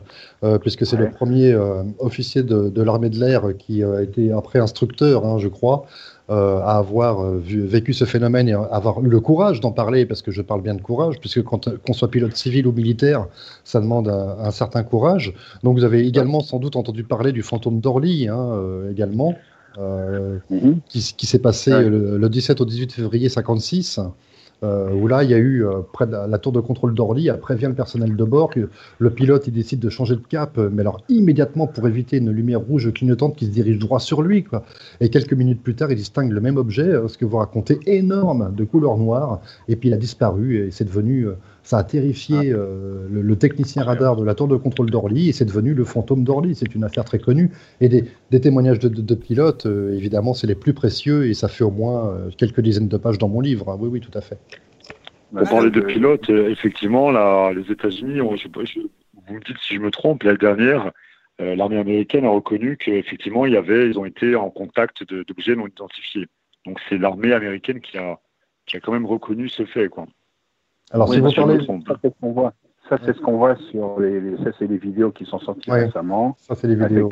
euh, 0.44 0.60
puisque 0.60 0.86
c'est 0.86 0.98
le 0.98 1.10
premier 1.10 1.56
officier 1.98 2.44
de, 2.44 2.70
de 2.70 2.82
l'armée 2.84 3.10
de 3.10 3.20
l'air 3.20 3.44
qui 3.58 3.84
a 3.84 4.02
été 4.02 4.32
après 4.32 4.60
instructeur, 4.60 5.26
hein, 5.26 5.40
je 5.40 5.48
crois, 5.48 5.86
à 6.30 6.78
avoir 6.78 7.32
vu, 7.38 7.66
vécu 7.66 7.94
ce 7.94 8.06
phénomène 8.06 8.48
et 8.48 8.54
avoir 8.54 9.04
eu 9.04 9.10
le 9.10 9.20
courage 9.20 9.60
d'en 9.62 9.72
parler, 9.72 10.06
parce 10.06 10.22
que 10.22 10.32
je 10.32 10.42
parle 10.42 10.62
bien 10.62 10.76
de 10.76 10.82
courage, 10.82 11.20
puisque 11.20 11.44
quand 11.44 11.70
qu'on 11.86 11.94
soit 11.94 12.12
pilote 12.12 12.36
civil 12.36 12.68
ou 12.68 12.72
militaire, 12.72 13.28
ça 13.64 13.80
demande 13.80 14.08
un, 14.08 14.38
un, 14.40 14.52
certain 14.52 14.84
courage. 14.84 15.34
Donc 15.64 15.78
vous 15.78 15.84
avez 15.84 16.06
également 16.08 16.42
sans 16.42 16.60
doute 16.60 16.76
entendu 16.76 17.04
parler 17.04 17.32
du 17.32 17.42
fantôme 17.42 17.80
d'Orly, 17.80 18.28
hein, 18.28 18.60
également. 18.92 19.36
Euh, 19.78 20.40
mhm. 20.50 20.80
qui, 20.90 21.02
s'est 21.02 21.40
passé 21.40 21.72
le, 21.72 22.28
17 22.28 22.60
au 22.60 22.66
18 22.66 22.92
février 22.92 23.30
56. 23.30 24.00
Euh, 24.64 24.94
où 24.94 25.08
là, 25.08 25.24
il 25.24 25.30
y 25.30 25.34
a 25.34 25.38
eu, 25.38 25.66
euh, 25.66 25.80
près 25.94 26.06
de 26.06 26.12
la, 26.12 26.38
tour 26.38 26.52
de 26.52 26.60
contrôle 26.60 26.94
d'Orly, 26.94 27.30
après 27.30 27.56
vient 27.56 27.70
le 27.70 27.76
personnel 27.76 28.16
de 28.16 28.24
bord, 28.24 28.50
que 28.50 28.70
le 28.98 29.10
pilote 29.10 29.48
il 29.48 29.54
décide 29.54 29.80
de 29.80 29.90
changer 29.90 30.16
de 30.16 30.22
cap, 30.22 30.58
mais 30.58 30.82
alors 30.82 31.02
immédiatement 31.08 31.68
pour 31.68 31.88
éviter 31.88 32.18
une 32.18 32.32
lumière 32.32 32.60
rouge 32.60 32.92
clignotante 32.92 33.36
qui 33.38 33.46
se 33.46 33.52
dirige 33.52 33.80
droit 33.80 34.00
sur 34.00 34.22
lui. 34.22 34.46
Et 35.00 35.10
quelques 35.10 35.34
minutes 35.34 35.64
plus 35.64 35.76
tard, 35.76 35.92
il 35.92 35.96
distingue 35.96 36.32
le 36.32 36.42
même 36.42 36.58
objet, 36.58 36.92
ce 37.08 37.18
que 37.18 37.26
vous 37.26 37.38
racontez, 37.38 37.80
énorme, 37.86 38.54
de 38.54 38.64
couleur 38.66 38.98
noire, 38.98 39.40
et 39.68 39.76
puis 39.76 39.90
il 39.90 39.94
a 39.94 39.98
disparu, 39.98 40.58
et 40.58 40.72
c'est 40.72 40.86
devenu 40.86 41.28
ça 41.70 41.78
a 41.78 41.84
terrifié 41.84 42.52
ah. 42.52 42.58
euh, 42.58 43.08
le, 43.12 43.36
technicien 43.36 43.84
radar 43.84 44.16
de 44.16 44.26
la 44.26 44.34
tour 44.34 44.48
de 44.48 44.56
contrôle 44.56 44.90
d'Orly 44.90 45.30
et 45.30 45.34
c'est 45.34 45.46
devenu 45.46 45.76
le 45.76 45.86
fantôme 45.86 46.24
d'Orly. 46.24 46.56
C'est 46.56 46.74
une 46.74 46.84
affaire 46.84 47.06
très 47.06 47.20
connue. 47.20 47.52
Et 47.80 47.90
des, 47.90 48.42
témoignages 48.42 48.80
de, 48.80 49.14
pilotes, 49.16 49.68
euh, 49.68 49.96
évidemment, 49.96 50.34
c'est 50.34 50.48
les 50.48 50.56
plus 50.56 50.74
précieux 50.74 51.28
et 51.28 51.36
ça 51.36 51.48
fait 51.48 51.64
au 51.64 51.70
moins 51.70 52.08
euh, 52.08 52.32
quelques 52.36 52.62
dizaines 52.62 52.88
de 52.88 52.98
pages 52.98 53.20
dans 53.20 53.28
mon 53.30 53.40
livre. 53.40 53.78
Oui, 53.80 53.88
oui, 53.88 54.00
tout 54.00 54.18
à 54.18 54.22
fait. 54.22 54.40
On 55.32 55.46
parlait 55.46 55.70
de 55.70 55.82
pilotes, 55.82 56.28
effectivement, 56.32 57.12
là, 57.12 57.54
les 57.54 57.72
États-Unis, 57.72 58.20
vous 58.20 58.32
me 58.32 59.46
dites 59.46 59.58
si 59.62 59.76
je 59.76 59.80
me 59.80 59.92
trompe, 59.92 60.24
la 60.24 60.36
dernière, 60.36 60.92
l'armée 61.38 61.78
américaine 61.78 62.26
a 62.26 62.30
reconnu 62.30 62.78
qu'effectivement, 62.78 63.46
il 63.46 63.54
y 63.54 63.58
avait, 63.58 63.88
ils 63.88 64.00
ont 64.00 64.06
été 64.06 64.36
en 64.36 64.50
contact 64.50 65.04
d'objets 65.04 65.56
non 65.56 65.68
identifiés. 65.68 66.26
Donc 66.66 66.80
c'est 66.90 66.98
l'armée 66.98 67.32
américaine 67.32 67.80
qui 67.80 68.00
a, 68.00 68.18
qui 68.66 68.76
a 68.76 68.80
quand 68.80 68.92
même 68.92 69.06
reconnu 69.06 69.50
ce 69.50 69.66
fait, 69.66 69.88
quoi. 69.88 70.08
Alors, 70.92 71.14
si 71.14 71.20
vous 71.20 71.32
parlez, 71.32 71.66
ça 71.66 71.96
c'est 72.02 72.10
ce 72.10 72.20
qu'on 72.22 72.32
voit. 72.32 72.54
Ça 72.88 72.98
c'est 73.06 73.16
ce 73.16 73.22
qu'on 73.22 73.38
voit 73.38 73.56
sur 73.70 74.00
les, 74.00 74.36
ça 74.44 74.52
c'est 74.58 74.66
les 74.66 74.78
vidéos 74.78 75.12
qui 75.12 75.26
sont 75.26 75.40
sorties 75.40 75.72
récemment. 75.72 76.36
Ça 76.40 76.56
c'est 76.56 76.68
les 76.68 76.76
vidéos. 76.76 77.10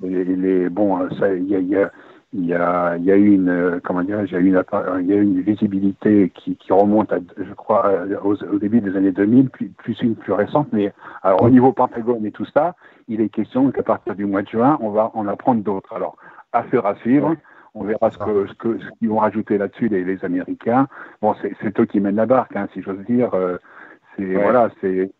Les, 0.00 0.24
les, 0.24 0.68
bon, 0.68 1.10
ça 1.18 1.34
il 1.34 1.48
y 1.48 1.56
a, 1.56 1.58
y 1.58 1.76
a 1.76 1.90
il 2.32 2.44
y 2.44 2.54
a, 2.54 2.96
il 2.98 3.04
y 3.04 3.12
a 3.12 3.16
eu 3.16 3.32
une, 3.32 3.80
comment 3.82 4.02
dire, 4.02 4.22
il 4.22 4.30
y 4.30 4.36
a 4.36 4.38
une, 4.38 4.62
il 5.00 5.06
y 5.06 5.12
a 5.12 5.16
une 5.16 5.40
visibilité 5.40 6.30
qui, 6.34 6.56
qui 6.56 6.72
remonte, 6.72 7.10
à, 7.12 7.20
je 7.38 7.54
crois, 7.54 7.90
au, 8.22 8.34
au, 8.34 8.58
début 8.58 8.82
des 8.82 8.94
années 8.96 9.12
2000, 9.12 9.48
puis 9.48 9.68
plus 9.68 9.98
une 10.02 10.14
plus 10.14 10.34
récente. 10.34 10.68
Mais 10.72 10.92
alors, 11.22 11.42
au 11.42 11.48
niveau 11.48 11.72
Pentagone 11.72 12.26
et 12.26 12.30
tout 12.30 12.44
ça, 12.52 12.74
il 13.08 13.22
est 13.22 13.30
question 13.30 13.70
qu'à 13.70 13.82
partir 13.82 14.14
du 14.14 14.26
mois 14.26 14.42
de 14.42 14.48
juin, 14.48 14.78
on 14.82 14.90
va 14.90 15.10
en 15.14 15.26
apprendre 15.26 15.62
d'autres. 15.62 15.94
Alors, 15.94 16.16
affaire 16.52 16.84
à 16.84 16.96
suivre. 16.96 17.34
On 17.78 17.84
verra 17.84 18.10
ce 18.10 18.18
que 18.18 18.46
ce 18.48 18.54
que 18.54 18.78
ce 18.78 18.90
qu'ils 18.98 19.08
vont 19.08 19.18
rajouter 19.18 19.56
là-dessus 19.56 19.88
les, 19.88 20.04
les, 20.04 20.24
Américains. 20.24 20.88
Bon, 21.22 21.34
c'est 21.40 21.78
eux 21.78 21.84
qui 21.84 22.00
mènent 22.00 22.16
la 22.16 22.26
barque, 22.26 22.56
hein, 22.56 22.68
si 22.74 22.82
j'ose 22.82 23.04
dire. 23.06 23.32
Euh, 23.34 23.56
voilà, 24.18 24.68
c'est 24.80 25.12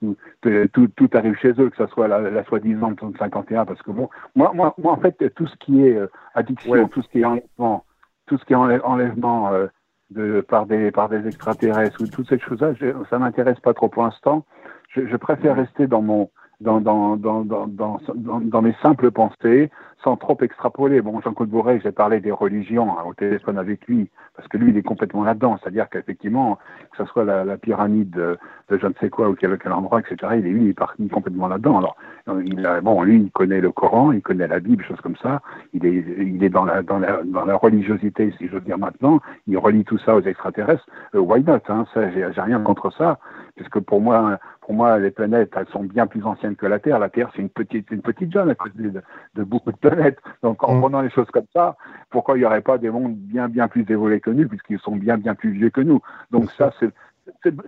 tout, 0.73 0.89
tout, 0.97 1.11
arrive 1.13 1.37
chez 1.37 1.51
eux, 1.51 1.71
que 1.71 1.77
ce 1.77 1.87
soit 1.87 2.09
la, 2.09 2.19
la 2.19 2.43
soi-disant 2.43 2.95
51, 3.17 3.65
parce 3.65 3.81
que 3.83 3.93
bon, 3.93 4.09
moi, 4.35 4.51
moi, 4.53 4.75
moi, 4.77 4.93
en 4.93 4.97
fait, 4.97 5.33
tout 5.37 5.47
ce 5.47 5.55
qui 5.59 5.87
est 5.87 5.95
euh, 5.95 6.11
addiction, 6.35 6.89
tout 6.89 7.03
ce 7.03 7.09
qui 7.09 7.21
est 7.21 7.25
enlèvement, 7.25 7.85
tout 8.27 8.39
ce 8.39 8.45
qui 8.45 8.55
est 8.55 8.57
enlèvement 8.57 9.53
euh, 9.53 9.69
de 10.11 10.41
par 10.41 10.67
des 10.67 10.91
par 10.91 11.09
des 11.09 11.29
extraterrestres 11.29 12.03
ou 12.03 12.09
toutes 12.09 12.29
ces 12.29 12.41
choses-là, 12.41 12.73
ça 13.09 13.21
m'intéresse 13.21 13.61
pas 13.61 13.73
trop 13.73 13.89
pour 13.89 14.03
l'instant. 14.03 14.45
Je, 14.89 15.07
je, 15.07 15.17
préfère 15.17 15.55
rester 15.55 15.87
dans 15.87 16.03
mon 16.03 16.31
dans, 16.61 16.81
dans, 16.81 17.17
dans, 17.17 17.45
dans, 17.45 17.67
dans, 17.67 18.01
dans 18.41 18.63
mes 18.63 18.75
simples 18.83 19.11
pensées, 19.11 19.71
sans 20.03 20.17
trop 20.17 20.37
extrapoler. 20.41 21.01
Bon, 21.01 21.21
Jean-Claude 21.21 21.49
Bourret, 21.49 21.81
j'ai 21.83 21.93
parlé 21.93 22.21
des 22.21 22.31
religions 22.31 22.99
hein, 22.99 23.03
au 23.07 23.15
téléphone 23.15 23.59
avec 23.59 23.87
lui, 23.87 24.09
parce 24.37 24.47
que 24.49 24.57
lui, 24.57 24.71
il 24.71 24.77
est 24.77 24.83
complètement 24.83 25.25
là-dedans. 25.25 25.59
C'est-à-dire 25.61 25.89
qu'effectivement, 25.89 26.59
que 26.93 26.99
ce 26.99 27.05
soit 27.07 27.25
la, 27.25 27.45
la 27.45 27.57
pyramide 27.57 28.11
de, 28.11 28.39
de, 28.69 28.79
je 28.79 28.87
ne 28.87 28.93
sais 29.01 29.11
quoi 29.11 29.29
ou 29.29 29.35
quel, 29.35 29.59
quel 29.59 29.73
endroit, 29.73 30.01
etc., 30.01 30.35
il 30.39 30.47
est, 30.47 30.51
lui, 30.51 30.65
il 30.65 30.69
est 30.71 30.75
parti 30.75 31.09
complètement 31.09 31.49
là-dedans. 31.49 31.79
Alors, 31.79 31.97
il 32.45 32.65
a, 32.67 32.81
bon, 32.81 33.03
lui, 33.03 33.23
il 33.23 33.31
connaît 33.31 33.61
le 33.61 33.73
Coran, 33.73 34.13
il 34.13 34.23
connaît 34.23 34.47
la 34.47 34.61
Bible, 34.61 34.85
choses 34.85 35.01
comme 35.01 35.17
ça. 35.17 35.41
Il 35.73 35.85
est, 35.87 36.05
il 36.19 36.43
est 36.43 36.49
dans 36.49 36.65
la, 36.65 36.83
dans 36.83 36.99
la, 36.99 37.23
dans 37.25 37.45
la 37.45 37.57
religiosité, 37.57 38.33
si 38.39 38.49
j'ose 38.49 38.65
dire 38.65 38.79
maintenant. 38.79 39.21
Il 39.47 39.59
relie 39.59 39.85
tout 39.85 39.99
ça 39.99 40.15
aux 40.15 40.23
extraterrestres. 40.23 40.87
Euh, 41.15 41.21
why 41.21 41.43
not 41.43 41.61
hein, 41.69 41.85
j'ai 41.95 42.41
rien 42.41 42.61
contre 42.61 42.93
ça, 42.93 43.19
puisque 43.59 43.81
pour 43.81 44.01
moi, 44.01 44.39
pour 44.61 44.73
moi, 44.73 44.99
les 44.99 45.11
planètes, 45.11 45.53
elles 45.57 45.67
sont 45.69 45.83
bien 45.83 46.07
plus 46.07 46.25
anciennes 46.25 46.57
que 46.57 46.67
la 46.67 46.79
Terre. 46.79 46.99
La 46.99 47.09
Terre, 47.09 47.31
c'est 47.35 47.43
une 47.43 47.49
petite, 47.49 47.91
une 47.91 48.03
petite 48.03 48.33
zone 48.33 48.51
à 48.51 48.55
côté 48.55 48.79
de, 48.79 49.03
de, 49.35 49.45
beaucoup 49.45 49.73
de 49.73 49.77
planètes. 49.77 50.19
Donc, 50.43 50.63
en 50.63 50.75
mm. 50.75 50.81
prenant 50.81 51.01
les 51.03 51.11
choses 51.11 51.31
comme 51.33 51.47
ça, 51.53 51.77
pourquoi 52.11 52.37
il 52.37 52.41
n'y 52.41 52.47
aurait 52.47 52.63
pas 52.63 52.79
des 52.79 52.89
mondes 52.89 53.17
bien, 53.17 53.49
bien 53.49 53.67
plus 53.67 53.85
évolués 53.89 54.21
que 54.21 54.31
nous, 54.31 54.49
puisqu'ils 54.49 54.79
sont 54.79 54.97
bien, 54.97 55.19
bien 55.19 55.35
plus 55.35 55.51
vieux 55.51 55.71
que 55.71 55.81
nous? 55.81 56.01
Donc, 56.31 56.51
ça, 56.53 56.71
c'est 56.79 56.91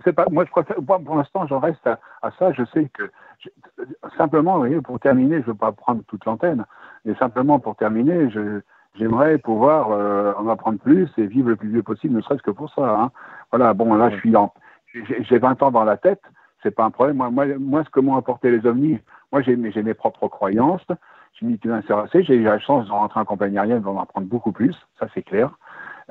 c'est 0.03 0.13
pas 0.13 0.25
moi 0.31 0.43
je 0.43 0.49
préfère 0.49 0.77
pour 0.77 1.15
l'instant 1.15 1.45
j'en 1.45 1.59
reste 1.59 1.85
à, 1.85 2.31
ça 2.39 2.51
je 2.51 2.63
sais 2.73 2.89
que 2.95 3.11
simplement 4.17 4.53
vous 4.53 4.59
voyez, 4.61 4.81
pour 4.81 4.99
terminer 4.99 5.35
je 5.35 5.41
ne 5.41 5.45
veux 5.51 5.53
pas 5.53 5.71
prendre 5.71 6.01
toute 6.07 6.25
l'antenne 6.25 6.65
mais 7.05 7.13
simplement 7.13 7.59
pour 7.59 7.75
terminer 7.75 8.27
j'aimerais 8.95 9.37
pouvoir 9.37 9.91
euh, 9.91 10.33
en 10.39 10.47
apprendre 10.47 10.79
plus 10.79 11.09
et 11.17 11.27
vivre 11.27 11.49
le 11.49 11.55
plus 11.55 11.69
vieux 11.69 11.83
possible 11.83 12.15
ne 12.15 12.21
serait-ce 12.21 12.41
que 12.41 12.49
pour 12.49 12.73
ça 12.73 13.01
hein. 13.01 13.11
voilà 13.51 13.75
bon 13.75 13.93
là 13.93 14.09
je 14.09 14.17
suis 14.17 14.35
en 14.35 14.51
j'ai 14.93 15.37
20 15.37 15.63
ans 15.63 15.71
dans 15.71 15.83
la 15.83 15.97
tête 15.97 16.21
c'est 16.63 16.71
pas 16.71 16.83
un 16.83 16.91
problème. 16.91 17.17
Moi, 17.17 17.29
moi, 17.29 17.45
moi 17.59 17.83
ce 17.83 17.89
que 17.89 17.99
m'ont 17.99 18.15
apporté 18.15 18.51
les 18.51 18.65
ovnis, 18.65 18.99
moi, 19.31 19.41
j'ai 19.41 19.55
mes, 19.55 19.71
mes 19.81 19.93
propres 19.93 20.27
croyances. 20.27 20.85
Je 21.39 21.45
m'y 21.45 21.57
suis 21.57 21.71
intéressé. 21.71 22.23
J'ai 22.23 22.35
eu 22.35 22.43
la 22.43 22.59
chance 22.59 22.85
de 22.85 22.91
rentrer 22.91 23.19
en 23.19 23.25
compagnie 23.25 23.57
aérienne, 23.57 23.81
d'en 23.81 23.99
apprendre 23.99 24.27
beaucoup 24.27 24.51
plus. 24.51 24.75
Ça, 24.99 25.07
c'est 25.13 25.23
clair. 25.23 25.57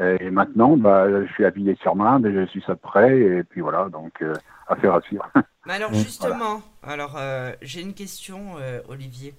Et 0.00 0.30
maintenant, 0.30 0.76
bah, 0.76 1.06
je 1.26 1.30
suis 1.32 1.44
habillé 1.44 1.76
sur 1.76 1.94
main, 1.94 2.20
je 2.24 2.46
suis 2.46 2.62
ça 2.62 2.74
de 2.74 2.78
près, 2.78 3.20
et 3.20 3.42
puis 3.42 3.60
voilà, 3.60 3.90
donc 3.90 4.22
euh, 4.22 4.32
affaire 4.66 4.94
à 4.94 5.02
suivre. 5.02 5.30
Mais 5.66 5.74
alors 5.74 5.92
justement, 5.92 6.62
alors 6.82 7.16
euh, 7.18 7.52
j'ai 7.60 7.82
une 7.82 7.92
question, 7.92 8.54
euh, 8.58 8.80
Olivier. 8.88 9.34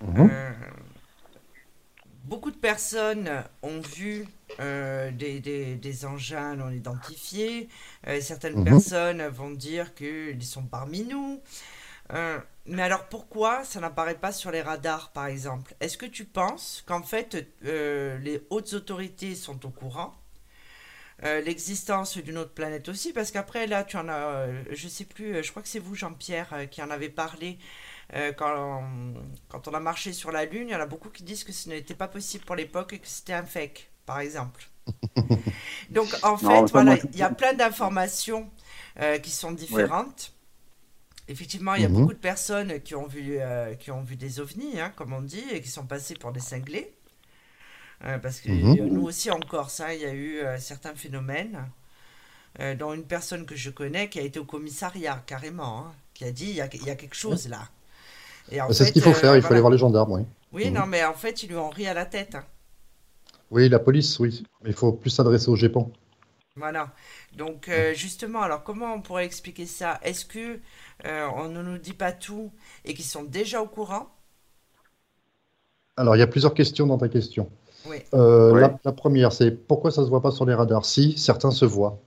Mhm 0.00 0.30
beaucoup 2.24 2.50
de 2.50 2.56
personnes 2.56 3.30
ont 3.62 3.80
vu 3.80 4.26
euh, 4.60 5.10
des, 5.10 5.40
des, 5.40 6.04
engins 6.04 6.56
non 6.56 6.70
identifiés. 6.70 7.68
Euh, 8.06 8.20
certaines 8.20 8.58
mhm. 8.58 8.64
personnes 8.64 9.26
vont 9.28 9.50
dire 9.50 9.94
qu'ils 9.94 10.44
sont 10.44 10.64
parmi 10.64 11.02
nous. 11.04 11.40
Euh, 12.12 12.38
mais 12.66 12.82
alors 12.82 13.08
pourquoi 13.08 13.64
ça 13.64 13.80
n'apparaît 13.80 14.18
pas 14.18 14.32
sur 14.32 14.50
les 14.50 14.62
radars, 14.62 15.10
par 15.12 15.26
exemple? 15.26 15.74
Est-ce 15.80 15.96
que 15.96 16.06
tu 16.06 16.24
penses 16.24 16.84
qu'en 16.86 17.02
fait 17.02 17.46
les 17.62 18.46
hautes 18.50 18.72
autorités 18.74 19.34
sont 19.34 19.64
au 19.66 19.70
courant 19.70 20.14
l'existence 21.44 22.18
d'une 22.18 22.36
autre 22.36 22.52
planète 22.52 22.88
aussi, 22.88 23.12
parce 23.12 23.30
qu'après 23.30 23.68
là, 23.68 23.84
tu 23.84 23.96
en 23.96 24.08
as, 24.08 24.48
je 24.72 24.88
sais 24.88 25.04
plus, 25.04 25.44
je 25.44 25.50
crois 25.52 25.62
que 25.62 25.68
c'est 25.68 25.78
vous, 25.78 25.94
Jean-Pierre, 25.94 26.68
qui 26.68 26.82
en 26.82 26.90
avez 26.90 27.10
parlé 27.10 27.58
euh, 28.14 28.32
quand, 28.32 28.82
quand 29.48 29.68
on 29.68 29.74
a 29.74 29.80
marché 29.80 30.12
sur 30.12 30.32
la 30.32 30.44
Lune, 30.44 30.68
il 30.68 30.72
y 30.72 30.76
en 30.76 30.80
a 30.80 30.86
beaucoup 30.86 31.08
qui 31.08 31.22
disent 31.22 31.44
que 31.44 31.52
ce 31.52 31.68
n'était 31.70 31.94
pas 31.94 32.08
possible 32.08 32.44
pour 32.44 32.56
l'époque 32.56 32.92
et 32.92 32.98
que 32.98 33.08
c'était 33.08 33.32
un 33.32 33.44
fake, 33.44 33.90
par 34.04 34.20
exemple. 34.20 34.68
Donc 35.90 36.08
en 36.22 36.36
fait, 36.36 36.70
voilà, 36.72 36.98
il 37.12 37.16
y 37.16 37.22
a 37.22 37.30
plein 37.30 37.54
d'informations 37.54 38.50
euh, 39.00 39.18
qui 39.18 39.30
sont 39.30 39.52
différentes. 39.52 40.34
Effectivement, 41.28 41.74
il 41.74 41.82
y 41.82 41.86
a 41.86 41.88
mhm. 41.88 42.00
beaucoup 42.00 42.12
de 42.12 42.18
personnes 42.18 42.80
qui 42.80 42.94
ont 42.94 43.06
vu, 43.06 43.36
euh, 43.38 43.74
qui 43.76 43.90
ont 43.90 44.02
vu 44.02 44.16
des 44.16 44.40
ovnis, 44.40 44.78
hein, 44.78 44.92
comme 44.94 45.14
on 45.14 45.22
dit, 45.22 45.44
et 45.50 45.62
qui 45.62 45.68
sont 45.68 45.86
passées 45.86 46.14
pour 46.14 46.32
des 46.32 46.40
cinglés. 46.40 46.92
parce 48.00 48.40
que 48.40 48.50
mhm. 48.50 48.88
nous 48.88 49.04
aussi 49.04 49.30
en 49.30 49.40
Corse, 49.40 49.80
hein, 49.80 49.92
il 49.92 50.00
y 50.00 50.04
a 50.04 50.12
eu 50.12 50.40
certains 50.58 50.94
phénomènes, 50.94 51.66
dont 52.78 52.92
une 52.92 53.04
personne 53.04 53.46
que 53.46 53.56
je 53.56 53.70
connais 53.70 54.10
qui 54.10 54.18
a 54.18 54.22
été 54.22 54.38
au 54.38 54.44
commissariat 54.44 55.22
carrément, 55.24 55.86
hein, 55.86 55.94
qui 56.12 56.24
a 56.24 56.32
dit 56.32 56.50
il 56.50 56.56
y 56.56 56.60
a, 56.60 56.68
il 56.74 56.84
y 56.84 56.90
a 56.90 56.96
quelque 56.96 57.16
chose 57.16 57.48
là. 57.48 57.70
C'est 58.70 58.84
ce 58.84 58.92
qu'il 58.92 59.02
faut 59.02 59.14
faire, 59.14 59.36
il 59.36 59.42
faut 59.42 59.52
aller 59.52 59.60
voir 59.60 59.72
les 59.72 59.78
gendarmes, 59.78 60.12
oui. 60.12 60.22
Oui, 60.52 60.66
mhm. 60.68 60.74
non, 60.74 60.86
mais 60.86 61.04
en 61.04 61.14
fait, 61.14 61.42
ils 61.42 61.48
lui 61.48 61.56
ont 61.56 61.70
ri 61.70 61.86
à 61.86 61.94
la 61.94 62.06
tête. 62.06 62.34
Hein. 62.34 62.44
Oui, 63.50 63.68
la 63.68 63.78
police, 63.78 64.18
oui. 64.18 64.44
Mais 64.62 64.70
il 64.70 64.76
faut 64.76 64.92
plus 64.92 65.10
s'adresser 65.10 65.48
au 65.48 65.56
GEPAN. 65.56 65.90
Voilà. 66.56 66.90
Donc, 67.36 67.68
euh, 67.68 67.94
justement, 67.94 68.42
alors 68.42 68.62
comment 68.62 68.94
on 68.94 69.00
pourrait 69.00 69.24
expliquer 69.24 69.66
ça? 69.66 69.98
Est-ce 70.02 70.26
que 70.26 70.58
euh, 71.06 71.28
on 71.36 71.48
ne 71.48 71.62
nous 71.62 71.78
dit 71.78 71.94
pas 71.94 72.12
tout 72.12 72.52
et 72.84 72.94
qu'ils 72.94 73.04
sont 73.04 73.22
déjà 73.22 73.62
au 73.62 73.66
courant? 73.66 74.08
Alors, 75.96 76.16
il 76.16 76.18
y 76.18 76.22
a 76.22 76.26
plusieurs 76.26 76.54
questions 76.54 76.86
dans 76.86 76.98
ta 76.98 77.08
question. 77.08 77.48
Euh, 78.14 78.60
la, 78.60 78.78
la, 78.84 78.92
première, 78.92 79.32
c'est 79.32 79.50
pourquoi 79.50 79.90
ça 79.90 80.02
ne 80.02 80.06
se 80.06 80.10
voit 80.10 80.22
pas 80.22 80.30
sur 80.30 80.46
les 80.46 80.54
radars? 80.54 80.84
Si, 80.84 81.16
certains 81.18 81.50
se 81.50 81.64
voient. 81.64 81.98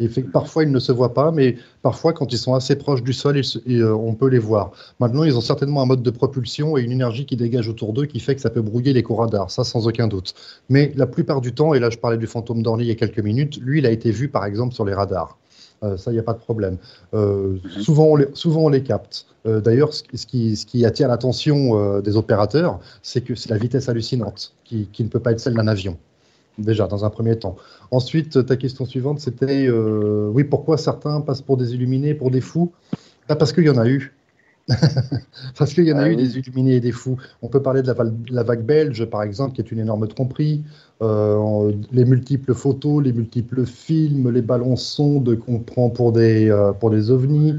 Euh, 0.00 0.08
et 0.16 0.22
parfois, 0.22 0.64
ils 0.64 0.70
ne 0.70 0.78
se 0.78 0.92
voient 0.92 1.14
pas, 1.14 1.30
mais 1.30 1.56
parfois, 1.82 2.12
quand 2.12 2.32
ils 2.32 2.38
sont 2.38 2.54
assez 2.54 2.76
proches 2.76 3.02
du 3.02 3.12
sol, 3.12 3.36
euh, 3.36 3.92
on 3.92 4.14
peut 4.14 4.28
les 4.28 4.38
voir. 4.38 4.72
Maintenant, 5.00 5.24
ils 5.24 5.36
ont 5.36 5.40
certainement 5.40 5.82
un 5.82 5.86
mode 5.86 6.02
de 6.02 6.10
propulsion 6.10 6.76
et 6.76 6.82
une 6.82 6.92
énergie 6.92 7.26
qui 7.26 7.36
dégage 7.36 7.68
autour 7.68 7.92
d'eux 7.92 8.06
qui 8.06 8.20
fait 8.20 8.34
que 8.34 8.40
ça 8.40 8.50
peut 8.50 8.62
brouiller 8.62 8.92
les 8.92 9.04
radars, 9.08 9.50
ça 9.50 9.64
sans 9.64 9.86
aucun 9.86 10.08
doute. 10.08 10.34
Mais 10.68 10.92
la 10.96 11.06
plupart 11.06 11.40
du 11.40 11.52
temps, 11.54 11.74
et 11.74 11.78
là 11.78 11.90
je 11.90 11.98
parlais 11.98 12.18
du 12.18 12.26
fantôme 12.26 12.62
d'Orly 12.62 12.86
il 12.86 12.88
y 12.88 12.90
a 12.90 12.96
quelques 12.96 13.20
minutes, 13.20 13.58
lui, 13.58 13.78
il 13.78 13.86
a 13.86 13.90
été 13.90 14.10
vu 14.10 14.28
par 14.28 14.44
exemple 14.44 14.74
sur 14.74 14.84
les 14.84 14.94
radars. 14.94 15.38
Euh, 15.82 15.96
ça, 15.96 16.10
il 16.10 16.14
n'y 16.14 16.20
a 16.20 16.24
pas 16.24 16.32
de 16.32 16.38
problème. 16.38 16.78
Mhm. 17.12 17.60
souvent, 17.80 18.06
on 18.06 18.16
les, 18.16 18.28
souvent, 18.34 18.62
on 18.62 18.68
les 18.68 18.82
capte. 18.82 19.26
D'ailleurs, 19.44 19.92
ce, 19.92 20.02
qui, 20.02 20.56
ce, 20.56 20.64
qui, 20.64 20.86
attire 20.86 21.06
l'attention 21.08 22.00
des 22.00 22.16
opérateurs, 22.16 22.80
c'est 23.02 23.20
que 23.20 23.34
c'est 23.34 23.50
la 23.50 23.58
vitesse 23.58 23.90
hallucinante 23.90 24.54
qui, 24.64 24.88
qui 24.90 25.04
ne 25.04 25.10
peut 25.10 25.20
pas 25.20 25.32
être 25.32 25.40
celle 25.40 25.52
d'un 25.52 25.68
avion 25.68 25.98
déjà, 26.58 26.86
dans 26.86 27.04
un 27.04 27.10
premier 27.10 27.38
temps. 27.38 27.56
Ensuite, 27.90 28.46
ta 28.46 28.56
question 28.56 28.84
suivante, 28.84 29.20
c'était, 29.20 29.66
euh, 29.66 30.28
oui, 30.32 30.44
pourquoi 30.44 30.78
certains 30.78 31.20
passent 31.20 31.42
pour 31.42 31.56
des 31.56 31.74
illuminés, 31.74 32.14
pour 32.14 32.30
des 32.30 32.40
fous? 32.40 32.72
Bah, 33.28 33.36
Parce 33.36 33.52
qu'il 33.52 33.64
y 33.64 33.70
en 33.70 33.78
a 33.78 33.88
eu. 33.88 34.12
parce 35.58 35.74
qu'il 35.74 35.84
y 35.84 35.92
en 35.92 35.98
a 35.98 36.04
ah 36.04 36.08
eu 36.08 36.16
des 36.16 36.38
illuminés 36.38 36.76
et 36.76 36.80
des 36.80 36.92
fous. 36.92 37.18
On 37.42 37.48
peut 37.48 37.60
parler 37.60 37.82
de 37.82 37.94
la, 38.30 38.42
vague 38.42 38.64
belge, 38.64 39.04
par 39.04 39.22
exemple, 39.22 39.54
qui 39.54 39.60
est 39.60 39.70
une 39.70 39.78
énorme 39.78 40.08
tromperie. 40.08 40.64
Euh, 41.02 41.72
les 41.92 42.06
multiples 42.06 42.54
photos, 42.54 43.04
les 43.04 43.12
multiples 43.12 43.66
films, 43.66 44.30
les 44.30 44.40
ballons 44.40 44.76
sondes 44.76 45.38
qu'on 45.38 45.58
prend 45.58 45.90
pour 45.90 46.12
des, 46.12 46.50
euh, 46.50 46.72
pour 46.72 46.90
des 46.90 47.10
ovnis. 47.10 47.56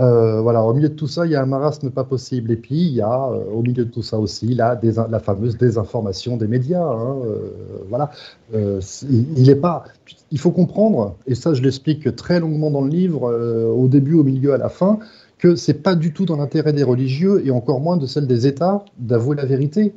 Euh, 0.00 0.40
voilà, 0.40 0.62
au 0.62 0.72
milieu 0.72 0.88
de 0.88 0.94
tout 0.94 1.06
ça, 1.06 1.26
il 1.26 1.32
y 1.32 1.36
a 1.36 1.42
un 1.42 1.46
marasme 1.46 1.90
pas 1.90 2.04
possible. 2.04 2.50
Et 2.50 2.56
puis, 2.56 2.80
il 2.80 2.94
y 2.94 3.00
a 3.00 3.28
euh, 3.28 3.44
au 3.52 3.62
milieu 3.62 3.84
de 3.84 3.90
tout 3.90 4.02
ça 4.02 4.18
aussi 4.18 4.54
la, 4.54 4.78
fameuse 5.20 5.56
désinformation 5.56 6.36
des 6.36 6.46
médias. 6.46 6.84
Hein, 6.84 7.16
euh, 7.26 7.50
voilà, 7.88 8.10
il 8.54 9.50
est 9.50 9.56
pas. 9.56 9.84
Il 10.30 10.38
faut 10.38 10.50
comprendre, 10.50 11.16
et 11.26 11.34
ça, 11.34 11.54
je 11.54 11.62
l'explique 11.62 12.14
très 12.16 12.40
longuement 12.40 12.70
dans 12.70 12.80
le 12.80 12.90
livre, 12.90 13.32
au 13.74 13.88
début, 13.88 14.14
au 14.14 14.24
milieu, 14.24 14.54
à 14.54 14.58
la 14.58 14.68
fin, 14.68 14.98
que 15.38 15.56
c'est 15.56 15.82
pas 15.82 15.94
du 15.94 16.12
tout 16.12 16.24
dans 16.24 16.36
l'intérêt 16.36 16.72
des 16.72 16.82
religieux 16.82 17.42
et 17.44 17.50
encore 17.50 17.80
moins 17.80 17.96
de 17.96 18.06
celle 18.06 18.26
des 18.26 18.46
États 18.46 18.84
d'avouer 18.98 19.36
la 19.36 19.44
vérité. 19.44 19.94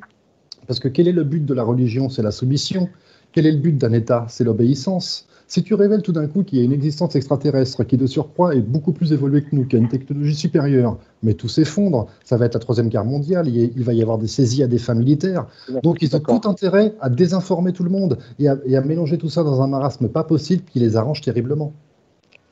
Parce 0.68 0.80
que 0.80 0.88
quel 0.88 1.08
est 1.08 1.14
le 1.14 1.24
but 1.24 1.46
de 1.46 1.54
la 1.54 1.64
religion? 1.64 2.10
C'est 2.10 2.24
la 2.24 2.32
soumission. 2.32 2.90
Quel 3.32 3.46
est 3.46 3.52
le 3.52 3.60
but 3.60 3.78
d'un 3.78 3.94
État? 3.94 4.26
C'est 4.30 4.44
l'obéissance. 4.44 5.28
Si 5.48 5.64
tu 5.64 5.76
révèles 5.76 6.02
tout 6.02 6.12
d'un 6.12 6.28
coup 6.28 6.44
qu'il 6.44 6.60
y 6.60 6.62
a 6.62 6.66
une 6.66 6.72
existence 6.72 7.16
extraterrestre 7.16 7.84
qui, 7.84 7.98
de 7.98 8.08
surcroît, 8.08 8.56
est 8.56 8.62
beaucoup 8.62 8.94
plus 8.94 9.14
évoluée 9.14 9.44
que 9.44 9.56
nous, 9.56 9.66
qui 9.66 9.76
a 9.76 9.80
une 9.80 9.90
technologie 9.90 10.36
supérieure, 10.36 10.98
mais 11.22 11.34
tout 11.34 11.48
s'effondre, 11.48 12.08
ça 12.24 12.38
va 12.38 12.46
être 12.46 12.56
la 12.56 12.60
Troisième 12.60 12.90
Guerre 12.90 13.06
mondiale, 13.06 13.48
il, 13.48 13.84
va 13.84 13.94
y 13.94 14.02
avoir 14.02 14.18
des 14.18 14.28
saisies 14.28 14.64
à 14.64 14.68
des 14.68 14.80
fins 14.80 14.96
militaires. 14.96 15.46
Donc 15.84 16.02
ils 16.02 16.16
ont 16.16 16.20
tout 16.20 16.50
intérêt 16.50 16.96
à 17.00 17.10
désinformer 17.10 17.74
tout 17.74 17.84
le 17.84 17.92
monde 17.92 18.18
et 18.40 18.48
à, 18.48 18.82
mélanger 18.82 19.18
tout 19.18 19.30
ça 19.30 19.44
dans 19.44 19.62
un 19.62 19.68
marasme 19.68 20.10
pas 20.10 20.24
possible 20.24 20.64
qui 20.64 20.80
les 20.80 20.98
arrange 20.98 21.22
terriblement. 21.22 21.74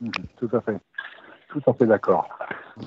Mmh, 0.00 0.10
tout 0.38 0.48
à 0.52 0.60
fait. 0.60 0.76
Tout 1.48 1.62
à 1.68 1.72
fait 1.72 1.86
d'accord. 1.86 2.28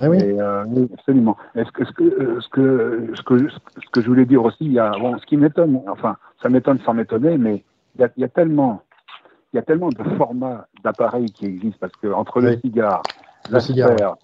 Ah 0.01 0.09
oui. 0.09 0.17
Euh, 0.21 0.65
absolument. 0.93 1.37
Est-ce 1.55 1.71
que, 1.71 1.85
ce, 1.85 1.91
que, 1.93 2.03
euh, 2.03 2.39
ce, 2.41 2.49
que, 2.49 3.13
ce, 3.15 3.21
que, 3.21 3.49
ce 3.49 3.89
que 3.91 4.01
je 4.01 4.07
voulais 4.07 4.25
dire 4.25 4.43
aussi, 4.43 4.65
il 4.65 4.73
y 4.73 4.79
a, 4.79 4.91
bon, 4.91 5.17
ce 5.17 5.25
qui 5.25 5.37
m'étonne, 5.37 5.81
enfin, 5.87 6.17
ça 6.41 6.49
m'étonne 6.49 6.79
sans 6.85 6.93
m'étonner, 6.93 7.37
mais 7.37 7.63
il 7.97 8.09
y, 8.17 8.23
a, 8.23 8.27
tellement 8.27 8.83
il 9.53 9.57
y 9.57 9.59
a 9.59 9.61
tellement 9.61 9.89
de 9.89 10.03
formats 10.17 10.67
d'appareils 10.83 11.31
qui 11.31 11.45
existent 11.45 11.77
parce 11.79 11.95
que 11.95 12.07
entre 12.07 12.41
le 12.41 12.57
cigare, 12.57 13.01
la 13.49 13.59
sphère 13.59 14.15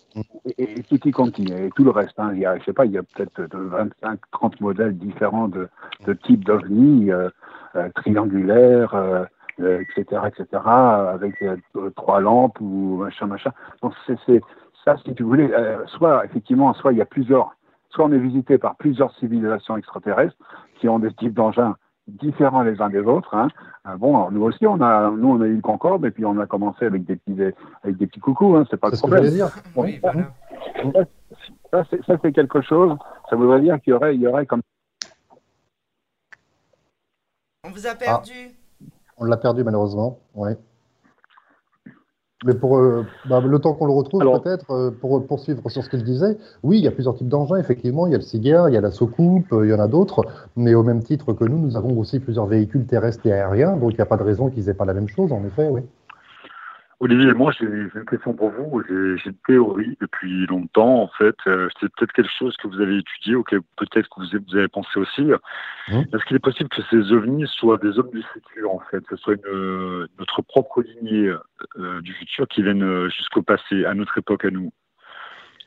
et, 0.46 0.64
et 0.64 0.84
Tiki 0.84 1.12
Conti 1.12 1.46
et 1.46 1.70
tout 1.76 1.84
le 1.84 1.92
reste, 1.92 2.20
hein, 2.20 2.32
il 2.34 2.40
y 2.40 2.46
a, 2.46 2.58
je 2.58 2.66
sais 2.66 2.74
pas, 2.74 2.86
il 2.86 2.92
y 2.92 2.98
a 2.98 3.04
peut-être 3.04 3.42
25, 3.52 4.20
30 4.32 4.62
modèles 4.62 4.98
différents 4.98 5.48
de, 5.48 5.70
de 6.06 6.14
types 6.14 6.44
d'ovnis, 6.44 7.12
euh, 7.12 7.30
euh, 7.76 7.90
triangulaires, 7.96 8.94
euh, 8.94 9.26
etc., 9.60 10.22
etc., 10.28 10.64
avec 10.66 11.44
trois 11.96 12.20
lampes 12.20 12.60
ou 12.60 12.98
machin, 12.98 13.28
machin. 13.28 13.52
Donc 13.82 13.94
c'est 14.08 14.42
ça, 14.84 14.98
si 15.06 15.14
tu 15.14 15.24
voulais, 15.24 15.50
soit 15.88 16.26
effectivement, 16.26 16.74
soit 16.74 16.92
il 16.92 16.98
y 16.98 17.02
a 17.02 17.06
plusieurs, 17.06 17.56
soit 17.90 18.06
on 18.06 18.12
est 18.12 18.18
visité 18.18 18.58
par 18.58 18.76
plusieurs 18.76 19.14
civilisations 19.18 19.78
extraterrestres 19.78 20.36
qui 20.80 20.90
ont 20.90 21.00
des 21.00 21.14
types 21.14 21.34
d'engins 21.34 21.76
différents 22.08 22.64
les 22.64 22.82
uns 22.82 22.90
des 22.90 23.00
autres. 23.00 23.34
Hein. 23.36 23.48
Euh, 23.88 23.98
bon, 23.98 24.30
nous 24.32 24.44
aussi, 24.44 24.66
on 24.68 24.82
a, 24.82 25.10
nous, 25.12 25.30
on 25.30 25.42
a 25.42 25.46
eu 25.46 25.56
le 25.56 25.62
Concorde 25.62 26.06
et 26.06 26.12
puis 26.12 26.26
on 26.26 26.38
a 26.40 26.46
commencé 26.46 26.86
avec 26.86 27.06
des 27.06 27.16
petits, 27.16 27.42
avec 27.84 27.98
des 27.98 28.08
petits 28.08 28.20
coucous. 28.20 28.56
Hein, 28.56 28.66
c'est 28.70 28.80
pas 28.80 28.90
le 28.90 28.98
problème. 28.98 29.50
oui, 29.76 30.00
voilà. 30.02 31.06
Ça, 31.72 31.84
c'est 32.22 32.32
quelque 32.32 32.62
chose. 32.62 32.96
Ça 33.30 33.36
voudrait 33.36 33.62
dire 33.62 33.82
qu'il 33.82 33.92
y 33.92 33.94
aurait, 33.94 34.16
il 34.16 34.22
y 34.22 34.28
aurait 34.28 34.46
comme. 34.46 34.62
On 37.66 37.70
vous 37.72 37.88
a 37.88 37.96
perdu. 37.96 38.32
Ah, 38.34 38.86
on 39.18 39.26
l'a 39.26 39.38
perdu 39.38 39.64
malheureusement. 39.64 40.20
Ouais. 40.36 40.58
Mais 42.46 42.54
pour 42.54 42.78
euh, 42.78 43.06
bah, 43.26 43.42
le 43.42 43.60
temps 43.60 43.74
qu'on 43.74 43.86
le 43.86 43.94
retrouve, 43.94 44.22
peut-être, 44.42 44.72
euh, 44.72 44.92
pour 44.92 45.26
poursuivre 45.26 45.70
sur 45.70 45.84
ce 45.84 45.90
que 45.90 45.98
je 45.98 46.04
disais, 46.04 46.38
oui, 46.62 46.80
il 46.80 46.84
y 46.84 46.88
a 46.88 46.92
plusieurs 46.92 47.16
types 47.16 47.28
d'engins, 47.28 47.58
effectivement. 47.58 48.08
Il 48.08 48.12
y 48.12 48.16
a 48.16 48.18
le 48.18 48.24
cigare, 48.24 48.70
il 48.70 48.74
y 48.74 48.78
a 48.78 48.82
la 48.82 48.92
soucoupe, 48.92 49.52
euh, 49.54 49.66
il 49.66 49.72
y 49.72 49.74
en 49.74 49.80
a 49.80 49.88
d'autres. 49.88 50.26
Mais 50.56 50.76
au 50.76 50.84
même 50.84 51.02
titre 51.04 51.34
que 51.34 51.46
nous, 51.46 51.58
nous 51.58 51.78
avons 51.78 51.98
aussi 51.98 52.20
plusieurs 52.20 52.46
véhicules 52.46 52.86
terrestres 52.86 53.26
et 53.26 53.32
aériens. 53.32 53.78
Donc 53.78 53.92
il 53.92 53.96
n'y 53.96 54.02
a 54.02 54.06
pas 54.06 54.18
de 54.18 54.24
raison 54.24 54.50
qu'ils 54.50 54.70
aient 54.70 54.74
pas 54.74 54.86
la 54.86 54.94
même 54.94 55.08
chose, 55.08 55.32
en 55.32 55.44
effet, 55.46 55.70
oui. 55.70 55.82
Olivier, 57.04 57.34
moi 57.34 57.52
j'ai 57.52 57.66
une 57.66 58.06
question 58.10 58.34
pour 58.34 58.50
vous. 58.52 58.82
J'ai 58.88 59.30
une 59.30 59.36
théorie 59.46 59.98
depuis 60.00 60.46
longtemps 60.48 61.02
en 61.02 61.10
fait. 61.10 61.36
Euh, 61.48 61.68
c'est 61.78 61.94
peut-être 61.94 62.14
quelque 62.14 62.32
chose 62.40 62.56
que 62.56 62.68
vous 62.70 62.80
avez 62.80 62.98
étudié 63.00 63.36
ou 63.36 63.44
que 63.44 63.58
peut-être 63.76 64.08
que 64.08 64.22
vous 64.22 64.56
avez, 64.56 64.70
pensé 64.70 64.98
aussi. 64.98 65.24
Mmh. 65.24 66.00
Est-ce 66.14 66.24
qu'il 66.24 66.38
est 66.38 66.40
possible 66.40 66.70
que 66.70 66.82
ces 66.90 67.12
ovnis 67.12 67.46
soient 67.48 67.78
des 67.78 68.00
hommes 68.00 68.12
du 68.12 68.24
futur 68.32 68.72
en 68.72 68.80
fait, 68.90 69.02
que 69.06 69.18
ce 69.18 69.22
soit 69.22 69.34
une, 69.34 70.08
notre 70.18 70.42
propre 70.44 70.82
lignée 70.82 71.34
euh, 71.78 72.00
du 72.00 72.14
futur 72.14 72.48
qui 72.48 72.64
viennent 72.64 73.10
jusqu'au 73.10 73.42
passé, 73.42 73.84
à 73.84 73.94
notre 73.94 74.18
époque 74.18 74.46
à 74.46 74.50
nous? 74.50 74.72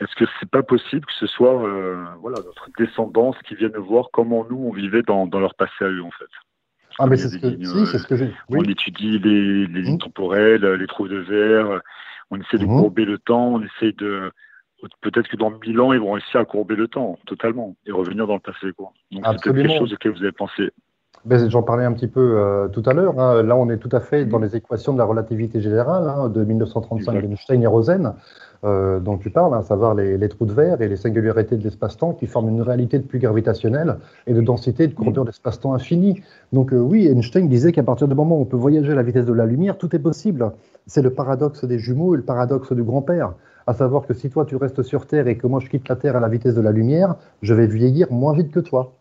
Est-ce 0.01 0.15
que 0.15 0.25
c'est 0.41 0.49
pas 0.49 0.63
possible 0.63 1.05
que 1.05 1.13
ce 1.13 1.27
soit 1.27 1.63
euh, 1.63 2.03
voilà 2.21 2.39
notre 2.47 2.71
descendance 2.79 3.37
qui 3.47 3.57
viennent 3.57 3.77
voir 3.77 4.09
comment 4.11 4.47
nous 4.49 4.57
on 4.57 4.73
vivait 4.73 5.03
dans, 5.03 5.27
dans 5.27 5.41
leur 5.41 5.55
passé 5.55 5.85
à 5.85 5.89
eux 5.89 6.03
en 6.03 6.11
fait? 6.13 6.31
Ah, 6.99 7.07
mais 7.07 7.17
c'est 7.17 7.29
ce, 7.29 8.07
que, 8.07 8.17
j'ai. 8.17 8.33
On 8.49 8.63
étudie 8.63 9.19
les, 9.19 9.67
les 9.67 9.83
lignes 9.83 9.95
mmh. 9.95 9.99
temporelles, 9.99 10.65
les 10.65 10.87
trous 10.87 11.09
de 11.09 11.19
verre, 11.19 11.81
on 12.31 12.41
essaie 12.41 12.59
de 12.59 12.65
mmh. 12.65 12.81
courber 12.81 13.05
le 13.05 13.19
temps, 13.19 13.55
on 13.55 13.63
essaie 13.63 13.93
de. 13.93 14.33
Peut-être 15.01 15.29
que 15.29 15.37
dans 15.37 15.51
1000 15.51 15.81
ans, 15.81 15.93
ils 15.93 16.01
vont 16.01 16.13
réussir 16.13 16.39
à 16.39 16.45
courber 16.45 16.77
le 16.77 16.87
temps, 16.87 17.19
totalement, 17.27 17.77
et 17.87 17.93
revenir 17.93 18.27
dans 18.27 18.35
le 18.35 18.41
passé. 18.41 18.73
Quoi. 18.77 18.93
Donc 19.11 19.25
c'est 19.43 19.53
quelque 19.53 19.79
chose 19.79 19.93
auquel 19.93 20.13
vous 20.13 20.23
avez 20.23 20.33
pensé. 20.33 20.71
Ben, 21.27 21.51
j'en 21.51 21.63
parlais 21.63 21.85
un 21.85 21.93
petit 21.93 22.07
peu 22.07 22.39
euh, 22.39 22.69
tout 22.69 22.83
à 22.87 22.93
l'heure. 22.93 23.19
Hein. 23.19 23.43
Là, 23.43 23.57
on 23.57 23.69
est 23.69 23.79
tout 23.79 23.89
à 23.93 24.01
fait 24.01 24.25
dans 24.25 24.39
mmh. 24.39 24.45
les 24.45 24.57
équations 24.57 24.93
de 24.93 24.99
la 24.99 25.05
relativité 25.05 25.61
générale 25.61 26.09
hein, 26.09 26.29
de 26.29 26.45
1935 26.45 27.21
d'Einstein 27.21 27.63
et 27.63 27.67
Rosen. 27.67 28.13
Euh, 28.65 29.01
dont 29.01 29.19
tu 29.19 29.31
parles, 29.31 29.55
à 29.55 29.63
savoir 29.63 29.95
les, 29.95 30.29
trous 30.29 30.47
de 30.47 30.53
verre 30.53 30.81
et 30.81 30.89
les 30.89 30.97
singularités 30.97 31.57
de 31.57 31.63
l'espace-temps 31.63 32.15
qui 32.15 32.27
forment 32.27 32.49
une 32.49 32.63
réalité 32.63 32.99
de 32.99 33.05
plus 33.05 33.19
gravitationnelle 33.19 33.99
et 34.27 34.33
de 34.33 34.41
densité 34.41 34.87
de 34.87 34.95
courbure 34.95 35.25
mm. 35.25 35.27
d'espace-temps 35.27 35.75
infini. 35.75 36.23
Donc 36.53 36.73
euh, 36.73 36.79
oui, 36.79 37.07
Einstein 37.07 37.49
disait 37.49 37.73
qu'à 37.73 37.83
partir 37.83 38.09
du 38.09 38.15
moment 38.15 38.39
où 38.39 38.41
on 38.41 38.45
peut 38.47 38.57
voyager 38.57 38.93
à 38.93 38.95
la 38.95 39.03
vitesse 39.03 39.27
de 39.27 39.33
la 39.33 39.45
lumière, 39.45 39.77
tout 39.77 39.95
est 39.95 40.01
possible. 40.01 40.53
C'est 40.87 41.03
le 41.03 41.11
paradoxe 41.11 41.65
des 41.65 41.79
jumeaux 41.79 42.15
et 42.15 42.17
le 42.17 42.25
paradoxe 42.25 42.73
du 42.73 42.83
grand-père. 42.83 43.35
À 43.67 43.75
savoir 43.75 44.07
que 44.07 44.15
si 44.15 44.31
toi 44.31 44.47
tu 44.47 44.57
restes 44.57 44.83
sur 44.83 45.07
Terre 45.07 45.29
et 45.29 45.37
que 45.37 45.47
moi 45.47 45.61
je 45.61 45.69
quitte 45.69 45.89
la 45.89 45.97
Terre 45.97 46.17
à 46.17 46.21
la 46.21 46.29
vitesse 46.29 46.55
de 46.55 46.63
la 46.63 46.73
lumière, 46.73 47.17
je 47.43 47.53
vais 47.53 47.67
vieillir 47.67 48.11
moins 48.11 48.33
vite 48.33 48.51
que 48.51 48.61
toi. 48.61 48.95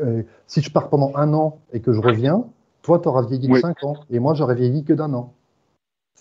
Euh, 0.00 0.22
si 0.46 0.60
je 0.60 0.70
pars 0.70 0.88
pendant 0.88 1.12
un 1.16 1.32
an 1.34 1.58
et 1.72 1.80
que 1.80 1.92
je 1.92 2.00
reviens, 2.00 2.44
toi 2.82 2.98
tu 2.98 3.08
auras 3.08 3.22
vieilli 3.22 3.48
de 3.48 3.56
5 3.56 3.84
ans 3.84 3.96
et 4.10 4.18
moi 4.18 4.34
j'aurais 4.34 4.54
vieilli 4.54 4.84
que 4.84 4.92
d'un 4.92 5.12
an. 5.14 5.32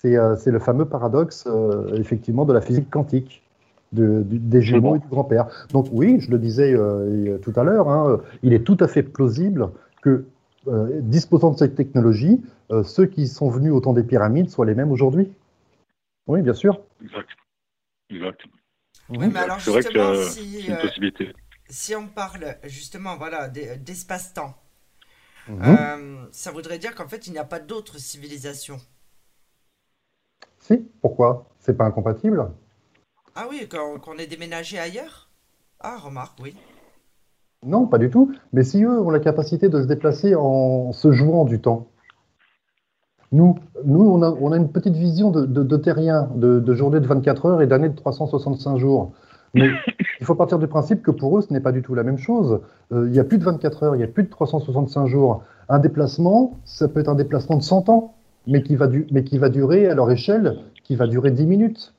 Euh, 0.06 0.36
c'est 0.36 0.52
le 0.52 0.60
fameux 0.60 0.86
paradoxe, 0.86 1.46
euh, 1.48 1.96
effectivement, 1.96 2.46
de 2.46 2.54
la 2.54 2.62
physique 2.62 2.90
quantique. 2.90 3.44
des 3.94 4.62
jumeaux 4.62 4.98
et 4.98 5.00
du 5.00 5.08
grand-père. 5.08 5.48
Donc 5.72 5.88
oui, 5.92 6.20
je 6.20 6.30
le 6.30 6.38
disais 6.38 6.74
euh, 6.74 7.38
tout 7.38 7.54
à 7.56 7.64
l'heure, 7.64 7.90
hein, 7.90 8.22
il 8.44 8.54
est 8.54 8.64
tout 8.64 8.78
à 8.82 8.88
fait 8.88 9.04
plausible 9.04 9.70
que, 10.02 10.26
disposant 11.00 11.52
de 11.52 11.58
cette 11.58 11.76
technologie, 11.76 12.42
ceux 12.84 13.06
qui 13.06 13.28
sont 13.28 13.50
venus 13.50 13.72
au 13.72 13.80
temps 13.80 13.94
des 13.94 14.04
pyramides 14.04 14.50
soient 14.50 14.66
les 14.66 14.76
mêmes 14.76 14.92
aujourd'hui. 14.92 15.32
Oui, 16.28 16.42
bien 16.42 16.54
sûr. 16.54 16.82
Exact. 17.02 17.30
exact. 18.10 18.42
Oui, 19.10 19.30
mais 19.32 19.40
alors 19.40 19.60
justement, 19.60 20.16
si, 20.16 20.68
une 20.68 20.76
possibilité. 20.76 21.32
Si 21.70 21.96
on 21.96 22.08
parle 22.08 22.56
justement 22.64 23.18
voilà, 23.18 23.50
d'espace-temps, 23.50 24.56
mhm. 25.48 26.28
ça 26.32 26.52
voudrait 26.52 26.80
dire 26.80 26.96
qu'en 26.96 27.08
fait, 27.08 27.28
il 27.28 27.34
n'y 27.34 27.40
a 27.40 27.46
pas 27.46 27.60
d'autres 27.60 28.00
civilisations. 28.00 28.80
Si, 30.60 30.78
pourquoi? 31.02 31.50
C'est 31.60 31.78
pas 31.78 31.86
incompatible? 31.86 32.52
Ah 33.36 33.48
oui, 33.50 33.70
qu'on 33.70 34.18
ait 34.18 34.28
déménagé 34.28 34.80
ailleurs? 34.80 35.30
Ah, 35.80 35.98
remarque, 35.98 36.40
oui. 36.42 36.56
Non, 37.64 37.88
pas 37.88 37.98
du 37.98 38.10
tout. 38.10 38.34
Mais 38.54 38.64
si 38.64 38.84
eux 38.84 39.02
ont 39.02 39.10
la 39.10 39.20
capacité 39.20 39.70
de 39.70 39.82
se 39.82 39.88
déplacer 39.88 40.36
en 40.36 40.92
se 40.94 41.12
jouant 41.12 41.46
du 41.46 41.60
temps, 41.60 41.88
nous, 43.32 43.56
nous 43.84 44.02
on, 44.02 44.52
a, 44.52 44.58
une 44.58 44.72
petite 44.72 44.96
vision 44.96 45.32
de, 45.32 45.46
de, 45.46 45.78
terrien, 45.78 46.30
de, 46.36 46.74
journée 46.74 47.00
de 47.00 47.08
24 47.08 47.46
heures 47.46 47.62
et 47.62 47.68
d'année 47.68 47.90
de 47.90 47.96
365 47.96 48.78
jours. 48.78 49.14
Mais 49.54 49.70
il 50.20 50.26
faut 50.26 50.36
partir 50.36 50.60
du 50.60 50.68
principe 50.68 51.02
que 51.02 51.12
pour 51.12 51.38
eux, 51.38 51.42
ce 51.42 51.54
n'est 51.54 51.60
pas 51.60 51.72
du 51.72 51.82
tout 51.82 51.96
la 51.96 52.04
même 52.04 52.18
chose. 52.18 52.60
Euh, 52.92 53.08
il 53.08 53.16
y 53.16 53.20
a 53.20 53.24
plus 53.24 53.38
de 53.38 53.44
24 53.44 53.84
heures, 53.84 53.96
il 53.96 54.02
y 54.02 54.04
a 54.04 54.08
plus 54.08 54.24
de 54.24 54.30
365 54.30 55.08
jours. 55.08 55.44
Un 55.70 55.80
déplacement, 55.80 56.58
ça 56.66 56.88
peut 56.88 57.00
être 57.00 57.10
un 57.10 57.16
déplacement 57.16 57.58
de 57.58 57.64
100 57.64 57.90
ans 57.90 58.14
mais 58.48 58.64
qui, 58.64 58.76
va 58.76 58.88
mais 59.12 59.24
qui 59.24 59.38
va 59.38 59.50
durer 59.50 59.88
à 59.88 59.94
leur 59.94 60.10
échelle, 60.10 60.58
qui 60.84 60.96
va 60.96 61.06
durer 61.06 61.32
10 61.32 61.46
minutes 61.46 61.94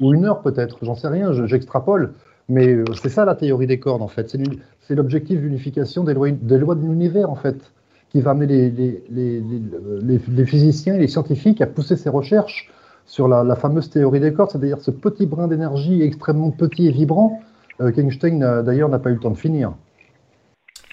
ou 0.00 0.12
une 0.12 0.26
heure 0.26 0.42
peut-être, 0.42 0.78
j'en 0.82 0.94
sais 0.94 1.08
rien, 1.08 1.32
j'extrapole. 1.46 2.12
Mais 2.48 2.68
euh, 2.68 2.84
c'est 3.02 3.08
ça 3.08 3.24
la 3.24 3.34
théorie 3.34 3.66
des 3.66 3.80
cordes 3.80 4.02
en 4.02 4.08
fait. 4.08 4.36
C'est 4.80 4.94
l'objectif 4.94 5.40
d'unification 5.40 6.04
des 6.04 6.14
lois, 6.14 6.30
des 6.30 6.58
lois 6.58 6.74
de 6.74 6.82
l'univers 6.82 7.30
en 7.30 7.34
fait, 7.34 7.72
qui 8.10 8.20
va 8.20 8.32
amener 8.32 8.70
les, 8.70 9.02
les, 9.10 9.40
les, 9.42 10.20
les, 10.28 10.46
physiciens 10.46 10.94
et 10.94 10.98
les 10.98 11.08
scientifiques 11.08 11.60
à 11.60 11.66
pousser 11.66 11.96
ces 11.96 12.10
recherches 12.10 12.70
sur 13.06 13.28
la, 13.28 13.44
la 13.44 13.56
fameuse 13.56 13.88
théorie 13.90 14.20
des 14.20 14.32
cordes, 14.32 14.50
c'est-à-dire 14.50 14.80
ce 14.80 14.90
petit 14.90 15.26
brin 15.26 15.48
d'énergie 15.48 16.02
extrêmement 16.02 16.50
petit 16.50 16.88
et 16.88 16.92
vibrant 16.92 17.40
euh, 17.80 17.92
qu'Einstein 17.92 18.62
d'ailleurs 18.62 18.88
n'a 18.88 18.98
pas 18.98 19.10
eu 19.10 19.14
le 19.14 19.20
temps 19.20 19.30
de 19.30 19.38
finir. 19.38 19.72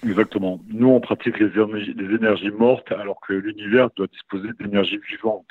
Exactement. 0.06 0.60
Nous, 0.70 0.90
on 0.90 1.00
pratique 1.00 1.40
les 1.40 1.52
énergies, 2.16 2.52
mortes 2.52 2.92
alors 2.92 3.20
que 3.26 3.34
l'univers 3.34 3.90
doit 3.96 4.08
disposer 4.08 4.50
d'énergie 4.60 5.00
vivante. 5.10 5.48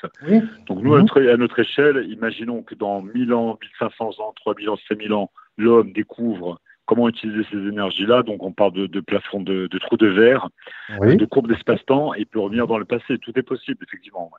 Donc 0.67 0.81
nous, 0.81 0.93
à, 0.93 1.01
notre, 1.01 1.59
échelle, 1.59 2.05
imaginons 2.09 2.61
que 2.61 2.75
dans 2.75 3.01
1000 3.01 3.33
ans, 3.33 3.57
1500 3.79 4.19
ans, 4.19 4.33
3000 4.35 4.69
ans, 4.69 4.77
5000 4.87 5.13
ans, 5.13 5.31
l'homme 5.57 5.91
découvre 5.91 6.59
comment 6.85 7.07
utiliser 7.07 7.43
ces 7.51 7.57
énergies-là. 7.57 8.23
Donc 8.23 8.43
on 8.43 8.51
parle 8.51 8.73
de, 8.73 8.87
de 8.87 8.99
plafonds 8.99 9.41
de, 9.41 9.67
trous 9.79 9.97
de 9.97 10.07
verre, 10.07 10.49
de 10.89 11.25
courbes 11.25 11.47
d'espace-temps, 11.47 12.13
et 12.13 12.25
peut 12.25 12.39
revenir 12.39 12.67
dans 12.67 12.77
le 12.77 12.85
passé. 12.85 13.17
Tout 13.19 13.37
est 13.37 13.43
possible, 13.43 13.79
effectivement. 13.83 14.31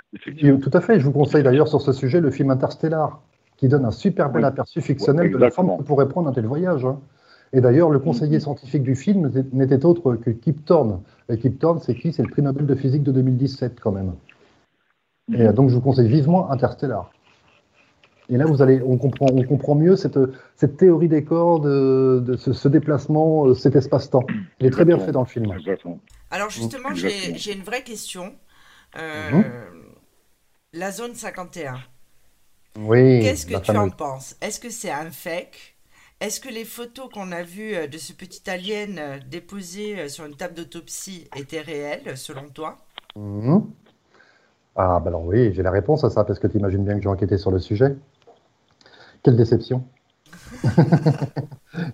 tout 0.61 0.71
à 0.73 0.81
fait. 0.81 1.01
Je 1.01 1.05
vous 1.05 1.13
conseille 1.13 1.43
d'ailleurs 1.43 1.69
sur 1.69 1.81
ce 1.81 1.93
sujet 1.93 2.21
le 2.21 2.31
film 2.31 2.51
Interstellar, 2.51 3.23
qui 3.57 3.69
donne 3.69 3.85
un 3.85 3.91
super 3.91 4.31
bel 4.31 4.45
aperçu 4.45 4.81
fictionnel 4.81 5.31
de 5.31 5.39
la 5.39 5.51
forme 5.51 5.79
que 5.79 5.83
pourrait 5.83 6.09
prendre 6.09 6.29
un 6.29 6.33
tel 6.33 6.47
voyage. 6.47 6.85
Hein. 6.85 7.01
Et 7.53 7.61
d'ailleurs, 7.61 7.91
le 7.91 8.01
conseiller 8.01 8.41
scientifique 8.41 8.83
du 8.83 8.97
film 8.97 9.31
n'était 9.53 9.85
autre 9.87 10.17
que 10.17 10.31
Kip 10.31 10.65
Thorne. 10.65 11.01
Et 11.29 11.39
Kip 11.39 11.59
Thorne, 11.59 11.79
c'est 11.79 11.95
qui? 11.95 12.13
C'est 12.13 12.23
le 12.23 12.29
prix 12.29 12.43
Nobel 12.43 12.67
de 12.67 12.75
physique 12.75 13.05
de 13.05 13.13
2017 13.13 13.79
quand 13.81 13.93
même. 13.93 14.13
Et 15.33 15.47
donc, 15.53 15.71
je 15.71 15.77
vous 15.77 15.81
conseille 15.81 16.09
vivement 16.09 16.51
Interstellar. 16.51 17.11
Et 18.31 18.37
là, 18.39 18.47
vous 18.47 18.63
allez, 18.63 18.81
on 18.83 18.97
comprend, 18.97 19.27
on 19.31 19.43
comprend 19.45 19.75
mieux 19.75 19.97
cette, 19.97 20.19
cette 20.57 20.77
théorie 20.77 21.09
des 21.09 21.25
cordes, 21.25 21.67
de, 21.67 22.37
ce, 22.37 22.69
déplacement, 22.69 23.47
euh, 23.47 23.55
cet 23.55 23.77
espace-temps. 23.77 24.25
Il 24.61 24.67
est 24.67 24.71
très 24.71 24.85
bien 24.85 24.99
fait 24.99 25.13
dans 25.13 25.21
le 25.21 25.27
film. 25.27 25.55
Alors 26.31 26.51
justement, 26.51 26.95
j'ai 26.95 27.53
une 27.53 27.63
vraie 27.63 27.83
question. 27.83 28.35
Euh, 28.97 29.31
mhm. 29.31 29.45
La 30.73 30.91
zone 30.91 31.15
51. 31.15 31.75
Oui. 32.81 33.21
Qu'est-ce 33.21 33.47
que 33.47 33.59
tu 33.59 33.77
en 33.77 33.91
penses? 33.91 34.37
Est-ce 34.41 34.59
que 34.59 34.71
c'est 34.71 34.91
un 34.91 35.11
fake? 35.11 35.77
Est-ce 36.21 36.41
que 36.41 36.49
les 36.49 36.65
photos 36.65 37.09
qu'on 37.13 37.31
a 37.33 37.43
vues 37.43 37.75
euh, 37.75 37.87
de 37.87 37.99
ce 37.99 38.13
petit 38.13 38.49
alien 38.49 39.21
déposé 39.29 40.09
sur 40.09 40.25
une 40.25 40.37
table 40.37 40.55
d'autopsie 40.55 41.29
étaient 41.37 41.61
réelles, 41.61 42.17
selon 42.17 42.49
toi? 42.49 42.79
Mhm. 43.17 43.67
Ah, 44.77 44.99
bah 44.99 45.09
alors 45.09 45.25
oui, 45.25 45.53
j'ai 45.53 45.63
la 45.63 45.71
réponse 45.71 46.03
à 46.03 46.11
ça, 46.11 46.25
parce 46.25 46.41
que 46.41 46.49
tu 46.49 46.59
imagines 46.59 46.85
bien 46.85 46.97
que 46.97 47.03
j'ai 47.03 47.09
enquêté 47.09 47.39
sur 47.39 47.53
le 47.53 47.61
sujet. 47.61 47.95
Quelle 49.25 49.37
déception 49.37 49.83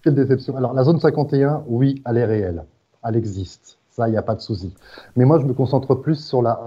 Quelle 0.03 0.17
déception. 0.17 0.57
Alors, 0.57 0.75
la 0.75 0.83
zone 0.83 0.99
51, 0.99 1.63
oui, 1.69 2.03
elle 2.05 2.19
est 2.19 2.25
réelle. 2.25 2.65
Elle 3.05 3.17
existe. 3.17 3.79
Ça, 3.89 4.09
il 4.09 4.11
n'y 4.11 4.17
a 4.17 4.23
pas 4.23 4.35
de 4.35 4.41
souci. 4.41 4.75
Mais 5.15 5.25
moi, 5.25 5.39
je 5.39 5.47
me 5.47 5.55
concentre 5.55 5.95
plus 5.95 6.17
sur 6.17 6.43
la, 6.43 6.61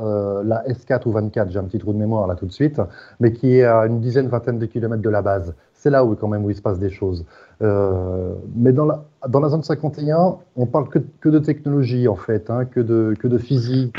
la 0.45 0.63
S4 0.67 1.01
ou 1.05 1.11
24, 1.11 1.51
j'ai 1.51 1.59
un 1.59 1.65
petit 1.65 1.79
trou 1.79 1.91
de 1.91 1.97
mémoire 1.97 2.27
là 2.27 2.35
tout 2.35 2.45
de 2.45 2.51
suite, 2.51 2.81
mais 3.19 3.33
qui 3.33 3.57
est 3.57 3.65
à 3.65 3.85
une 3.87 3.99
dizaine, 3.99 4.27
vingtaine 4.27 4.57
de 4.57 4.65
kilomètres 4.65 5.01
de 5.01 5.09
la 5.09 5.21
base. 5.21 5.53
C'est 5.73 5.89
là 5.89 6.05
où, 6.05 6.15
quand 6.15 6.29
même, 6.29 6.45
où 6.45 6.49
il 6.49 6.55
se 6.55 6.61
passe 6.61 6.79
des 6.79 6.89
choses. 6.89 7.25
Euh, 7.61 8.33
mais 8.55 8.71
dans 8.71 8.85
la, 8.85 9.03
dans 9.27 9.41
la 9.41 9.49
zone 9.49 9.63
51, 9.63 10.37
on 10.55 10.65
parle 10.65 10.87
que, 10.87 10.99
que 11.19 11.27
de 11.27 11.39
technologie, 11.39 12.07
en 12.07 12.15
fait, 12.15 12.49
hein, 12.49 12.63
que, 12.63 12.79
de, 12.79 13.15
que 13.19 13.27
de 13.27 13.37
physique, 13.37 13.95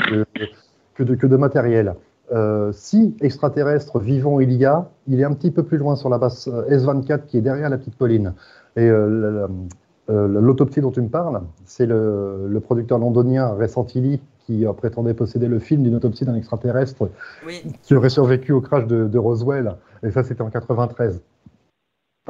que, 0.95 1.03
de, 1.03 1.13
que 1.13 1.27
de 1.27 1.37
matériel. 1.37 1.93
Euh, 2.31 2.71
si 2.73 3.15
extraterrestre 3.21 3.99
vivant 3.99 4.39
il 4.39 4.51
y 4.53 4.65
a, 4.65 4.89
il 5.07 5.19
est 5.19 5.23
un 5.23 5.33
petit 5.33 5.51
peu 5.51 5.61
plus 5.61 5.77
loin 5.77 5.95
sur 5.95 6.09
la 6.09 6.17
base 6.17 6.47
euh, 6.47 6.75
S24 6.75 7.25
qui 7.25 7.37
est 7.37 7.41
derrière 7.41 7.69
la 7.69 7.77
petite 7.77 7.97
colline. 7.97 8.33
Et 8.75 8.89
l'autopsie 10.09 10.81
dont 10.81 10.91
tu 10.91 11.01
me 11.01 11.07
parles, 11.07 11.41
c'est 11.65 11.85
le, 11.85 12.47
le, 12.49 12.59
producteur 12.59 12.99
londonien 12.99 13.53
Ray 13.53 13.69
Santilli 13.69 14.19
qui 14.45 14.65
prétendait 14.77 15.13
posséder 15.13 15.47
le 15.47 15.59
film 15.59 15.83
d'une 15.83 15.95
autopsie 15.95 16.25
d'un 16.25 16.35
extraterrestre 16.35 17.09
qui 17.81 17.95
aurait 17.95 18.09
survécu 18.09 18.51
au 18.51 18.59
crash 18.59 18.85
de, 18.85 19.07
de 19.07 19.17
Roswell. 19.17 19.75
Et 20.03 20.11
ça, 20.11 20.23
c'était 20.23 20.41
en 20.41 20.49
93. 20.49 21.21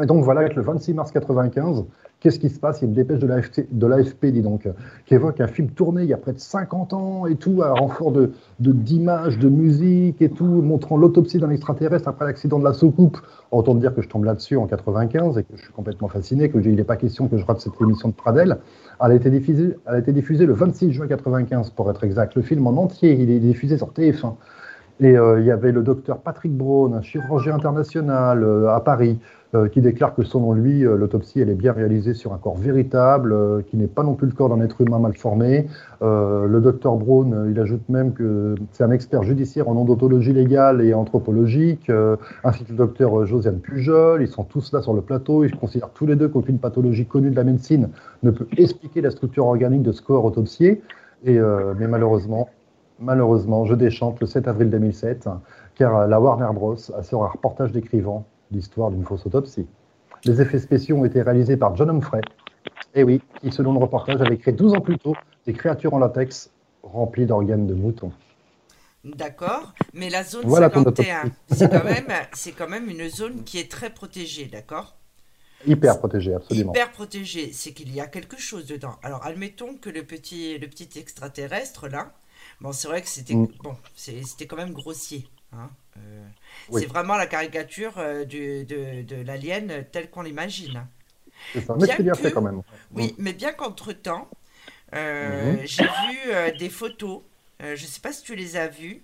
Et 0.01 0.05
donc 0.07 0.25
voilà, 0.25 0.41
avec 0.41 0.55
le 0.55 0.61
26 0.61 0.93
mars 0.93 1.11
95, 1.13 1.85
qu'est-ce 2.19 2.37
qui 2.37 2.49
se 2.49 2.59
passe? 2.59 2.81
Il 2.81 2.83
y 2.83 2.85
a 2.85 2.87
une 2.89 2.93
dépêche 2.93 3.19
de 3.19 3.87
l'AFP, 3.87 4.25
dis 4.25 4.41
donc, 4.41 4.67
qui 5.05 5.13
évoque 5.13 5.39
un 5.39 5.47
film 5.47 5.69
tourné 5.69 6.03
il 6.03 6.09
y 6.09 6.13
a 6.13 6.17
près 6.17 6.33
de 6.33 6.39
50 6.39 6.91
ans 6.91 7.25
et 7.27 7.35
tout, 7.35 7.63
à 7.63 7.71
renfort 7.71 8.11
de 8.11 8.31
d'images, 8.59 9.39
de, 9.39 9.47
musique 9.47 10.21
et 10.21 10.29
tout, 10.29 10.43
montrant 10.43 10.97
l'autopsie 10.97 11.37
d'un 11.37 11.49
extraterrestre 11.49 12.09
après 12.09 12.25
l'accident 12.25 12.59
de 12.59 12.65
la 12.65 12.73
soucoupe. 12.73 13.17
Autant 13.51 13.73
dire 13.73 13.95
que 13.95 14.01
je 14.01 14.09
tombe 14.09 14.25
là-dessus 14.25 14.57
en 14.57 14.67
95 14.67 15.37
et 15.37 15.43
que 15.43 15.55
je 15.55 15.61
suis 15.61 15.71
complètement 15.71 16.09
fasciné, 16.09 16.49
que 16.49 16.57
il 16.57 16.75
n'est 16.75 16.83
pas 16.83 16.97
question 16.97 17.29
que 17.29 17.37
je 17.37 17.45
rate 17.45 17.61
cette 17.61 17.79
émission 17.79 18.09
de 18.09 18.13
Pradel. 18.13 18.57
Elle 18.99 19.11
a 19.11 19.15
été 19.15 19.29
diffusée, 19.29 20.45
le 20.45 20.53
26 20.53 20.91
juin 20.91 21.07
95 21.07 21.69
pour 21.69 21.89
être 21.89 22.03
exact. 22.03 22.35
Le 22.35 22.41
film 22.41 22.67
en 22.67 22.71
entier, 22.71 23.13
il 23.13 23.31
est 23.31 23.39
diffusé 23.39 23.77
sur 23.77 23.93
TF1. 23.93 24.33
Et 25.01 25.17
euh, 25.17 25.41
il 25.41 25.45
y 25.45 25.51
avait 25.51 25.73
le 25.73 25.83
docteur 25.83 26.19
Patrick 26.19 26.53
Braun, 26.53 26.93
un 26.93 27.01
chirurgien 27.01 27.55
international 27.55 28.43
euh, 28.43 28.69
à 28.69 28.79
Paris, 28.79 29.19
qui 29.71 29.81
déclare 29.81 30.15
que 30.15 30.23
selon 30.23 30.53
lui, 30.53 30.81
l'autopsie 30.81 31.39
elle 31.39 31.49
est 31.49 31.55
bien 31.55 31.71
réalisée 31.71 32.13
sur 32.13 32.33
un 32.33 32.37
corps 32.37 32.57
véritable, 32.57 33.63
qui 33.65 33.77
n'est 33.77 33.87
pas 33.87 34.03
non 34.03 34.13
plus 34.13 34.27
le 34.27 34.33
corps 34.33 34.49
d'un 34.49 34.61
être 34.61 34.81
humain 34.81 34.99
mal 34.99 35.15
formé. 35.15 35.67
le 36.01 36.59
docteur 36.59 36.95
Braun, 36.95 37.47
il 37.49 37.59
ajoute 37.59 37.87
même 37.89 38.13
que 38.13 38.55
c'est 38.71 38.83
un 38.83 38.91
expert 38.91 39.23
judiciaire 39.23 39.69
en 39.69 39.81
odontologie 39.81 40.33
légale 40.33 40.81
et 40.81 40.93
anthropologique, 40.93 41.91
ainsi 42.43 42.63
que 42.63 42.71
le 42.71 42.77
docteur 42.77 43.25
Josiane 43.25 43.59
Pujol. 43.59 44.21
Ils 44.21 44.27
sont 44.27 44.43
tous 44.43 44.71
là 44.73 44.81
sur 44.81 44.93
le 44.93 45.01
plateau. 45.01 45.43
Ils 45.43 45.55
considèrent 45.55 45.91
tous 45.91 46.05
les 46.05 46.15
deux 46.15 46.27
qu'aucune 46.27 46.59
pathologie 46.59 47.05
connue 47.05 47.29
de 47.29 47.35
la 47.35 47.43
médecine 47.43 47.89
ne 48.23 48.31
peut 48.31 48.47
expliquer 48.57 49.01
la 49.01 49.11
structure 49.11 49.45
organique 49.45 49.83
de 49.83 49.91
ce 49.91 50.01
corps 50.01 50.25
autopsié. 50.25 50.81
Et, 51.23 51.39
mais 51.77 51.87
malheureusement, 51.87 52.49
malheureusement, 52.99 53.65
je 53.65 53.75
déchante 53.75 54.19
le 54.19 54.27
7 54.27 54.47
avril 54.47 54.69
2007, 54.69 55.27
car 55.75 56.07
la 56.07 56.19
Warner 56.19 56.49
Bros. 56.53 56.75
a 56.97 57.03
sur 57.03 57.23
un 57.23 57.27
reportage 57.27 57.71
décrivant 57.71 58.25
l'histoire 58.55 58.91
d'une 58.91 59.05
fausse 59.05 59.25
autopsie. 59.25 59.67
Les 60.23 60.41
effets 60.41 60.59
spéciaux 60.59 60.97
ont 60.97 61.05
été 61.05 61.21
réalisés 61.21 61.57
par 61.57 61.75
John 61.75 61.89
Humphrey, 61.89 62.21
et 62.93 63.03
oui, 63.03 63.21
qui, 63.41 63.51
selon 63.51 63.73
le 63.73 63.79
reportage, 63.79 64.21
avait 64.21 64.37
créé 64.37 64.53
12 64.53 64.73
ans 64.73 64.81
plus 64.81 64.97
tôt 64.97 65.15
des 65.45 65.53
créatures 65.53 65.93
en 65.93 65.99
latex 65.99 66.49
remplies 66.81 67.25
d'organes 67.25 67.67
de 67.67 67.73
mouton. 67.73 68.11
D'accord, 69.03 69.73
mais 69.93 70.09
la 70.09 70.23
zone 70.23 70.49
51, 70.49 71.31
c'est 71.51 71.69
quand, 71.69 71.83
même, 71.83 72.07
quand 72.57 72.69
même 72.69 72.89
une 72.89 73.07
zone 73.07 73.43
qui 73.43 73.59
est 73.59 73.69
très 73.69 73.91
protégée, 73.91 74.45
d'accord? 74.45 74.97
Hyper 75.67 75.99
protégée, 75.99 76.33
absolument. 76.33 76.71
Hyper 76.73 76.91
protégée, 76.91 77.51
c'est 77.53 77.71
qu'il 77.71 77.93
y 77.93 77.99
a 77.99 78.07
quelque 78.07 78.39
chose 78.39 78.65
dedans. 78.65 78.95
Alors, 79.03 79.23
admettons 79.25 79.77
que 79.77 79.89
le 79.89 80.03
petit, 80.03 80.57
le 80.57 80.67
petit 80.67 80.89
extraterrestre, 80.97 81.87
là, 81.87 82.13
Bon, 82.61 82.71
c'est 82.71 82.87
vrai 82.87 83.01
que 83.01 83.09
c'était 83.09 83.35
mm. 83.35 83.47
bon, 83.63 83.75
c'était 83.95 84.47
quand 84.47 84.55
même 84.55 84.73
grossier. 84.73 85.27
Hein. 85.57 85.69
Euh, 85.97 86.27
c'est 86.71 86.85
vraiment 86.85 87.15
la 87.15 87.27
caricature 87.27 87.93
euh, 87.97 88.25
du, 88.25 88.65
de, 88.65 89.03
de 89.03 89.21
l'alien 89.23 89.85
tel 89.91 90.09
qu'on 90.09 90.21
l'imagine. 90.21 90.85
C'est 91.53 91.61
ça, 91.61 91.75
mais 91.79 91.87
c'est 91.87 92.03
bien 92.03 92.13
fait 92.13 92.31
quand 92.31 92.41
même. 92.41 92.61
Oui, 92.93 93.13
mm. 93.17 93.23
mais 93.23 93.33
bien 93.33 93.53
qu'entre-temps, 93.53 94.29
euh, 94.93 95.53
mm-hmm. 95.53 95.67
j'ai 95.67 95.83
vu 95.83 96.57
des 96.57 96.69
photos, 96.69 97.21
je 97.59 97.71
ne 97.71 97.75
sais 97.75 98.01
pas 98.01 98.11
si 98.11 98.23
tu 98.23 98.35
les 98.35 98.57
as 98.57 98.67
vues, 98.67 99.01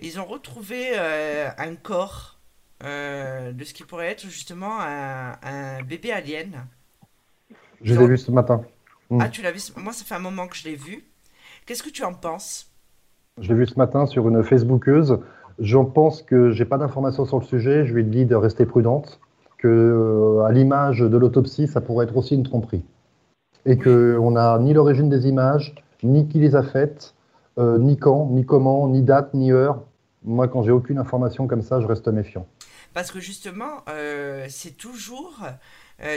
ils 0.00 0.20
ont 0.20 0.24
retrouvé 0.26 0.96
un 0.96 1.74
corps 1.76 2.38
de 2.82 3.64
ce 3.64 3.72
qui 3.72 3.84
pourrait 3.84 4.08
être 4.08 4.26
justement 4.28 4.80
un, 4.80 5.38
un 5.42 5.82
bébé 5.82 6.12
alien. 6.12 6.66
Je 7.82 7.94
l'ai 7.94 8.06
vu 8.06 8.18
ce 8.18 8.30
matin. 8.30 8.62
Ah, 9.20 9.28
tu 9.28 9.42
l'as 9.42 9.52
vu 9.52 9.60
Moi, 9.76 9.92
ça 9.92 10.04
fait 10.04 10.14
un 10.14 10.20
moment 10.20 10.48
que 10.48 10.56
je 10.56 10.64
l'ai 10.64 10.76
vu. 10.76 11.04
Qu'est-ce 11.64 11.82
que 11.82 11.90
tu 11.90 12.04
en 12.04 12.14
penses? 12.14 12.70
Je 13.40 13.48
l'ai 13.48 13.54
vu 13.54 13.66
ce 13.66 13.74
matin 13.76 14.06
sur 14.06 14.28
une 14.28 14.42
Facebookeuse. 14.42 15.18
J'en 15.58 15.84
pense 15.84 16.22
que 16.22 16.50
j'ai 16.50 16.64
pas 16.64 16.78
d'informations 16.78 17.24
sur 17.24 17.38
le 17.38 17.44
sujet. 17.44 17.86
Je 17.86 17.94
lui 17.94 18.04
dit 18.04 18.26
de 18.26 18.34
rester 18.34 18.66
prudente, 18.66 19.20
que 19.58 19.68
euh, 19.68 20.44
à 20.44 20.52
l'image 20.52 21.00
de 21.00 21.16
l'autopsie, 21.16 21.66
ça 21.66 21.80
pourrait 21.80 22.04
être 22.04 22.16
aussi 22.16 22.34
une 22.34 22.42
tromperie, 22.42 22.84
et 23.64 23.78
que 23.78 24.18
on 24.20 24.32
n'a 24.32 24.58
ni 24.58 24.74
l'origine 24.74 25.08
des 25.08 25.28
images, 25.28 25.74
ni 26.02 26.28
qui 26.28 26.38
les 26.38 26.56
a 26.56 26.62
faites, 26.62 27.14
euh, 27.58 27.78
ni 27.78 27.96
quand, 27.96 28.28
ni 28.30 28.44
comment, 28.44 28.86
ni 28.88 29.02
date, 29.02 29.32
ni 29.32 29.50
heure. 29.50 29.82
Moi, 30.24 30.48
quand 30.48 30.62
j'ai 30.62 30.72
aucune 30.72 30.98
information 30.98 31.46
comme 31.46 31.62
ça, 31.62 31.80
je 31.80 31.86
reste 31.86 32.08
méfiant. 32.08 32.46
Parce 32.92 33.10
que 33.10 33.20
justement, 33.20 33.82
euh, 33.88 34.46
c'est 34.48 34.76
toujours 34.76 35.40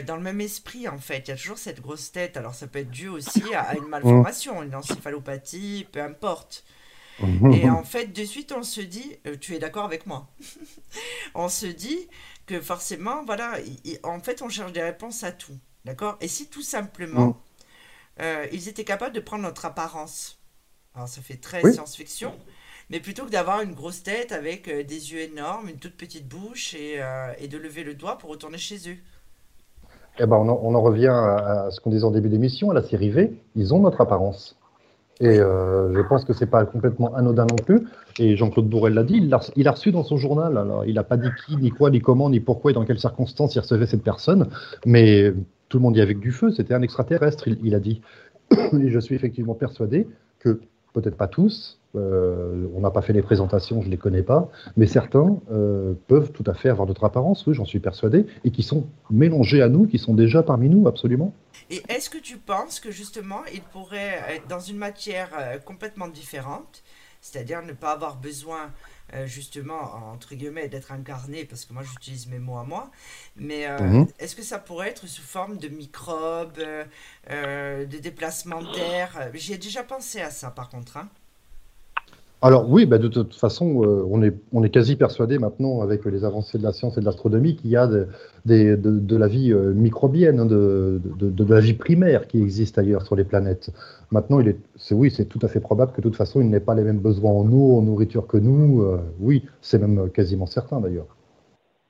dans 0.08 0.18
le 0.18 0.22
même 0.22 0.42
esprit 0.42 0.90
en 0.90 0.98
fait. 0.98 1.20
Il 1.20 1.30
y 1.30 1.32
a 1.32 1.38
toujours 1.38 1.58
cette 1.58 1.82
grosse 1.82 2.12
tête. 2.12 2.36
Alors 2.36 2.54
ça 2.54 2.68
peut 2.68 2.80
être 2.80 2.90
dû 2.90 3.08
aussi 3.08 3.44
à, 3.54 3.78
une 3.78 3.88
malformation, 3.88 4.62
une 4.64 4.76
encéphalopathie, 4.76 5.88
peu 5.92 6.02
importe. 6.02 6.66
Et 7.52 7.70
en 7.70 7.84
fait, 7.84 8.08
de 8.08 8.24
suite, 8.24 8.54
on 8.56 8.64
se 8.64 8.82
dit, 8.82 9.18
euh, 9.26 9.36
tu 9.40 9.56
es 9.56 9.60
d'accord 9.60 9.86
avec 9.86 10.06
moi? 10.06 10.28
On 11.36 11.50
se 11.50 11.66
dit 11.66 12.08
que 12.46 12.60
forcément, 12.60 13.24
voilà, 13.26 13.58
en 14.04 14.20
fait, 14.20 14.42
on 14.42 14.50
cherche 14.50 14.74
des 14.74 14.82
réponses 14.82 15.24
à 15.24 15.32
tout. 15.32 15.58
D'accord? 15.86 16.18
Et 16.20 16.28
si 16.28 16.48
tout 16.48 16.64
simplement, 16.64 17.28
mm. 17.28 17.36
euh, 18.22 18.48
ils 18.52 18.68
étaient 18.68 18.84
capables 18.84 19.14
de 19.14 19.20
prendre 19.20 19.44
notre 19.44 19.66
apparence, 19.66 20.40
alors 20.96 21.08
ça 21.08 21.22
fait 21.22 21.38
très 21.38 21.62
science-fiction, 21.72 22.34
mais 22.90 23.00
plutôt 23.00 23.26
que 23.26 23.30
d'avoir 23.30 23.62
une 23.62 23.74
grosse 23.74 24.02
tête 24.02 24.32
avec 24.32 24.68
euh, 24.68 24.84
des 24.84 25.14
yeux 25.14 25.20
énormes, 25.20 25.70
une 25.70 25.78
toute 25.78 25.96
petite 25.96 26.28
bouche 26.28 26.74
et, 26.74 27.00
et, 27.38 27.48
de 27.48 27.58
lever 27.58 27.84
le 27.84 27.94
doigt 27.94 28.18
pour 28.18 28.32
retourner 28.32 28.58
chez 28.58 28.90
eux. 28.90 28.98
Eh 30.18 30.26
ben, 30.26 30.36
on, 30.36 30.50
en, 30.50 30.60
on 30.64 30.74
en 30.74 30.82
revient 30.82 31.08
à, 31.08 31.66
à 31.66 31.72
ce 31.72 31.80
qu'on 31.80 31.92
disait 31.92 32.04
en 32.04 32.12
début 32.12 32.30
d'émission, 32.30 32.72
à 32.72 32.74
la 32.74 32.84
série 32.84 33.12
V, 33.12 33.32
ils 33.56 33.74
ont 33.74 33.80
notre 33.80 34.02
apparence. 34.02 34.59
Et 35.22 35.40
euh, 35.40 35.94
je 35.94 36.02
pense 36.02 36.24
que 36.24 36.32
c'est 36.32 36.46
pas 36.46 36.64
complètement 36.66 37.14
anodin 37.14 37.46
non 37.50 37.58
plus. 37.58 37.88
Et 38.20 38.38
Jean-Claude 38.38 38.70
Bourrel 38.70 38.94
l'a 38.94 39.04
dit, 39.04 39.18
il 39.56 39.64
l'a 39.64 39.72
reçu 39.72 39.92
dans 39.92 40.04
son 40.04 40.18
journal. 40.18 40.58
Alors, 40.58 40.86
il 40.86 40.96
n'a 40.96 41.04
pas 41.04 41.18
dit 41.18 41.30
qui, 41.46 41.58
ni 41.58 41.72
quoi, 41.72 41.90
ni 41.90 42.00
comment, 42.00 42.30
ni 42.30 42.40
pourquoi 42.40 42.72
et 42.72 42.74
dans 42.74 42.86
quelles 42.86 43.00
circonstances 43.00 43.56
il 43.56 43.60
recevait 43.60 43.86
cette 43.86 44.04
personne. 44.04 44.48
Mais 44.86 45.34
tout 45.68 45.78
le 45.78 45.84
monde 45.84 45.96
y 45.96 46.02
avait 46.02 46.16
du 46.16 46.32
feu, 46.32 46.52
c'était 46.52 46.74
un 46.74 46.82
extraterrestre, 46.82 47.48
il, 47.48 47.76
a 47.76 47.80
dit. 47.80 48.02
Et 48.52 48.90
je 48.90 49.00
suis 49.00 49.16
effectivement 49.16 49.54
persuadé 49.54 50.08
que, 50.40 50.60
peut-être 50.94 51.16
pas 51.16 51.28
tous, 51.28 51.80
euh, 51.96 52.68
on 52.76 52.82
n'a 52.82 52.92
pas 52.92 53.02
fait 53.02 53.14
les 53.14 53.22
présentations, 53.22 53.82
je 53.82 53.88
ne 53.88 53.92
les 53.92 53.98
connais 53.98 54.24
pas, 54.24 54.50
mais 54.78 54.88
certains 54.88 55.38
euh, 55.52 55.94
peuvent 56.08 56.32
tout 56.32 56.44
à 56.48 56.54
fait 56.54 56.70
avoir 56.70 56.88
d'autres 56.88 57.04
apparences, 57.04 57.46
oui, 57.46 57.54
j'en 57.54 57.66
suis 57.66 57.80
persuadé, 57.80 58.26
et 58.44 58.52
qui 58.52 58.64
sont 58.64 58.86
mélangés 59.12 59.62
à 59.62 59.70
nous, 59.70 59.86
qui 59.86 60.00
sont 60.00 60.14
déjà 60.14 60.44
parmi 60.44 60.70
nous, 60.70 60.88
absolument. 60.88 61.34
Et 61.70 61.84
est-ce 61.88 62.10
que 62.10 62.18
tu 62.18 62.38
penses 62.38 62.80
que 62.80 62.92
justement, 62.92 63.44
il 63.54 63.62
pourrait 63.62 64.24
être 64.30 64.48
dans 64.48 64.60
une 64.60 64.78
matière 64.78 65.30
euh, 65.38 65.60
complètement 65.60 66.08
différente, 66.08 66.84
c'est-à-dire 67.22 67.62
ne 67.62 67.74
pas 67.74 67.92
avoir 67.92 68.16
besoin 68.16 68.72
euh, 69.14 69.26
justement, 69.26 70.12
entre 70.12 70.36
guillemets, 70.36 70.68
d'être 70.68 70.92
incarné, 70.92 71.46
parce 71.46 71.66
que 71.66 71.74
moi 71.74 71.84
j'utilise 71.84 72.28
mes 72.28 72.40
mots 72.40 72.58
à 72.58 72.64
moi, 72.64 72.92
mais 73.36 73.68
euh, 73.68 73.80
mhm. 73.80 74.08
est-ce 74.20 74.36
que 74.36 74.44
ça 74.44 74.60
pourrait 74.60 74.90
être 74.90 75.08
sous 75.08 75.22
forme 75.22 75.58
de 75.58 75.68
microbes, 75.68 76.60
de 77.30 77.98
déplacement 77.98 78.62
d'air? 78.62 79.30
J'y 79.34 79.54
ai 79.54 79.58
déjà 79.58 79.84
pensé 79.84 80.22
à 80.22 80.32
ça 80.32 80.52
par 80.52 80.70
contre. 80.70 80.98
Hein. 80.98 81.10
Alors 82.42 82.70
oui, 82.70 82.86
bah, 82.86 83.00
de 83.00 83.10
toute 83.10 83.36
façon, 83.36 83.84
euh, 83.84 84.06
on, 84.10 84.24
est, 84.24 84.34
on 84.54 84.64
est 84.64 84.70
quasi 84.70 84.96
persuadé 84.96 85.38
maintenant, 85.38 85.82
avec 85.82 86.06
les 86.06 86.24
avancées 86.24 86.58
de 86.58 86.64
la 86.64 86.72
science 86.72 86.98
et 86.98 87.02
de 87.02 87.06
l'astronomie, 87.06 87.58
qu'il 87.58 87.70
y 87.70 87.76
a 87.76 87.86
de, 87.86 88.08
de, 88.46 89.16
la 89.18 89.28
vie 89.28 89.52
euh, 89.52 89.74
microbienne, 89.74 90.40
hein, 90.40 90.46
de, 90.46 91.02
la 91.50 91.60
vie 91.60 91.74
primaire 91.74 92.28
qui 92.28 92.42
existe 92.42 92.78
ailleurs 92.78 93.02
sur 93.02 93.18
les 93.18 93.26
planètes. 93.26 93.72
Maintenant, 94.12 94.40
il 94.40 94.48
est, 94.48 94.58
c'est, 94.78 94.96
oui, 94.96 95.12
c'est 95.12 95.26
tout 95.26 95.40
à 95.42 95.50
fait 95.50 95.60
probable 95.60 95.92
que 95.92 95.98
de 95.98 96.04
toute 96.04 96.16
façon, 96.16 96.40
il 96.40 96.50
n'ait 96.50 96.62
pas 96.62 96.76
les 96.76 96.84
mêmes 96.84 97.00
besoins 97.00 97.32
en 97.34 97.52
eau, 97.52 97.78
en 97.78 97.82
nourriture 97.82 98.26
que 98.26 98.38
nous. 98.38 98.84
Euh, 98.84 99.00
oui, 99.20 99.44
c'est 99.62 99.78
même 99.78 100.10
quasiment 100.10 100.46
certain 100.46 100.80
d'ailleurs. 100.80 101.08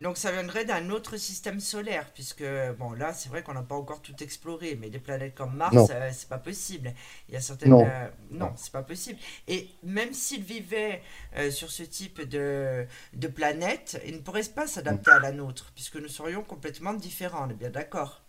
Donc 0.01 0.15
ça 0.15 0.31
viendrait 0.31 0.63
d'un 0.63 0.91
autre 0.91 1.17
système 1.17 1.59
solaire, 1.59 2.05
puisque 2.13 2.45
bon 2.79 2.93
là 2.93 3.11
c'est 3.11 3.27
vrai 3.27 3.43
qu'on 3.43 3.53
n'a 3.53 3.63
pas 3.63 3.75
encore 3.75 4.01
tout 4.01 4.15
exploré, 4.21 4.77
mais 4.79 4.89
des 4.89 4.99
planètes 4.99 5.35
comme 5.35 5.53
Mars, 5.57 5.75
euh, 5.75 6.09
c'est 6.13 6.29
pas 6.29 6.37
possible. 6.37 6.93
Il 7.27 7.33
y 7.33 7.37
a 7.37 7.41
certaines 7.41 7.71
non, 7.71 7.85
euh, 7.85 8.07
non 8.31 8.51
c'est 8.55 8.71
pas 8.71 8.81
possible. 8.81 9.19
Et 9.49 9.67
même 9.83 10.13
s'ils 10.13 10.43
vivaient 10.43 11.01
euh, 11.37 11.51
sur 11.51 11.69
ce 11.69 11.83
type 11.83 12.21
de, 12.29 12.85
de 13.13 13.27
planète, 13.27 14.01
ils 14.07 14.15
ne 14.15 14.19
pourraient 14.21 14.41
pas 14.55 14.67
s'adapter 14.67 15.11
à 15.11 15.19
la 15.19 15.33
nôtre, 15.33 15.73
puisque 15.75 15.97
nous 15.97 16.07
serions 16.07 16.43
complètement 16.43 16.93
différents. 16.93 17.47
On 17.47 17.49
est 17.49 17.59
bien 17.59 17.69
d'accord. 17.69 18.21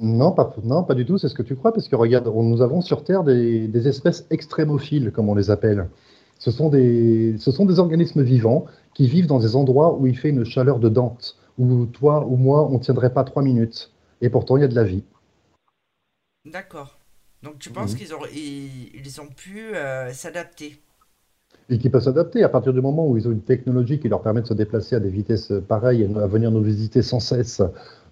Non, 0.00 0.30
pas, 0.30 0.54
non, 0.62 0.84
pas 0.84 0.94
du 0.94 1.04
tout. 1.04 1.18
C'est 1.18 1.28
ce 1.28 1.34
que 1.34 1.42
tu 1.42 1.56
crois, 1.56 1.72
parce 1.72 1.88
que 1.88 1.96
regarde, 1.96 2.28
nous 2.28 2.62
avons 2.62 2.80
sur 2.80 3.02
Terre 3.02 3.24
des, 3.24 3.66
des 3.66 3.88
espèces 3.88 4.24
extrémophiles, 4.30 5.10
comme 5.10 5.28
on 5.28 5.34
les 5.34 5.50
appelle. 5.50 5.88
Ce 6.38 6.50
sont, 6.50 6.68
des, 6.68 7.36
ce 7.38 7.50
sont 7.50 7.64
des 7.64 7.78
organismes 7.78 8.22
vivants 8.22 8.66
qui 8.96 9.08
vivent 9.08 9.26
dans 9.26 9.40
des 9.40 9.56
endroits 9.56 9.94
où 9.94 10.06
il 10.06 10.16
fait 10.16 10.30
une 10.30 10.46
chaleur 10.46 10.78
de 10.78 10.88
Dante, 10.88 11.36
où 11.58 11.84
toi 11.84 12.24
ou 12.26 12.36
moi, 12.36 12.66
on 12.66 12.78
ne 12.78 12.82
tiendrait 12.82 13.12
pas 13.12 13.24
trois 13.24 13.42
minutes. 13.42 13.92
Et 14.22 14.30
pourtant, 14.30 14.56
il 14.56 14.62
y 14.62 14.64
a 14.64 14.68
de 14.68 14.74
la 14.74 14.84
vie. 14.84 15.04
D'accord. 16.46 16.98
Donc 17.42 17.58
tu 17.58 17.68
penses 17.68 17.92
mhm. 17.92 17.98
qu'ils 17.98 18.14
ont, 18.14 18.24
ils, 18.34 19.20
ont 19.20 19.26
pu 19.26 19.74
euh, 19.74 20.10
s'adapter? 20.14 20.80
Et 21.68 21.76
qu'ils 21.76 21.90
peuvent 21.90 22.04
s'adapter 22.04 22.42
à 22.42 22.48
partir 22.48 22.72
du 22.72 22.80
moment 22.80 23.06
où 23.06 23.18
ils 23.18 23.28
ont 23.28 23.32
une 23.32 23.42
technologie 23.42 24.00
qui 24.00 24.08
leur 24.08 24.22
permet 24.22 24.40
de 24.40 24.46
se 24.46 24.54
déplacer 24.54 24.96
à 24.96 25.00
des 25.00 25.10
vitesses 25.10 25.52
pareilles 25.68 26.04
et 26.04 26.18
à 26.18 26.26
venir 26.26 26.50
nous 26.50 26.62
visiter 26.62 27.02
sans 27.02 27.20
cesse. 27.20 27.60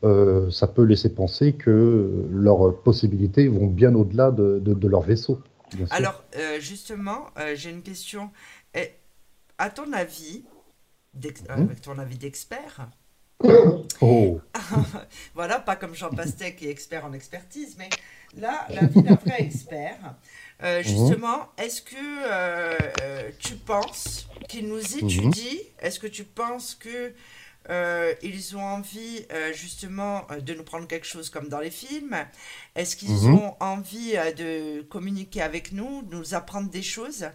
Euh, 0.03 0.51
ça 0.51 0.67
peut 0.67 0.83
laisser 0.83 1.15
penser 1.15 1.55
que 1.55 2.27
leurs 2.31 2.77
possibilités 2.83 3.49
vont 3.49 3.69
bien 3.69 3.95
au-delà 3.95 4.31
de, 4.31 4.59
de, 4.59 4.89
leur 4.89 5.01
vaisseau. 5.01 5.41
Alors, 5.89 6.23
euh, 6.37 6.61
justement, 6.61 7.29
j'ai 7.55 7.71
une 7.71 7.81
question. 7.81 8.29
À 9.57 9.71
ton 9.71 9.93
avis. 9.95 10.45
Avec 11.49 11.81
ton 11.81 11.99
avis 11.99 12.19
d'expert, 12.19 12.89
Oh. 14.01 14.41
voilà, 15.35 15.59
pas 15.61 15.77
comme 15.77 15.95
Jean 15.95 16.11
Pastet 16.11 16.55
qui 16.55 16.67
est 16.67 16.71
expert 16.71 17.05
en 17.05 17.13
expertise, 17.13 17.77
mais 17.79 17.91
là, 18.37 18.67
la 18.71 18.87
vie 18.87 19.03
d'un 19.03 19.15
vrai 19.15 19.43
expert. 19.43 20.15
Euh, 20.63 20.79
mhm. 20.79 20.85
justement, 20.85 21.49
est-ce 21.59 21.83
que 21.83 21.97
euh, 21.97 22.79
euh, 23.03 23.31
tu 23.39 23.55
penses 23.55 24.29
qu'ils 24.49 24.69
nous 24.69 24.97
étudient 24.97 25.59
Est-ce 25.81 25.99
que 25.99 26.07
tu 26.07 26.25
penses 26.25 26.75
que 26.75 27.13
ils 28.23 28.57
ont 28.57 28.63
envie 28.63 29.27
justement 29.55 30.27
de 30.39 30.53
nous 30.53 30.65
prendre 30.65 30.87
quelque 30.87 31.07
chose 31.07 31.31
comme 31.31 31.49
dans 31.49 31.61
les 31.61 31.71
films? 31.71 32.15
Est-ce 32.75 32.95
qu'ils 32.95 33.27
ont 33.27 33.55
envie 33.59 34.13
de 34.37 34.83
communiquer 34.83 35.41
avec 35.41 35.73
nous, 35.73 36.03
de 36.03 36.15
nous 36.15 36.35
apprendre 36.35 36.69
des 36.69 36.83
choses? 36.83 37.27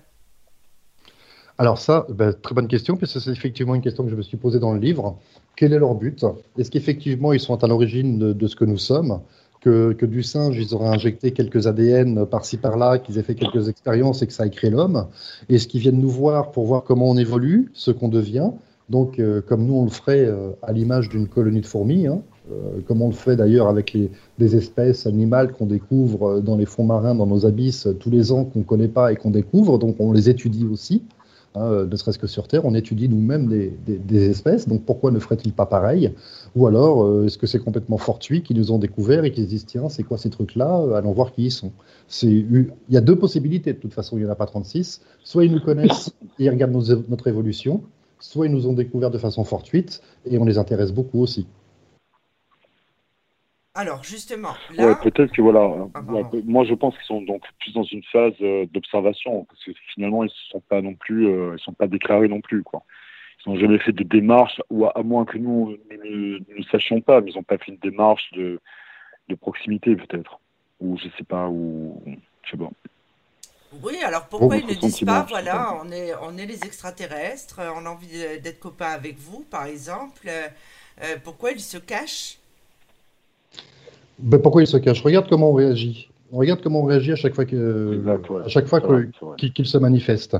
Alors 1.60 1.78
ça, 1.78 2.08
ben, 2.08 2.32
très 2.32 2.56
bonne 2.56 2.70
question, 2.70 2.96
puisque 2.96 3.20
c'est 3.20 3.32
effectivement 3.32 3.76
une 3.76 3.82
question 3.82 4.06
que 4.06 4.10
je 4.10 4.16
me 4.16 4.22
suis 4.22 4.38
posée 4.38 4.60
dans 4.60 4.72
le 4.72 4.80
livre. 4.80 5.18
Quel 5.58 5.74
est 5.74 5.80
leur 5.80 5.94
but? 5.94 6.26
Est-ce 6.58 6.72
qu'effectivement 6.72 7.34
ils 7.34 7.42
sont 7.42 7.62
à 7.62 7.68
l'origine 7.68 8.32
de, 8.32 8.48
ce 8.48 8.56
que 8.56 8.64
nous 8.64 8.78
sommes? 8.78 9.20
Que, 9.60 9.94
du 10.06 10.24
singe, 10.24 10.56
ils 10.58 10.74
auraient 10.74 10.88
injecté 10.88 11.32
quelques 11.32 11.68
ADN 11.68 12.26
par-ci 12.26 12.56
par-là, 12.56 12.98
qu'ils 12.98 13.18
aient 13.18 13.24
fait 13.24 13.36
quelques 13.36 13.68
expériences 13.68 14.22
et 14.22 14.28
que 14.28 14.32
ça 14.32 14.48
ait 14.48 14.50
créé 14.50 14.70
l'homme? 14.70 15.08
Est-ce 15.50 15.68
qu'ils 15.68 15.82
viennent 15.82 16.00
nous 16.00 16.10
voir 16.10 16.52
pour 16.52 16.66
voir 16.66 16.86
comment 16.86 17.10
on 17.10 17.18
évolue, 17.18 17.70
ce 17.74 17.92
qu'on 17.92 18.08
devient? 18.08 18.52
Donc, 18.88 19.20
euh, 19.20 19.42
comme 19.42 19.66
nous, 19.66 19.76
on 19.76 19.84
le 19.84 19.92
ferait 19.92 20.24
euh, 20.26 20.52
à 20.64 20.72
l'image 20.72 21.10
d'une 21.10 21.28
colonie 21.28 21.60
de 21.60 21.66
fourmis, 21.66 22.08
hein, 22.08 22.22
euh, 22.54 22.80
comme 22.88 23.02
on 23.02 23.10
le 23.10 23.14
fait 23.14 23.36
d'ailleurs 23.36 23.68
avec 23.68 23.92
les, 23.92 24.10
des 24.38 24.56
espèces 24.56 25.06
animales 25.06 25.52
qu'on 25.52 25.66
découvre 25.66 26.40
dans 26.40 26.56
les 26.56 26.66
fonds 26.66 26.86
marins, 26.86 27.16
dans 27.16 27.28
nos 27.28 27.46
abysses, 27.46 27.90
tous 28.00 28.10
les 28.10 28.32
ans, 28.32 28.46
qu'on 28.46 28.60
ne 28.60 28.64
connaît 28.64 28.88
pas 28.88 29.12
et 29.12 29.18
qu'on 29.18 29.30
découvre, 29.30 29.78
donc 29.78 29.98
on 30.00 30.14
les 30.14 30.30
étudie 30.30 30.66
aussi. 30.66 31.04
Hein, 31.56 31.88
ne 31.90 31.96
serait-ce 31.96 32.20
que 32.20 32.28
sur 32.28 32.48
Terre, 32.48 32.64
on 32.66 32.76
étudie 32.76 33.10
nous-mêmes 33.10 33.48
des, 33.48 34.30
espèces, 34.30 34.68
donc 34.68 34.86
pourquoi 34.86 35.10
ne 35.10 35.18
ferait-il 35.18 35.52
pas 35.52 35.66
pareil? 35.66 36.14
Ou 36.56 36.68
alors, 36.68 37.04
euh, 37.04 37.26
est-ce 37.26 37.38
que 37.38 37.48
c'est 37.48 37.60
complètement 37.60 37.98
fortuit 37.98 38.44
qu'ils 38.44 38.58
nous 38.58 38.72
ont 38.72 38.78
découvert 38.78 39.24
et 39.24 39.32
qu'ils 39.32 39.46
se 39.46 39.50
disent, 39.50 39.66
tiens, 39.66 39.90
c'est 39.90 40.04
quoi 40.04 40.18
ces 40.18 40.30
trucs-là? 40.30 40.80
Euh, 40.80 40.94
Allons 40.94 41.12
voir 41.12 41.32
qui 41.32 41.46
ils 41.46 41.52
sont. 41.52 41.72
Il 42.24 42.72
y 42.90 42.98
a 42.98 43.02
deux 43.02 43.16
possibilités, 43.16 43.74
de 43.74 43.80
toute 43.80 43.94
façon, 43.94 44.18
il 44.18 44.22
n'y 44.22 44.28
en 44.28 44.32
a 44.32 44.36
pas 44.36 44.46
36. 44.46 45.02
Soit 45.24 45.46
ils 45.46 45.52
nous 45.52 45.62
connaissent 45.62 46.12
et 46.38 46.46
ils 46.46 46.50
regardent 46.50 47.06
notre 47.10 47.28
évolution, 47.28 47.82
soit 48.20 48.46
ils 48.46 48.52
nous 48.52 48.68
ont 48.68 48.74
découvert 48.74 49.10
de 49.10 49.18
façon 49.18 49.44
fortuite 49.44 50.02
et 50.26 50.38
on 50.38 50.46
les 50.46 50.58
intéresse 50.58 50.92
beaucoup 50.92 51.20
aussi. 51.20 51.48
Alors 53.80 54.04
justement, 54.04 54.56
là... 54.76 54.94
peut-être 54.96 55.32
que 55.32 55.42
voilà. 55.42 55.88
Ah, 55.94 56.02
moi, 56.02 56.66
je 56.66 56.74
pense 56.74 56.94
qu'ils 56.96 57.06
sont 57.06 57.22
donc 57.22 57.44
plus 57.62 57.72
dans 57.72 57.84
une 57.84 58.04
phase 58.04 58.34
euh, 58.42 58.66
d'observation 58.74 59.46
parce 59.46 59.64
que 59.64 59.72
finalement, 59.94 60.26
ils 60.26 60.28
ne 60.28 60.52
sont 60.52 60.60
pas 60.60 60.82
non 60.82 60.96
plus, 60.96 61.28
euh, 61.28 61.56
ils 61.58 61.64
sont 61.64 61.72
pas 61.72 61.88
déclarés 61.88 62.28
non 62.28 62.42
plus 62.42 62.62
quoi. 62.62 62.84
Ils 63.46 63.50
n'ont 63.50 63.58
jamais 63.58 63.80
fait 63.80 63.94
de 63.94 64.04
démarche, 64.04 64.62
ou 64.70 64.86
à, 64.86 65.02
moins 65.02 65.24
que 65.24 65.38
nous 65.38 65.78
ne, 65.90 66.64
sachions 66.70 67.00
pas, 67.00 67.22
mais 67.22 67.32
ils 67.32 67.38
n'ont 67.38 67.44
pas 67.44 67.58
fait 67.58 67.72
une 67.72 67.78
démarche 67.78 68.30
de, 68.34 68.60
de 69.30 69.36
proximité 69.36 69.96
peut-être, 69.96 70.42
ou 70.82 70.98
je 70.98 71.08
sais 71.18 71.24
pas, 71.24 71.48
ou 71.48 72.04
je 72.44 72.52
sais 72.52 72.58
pas. 72.58 72.70
Oui, 73.82 73.96
alors 74.04 74.28
pourquoi 74.28 74.58
ils 74.58 74.66
ne 74.66 74.74
disent 74.74 75.06
pas, 75.06 75.26
voilà, 75.30 75.74
on 75.82 75.90
est, 75.90 76.14
on 76.22 76.38
est 76.38 76.46
les 76.46 76.66
extraterrestres, 76.66 77.62
on 77.78 77.86
a 77.86 77.90
envie 77.90 78.10
d'être 78.42 78.60
copains 78.60 78.92
avec 78.92 79.18
vous, 79.18 79.46
par 79.50 79.68
exemple. 79.68 80.28
Euh, 80.28 81.16
pourquoi 81.24 81.52
ils 81.52 81.62
se 81.62 81.78
cachent? 81.78 82.39
Ben, 84.22 84.40
pourquoi 84.40 84.62
il 84.62 84.68
se 84.68 84.78
cache? 84.78 85.02
Regarde 85.02 85.28
comment 85.30 85.50
on 85.50 85.54
réagit. 85.54 86.10
On 86.32 86.38
regarde 86.38 86.62
comment 86.62 86.82
on 86.82 86.86
réagit 86.86 87.12
à 87.12 87.16
chaque 87.16 87.34
fois 87.34 87.46
que, 87.46 88.02
à 88.46 88.48
chaque 88.48 88.68
fois 88.68 88.82
qu'il 89.38 89.66
se 89.66 89.78
manifeste. 89.78 90.38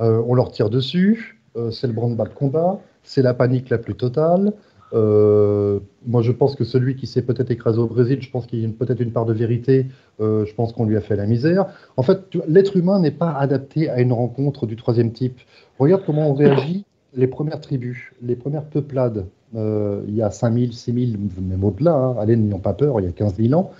Euh, 0.00 0.22
on 0.26 0.34
leur 0.34 0.50
tire 0.50 0.70
dessus, 0.70 1.40
euh, 1.56 1.70
c'est 1.70 1.86
le 1.86 1.92
branle-bas 1.92 2.24
de 2.24 2.34
combat, 2.34 2.80
c'est 3.02 3.22
la 3.22 3.34
panique 3.34 3.70
la 3.70 3.78
plus 3.78 3.94
totale. 3.94 4.52
Euh, 4.94 5.80
moi, 6.06 6.22
je 6.22 6.32
pense 6.32 6.54
que 6.54 6.64
celui 6.64 6.96
qui 6.96 7.06
s'est 7.06 7.22
peut-être 7.22 7.50
écrasé 7.50 7.78
au 7.78 7.86
Brésil, 7.86 8.18
je 8.20 8.30
pense 8.30 8.46
qu'il 8.46 8.60
y 8.60 8.66
a 8.66 8.68
peut-être 8.68 9.00
une 9.00 9.12
part 9.12 9.24
de 9.24 9.32
vérité. 9.32 9.86
je 10.20 10.54
pense 10.54 10.72
qu'on 10.72 10.86
lui 10.86 10.96
a 10.96 11.00
fait 11.00 11.16
la 11.16 11.26
misère. 11.26 11.66
En 11.96 12.02
fait, 12.02 12.20
l'être 12.46 12.76
humain 12.76 13.00
n'est 13.00 13.10
pas 13.10 13.32
adapté 13.32 13.88
à 13.88 14.00
une 14.00 14.12
rencontre 14.12 14.66
du 14.66 14.76
troisième 14.76 15.12
type. 15.12 15.40
Regarde 15.78 16.02
comment 16.04 16.30
on 16.30 16.34
réagit 16.34 16.84
les 17.14 17.26
premières 17.26 17.60
tribus, 17.60 18.12
les 18.22 18.36
premières 18.36 18.64
peuplades. 18.64 19.26
Euh, 19.54 20.02
il 20.08 20.14
y 20.14 20.22
a 20.22 20.30
5000, 20.30 20.72
6000, 20.72 21.18
même 21.40 21.64
au-delà, 21.64 21.94
hein, 21.94 22.16
allez, 22.18 22.36
n'ayons 22.36 22.58
pas 22.58 22.72
peur, 22.72 23.00
il 23.00 23.04
y 23.04 23.08
a 23.08 23.12
15 23.12 23.36
000 23.36 23.52
ans. 23.58 23.70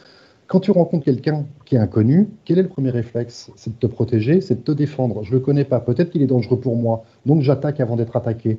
Quand 0.47 0.61
tu 0.61 0.71
rencontres 0.71 1.05
quelqu'un 1.05 1.47
qui 1.65 1.77
est 1.77 1.79
inconnu, 1.79 2.29
quel 2.45 2.59
est 2.59 2.63
le 2.63 2.69
premier 2.69 2.91
réflexe? 2.91 3.51
C'est 3.57 3.71
de 3.71 3.79
te 3.79 3.87
protéger, 3.87 4.43
c'est 4.43 4.57
de 4.57 4.61
te 4.61 4.73
défendre. 4.73 5.23
Je 5.23 5.31
ne 5.31 5.37
le 5.37 5.41
connais 5.41 5.65
pas, 5.65 5.81
peut-être 5.81 6.11
qu'il 6.11 6.21
est 6.21 6.27
dangereux 6.27 6.61
pour 6.61 6.77
moi, 6.77 7.05
donc 7.25 7.41
j'attaque 7.43 7.81
avant 7.81 7.97
d'être 7.97 8.17
attaqué. 8.17 8.59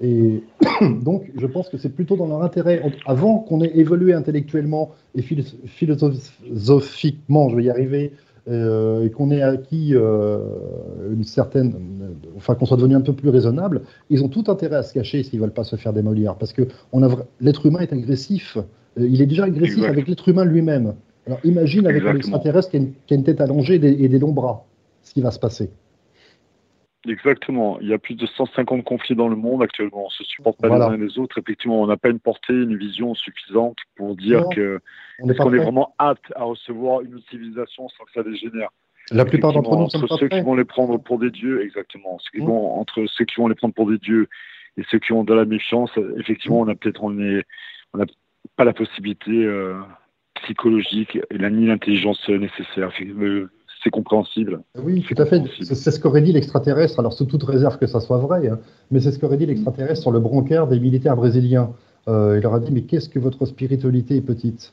Et 0.00 0.44
donc, 1.02 1.30
je 1.36 1.46
pense 1.46 1.68
que 1.68 1.78
c'est 1.78 1.88
plutôt 1.88 2.16
dans 2.16 2.26
leur 2.26 2.42
intérêt, 2.42 2.82
avant 3.06 3.38
qu'on 3.38 3.60
ait 3.60 3.72
évolué 3.74 4.14
intellectuellement 4.14 4.90
et 5.16 5.22
philosophiquement, 5.22 7.48
je 7.48 7.56
vais 7.56 7.64
y 7.64 7.70
arriver, 7.70 8.12
euh, 8.48 9.04
et 9.04 9.10
qu'on 9.10 9.30
ait 9.30 9.42
acquis 9.42 9.92
euh, 9.94 10.40
une 11.12 11.22
certaine, 11.22 11.76
enfin 12.36 12.56
qu'on 12.56 12.66
soit 12.66 12.76
devenu 12.76 12.96
un 12.96 13.00
peu 13.00 13.12
plus 13.12 13.28
raisonnable, 13.28 13.82
ils 14.10 14.24
ont 14.24 14.28
tout 14.28 14.44
intérêt 14.48 14.76
à 14.76 14.82
se 14.82 14.92
cacher 14.92 15.22
s'ils 15.22 15.38
veulent 15.38 15.52
pas 15.52 15.62
se 15.62 15.76
faire 15.76 15.92
démolir, 15.92 16.34
parce 16.34 16.52
que 16.52 16.62
l'être 17.40 17.66
humain 17.66 17.78
est 17.80 17.92
agressif. 17.92 18.58
Euh, 18.98 19.06
il 19.08 19.22
est 19.22 19.26
déjà 19.26 19.44
agressif 19.44 19.84
avec 19.84 20.08
l'être 20.08 20.28
humain 20.28 20.44
lui-même. 20.44 20.94
Alors 21.26 21.38
imagine 21.44 21.86
avec 21.86 22.04
un 22.04 22.16
extraterrestre 22.16 22.70
qui, 22.70 22.88
qui 23.06 23.14
a, 23.14 23.16
une, 23.16 23.22
tête 23.22 23.40
allongée 23.40 23.76
et 23.76 24.08
des 24.08 24.18
longs 24.18 24.32
bras, 24.32 24.66
ce 25.02 25.14
qui 25.14 25.20
va 25.20 25.30
se 25.30 25.38
passer. 25.38 25.70
Exactement. 27.08 27.78
Il 27.80 27.88
y 27.88 27.92
a 27.92 27.98
plus 27.98 28.14
de 28.14 28.26
150 28.26 28.84
conflits 28.84 29.16
dans 29.16 29.28
le 29.28 29.34
monde 29.34 29.62
actuellement. 29.62 30.06
On 30.06 30.10
se 30.10 30.22
supporte 30.24 30.60
pas 30.60 30.68
les 30.68 30.74
uns 30.74 30.96
les 30.96 31.18
autres. 31.18 31.38
Effectivement, 31.38 31.82
on 31.82 31.86
n'a 31.86 31.96
pas 31.96 32.10
une 32.10 32.20
portée, 32.20 32.52
une 32.52 32.76
vision 32.76 33.14
suffisante 33.14 33.76
pour 33.96 34.14
dire 34.14 34.44
que 34.54 34.80
on 35.20 35.28
est, 35.28 35.36
qu'on 35.36 35.52
est 35.52 35.58
vraiment 35.58 35.94
apte 35.98 36.32
à 36.36 36.44
recevoir 36.44 37.00
une 37.00 37.20
civilisation 37.30 37.88
sans 37.88 38.04
que 38.04 38.12
ça 38.14 38.22
dégénère. 38.22 38.70
La 39.10 39.24
plupart 39.24 39.52
d'entre 39.52 39.76
nous 39.76 39.84
entre 39.84 40.16
ceux 40.16 40.28
qui 40.28 40.40
vont 40.42 40.54
les 40.54 40.64
prendre 40.64 40.96
pour 40.98 41.18
des 41.18 41.30
dieux, 41.30 41.64
exactement. 41.64 42.18
Ceux 42.20 42.38
qui 42.38 42.44
mmh. 42.44 42.48
vont, 42.48 42.78
entre 42.78 43.04
ceux 43.06 43.24
qui 43.24 43.34
vont 43.36 43.48
les 43.48 43.56
prendre 43.56 43.74
pour 43.74 43.90
des 43.90 43.98
dieux 43.98 44.28
et 44.76 44.82
ceux 44.90 45.00
qui 45.00 45.12
ont 45.12 45.24
de 45.24 45.34
la 45.34 45.44
méfiance, 45.44 45.90
effectivement, 46.18 46.60
on 46.60 46.68
a 46.68 46.74
peut-être 46.76 47.02
on 47.02 47.18
est, 47.18 47.42
on 47.92 47.98
n'a 47.98 48.06
pas 48.56 48.64
la 48.64 48.72
possibilité 48.72 49.32
euh, 49.32 49.74
psychologique 50.42 51.18
et 51.30 51.38
la 51.38 51.50
ni 51.50 51.66
l'intelligence 51.66 52.26
nécessaire 52.28 52.92
c'est 53.82 53.90
compréhensible. 53.90 54.62
Oui, 54.82 55.02
tout 55.02 55.20
à 55.20 55.26
fait. 55.26 55.42
C'est 55.62 55.90
ce 55.90 55.98
qu'aurait 55.98 56.22
dit 56.22 56.32
l'extraterrestre, 56.32 57.00
alors 57.00 57.12
sous 57.12 57.24
toute 57.24 57.42
réserve 57.42 57.78
que 57.78 57.86
ça 57.86 58.00
soit 58.00 58.18
vrai, 58.18 58.48
hein, 58.48 58.58
mais 58.90 59.00
c'est 59.00 59.12
ce 59.12 59.18
qu'aurait 59.18 59.36
dit 59.36 59.46
l'extraterrestre 59.46 60.00
sur 60.00 60.12
le 60.12 60.20
brancard 60.20 60.68
des 60.68 60.78
militaires 60.78 61.16
brésiliens. 61.16 61.72
Euh, 62.08 62.36
il 62.38 62.42
leur 62.42 62.54
a 62.54 62.60
dit, 62.60 62.72
mais 62.72 62.82
qu'est-ce 62.82 63.08
que 63.08 63.18
votre 63.18 63.46
spiritualité 63.46 64.16
est 64.16 64.22
petite? 64.22 64.72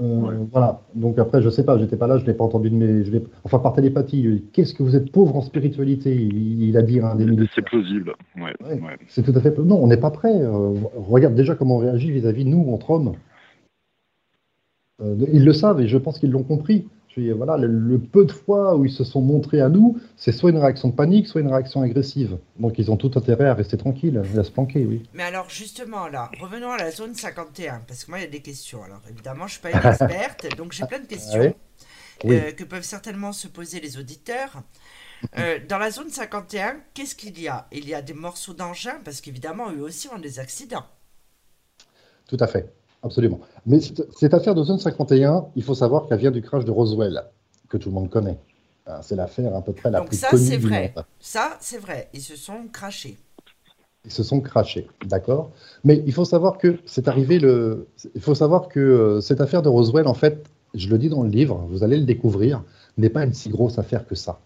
Euh, 0.00 0.44
Voilà. 0.52 0.82
Donc 0.94 1.18
après, 1.18 1.42
je 1.42 1.50
sais 1.50 1.64
pas, 1.64 1.78
j'étais 1.78 1.96
pas 1.96 2.06
là, 2.06 2.16
je 2.18 2.24
l'ai 2.24 2.34
pas 2.34 2.44
entendu 2.44 2.70
de 2.70 2.74
mes, 2.76 3.04
je 3.04 3.18
enfin 3.44 3.58
par 3.58 3.74
télépathie. 3.74 4.44
Qu'est-ce 4.52 4.72
que 4.72 4.82
vous 4.82 4.96
êtes 4.96 5.12
pauvre 5.12 5.36
en 5.36 5.42
spiritualité? 5.42 6.14
Il, 6.14 6.76
a 6.76 6.82
dit 6.82 7.00
un 7.00 7.14
des 7.14 7.24
militaires. 7.24 7.52
C'est 7.54 7.64
plausible. 7.64 8.14
Ouais, 8.36 8.54
c'est 9.08 9.22
tout 9.22 9.36
à 9.36 9.40
fait. 9.40 9.58
Non, 9.58 9.82
on 9.82 9.86
n'est 9.86 9.98
pas 9.98 10.10
prêt. 10.10 10.34
Euh, 10.34 10.72
regarde 10.94 11.34
déjà 11.34 11.54
comment 11.54 11.76
on 11.76 11.80
réagit 11.80 12.10
vis-à-vis 12.10 12.44
de 12.44 12.50
nous 12.50 12.72
entre 12.72 12.90
hommes. 12.90 13.12
ils 15.00 15.44
le 15.44 15.52
savent 15.52 15.80
et 15.80 15.88
je 15.88 15.98
pense 15.98 16.18
qu'ils 16.18 16.30
l'ont 16.30 16.42
compris 16.42 16.86
voilà, 17.16 17.56
le, 17.56 17.98
peu 17.98 18.24
de 18.24 18.32
fois 18.32 18.76
où 18.76 18.84
ils 18.84 18.92
se 18.92 19.04
sont 19.04 19.20
montrés 19.20 19.60
à 19.60 19.68
nous, 19.68 19.98
c'est 20.16 20.32
soit 20.32 20.50
une 20.50 20.58
réaction 20.58 20.88
de 20.88 20.94
panique, 20.94 21.26
soit 21.26 21.40
une 21.40 21.48
réaction 21.48 21.82
agressive. 21.82 22.38
Donc 22.58 22.78
ils 22.78 22.90
ont 22.90 22.96
tout 22.96 23.10
intérêt 23.16 23.46
à 23.46 23.54
rester 23.54 23.76
tranquilles, 23.76 24.22
à 24.38 24.44
se 24.44 24.50
planquer, 24.50 24.86
oui. 24.86 25.02
Mais 25.12 25.24
alors 25.24 25.50
justement, 25.50 26.08
là, 26.08 26.30
revenons 26.40 26.70
à 26.70 26.78
la 26.78 26.90
zone 26.90 27.14
51, 27.14 27.82
parce 27.86 28.04
que 28.04 28.10
moi 28.10 28.18
il 28.18 28.22
y 28.22 28.26
a 28.26 28.30
des 28.30 28.42
questions. 28.42 28.82
Alors 28.82 29.02
évidemment, 29.10 29.46
je 29.46 29.58
ne 29.58 29.60
suis 29.60 29.60
pas 29.60 29.70
une 29.72 29.90
experte, 29.90 30.56
donc 30.56 30.72
j'ai 30.72 30.86
plein 30.86 31.00
de 31.00 31.06
questions 31.06 31.54
euh, 32.24 32.52
que 32.52 32.64
peuvent 32.64 32.82
certainement 32.82 33.32
se 33.32 33.48
poser 33.48 33.80
les 33.80 33.98
auditeurs. 33.98 34.62
Euh, 35.38 35.58
dans 35.68 35.78
la 35.78 35.90
zone 35.90 36.08
51, 36.08 36.80
qu'est-ce 36.94 37.14
qu'il 37.14 37.38
y 37.40 37.48
a? 37.48 37.66
Il 37.72 37.88
y 37.88 37.94
a 37.94 38.02
des 38.02 38.14
morceaux 38.14 38.54
d'engins, 38.54 39.00
parce 39.04 39.20
qu'évidemment, 39.20 39.70
eux 39.70 39.82
aussi 39.82 40.08
ont 40.08 40.18
des 40.18 40.38
accidents. 40.38 40.86
Tout 42.26 42.38
à 42.40 42.46
fait. 42.46 42.72
Absolument. 43.02 43.40
Mais 43.66 43.80
cette 43.80 44.34
affaire 44.34 44.54
de 44.54 44.62
zone 44.62 44.78
51, 44.78 45.46
il 45.56 45.62
faut 45.62 45.74
savoir 45.74 46.06
qu'elle 46.06 46.18
vient 46.18 46.30
du 46.30 46.42
crash 46.42 46.64
de 46.64 46.70
Roswell, 46.70 47.22
que 47.68 47.76
tout 47.76 47.88
le 47.88 47.94
monde 47.94 48.10
connaît. 48.10 48.38
Ah, 48.86 49.00
c'est 49.02 49.16
l'affaire 49.16 49.54
à 49.54 49.62
peu 49.62 49.72
près 49.72 49.90
la 49.90 50.02
plus 50.02 50.18
ça, 50.18 50.30
connue 50.30 50.42
c'est 50.42 50.56
vrai. 50.56 50.94
Ça, 51.18 51.56
c'est 51.60 51.78
vrai. 51.78 52.08
Ils 52.12 52.20
se 52.20 52.36
sont 52.36 52.66
crachés. 52.72 53.18
Ils 54.04 54.12
se 54.12 54.22
sont 54.22 54.40
crachés, 54.40 54.88
d'accord. 55.06 55.52
Mais 55.84 56.02
il 56.06 56.12
faut 56.12 56.24
savoir 56.24 56.58
que 56.58 56.78
c'est 56.86 57.06
arrivé 57.06 57.38
le. 57.38 57.88
Il 58.14 58.20
faut 58.20 58.34
savoir 58.34 58.68
que 58.68 58.80
euh, 58.80 59.20
cette 59.20 59.40
affaire 59.40 59.62
de 59.62 59.68
Roswell, 59.68 60.06
en 60.06 60.14
fait, 60.14 60.46
je 60.74 60.88
le 60.88 60.98
dis 60.98 61.08
dans 61.08 61.22
le 61.22 61.28
livre, 61.28 61.66
vous 61.68 61.84
allez 61.84 61.98
le 61.98 62.04
découvrir, 62.04 62.64
n'est 62.96 63.10
pas 63.10 63.24
une 63.24 63.34
si 63.34 63.50
grosse 63.50 63.78
affaire 63.78 64.06
que 64.06 64.14
ça. 64.14 64.40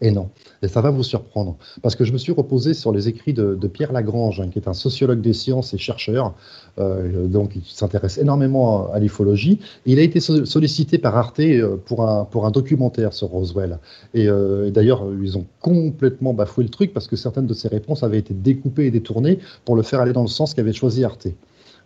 Et 0.00 0.10
non. 0.10 0.30
Et 0.60 0.66
ça 0.66 0.80
va 0.80 0.90
vous 0.90 1.04
surprendre. 1.04 1.56
Parce 1.80 1.94
que 1.94 2.04
je 2.04 2.12
me 2.12 2.18
suis 2.18 2.32
reposé 2.32 2.74
sur 2.74 2.92
les 2.92 3.06
écrits 3.06 3.32
de, 3.32 3.54
Pierre 3.68 3.92
Lagrange, 3.92 4.40
hein, 4.40 4.48
qui 4.52 4.58
est 4.58 4.66
un 4.66 4.74
sociologue 4.74 5.20
des 5.20 5.32
sciences 5.32 5.72
et 5.72 5.78
chercheur, 5.78 6.34
euh, 6.80 7.28
donc 7.28 7.50
qui 7.50 7.62
s'intéresse 7.72 8.18
énormément 8.18 8.92
à, 8.92 8.98
l'ufologie. 8.98 9.60
Il 9.86 10.00
a 10.00 10.02
été 10.02 10.18
sollicité 10.18 10.98
par 10.98 11.16
Arte 11.16 11.38
euh, 11.38 11.76
pour 11.76 12.08
un, 12.08 12.24
pour 12.24 12.44
un 12.44 12.50
documentaire 12.50 13.12
sur 13.12 13.28
Roswell. 13.28 13.78
Et, 14.14 14.28
euh, 14.28 14.70
d'ailleurs, 14.70 15.06
ils 15.22 15.38
ont 15.38 15.46
complètement 15.60 16.34
bafoué 16.34 16.64
le 16.64 16.70
truc 16.70 16.92
parce 16.92 17.06
que 17.06 17.14
certaines 17.14 17.46
de 17.46 17.54
ses 17.54 17.68
réponses 17.68 18.02
avaient 18.02 18.18
été 18.18 18.34
découpées 18.34 18.86
et 18.86 18.90
détournées 18.90 19.38
pour 19.64 19.76
le 19.76 19.82
faire 19.82 20.00
aller 20.00 20.12
dans 20.12 20.22
le 20.22 20.28
sens 20.28 20.54
qu'avait 20.54 20.72
choisi 20.72 21.04
Arte. 21.04 21.28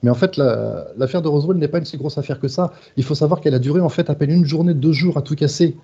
Mais 0.02 0.10
en 0.10 0.14
fait, 0.14 0.38
l'affaire 0.38 1.20
de 1.22 1.28
Roswell 1.28 1.58
n'est 1.58 1.68
pas 1.68 1.78
une 1.78 1.84
si 1.84 1.96
grosse 1.98 2.16
affaire 2.16 2.40
que 2.40 2.48
ça. 2.48 2.72
Il 2.96 3.04
faut 3.04 3.16
savoir 3.16 3.40
qu'elle 3.40 3.54
a 3.54 3.58
duré 3.58 3.80
en 3.80 3.88
fait 3.88 4.08
à 4.08 4.14
peine 4.14 4.30
une 4.30 4.44
journée, 4.46 4.72
deux 4.72 4.92
jours 4.92 5.18
à 5.18 5.22
tout 5.22 5.34
casser. 5.34 5.76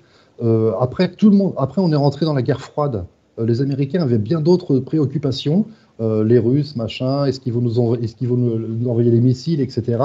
Euh, 0.42 0.72
après, 0.80 1.10
tout 1.12 1.30
le 1.30 1.36
monde, 1.36 1.54
après, 1.56 1.80
on 1.80 1.90
est 1.92 1.96
rentré 1.96 2.26
dans 2.26 2.34
la 2.34 2.42
guerre 2.42 2.60
froide. 2.60 3.06
Euh, 3.38 3.46
les 3.46 3.62
Américains 3.62 4.02
avaient 4.02 4.18
bien 4.18 4.40
d'autres 4.40 4.78
préoccupations. 4.78 5.66
Euh, 6.00 6.24
les 6.24 6.38
Russes, 6.38 6.76
machin, 6.76 7.24
est-ce 7.24 7.40
qu'ils 7.40 7.52
vont, 7.52 7.60
nous, 7.60 8.88
envoyer 8.88 9.10
des 9.10 9.20
missiles, 9.20 9.60
etc. 9.60 10.02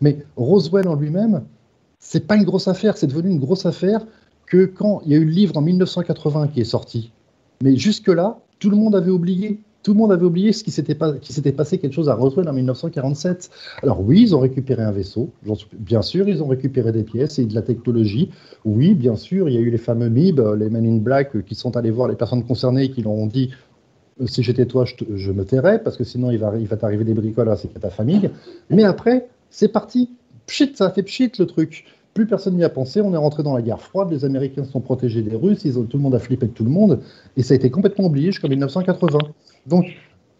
Mais 0.00 0.18
Roswell 0.36 0.86
en 0.88 0.94
lui-même, 0.94 1.42
c'est 1.98 2.26
pas 2.26 2.36
une 2.36 2.44
grosse 2.44 2.68
affaire. 2.68 2.96
C'est 2.96 3.08
devenu 3.08 3.30
une 3.30 3.40
grosse 3.40 3.66
affaire 3.66 4.06
que 4.46 4.66
quand 4.66 5.02
il 5.04 5.12
y 5.12 5.14
a 5.14 5.18
eu 5.18 5.24
le 5.24 5.30
livre 5.30 5.56
en 5.56 5.62
1980 5.62 6.48
qui 6.48 6.60
est 6.60 6.64
sorti. 6.64 7.10
Mais 7.62 7.76
jusque-là, 7.76 8.38
tout 8.58 8.70
le 8.70 8.76
monde 8.76 8.94
avait 8.94 9.10
oublié. 9.10 9.60
Tout 9.82 9.92
le 9.94 9.98
monde 9.98 10.12
avait 10.12 10.24
oublié 10.24 10.52
ce 10.52 10.62
qui 10.62 10.70
s'était, 10.70 10.94
passé 10.94 11.78
quelque 11.78 11.92
chose 11.92 12.08
à 12.08 12.14
Roswell 12.14 12.48
en 12.48 12.52
1947. 12.52 13.50
Alors 13.82 14.00
oui, 14.00 14.22
ils 14.22 14.36
ont 14.36 14.40
récupéré 14.40 14.82
un 14.82 14.92
vaisseau, 14.92 15.30
bien 15.74 16.02
sûr, 16.02 16.28
ils 16.28 16.42
ont 16.42 16.46
récupéré 16.46 16.92
des 16.92 17.02
pièces 17.02 17.38
et 17.38 17.46
de 17.46 17.54
la 17.54 17.62
technologie. 17.62 18.30
Oui, 18.64 18.94
bien 18.94 19.16
sûr, 19.16 19.48
il 19.48 19.54
y 19.54 19.58
a 19.58 19.60
eu 19.60 19.70
les 19.70 19.78
fameux 19.78 20.08
MIB, 20.08 20.40
les 20.56 20.70
Men 20.70 20.86
in 20.86 20.98
Black, 20.98 21.44
qui 21.44 21.54
sont 21.54 21.76
allés 21.76 21.90
voir 21.90 22.08
les 22.08 22.14
personnes 22.14 22.44
concernées 22.44 22.84
et 22.84 22.90
qui 22.90 23.02
leur 23.02 23.12
ont 23.12 23.26
dit 23.26 23.50
euh, 24.20 24.26
si 24.26 24.42
j'étais 24.42 24.66
toi, 24.66 24.84
je, 24.84 25.32
me 25.32 25.44
tairais, 25.44 25.82
parce 25.82 25.96
que 25.96 26.04
sinon 26.04 26.30
il 26.30 26.38
va, 26.38 26.76
t'arriver 26.76 27.04
des 27.04 27.14
bricoles 27.14 27.54
qu'à 27.72 27.80
ta 27.80 27.90
famille. 27.90 28.30
Mais 28.70 28.84
après, 28.84 29.28
c'est 29.50 29.68
parti. 29.68 30.10
Pchit, 30.46 30.72
ça 30.74 30.86
a 30.86 30.90
fait 30.90 31.02
pchit 31.02 31.30
le 31.38 31.46
truc. 31.46 31.84
Plus 32.14 32.26
personne 32.26 32.56
n'y 32.56 32.64
a 32.64 32.68
pensé, 32.68 33.00
on 33.00 33.14
est 33.14 33.18
rentré 33.18 33.42
dans 33.42 33.54
la 33.54 33.62
guerre 33.62 33.80
froide, 33.80 34.10
les 34.10 34.24
Américains 34.24 34.64
se 34.64 34.72
sont 34.72 34.80
protégés 34.80 35.22
des 35.22 35.34
Russes, 35.34 35.64
ils 35.64 35.78
ont, 35.78 35.84
tout 35.84 35.96
le 35.96 36.02
monde 36.02 36.14
a 36.14 36.18
flippé 36.18 36.46
de 36.46 36.52
tout 36.52 36.64
le 36.64 36.70
monde, 36.70 37.00
et 37.36 37.42
ça 37.42 37.54
a 37.54 37.56
été 37.56 37.70
complètement 37.70 38.06
oublié 38.06 38.32
jusqu'en 38.32 38.48
1980. 38.48 39.18
Donc, 39.66 39.86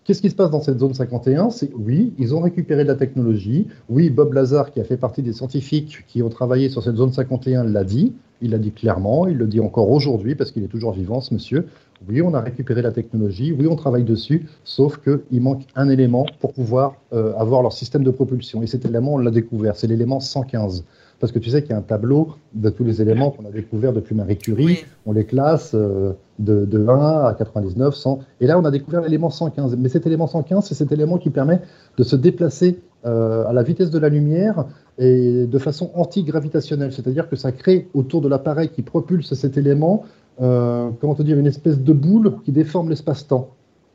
Qu'est-ce 0.04 0.20
qui 0.20 0.30
se 0.30 0.34
passe 0.34 0.50
dans 0.50 0.60
cette 0.60 0.80
zone 0.80 0.94
51 0.94 1.50
C'est 1.50 1.70
oui, 1.74 2.12
ils 2.18 2.34
ont 2.34 2.40
récupéré 2.40 2.82
de 2.82 2.88
la 2.88 2.96
technologie. 2.96 3.68
Oui, 3.88 4.10
Bob 4.10 4.32
Lazar, 4.32 4.72
qui 4.72 4.80
a 4.80 4.84
fait 4.84 4.96
partie 4.96 5.22
des 5.22 5.32
scientifiques 5.32 5.98
qui 6.08 6.24
ont 6.24 6.28
travaillé 6.28 6.68
sur 6.68 6.82
cette 6.82 6.96
zone 6.96 7.12
51, 7.12 7.62
l'a 7.62 7.84
dit. 7.84 8.12
Il 8.40 8.50
l'a 8.50 8.58
dit 8.58 8.72
clairement. 8.72 9.28
Il 9.28 9.36
le 9.36 9.46
dit 9.46 9.60
encore 9.60 9.88
aujourd'hui 9.92 10.34
parce 10.34 10.50
qu'il 10.50 10.64
est 10.64 10.68
toujours 10.68 10.90
vivant, 10.90 11.20
ce 11.20 11.32
monsieur. 11.32 11.68
Oui, 12.08 12.20
on 12.20 12.34
a 12.34 12.40
récupéré 12.40 12.82
la 12.82 12.90
technologie. 12.90 13.54
Oui, 13.56 13.68
on 13.68 13.76
travaille 13.76 14.02
dessus. 14.02 14.48
Sauf 14.64 14.98
qu'il 14.98 15.40
manque 15.40 15.62
un 15.76 15.88
élément 15.88 16.26
pour 16.40 16.52
pouvoir 16.52 16.96
euh, 17.12 17.32
avoir 17.36 17.62
leur 17.62 17.72
système 17.72 18.02
de 18.02 18.10
propulsion. 18.10 18.60
Et 18.60 18.66
cet 18.66 18.84
élément, 18.84 19.14
on 19.14 19.18
l'a 19.18 19.30
découvert. 19.30 19.76
C'est 19.76 19.86
l'élément 19.86 20.18
115 20.18 20.84
parce 21.22 21.30
que 21.30 21.38
tu 21.38 21.50
sais 21.50 21.62
qu'il 21.62 21.70
y 21.70 21.74
a 21.74 21.78
un 21.78 21.82
tableau 21.82 22.30
de 22.52 22.68
tous 22.68 22.82
les 22.82 23.00
éléments 23.00 23.30
qu'on 23.30 23.44
a 23.44 23.52
découverts 23.52 23.92
depuis 23.92 24.12
Marie 24.12 24.36
Curie. 24.36 24.84
On 25.06 25.12
les 25.12 25.24
classe 25.24 25.70
euh, 25.72 26.14
de, 26.40 26.64
de, 26.64 26.84
1 26.88 27.26
à 27.26 27.34
99, 27.38 27.94
100. 27.94 28.18
Et 28.40 28.48
là, 28.48 28.58
on 28.58 28.64
a 28.64 28.72
découvert 28.72 29.02
l'élément 29.02 29.30
115. 29.30 29.76
Mais 29.76 29.88
cet 29.88 30.04
élément 30.04 30.26
115, 30.26 30.66
c'est 30.66 30.74
cet 30.74 30.90
élément 30.90 31.18
qui 31.18 31.30
permet 31.30 31.60
de 31.96 32.02
se 32.02 32.16
déplacer 32.16 32.80
euh, 33.06 33.46
à 33.46 33.52
la 33.52 33.62
vitesse 33.62 33.92
de 33.92 34.00
la 34.00 34.08
lumière 34.08 34.64
et 34.98 35.46
de 35.46 35.58
façon 35.58 35.92
antigravitationnelle. 35.94 36.92
C'est-à-dire 36.92 37.28
que 37.28 37.36
ça 37.36 37.52
crée 37.52 37.86
autour 37.94 38.20
de 38.20 38.26
l'appareil 38.28 38.70
qui 38.70 38.82
propulse 38.82 39.32
cet 39.34 39.56
élément, 39.56 40.02
euh, 40.40 40.90
comment 41.00 41.14
te 41.14 41.22
dire, 41.22 41.38
une 41.38 41.46
espèce 41.46 41.78
de 41.78 41.92
boule 41.92 42.32
qui 42.44 42.50
déforme 42.50 42.90
l'espace-temps. 42.90 43.50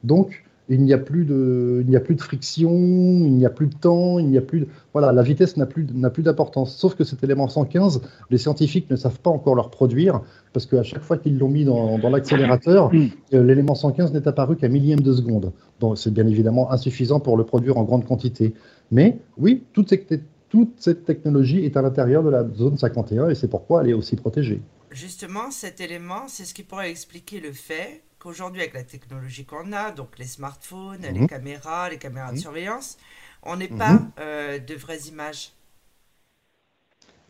Donc, 0.06 0.46
il 0.70 0.82
n'y 0.84 0.94
a 0.94 0.98
plus 0.98 1.26
de, 1.26 1.80
il 1.82 1.90
n'y 1.90 1.96
a 1.96 2.00
plus 2.00 2.16
de 2.16 2.22
friction, 2.22 2.72
il 2.72 3.34
n'y 3.34 3.46
a 3.46 3.50
plus 3.50 3.68
de 3.68 3.76
temps, 3.76 4.20
il 4.20 4.28
n'y 4.28 4.38
a 4.38 4.42
plus 4.42 4.62
de, 4.62 4.68
voilà, 4.92 5.14
la 5.14 5.22
vitesse 5.22 5.56
n'a 5.56 5.66
plus, 5.66 5.88
n'a 5.94 6.10
plus 6.10 6.24
d'importance. 6.24 6.76
Sauf 6.76 6.96
que 6.96 7.04
cet 7.04 7.24
élément 7.24 7.48
115, 7.48 8.02
les 8.30 8.38
scientifiques 8.38 8.90
ne 8.90 8.96
savent 8.96 9.20
pas 9.20 9.30
encore 9.30 9.56
le 9.56 9.62
reproduire 9.62 10.22
parce 10.54 10.66
qu'à 10.66 10.84
chaque 10.84 11.04
fois 11.04 11.18
qu'ils 11.18 11.38
l'ont 11.38 11.50
mis 11.50 11.64
dans, 11.64 11.98
dans 11.98 12.10
l'accélérateur, 12.10 12.92
euh, 12.94 13.44
l'élément 13.44 13.76
115 13.76 14.14
n'est 14.14 14.28
apparu 14.28 14.58
qu'à 14.58 14.68
millième 14.68 15.00
de 15.00 15.14
seconde. 15.14 15.54
Donc 15.80 15.98
c'est 15.98 16.14
bien 16.14 16.28
évidemment 16.28 16.72
insuffisant 16.72 17.20
pour 17.20 17.38
le 17.38 17.46
produire 17.46 17.78
en 17.78 17.84
grande 17.84 18.06
quantité. 18.06 18.54
Mais 18.92 19.20
oui, 19.38 19.64
toute 19.74 19.90
cette, 19.90 20.22
toute 20.50 20.74
cette 20.78 21.06
technologie 21.06 21.64
est 21.64 21.78
à 21.78 21.82
l'intérieur 21.82 22.24
de 22.24 22.30
la 22.30 22.46
zone 22.56 22.78
51 22.78 23.30
et 23.30 23.36
c'est 23.36 23.48
pourquoi 23.48 23.84
elle 23.84 23.92
est 23.92 23.94
aussi 23.94 24.16
protégée. 24.16 24.62
Justement, 24.92 25.52
cet 25.52 25.80
élément, 25.82 26.28
c'est 26.28 26.46
ce 26.46 26.54
qui 26.54 26.64
pourrait 26.64 26.90
expliquer 26.90 27.40
le 27.40 27.52
fait 27.52 28.04
qu'aujourd'hui, 28.28 28.62
avec 28.62 28.74
la 28.74 28.84
technologie 28.84 29.46
qu'on 29.46 29.72
a, 29.72 29.92
donc 29.92 30.20
les 30.20 30.26
smartphones, 30.26 31.02
les 31.02 31.20
mhm. 31.20 31.28
caméras, 31.28 31.90
les 31.90 31.98
caméras 31.98 32.32
de 32.32 32.36
mhm. 32.36 32.42
surveillance, 32.42 32.98
on 33.42 33.56
n'est 33.56 33.70
pas 33.70 33.94
mhm. 33.94 34.12
euh, 34.20 34.60
de 34.60 34.76
vraies 34.76 35.08
images. 35.08 35.54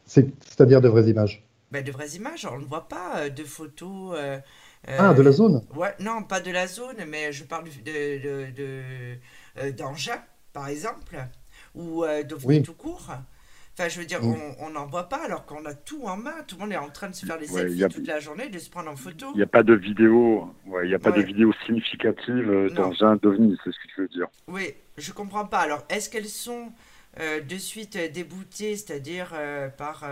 C'est-à-dire 0.05 0.81
de 0.81 0.87
vraies 0.87 1.09
images? 1.09 1.45
Ben, 1.71 1.83
De 1.83 1.91
vraies 1.91 2.15
images, 2.15 2.47
on 2.49 2.57
ne 2.57 2.65
voit 2.65 2.87
pas 2.87 3.17
euh, 3.17 3.29
de 3.29 3.43
photos. 3.43 4.15
Euh, 4.17 4.39
ah, 4.87 5.13
de 5.13 5.21
la 5.21 5.31
zone? 5.31 5.61
ouais, 5.75 5.93
Non, 5.99 6.23
pas 6.23 6.39
de 6.39 6.49
la 6.49 6.65
zone, 6.65 7.05
mais 7.07 7.31
je 7.31 7.43
parle 7.43 7.65
de, 7.85 9.71
d'engins, 9.71 10.15
de, 10.15 10.21
par 10.53 10.67
exemple, 10.69 11.15
ou 11.75 12.05
de 12.05 12.61
tout 12.61 12.73
court. 12.73 13.11
Enfin, 13.78 13.89
je 13.89 13.99
veux 13.99 14.05
dire, 14.05 14.23
mm. 14.23 14.55
on 14.59 14.71
n'en 14.71 14.88
voit 14.88 15.07
pas 15.07 15.23
alors 15.23 15.45
qu'on 15.45 15.63
a 15.65 15.73
tout 15.75 16.01
en 16.05 16.17
main. 16.17 16.34
Tout 16.47 16.55
le 16.55 16.61
monde 16.61 16.71
est 16.71 16.78
en 16.78 16.89
train 16.89 17.09
de 17.09 17.13
se 17.13 17.28
faire 17.28 17.38
des 17.38 17.45
selfies 17.45 17.88
toute 17.89 18.07
la 18.07 18.19
journée, 18.19 18.49
de 18.49 18.57
se 18.57 18.71
prendre 18.71 18.89
en 18.89 18.95
photo. 18.95 19.28
Il 19.36 19.38
n'y 19.38 19.43
a 19.43 19.47
pas 19.47 19.61
de 19.61 19.75
vidéo, 19.75 20.51
il 20.84 20.88
n'y 20.88 20.95
a 20.95 20.99
pas 20.99 21.11
de 21.11 21.21
vidéo 21.21 21.53
significative 21.67 22.49
euh, 22.49 22.69
dans 22.71 22.91
un 23.03 23.17
devenir, 23.17 23.55
c'est 23.63 23.71
ce 23.71 23.78
que 23.78 23.88
tu 23.93 24.01
veux 24.01 24.07
dire. 24.07 24.28
Oui, 24.47 24.73
je 24.97 25.11
comprends 25.11 25.45
pas. 25.45 25.59
Alors, 25.59 25.84
est-ce 25.89 26.09
qu'elles 26.09 26.25
sont 26.25 26.71
euh, 27.19 27.39
de 27.41 27.57
suite 27.57 27.97
déboutées, 28.11 28.75
c'est-à-dire 28.75 29.30
euh, 29.36 29.69
par, 29.69 30.05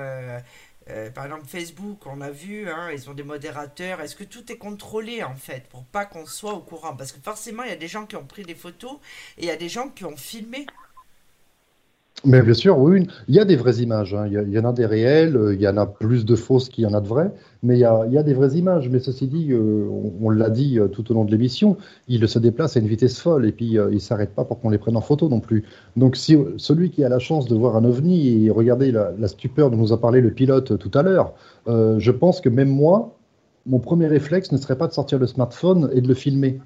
par 1.15 1.25
exemple 1.25 1.47
Facebook, 1.47 2.05
on 2.05 2.21
a 2.21 2.29
vu, 2.29 2.69
hein, 2.69 2.91
ils 2.93 3.09
ont 3.09 3.15
des 3.15 3.23
modérateurs. 3.23 3.99
Est-ce 3.99 4.15
que 4.15 4.25
tout 4.25 4.51
est 4.51 4.57
contrôlé 4.57 5.23
en 5.23 5.33
fait 5.33 5.67
pour 5.69 5.85
pas 5.85 6.05
qu'on 6.05 6.27
soit 6.27 6.53
au 6.53 6.59
courant? 6.59 6.95
Parce 6.95 7.11
que 7.11 7.19
forcément, 7.19 7.63
il 7.63 7.69
y 7.69 7.73
a 7.73 7.77
des 7.77 7.87
gens 7.87 8.05
qui 8.05 8.15
ont 8.15 8.25
pris 8.25 8.43
des 8.43 8.53
photos 8.53 8.99
et 9.39 9.43
il 9.43 9.47
y 9.47 9.51
a 9.51 9.57
des 9.57 9.69
gens 9.69 9.89
qui 9.89 10.05
ont 10.05 10.17
filmé 10.17 10.67
mais 12.23 12.41
bien 12.41 12.53
sûr, 12.53 12.79
oui, 12.79 13.07
il 13.27 13.35
y 13.35 13.39
a 13.39 13.45
des 13.45 13.55
vraies 13.55 13.81
images. 13.81 14.15
Hein. 14.15 14.27
Il, 14.27 14.51
y 14.51 14.57
en 14.57 14.65
a 14.65 14.73
des 14.73 14.85
réelles, 14.85 15.35
euh, 15.35 15.53
il 15.53 15.61
y 15.61 15.67
en 15.67 15.77
a 15.77 15.85
plus 15.85 16.25
de 16.25 16.35
fausses 16.35 16.69
qu'il 16.69 16.83
y 16.83 16.87
en 16.87 16.93
a 16.93 17.01
de 17.01 17.07
vraies, 17.07 17.31
mais 17.61 17.75
il 17.75 17.81
y 17.81 17.85
a, 17.85 18.23
des 18.23 18.33
vraies 18.33 18.55
images. 18.55 18.89
Mais 18.89 18.99
ceci 18.99 19.27
dit, 19.27 19.51
euh, 19.51 19.87
on, 20.21 20.29
l'a 20.29 20.49
dit 20.49 20.79
euh, 20.79 20.87
tout 20.87 21.11
au 21.11 21.13
long 21.13 21.25
de 21.25 21.31
l'émission, 21.31 21.77
il 22.07 22.27
se 22.27 22.39
déplace 22.39 22.77
à 22.77 22.79
une 22.79 22.87
vitesse 22.87 23.19
folle 23.19 23.45
et 23.45 23.51
puis 23.51 23.73
il 23.73 23.93
ne 23.93 23.99
s'arrête 23.99 24.33
pas 24.33 24.43
pour 24.45 24.59
qu'on 24.59 24.69
les 24.69 24.77
prenne 24.77 24.97
en 24.97 25.01
photo 25.01 25.29
non 25.29 25.39
plus. 25.39 25.65
Donc 25.97 26.15
si 26.15 26.37
celui 26.57 26.89
qui 26.89 27.03
a 27.03 27.09
la 27.09 27.19
chance 27.19 27.47
de 27.47 27.55
voir 27.55 27.75
un 27.75 27.83
ovni 27.83 28.45
et 28.45 28.49
regarder 28.49 28.91
la, 28.91 29.11
la 29.19 29.27
stupeur 29.27 29.69
dont 29.69 29.77
nous 29.77 29.93
a 29.93 29.99
parlé 29.99 30.21
le 30.21 30.31
pilote 30.31 30.79
tout 30.79 30.91
à 30.93 31.03
l'heure, 31.03 31.33
je 31.67 32.11
pense 32.11 32.41
que 32.41 32.49
même 32.49 32.69
moi, 32.69 33.15
mon 33.65 33.79
premier 33.79 34.07
réflexe 34.07 34.51
ne 34.51 34.57
serait 34.57 34.77
pas 34.77 34.87
de 34.87 34.93
sortir 34.93 35.19
le 35.19 35.27
smartphone 35.27 35.89
et 35.93 36.01
de 36.01 36.07
le 36.07 36.13
filmer 36.13 36.59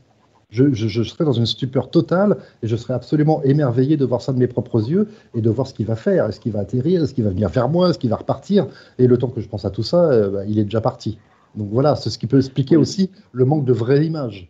je, 0.50 1.04
serais 1.04 1.26
dans 1.26 1.34
une 1.34 1.46
stupeur 1.46 1.90
totale 1.90 2.38
et 2.64 2.68
je 2.68 2.76
serais 2.76 2.94
absolument 2.94 3.44
émerveillé 3.44 3.98
de 3.98 4.06
voir 4.06 4.22
ça 4.22 4.34
de 4.34 4.40
mes 4.40 4.48
propres 4.48 4.90
yeux 4.90 5.08
et 5.36 5.42
de 5.42 5.50
voir 5.50 5.68
ce 5.68 5.74
qu'il 5.74 5.86
va 5.86 5.96
faire. 5.96 6.26
Est-ce 6.28 6.40
qu'il 6.40 6.52
va 6.52 6.62
atterrir? 6.62 7.04
Est-ce 7.04 7.14
qu'il 7.14 7.24
va 7.24 7.30
venir 7.30 7.50
vers 7.50 7.70
moi? 7.70 7.90
Est-ce 7.90 8.00
qu'il 8.00 8.10
va 8.10 8.16
repartir? 8.16 8.68
Et 8.98 9.08
le 9.08 9.18
temps 9.18 9.30
que 9.30 9.42
je 9.42 9.48
pense 9.48 9.66
à 9.66 9.70
tout 9.70 9.84
ça, 9.84 10.10
euh, 10.10 10.30
bah, 10.30 10.46
il 10.46 10.58
est 10.58 10.64
déjà 10.64 10.82
parti. 10.82 11.18
Donc 11.56 11.70
voilà, 11.72 11.96
c'est 11.96 12.10
ce 12.10 12.18
qui 12.18 12.28
peut 12.28 12.38
expliquer 12.38 12.78
aussi 12.78 13.10
le 13.32 13.46
manque 13.46 13.66
de 13.66 13.74
vraies 13.74 14.06
images. 14.06 14.50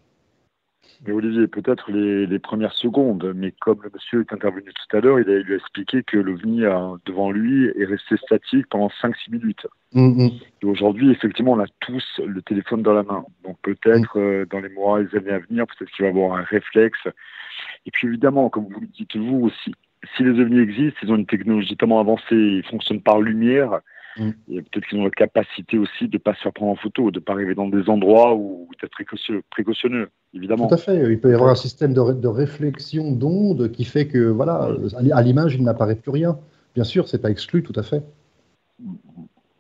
Mais 1.06 1.14
Olivier, 1.14 1.47
peut-être 1.47 1.91
les, 1.91 2.39
premières 2.39 2.74
secondes, 2.74 3.34
mais 3.36 3.54
comme 3.62 3.82
le 3.84 3.89
monsieur 3.93 4.22
est 4.22 4.34
intervenu 4.34 4.66
tout 4.66 4.97
à 4.97 5.00
l'heure, 5.00 5.20
il 5.20 5.30
a, 5.30 5.39
lui 5.39 5.54
a 5.54 5.56
expliqué 5.56 6.04
que 6.04 6.18
l'OVNI 6.18 6.64
devant 7.06 7.32
lui 7.32 7.68
est 7.68 7.86
resté 7.86 8.18
statique 8.18 8.68
pendant 8.70 8.89
5-6 9.02 9.32
minutes. 9.32 9.66
Mm-hmm. 9.93 10.41
Et 10.62 10.66
aujourd'hui, 10.66 11.12
effectivement, 11.12 11.54
on 11.54 11.60
a 11.60 11.68
tous 11.80 12.20
le 12.26 12.41
téléphone 12.41 12.82
dans 12.82 12.93
la 12.93 13.04
main. 13.04 13.24
Donc 13.43 13.58
peut-être 13.62 14.18
mm. 14.18 14.22
euh, 14.22 14.45
dans 14.45 14.60
les 14.60 14.70
mois 14.70 15.00
et 15.00 15.06
les 15.06 15.18
années 15.18 15.32
à 15.32 15.39
venir, 15.39 15.66
peut-être 15.68 15.91
qu'il 15.91 16.04
va 16.04 16.10
avoir 16.10 16.38
un 16.38 16.43
réflexe. 16.43 17.00
Et 17.86 17.91
puis 17.91 18.08
évidemment, 18.08 18.50
comme 18.50 18.66
vous 18.66 18.82
le 18.82 18.88
dites 18.88 19.16
vous 19.16 19.45
aussi, 19.45 19.74
si 20.16 20.24
les 20.24 20.39
OVNI 20.39 20.60
existent, 20.60 21.00
ils 21.04 21.12
ont 21.12 21.16
une 21.16 21.26
technologie 21.26 21.76
tellement 21.78 22.00
avancée, 22.00 22.36
ils 22.36 22.66
fonctionnent 22.66 23.02
par 23.02 23.22
lumière, 23.22 23.80
Mm. 24.20 24.30
Et 24.51 24.61
peut-être 24.61 24.86
qu'ils 24.88 24.99
ont 24.99 25.05
la 25.05 25.09
capacité 25.09 25.78
aussi 25.78 26.07
de 26.07 26.17
ne 26.17 26.17
pas 26.17 26.34
se 26.36 26.41
faire 26.41 26.53
prendre 26.53 26.74
en 26.74 26.76
photo, 26.76 27.11
de 27.11 27.20
ne 27.20 27.24
pas 27.24 27.34
arriver 27.34 27.55
dans 27.55 27.67
des 27.67 27.89
endroits 27.89 28.36
où 28.36 28.67
être 28.84 28.91
précautionneux, 29.49 30.09
évidemment. 30.34 30.67
Tout 30.67 30.76
à 30.76 30.78
fait. 30.78 31.11
Il 31.11 31.20
peut 31.20 31.32
y 31.32 31.34
avoir 31.34 31.49
un 31.49 31.55
système 31.55 31.93
de, 31.93 32.13
de 32.13 32.28
réflexion 32.28 33.11
d'ondes 33.11 33.72
qui 33.72 33.86
fait 33.86 34.07
que, 34.07 34.30
voilà, 34.30 34.70
à 35.11 35.22
l'image, 35.22 35.55
il 35.55 35.63
n'apparaît 35.63 35.95
plus 35.95 36.11
rien. 36.11 36.38
Bien 36.76 36.84
sûr, 36.84 37.07
c'est 37.07 37.22
pas 37.22 37.32
exclu, 37.32 37.63
tout 37.63 37.74
à 37.76 37.84
fait. 37.84 38.03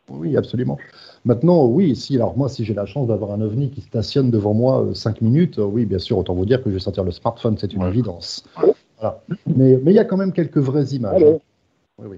Oui, 0.09 0.37
absolument. 0.37 0.77
Maintenant, 1.25 1.65
oui, 1.65 1.95
si, 1.95 2.15
alors 2.15 2.37
moi, 2.37 2.49
si 2.49 2.65
j'ai 2.65 2.73
la 2.73 2.85
chance 2.85 3.07
d'avoir 3.07 3.31
un 3.31 3.41
ovni 3.41 3.69
qui 3.69 3.81
stationne 3.81 4.31
devant 4.31 4.53
moi 4.53 4.89
5 4.93 5.21
euh, 5.21 5.25
minutes, 5.25 5.59
euh, 5.59 5.63
oui, 5.63 5.85
bien 5.85 5.99
sûr, 5.99 6.17
autant 6.17 6.33
vous 6.33 6.45
dire 6.45 6.63
que 6.63 6.69
je 6.69 6.75
vais 6.75 6.79
sortir 6.79 7.03
le 7.03 7.11
smartphone, 7.11 7.57
c'est 7.57 7.73
une 7.73 7.83
évidence. 7.83 8.45
Mais, 9.45 9.79
mais 9.83 9.91
il 9.91 9.95
y 9.95 9.99
a 9.99 10.05
quand 10.05 10.17
même 10.17 10.33
quelques 10.33 10.57
vraies 10.57 10.87
images. 10.87 11.23
Hein. 11.23 11.37
Oui, 11.99 12.07
oui. 12.09 12.17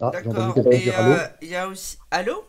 Ah, 0.00 0.10
D'accord. 0.12 0.66
Et 0.70 0.92
euh, 0.94 1.26
il 1.42 1.48
y 1.48 1.56
a 1.56 1.68
aussi. 1.68 1.98
Allô? 2.10 2.44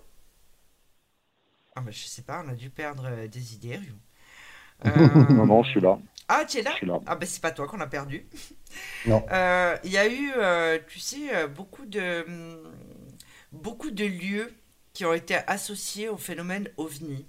Ah 1.75 1.81
bah 1.81 1.91
je 1.91 2.05
sais 2.05 2.21
pas, 2.21 2.41
on 2.45 2.49
a 2.49 2.55
dû 2.55 2.69
perdre 2.69 3.05
euh, 3.07 3.27
des 3.27 3.55
idées, 3.55 3.75
Ryu. 3.77 3.93
non, 5.29 5.45
non, 5.45 5.63
je 5.63 5.69
suis 5.71 5.81
là. 5.81 5.97
Ah, 6.27 6.45
tu 6.45 6.59
es 6.59 6.61
là, 6.61 6.71
Je 6.71 6.77
suis 6.77 6.87
là. 6.87 6.99
Ah 7.05 7.15
bah 7.15 7.25
c'est 7.25 7.41
pas 7.41 7.51
toi 7.51 7.67
qu'on 7.67 7.79
a 7.81 7.87
perdu. 7.87 8.27
Non. 9.05 9.31
Euh, 9.31 9.77
Il 9.83 9.91
y 9.91 9.97
a 9.97 10.07
eu, 10.07 10.31
euh, 10.37 10.79
tu 10.87 10.99
sais, 10.99 11.35
euh, 11.35 11.47
beaucoup 11.47 11.85
de, 11.85 12.25
hum, 12.27 12.73
beaucoup 13.51 13.91
de 13.91 14.05
lieux 14.05 14.53
qui 14.93 15.05
ont 15.05 15.13
été 15.13 15.35
associés 15.47 16.09
au 16.09 16.17
phénomène 16.17 16.69
OVNI. 16.77 17.25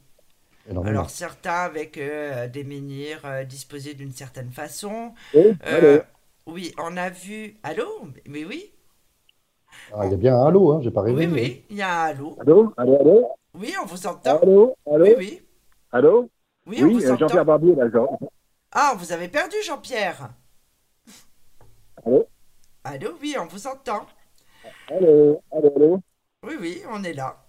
Énormément. 0.67 0.93
Alors 0.93 1.11
certains 1.11 1.63
avec 1.65 1.99
euh, 1.99 2.49
des 2.49 2.65
menhirs 2.65 3.23
euh, 3.27 3.45
disposés 3.45 3.95
d'une 3.95 4.13
certaine 4.13 4.53
façon. 4.53 5.15
Oui, 5.35 5.59
Euh, 5.67 5.73
allô 5.73 6.03
oui, 6.47 6.75
on 6.79 6.97
a 6.99 7.11
vu... 7.11 7.57
Allô? 7.65 7.89
Mais 8.27 8.45
oui, 8.45 8.72
Ah, 9.95 10.07
il 10.07 10.11
y 10.11 10.15
a 10.15 10.17
bien 10.17 10.37
un 10.37 10.47
halo, 10.47 10.73
hein, 10.73 10.81
j'ai 10.83 10.91
pas 10.91 11.03
oui, 11.03 11.15
rêvé. 11.15 11.27
mais- 11.27 11.43
oui, 11.43 11.65
il 11.71 11.77
y 11.77 11.83
a 11.83 12.03
un 12.03 12.05
allô. 12.07 12.37
Allô 12.41 12.73
Allô 12.77 12.97
Allô 13.01 13.29
Oui, 13.55 13.75
on 13.83 13.87
vous 13.87 14.07
entend. 14.07 14.41
Allô 14.43 14.77
Allô 14.87 15.05
Oui, 15.05 15.15
oui. 15.19 15.43
Allô 15.93 16.29
Oui, 16.67 16.83
on 16.83 16.87
Oui, 16.87 16.95
vous 16.95 17.05
euh, 17.07 17.17
Jean-Pierre. 17.17 17.45
Barbier, 17.45 17.75
là, 17.75 17.91
Jean. 17.91 18.19
Ah, 18.71 18.95
vous 18.99 19.13
avez 19.13 19.29
perdu 19.29 19.57
Jean-Pierre. 19.65 20.31
Allô 22.05 22.29
Allô, 22.85 23.17
oui, 23.21 23.35
on 23.41 23.47
vous 23.47 23.67
entend. 23.67 24.07
Allô 24.89 25.43
Allô 25.51 25.73
Allô 25.77 26.01
Oui, 26.45 26.55
oui, 26.61 26.83
on 26.91 27.03
est 27.05 27.13
là. 27.15 27.45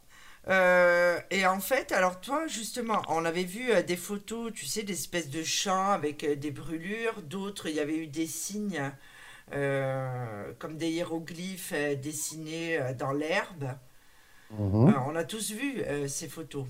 Euh, 0.49 1.19
et 1.31 1.45
en 1.47 1.59
fait, 1.59 1.91
alors 1.91 2.19
toi, 2.21 2.47
justement, 2.47 3.01
on 3.07 3.23
avait 3.25 3.43
vu 3.45 3.71
euh, 3.71 3.81
des 3.81 3.95
photos, 3.95 4.51
tu 4.53 4.65
sais, 4.65 4.83
des 4.83 4.93
espèces 4.93 5.29
de 5.29 5.41
champs 5.43 5.91
avec 5.91 6.23
euh, 6.23 6.35
des 6.35 6.51
brûlures. 6.51 7.21
D'autres, 7.23 7.67
il 7.67 7.75
y 7.75 7.79
avait 7.79 7.97
eu 7.97 8.07
des 8.07 8.27
signes, 8.27 8.77
euh, 8.79 8.89
comme 9.51 10.77
des 10.77 10.89
hiéroglyphes 10.89 11.73
euh, 11.75 11.95
dessinés 11.95 12.79
euh, 12.79 12.93
dans 12.93 13.11
l'herbe. 13.11 13.65
Mhm. 14.51 14.89
Euh, 14.89 14.91
on 15.07 15.15
a 15.15 15.23
tous 15.23 15.51
vu 15.51 15.81
euh, 15.81 16.07
ces 16.07 16.27
photos. 16.27 16.65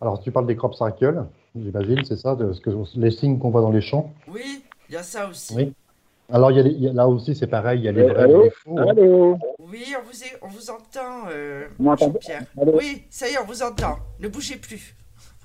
Alors, 0.00 0.20
tu 0.20 0.30
parles 0.30 0.46
des 0.46 0.56
crop 0.56 0.74
circles, 0.74 1.24
j'imagine, 1.56 2.04
c'est 2.04 2.16
ça, 2.16 2.34
de 2.34 2.52
ce 2.52 2.60
que, 2.60 2.70
les 2.96 3.10
signes 3.10 3.38
qu'on 3.38 3.50
voit 3.50 3.62
dans 3.62 3.70
les 3.70 3.80
champs? 3.80 4.12
Oui, 4.28 4.62
il 4.88 4.94
y 4.94 4.98
a 4.98 5.02
ça 5.02 5.28
aussi. 5.28 5.54
Oui. 5.54 5.72
Alors, 6.32 6.50
il 6.50 6.56
y 6.56 6.60
a 6.60 6.62
les- 6.62 6.70
il 6.70 6.82
y 6.82 6.88
a- 6.88 6.92
là 6.92 7.06
aussi, 7.08 7.34
c'est 7.34 7.46
pareil, 7.46 7.80
il 7.80 7.84
y 7.84 7.88
a 7.88 7.92
les 7.92 8.02
Euh, 8.02 8.12
vrais 8.12 8.22
et 8.22 8.24
allô? 8.24 8.42
les 8.44 8.50
faux. 8.50 8.78
hein. 8.78 8.86
Allô? 8.90 9.38
Oui, 9.58 9.94
on 9.98 10.02
vous, 10.02 10.24
est- 10.24 10.38
on 10.42 10.48
vous 10.48 10.70
entend, 10.70 11.28
euh, 11.30 11.68
Jean-Pierre. 11.98 12.42
Allô? 12.60 12.72
Oui, 12.76 13.04
ça 13.10 13.28
y 13.28 13.32
est, 13.34 13.38
on 13.38 13.44
vous 13.44 13.62
entend. 13.62 13.98
Ne 14.20 14.28
bougez 14.28 14.56
plus. 14.56 14.94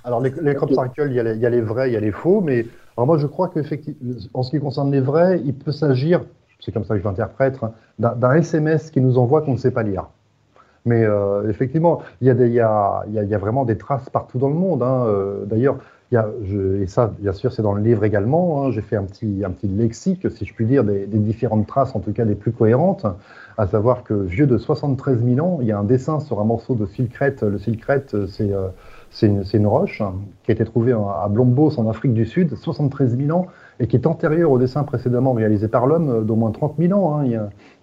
Alors, 0.03 0.21
les, 0.21 0.31
les 0.41 0.55
crop 0.55 0.71
circles, 0.71 1.07
il 1.09 1.13
y, 1.15 1.19
a 1.19 1.23
les, 1.23 1.35
il 1.35 1.41
y 1.41 1.45
a 1.45 1.49
les 1.49 1.61
vrais, 1.61 1.89
il 1.89 1.93
y 1.93 1.97
a 1.97 1.99
les 1.99 2.11
faux, 2.11 2.41
mais 2.41 2.65
alors 2.99 3.07
moi, 3.07 3.17
je 3.17 3.27
crois 3.27 3.47
qu'effectivement, 3.47 4.13
en 4.33 4.43
ce 4.43 4.51
qui 4.51 4.59
concerne 4.59 4.91
les 4.91 4.99
vrais, 4.99 5.39
il 5.45 5.53
peut 5.53 5.71
s'agir, 5.71 6.25
c'est 6.59 6.73
comme 6.73 6.83
ça 6.83 6.95
que 6.95 6.99
je 6.99 7.05
l'interprète, 7.05 7.57
d'un 7.97 8.33
SMS 8.33 8.91
qui 8.91 8.99
nous 8.99 9.17
envoie 9.17 9.41
qu'on 9.41 9.53
ne 9.53 9.57
sait 9.57 9.71
pas 9.71 9.83
lire. 9.83 10.07
Mais 10.83 11.07
effectivement, 11.47 12.01
il 12.19 12.27
y, 12.27 12.29
a 12.29 12.33
des- 12.33 13.37
vraiment 13.37 13.63
des 13.63 13.77
traces 13.77 14.09
partout 14.09 14.37
dans 14.37 14.49
le 14.49 14.53
monde. 14.55 14.83
hein. 14.83 15.05
Euh, 15.07 15.45
D'ailleurs, 15.45 15.77
et 16.11 16.87
ça, 16.87 17.13
bien 17.19 17.31
sûr, 17.31 17.53
c'est 17.53 17.61
dans 17.61 17.71
le 17.73 17.81
livre 17.81 18.03
également. 18.03 18.63
hein. 18.65 18.71
J'ai 18.71 18.81
fait 18.81 18.97
un 18.97 19.03
petit, 19.03 19.43
lexique, 19.63 20.29
si 20.29 20.43
je 20.43 20.53
puis 20.53 20.65
dire, 20.65 20.83
des, 20.83 21.05
des 21.05 21.19
différentes 21.19 21.67
traces, 21.67 21.95
en 21.95 22.01
tout 22.01 22.11
cas 22.11 22.25
les 22.25 22.35
plus 22.35 22.51
cohérentes. 22.51 23.05
À 23.57 23.65
savoir 23.67 24.03
que 24.03 24.13
vieux 24.13 24.45
de 24.47 24.57
73 24.57 25.23
000 25.23 25.39
ans, 25.45 25.59
il 25.61 25.67
y 25.67 25.71
a 25.71 25.79
un 25.79 25.85
dessin 25.85 26.19
sur 26.19 26.41
un 26.41 26.45
morceau 26.45 26.75
de 26.75 26.85
filcrète. 26.85 27.43
Le 27.43 27.57
filcrète, 27.59 28.25
c'est 28.27 28.51
euh, 28.51 28.67
c'est 29.11 29.27
une, 29.27 29.67
roche 29.67 30.01
qui 30.43 30.51
a 30.51 30.53
été 30.53 30.63
trouvée 30.65 30.93
à 30.93 31.27
Blombos, 31.29 31.79
en 31.79 31.89
Afrique 31.89 32.13
du 32.13 32.25
Sud, 32.25 32.55
73 32.55 33.17
000 33.17 33.37
ans, 33.37 33.47
et 33.79 33.87
qui 33.87 33.95
est 33.95 34.05
antérieure 34.05 34.51
au 34.51 34.57
dessin 34.59 34.83
précédemment 34.83 35.33
réalisé 35.33 35.67
par 35.67 35.87
l'homme 35.87 36.09
euh, 36.09 36.21
d'au 36.21 36.35
moins 36.35 36.51
30 36.51 36.75
000 36.79 36.93
ans. 36.99 37.17
hein. 37.17 37.25
Il, 37.25 37.31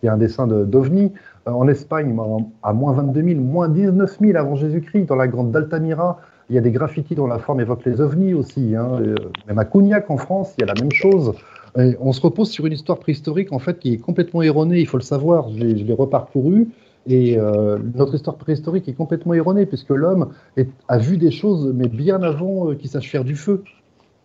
y 0.05 0.09
a, 0.09 0.13
un 0.13 0.17
dessin 0.17 0.47
de- 0.47 0.65
d'OVNI. 0.65 1.13
Euh, 1.49 1.51
En 1.53 1.67
Espagne, 1.69 2.17
à 2.63 2.73
moins 2.73 2.93
22 2.93 3.23
000, 3.23 3.41
moins 3.41 3.69
19 3.69 4.19
000 4.21 4.37
avant 4.39 4.55
Jésus-Christ, 4.57 5.07
dans 5.07 5.17
la 5.17 5.27
grande 5.29 5.51
d'Altamira, 5.51 6.19
il 6.49 6.55
y 6.55 6.59
a 6.59 6.61
des 6.61 6.71
graffitis 6.71 7.15
dont 7.17 7.27
la 7.27 7.39
forme 7.39 7.61
évoque 7.61 7.85
les 7.85 8.01
ovnis 8.01 8.35
aussi. 8.35 8.77
hein. 8.77 8.89
Euh, 9.01 9.15
Même 9.49 9.59
à 9.59 9.65
Cougnac, 9.65 10.11
en 10.11 10.17
France, 10.17 10.55
il 10.59 10.61
y 10.61 10.65
a 10.65 10.73
la 10.73 10.81
même 10.81 10.93
chose. 10.93 11.33
On 12.01 12.13
se 12.15 12.23
repose 12.23 12.49
sur 12.49 12.65
une 12.65 12.73
histoire 12.73 12.99
préhistorique, 12.99 13.53
en 13.53 13.59
fait, 13.59 13.79
qui 13.79 13.93
est 13.93 13.99
complètement 13.99 14.41
erronée, 14.41 14.81
il 14.81 14.87
faut 14.87 14.97
le 14.97 15.03
savoir. 15.03 15.51
Je 15.51 15.63
l'ai 15.63 15.93
reparcouru. 15.93 16.69
Et 17.09 17.39
euh, 17.39 17.79
notre 17.95 18.15
histoire 18.15 18.37
préhistorique 18.37 18.89
est 18.89 18.95
complètement 18.95 19.35
erronée, 19.35 19.67
puisque 19.67 19.91
l'homme 19.91 20.31
a 20.89 20.99
vu 20.99 21.19
des 21.19 21.31
choses, 21.31 21.73
mais 21.73 21.89
bien 21.89 22.23
avant 22.23 22.71
euh, 22.71 22.75
qu'il 22.75 22.91
sache 22.91 23.11
faire 23.11 23.25
du 23.25 23.37
feu. 23.37 23.63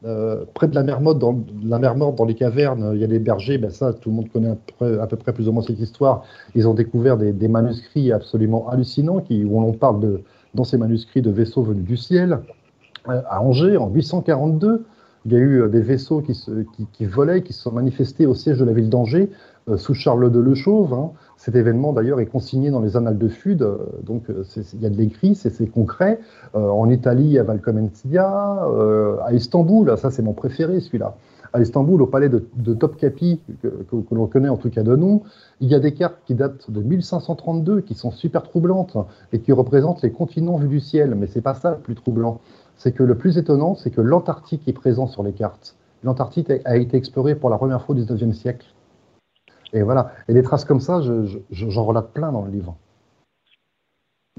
Euh, 0.04 0.46
près 0.56 0.68
de 0.68 0.74
la 0.74 0.82
mer 0.82 1.00
morte, 1.00 1.20
dans, 1.20 1.40
la 1.64 1.78
mer 1.78 1.96
morte, 1.96 2.18
dans 2.18 2.26
les 2.26 2.34
cavernes, 2.34 2.94
il 2.96 3.02
y 3.02 3.04
a 3.04 3.08
des 3.08 3.20
bergers, 3.20 3.60
ben 3.60 3.70
ça, 3.70 3.94
tout 3.94 4.10
le 4.10 4.16
monde 4.16 4.30
connaît 4.32 4.50
à 4.50 5.06
peu, 5.06 5.16
près, 5.16 5.32
plus 5.32 5.48
ou 5.48 5.52
moins 5.52 5.62
cette 5.62 5.80
histoire. 5.80 6.24
Ils 6.56 6.68
ont 6.68 6.74
découvert 6.74 7.18
des, 7.18 7.48
manuscrits 7.48 8.12
absolument 8.12 8.68
hallucinants, 8.68 9.24
où 9.30 9.62
on 9.62 9.74
parle 9.74 10.00
de, 10.00 10.22
dans 10.56 10.64
ces 10.64 10.80
manuscrits 10.80 11.22
de 11.22 11.30
vaisseaux 11.30 11.62
venus 11.62 11.86
du 11.86 11.98
ciel. 11.98 12.40
À 13.06 13.44
Angers, 13.44 13.78
en 13.78 13.90
842, 13.90 14.86
il 15.26 15.34
y 15.34 15.36
a 15.36 15.40
eu 15.40 15.70
des 15.70 15.82
vaisseaux 15.82 16.22
qui, 16.22 16.34
se, 16.34 16.52
volaient, 17.02 17.44
qui 17.44 17.54
se 17.54 17.62
sont 17.62 17.72
manifestés 17.72 18.26
au 18.26 18.34
siège 18.34 18.58
de 18.58 18.66
la 18.66 18.74
ville 18.74 18.90
d'Angers, 18.90 19.30
sous 19.78 19.94
Charles 19.94 20.32
II 20.34 20.42
le 20.42 20.56
Chauve. 20.56 20.96
hein. 20.96 21.12
Cet 21.44 21.56
événement, 21.56 21.92
d'ailleurs, 21.92 22.20
est 22.20 22.28
consigné 22.28 22.70
dans 22.70 22.82
les 22.82 22.96
annales 22.96 23.18
de 23.18 23.28
euh, 23.48 23.78
donc 24.04 24.30
euh, 24.30 24.44
il 24.74 24.80
y 24.80 24.86
a 24.86 24.92
de 24.92 24.96
l'écrit, 24.96 25.34
c'est 25.34 25.66
concret. 25.66 26.20
Euh, 26.54 26.70
en 26.70 26.88
Italie, 26.88 27.40
à 27.40 27.44
Valcomentia, 27.44 28.64
euh, 28.68 29.18
à 29.26 29.34
Istanbul, 29.34 29.98
ça 29.98 30.12
c'est 30.12 30.22
mon 30.22 30.34
préféré 30.34 30.80
celui-là. 30.80 31.16
À 31.52 31.60
Istanbul, 31.60 32.00
au 32.04 32.06
palais 32.06 32.30
de, 32.30 32.74
Topkapi, 32.76 33.40
que, 33.64 33.70
l'on 34.12 34.28
connaît 34.28 34.50
en 34.50 34.58
tout 34.58 34.70
cas 34.70 34.84
de 34.84 34.96
nom, 34.96 35.24
il 35.62 35.68
y 35.68 35.74
a 35.74 35.80
des 35.80 35.96
cartes 35.96 36.20
qui 36.28 36.36
datent 36.36 36.70
de 36.70 36.80
1532, 36.80 37.82
qui 37.82 37.96
sont 37.96 38.12
super 38.12 38.44
troublantes 38.44 38.96
et 39.34 39.40
qui 39.40 39.52
représentent 39.52 40.04
les 40.04 40.12
continents 40.12 40.58
vus 40.58 40.68
du 40.68 40.80
ciel. 40.80 41.16
Mais 41.16 41.26
c'est 41.26 41.42
pas 41.42 41.56
ça 41.56 41.72
le 41.72 41.78
plus 41.78 41.96
troublant. 41.96 42.40
C'est 42.78 42.92
que 42.92 43.02
le 43.02 43.16
plus 43.16 43.40
étonnant, 43.40 43.74
c'est 43.74 43.90
que 43.90 44.02
l'Antarctique 44.02 44.68
est 44.68 44.74
présent 44.74 45.08
sur 45.08 45.24
les 45.24 45.34
cartes. 45.34 45.76
L'Antarctique 46.04 46.52
a, 46.52 46.58
a 46.66 46.76
été 46.76 46.98
explorée 46.98 47.34
pour 47.34 47.50
la 47.50 47.58
première 47.58 47.82
fois 47.82 47.96
au 47.96 47.98
19e 47.98 48.32
siècle. 48.32 48.68
Et 49.74 49.82
voilà. 49.84 50.14
Et 50.28 50.34
des 50.34 50.44
traces 50.44 50.66
comme 50.66 50.82
ça, 50.82 51.02
je- 51.02 51.26
je- 51.26 51.70
j'en 51.70 51.86
relate 51.86 52.12
plein 52.14 52.32
dans 52.32 52.44
le 52.44 52.52
livre. 52.52 52.76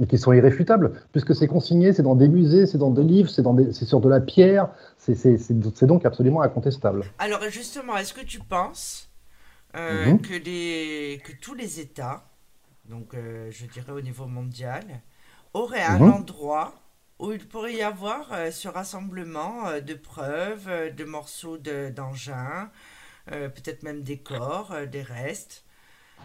Et 0.01 0.07
qui 0.07 0.16
sont 0.18 0.33
irréfutables, 0.33 0.93
puisque 1.12 1.35
c'est 1.35 1.47
consigné, 1.47 1.93
c'est 1.93 2.03
dans 2.03 2.14
des 2.14 2.28
musées, 2.28 2.66
c'est 2.66 2.78
dans 2.78 2.91
des 2.91 3.03
livres, 3.05 3.28
c'est 3.28 3.85
sur 3.85 4.01
de 4.01 4.09
la 4.09 4.20
pierre, 4.20 4.70
c'est 4.97 5.87
donc 5.87 6.07
absolument 6.07 6.41
incontestable. 6.43 7.05
Alors 7.18 7.43
justement, 7.51 7.97
est-ce 7.99 8.14
que 8.14 8.24
tu 8.24 8.39
penses 8.41 9.11
euh, 9.74 10.11
Mhm. 10.12 10.20
que, 10.22 10.35
les, 10.35 11.20
que 11.24 11.33
tous 11.41 11.55
les 11.55 11.80
États, 11.80 12.24
donc 12.89 13.14
euh, 13.14 13.49
je 13.51 13.66
dirais 13.66 13.93
au 13.93 14.01
niveau 14.01 14.26
mondial, 14.26 14.85
auraient 15.55 15.83
un 15.83 15.99
Mhm. 16.01 16.12
endroit 16.12 16.74
où 17.18 17.33
il 17.33 17.47
pourrait 17.47 17.74
y 17.74 17.83
avoir 17.83 18.33
euh, 18.33 18.51
ce 18.51 18.68
rassemblement 18.68 19.78
de 19.87 19.95
preuves, 19.95 20.68
de 20.97 21.05
morceaux 21.05 21.57
de- 21.59 21.91
d'engins, 21.91 22.70
peut-être 23.27 23.83
même 23.83 24.03
des 24.03 24.18
corps, 24.18 24.73
euh, 24.73 24.87
des 24.87 25.03
restes, 25.03 25.64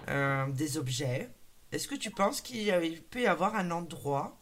euh, 0.10 0.48
des 0.52 0.78
objets 0.78 1.30
Est-ce 1.72 1.88
que 1.90 1.96
tu 1.96 2.12
penses 2.12 2.42
qu'il 2.42 2.72
peut 3.12 3.22
y 3.22 3.28
avoir 3.28 3.56
un 3.56 3.72
endroit 3.72 4.38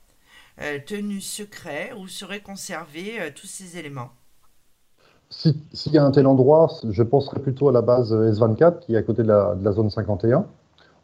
euh, 0.61 0.79
tenu 0.85 1.21
secret 1.21 1.93
où 1.97 2.07
seraient 2.07 2.41
conservés 2.41 3.21
euh, 3.21 3.31
tous 3.35 3.47
ces 3.47 3.77
éléments? 3.77 4.11
Si- 5.29 5.57
S'il 5.73 5.93
y 5.93 5.97
a 5.97 6.05
un 6.05 6.11
tel 6.11 6.27
endroit, 6.27 6.69
je 6.89 7.03
penserais 7.03 7.39
plutôt 7.39 7.69
à 7.69 7.71
la 7.71 7.81
base 7.81 8.13
S24 8.13 8.79
qui 8.79 8.93
est 8.93 8.97
à 8.97 9.01
côté 9.03 9.23
de 9.23 9.27
la, 9.27 9.55
de 9.55 9.63
la 9.65 9.71
zone 9.71 9.89
51, 9.89 10.45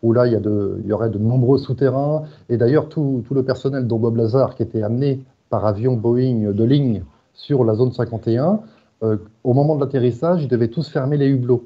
où 0.04 0.14
là 0.14 0.28
il 0.28 0.34
y, 0.34 0.36
a 0.36 0.40
de- 0.40 0.78
il 0.84 0.88
y 0.88 0.94
aurait 0.94 1.10
de 1.10 1.18
nombreux 1.18 1.58
souterrains. 1.58 2.24
Et 2.50 2.58
d'ailleurs, 2.58 2.88
tout, 2.90 3.24
tout 3.28 3.34
le 3.34 3.44
personnel 3.44 3.88
dont 3.88 4.00
Bob 4.00 4.16
Lazar 4.18 4.56
qui 4.56 4.64
était 4.64 4.84
amené 4.84 5.22
par 5.50 5.66
avion 5.66 5.96
Boeing 5.96 6.52
de 6.54 6.64
ligne 6.64 7.04
sur 7.34 7.64
la 7.64 7.76
zone 7.76 7.92
51, 7.92 8.62
euh, 9.04 9.18
au 9.44 9.54
moment 9.54 9.76
de 9.76 9.82
l'atterrissage, 9.82 10.44
ils 10.44 10.48
devaient 10.48 10.68
tous 10.68 10.88
fermer 10.90 11.18
les 11.18 11.28
hublots. 11.28 11.66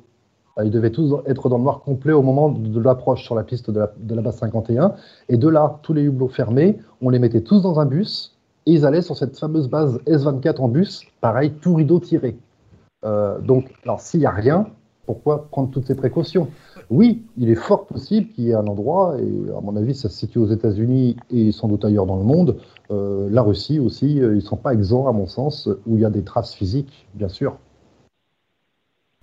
Euh, 0.58 0.66
Ils 0.66 0.72
devaient 0.72 0.92
tous 0.92 1.16
être 1.26 1.50
dans 1.50 1.58
le 1.58 1.64
noir 1.64 1.82
complet 1.82 2.14
au 2.14 2.22
moment 2.22 2.50
de, 2.50 2.80
l'approche 2.80 3.24
sur 3.24 3.36
la 3.36 3.44
piste 3.44 3.70
de 3.72 3.80
la, 3.80 3.92
de 3.98 4.16
la 4.16 4.22
base 4.22 4.38
51. 4.38 4.94
Et 5.30 5.38
de 5.38 5.48
là, 5.50 5.80
tous 5.82 5.94
les 5.94 6.04
hublots 6.04 6.30
fermés, 6.30 6.80
on 7.02 7.10
les 7.10 7.20
mettait 7.20 7.42
tous 7.42 7.62
dans 7.62 7.80
un 7.80 7.86
bus 7.86 8.36
et 8.66 8.72
ils 8.72 8.86
allaient 8.86 9.02
sur 9.02 9.16
cette 9.18 9.38
fameuse 9.38 9.70
base 9.70 10.00
S24 10.08 10.58
en 10.60 10.68
bus, 10.70 11.04
pareil, 11.22 11.52
tout 11.62 11.76
rideau 11.76 12.00
tiré. 12.00 12.38
Euh, 13.06 13.40
donc, 13.40 13.72
alors 13.84 14.00
s'il 14.00 14.22
n'y 14.22 14.26
a 14.26 14.32
rien, 14.32 14.68
pourquoi 15.06 15.48
prendre 15.52 15.70
toutes 15.70 15.86
ces 15.86 15.96
précautions? 15.96 16.48
Oui, 16.90 17.26
il 17.38 17.50
est 17.50 17.56
fort 17.56 17.86
possible 17.88 18.30
qu'il 18.34 18.46
y 18.46 18.50
ait 18.52 18.56
un 18.56 18.68
endroit, 18.68 19.18
et 19.20 19.50
à 19.58 19.62
mon 19.62 19.76
avis, 19.76 19.96
ça 19.96 20.10
se 20.10 20.18
situe 20.18 20.40
aux 20.40 20.52
États-Unis 20.52 21.18
et 21.32 21.52
sans 21.52 21.68
doute 21.68 21.84
ailleurs 21.86 22.06
dans 22.06 22.18
le 22.18 22.24
monde, 22.24 22.60
euh, 22.92 23.28
la 23.32 23.42
Russie 23.42 23.80
aussi, 23.80 24.22
euh, 24.22 24.34
ils 24.34 24.36
ne 24.36 24.40
sont 24.42 24.58
pas 24.58 24.74
exempts, 24.74 25.08
à 25.08 25.12
mon 25.12 25.28
sens, 25.28 25.68
où 25.88 25.96
il 25.96 26.02
y 26.02 26.06
a 26.06 26.10
des 26.10 26.24
traces 26.24 26.54
physiques, 26.54 27.08
bien 27.14 27.30
sûr. 27.30 27.58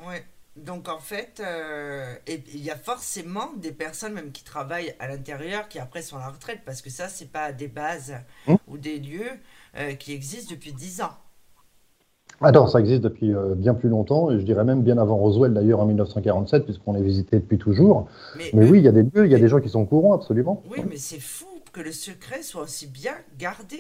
Ouais. 0.07 0.25
Donc 0.57 0.89
en 0.89 0.99
fait, 0.99 1.41
euh, 1.41 2.15
et 2.27 2.43
il 2.53 2.63
y 2.63 2.71
a 2.71 2.77
forcément 2.77 3.53
des 3.57 3.73
personnes 3.73 4.13
même 4.13 4.33
qui 4.33 4.45
travaillent 4.45 4.95
à 4.99 5.09
l'intérieur 5.09 5.67
qui 5.67 5.79
après 5.79 6.03
sont 6.03 6.17
à 6.17 6.21
la 6.21 6.29
retraite 6.29 6.61
parce 6.67 6.83
que 6.83 6.91
ça 6.91 7.09
c'est 7.09 7.33
pas 7.33 7.53
des 7.53 7.69
bases 7.69 8.15
Hmm. 8.47 8.57
ou 8.69 8.77
des 8.77 8.99
lieux 8.99 9.31
euh, 9.77 9.95
qui 9.95 10.13
existent 10.13 10.53
depuis 10.55 10.73
10 10.75 11.01
ans. 11.01 11.17
Ah 12.43 12.53
non, 12.53 12.67
ça 12.67 12.81
existe 12.81 13.03
depuis 13.03 13.35
euh, 13.35 13.55
bien 13.55 13.75
plus 13.75 13.89
longtemps, 13.89 14.31
et 14.31 14.39
je 14.39 14.45
dirais 14.45 14.65
même 14.65 14.83
bien 14.83 14.99
avant 14.99 15.17
Roswell 15.17 15.55
d'ailleurs 15.55 15.81
en 15.81 15.87
1947, 15.87 16.65
puisqu'on 16.65 16.93
les 16.93 17.03
visitait 17.03 17.39
depuis 17.39 17.59
toujours. 17.59 18.09
Mais, 18.37 18.45
Mais 18.55 18.67
euh, 18.67 18.71
oui, 18.71 18.79
il 18.79 18.85
y 18.85 18.89
a 18.89 18.93
des 18.93 19.03
lieux, 19.03 19.27
il 19.27 19.33
y 19.33 19.35
a 19.35 19.39
des 19.39 19.49
gens 19.49 19.61
qui 19.61 19.69
sont 19.69 19.81
au 19.81 19.87
courant, 19.87 20.15
absolument. 20.15 20.63
oui, 20.71 20.85
mais 20.89 20.97
c'est 20.97 21.21
fou 21.21 21.47
que 21.73 21.81
le 21.81 21.93
secret 21.93 22.43
soit 22.43 22.63
aussi 22.63 22.87
bien 22.87 23.13
gardé. 23.39 23.79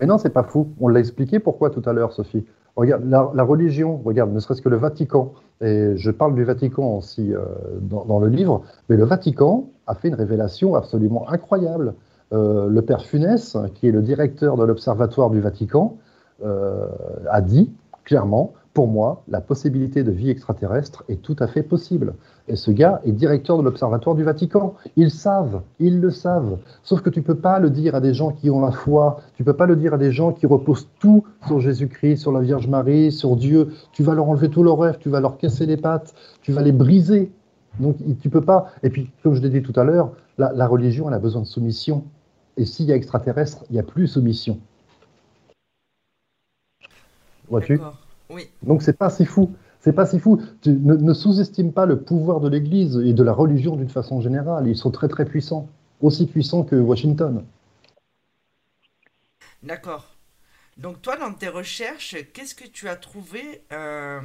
Mais 0.00 0.06
non, 0.06 0.18
c'est 0.18 0.30
pas 0.30 0.42
fou. 0.42 0.72
On 0.80 0.88
l'a 0.88 1.00
expliqué 1.00 1.38
pourquoi 1.38 1.70
tout 1.70 1.82
à 1.86 1.92
l'heure, 1.92 2.12
Sophie. 2.12 2.44
Regarde, 2.76 3.04
la, 3.08 3.42
religion, 3.44 4.00
regarde, 4.04 4.32
ne 4.32 4.40
serait-ce 4.40 4.60
que 4.60 4.68
le 4.68 4.76
Vatican, 4.76 5.32
et 5.60 5.92
je 5.94 6.10
parle 6.10 6.34
du 6.34 6.42
Vatican 6.42 6.96
aussi 6.96 7.32
euh, 7.32 7.44
dans, 7.80 8.18
le 8.18 8.28
livre, 8.28 8.64
mais 8.88 8.96
le 8.96 9.04
Vatican 9.04 9.70
a 9.86 9.94
fait 9.94 10.08
une 10.08 10.14
révélation 10.14 10.74
absolument 10.74 11.28
incroyable. 11.30 11.94
Euh, 12.32 12.66
le 12.68 12.82
père 12.82 13.02
Funès, 13.02 13.56
qui 13.74 13.86
est 13.86 13.92
le 13.92 14.02
directeur 14.02 14.56
de 14.56 14.64
l'Observatoire 14.64 15.30
du 15.30 15.40
Vatican, 15.40 15.98
euh, 16.42 16.88
a 17.30 17.40
dit 17.40 17.70
clairement 18.04 18.54
pour 18.74 18.88
moi, 18.88 19.22
la 19.28 19.40
possibilité 19.40 20.02
de 20.02 20.10
vie 20.10 20.30
extraterrestre 20.30 21.04
est 21.08 21.22
tout 21.22 21.36
à 21.38 21.46
fait 21.46 21.62
possible. 21.62 22.14
Et 22.48 22.56
ce 22.56 22.72
gars 22.72 23.00
est 23.04 23.12
directeur 23.12 23.56
de 23.56 23.62
l'Observatoire 23.62 24.16
du 24.16 24.24
Vatican. 24.24 24.74
Ils 24.96 25.12
savent, 25.12 25.62
ils 25.78 26.00
le 26.00 26.10
savent. 26.10 26.58
Sauf 26.82 27.00
que 27.00 27.08
tu 27.08 27.22
peux 27.22 27.36
pas 27.36 27.60
le 27.60 27.70
dire 27.70 27.94
à 27.94 28.00
des 28.00 28.12
gens 28.12 28.32
qui 28.32 28.50
ont 28.50 28.60
la 28.60 28.72
foi, 28.72 29.20
tu 29.36 29.44
peux 29.44 29.52
pas 29.52 29.66
le 29.66 29.76
dire 29.76 29.94
à 29.94 29.98
des 29.98 30.10
gens 30.10 30.32
qui 30.32 30.46
reposent 30.46 30.88
tout 30.98 31.24
sur 31.46 31.60
Jésus-Christ, 31.60 32.16
sur 32.16 32.32
la 32.32 32.40
Vierge 32.40 32.66
Marie, 32.66 33.12
sur 33.12 33.36
Dieu. 33.36 33.68
Tu 33.92 34.02
vas 34.02 34.14
leur 34.14 34.28
enlever 34.28 34.50
tout 34.50 34.64
leur 34.64 34.80
rêve, 34.80 34.98
tu 34.98 35.08
vas 35.08 35.20
leur 35.20 35.38
casser 35.38 35.66
les 35.66 35.76
pattes, 35.76 36.12
tu 36.42 36.50
vas 36.50 36.62
les 36.62 36.72
briser. 36.72 37.30
Donc 37.78 37.96
tu 38.20 38.28
peux 38.28 38.40
pas. 38.40 38.72
Et 38.82 38.90
puis, 38.90 39.08
comme 39.22 39.34
je 39.34 39.40
l'ai 39.40 39.50
dit 39.50 39.62
tout 39.62 39.78
à 39.78 39.84
l'heure, 39.84 40.10
la, 40.36 40.52
la 40.52 40.66
religion, 40.66 41.06
elle 41.08 41.14
a 41.14 41.20
besoin 41.20 41.42
de 41.42 41.46
soumission. 41.46 42.02
Et 42.56 42.64
s'il 42.64 42.86
y 42.86 42.92
a 42.92 42.96
extraterrestre, 42.96 43.64
il 43.70 43.74
n'y 43.74 43.78
a 43.78 43.84
plus 43.84 44.08
soumission. 44.08 44.58
Vois-tu 47.48 47.78
donc 48.62 48.82
c'est 48.82 48.96
pas 48.96 49.10
si 49.10 49.24
fou. 49.24 49.54
C'est 49.80 49.92
pas 49.92 50.06
si 50.06 50.18
fou. 50.18 50.40
Tu 50.62 50.70
ne, 50.70 51.12
sous-estime 51.12 51.72
pas 51.72 51.86
le 51.86 52.00
pouvoir 52.00 52.40
de 52.40 52.48
l'Église 52.48 52.96
et 53.04 53.12
de 53.12 53.22
la 53.22 53.32
religion 53.32 53.76
d'une 53.76 53.90
façon 53.90 54.20
générale. 54.20 54.66
Ils 54.66 54.76
sont 54.76 54.90
très 54.90 55.08
très 55.08 55.26
puissants, 55.26 55.68
aussi 56.00 56.26
puissants 56.26 56.64
que 56.64 56.76
Washington. 56.76 57.44
D'accord. 59.62 60.06
Donc 60.78 61.02
toi, 61.02 61.16
dans 61.16 61.32
tes 61.32 61.48
recherches, 61.48 62.16
qu'est-ce 62.32 62.54
que 62.54 62.66
tu 62.66 62.88
as 62.88 62.96
trouvé 62.96 63.62
euh, 63.72 64.20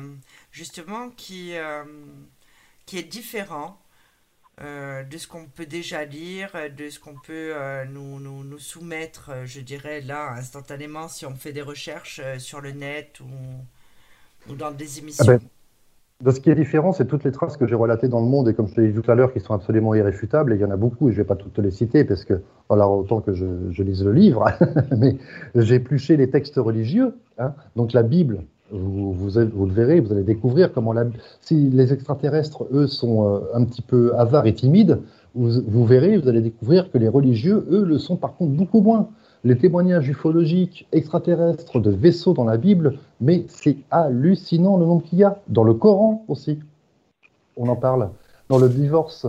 justement 0.51 1.09
qui, 1.09 1.55
euh, 1.55 1.83
qui 2.85 2.97
est 2.97 3.03
différent 3.03 3.77
de 4.59 5.17
ce 5.17 5.27
qu'on 5.27 5.45
peut 5.45 5.65
déjà 5.65 6.03
lire, 6.05 6.51
de 6.77 6.89
ce 6.89 6.99
qu'on 6.99 7.15
peut 7.15 7.53
nous, 7.91 8.19
nous, 8.19 8.43
nous, 8.43 8.59
soumettre, 8.59 9.31
je 9.45 9.61
dirais 9.61 10.01
là, 10.01 10.33
instantanément, 10.33 11.07
si 11.07 11.25
on 11.25 11.35
fait 11.35 11.53
des 11.53 11.61
recherches 11.61 12.21
sur 12.37 12.59
le 12.59 12.71
net 12.71 13.19
ou 13.21 13.27
ou 14.49 14.55
dans 14.55 14.71
des 14.71 14.85
ah 14.95 14.99
émissions 15.01 15.25
ben, 15.25 15.39
de 16.21 16.31
ce 16.31 16.41
qui 16.41 16.49
est 16.49 16.55
différent, 16.55 16.91
c'est 16.91 17.05
toutes 17.05 17.23
les 17.23 17.31
traces 17.31 17.55
que 17.55 17.65
j'ai 17.65 17.75
relatées 17.75 18.09
dans 18.09 18.19
le 18.19 18.27
monde 18.27 18.49
et 18.49 18.53
comme 18.53 18.67
je 18.67 18.75
te 18.75 18.81
l'ai 18.81 18.91
dit 18.91 19.01
tout 19.01 19.09
à 19.09 19.15
l'heure, 19.15 19.31
qui 19.31 19.39
sont 19.39 19.53
absolument 19.53 19.95
irréfutables. 19.95 20.51
Et 20.51 20.57
il 20.57 20.61
y 20.61 20.65
en 20.65 20.71
a 20.71 20.75
beaucoup 20.75 21.07
et 21.07 21.13
je 21.13 21.17
ne 21.17 21.23
vais 21.23 21.27
pas 21.27 21.37
toutes 21.37 21.57
les 21.59 21.71
citer 21.71 22.03
parce 22.03 22.25
que, 22.25 22.41
voilà, 22.67 22.89
autant 22.89 23.21
que 23.21 23.33
je, 23.33 23.81
lise 23.81 24.03
le 24.03 24.11
livre, 24.11 24.45
mais 24.97 25.17
j'ai 25.55 25.75
épluché 25.75 26.17
les 26.17 26.29
textes 26.29 26.57
religieux. 26.57 27.15
Hein. 27.37 27.53
Donc 27.77 27.93
la 27.93 28.03
Bible, 28.03 28.43
vous, 28.71 29.13
vous, 29.13 29.65
le 29.65 29.73
verrez, 29.73 29.99
vous 29.99 30.11
allez 30.11 30.23
découvrir 30.23 30.71
comment 30.71 30.93
la, 30.93 31.05
si 31.41 31.69
les 31.69 31.93
extraterrestres, 31.93 32.65
eux, 32.71 32.87
sont 32.87 33.27
euh, 33.27 33.39
un 33.53 33.63
petit 33.65 33.81
peu 33.81 34.13
avares 34.15 34.47
et 34.47 34.53
timides, 34.53 34.99
vous, 35.35 35.61
vous 35.67 35.85
verrez, 35.85 36.17
vous 36.17 36.27
allez 36.27 36.41
découvrir 36.41 36.91
que 36.91 36.97
les 36.97 37.07
religieux, 37.07 37.65
eux, 37.69 37.83
le 37.83 37.97
sont 37.97 38.15
par 38.15 38.35
contre 38.35 38.51
beaucoup 38.53 38.81
moins 38.81 39.09
les 39.43 39.57
témoignages 39.57 40.09
ufologiques 40.09 40.87
extraterrestres 40.91 41.79
de 41.79 41.91
vaisseaux 41.91 42.33
dans 42.33 42.43
la 42.43 42.57
Bible, 42.57 42.97
mais 43.21 43.45
c'est 43.47 43.77
hallucinant 43.89 44.77
le 44.77 44.85
nombre 44.85 45.03
qu'il 45.03 45.19
y 45.19 45.23
a. 45.23 45.39
Dans 45.47 45.63
le 45.63 45.73
Coran 45.73 46.25
aussi, 46.27 46.59
on 47.55 47.67
en 47.69 47.75
parle. 47.75 48.09
Dans 48.49 48.57
le 48.57 48.67
divorce, 48.67 49.27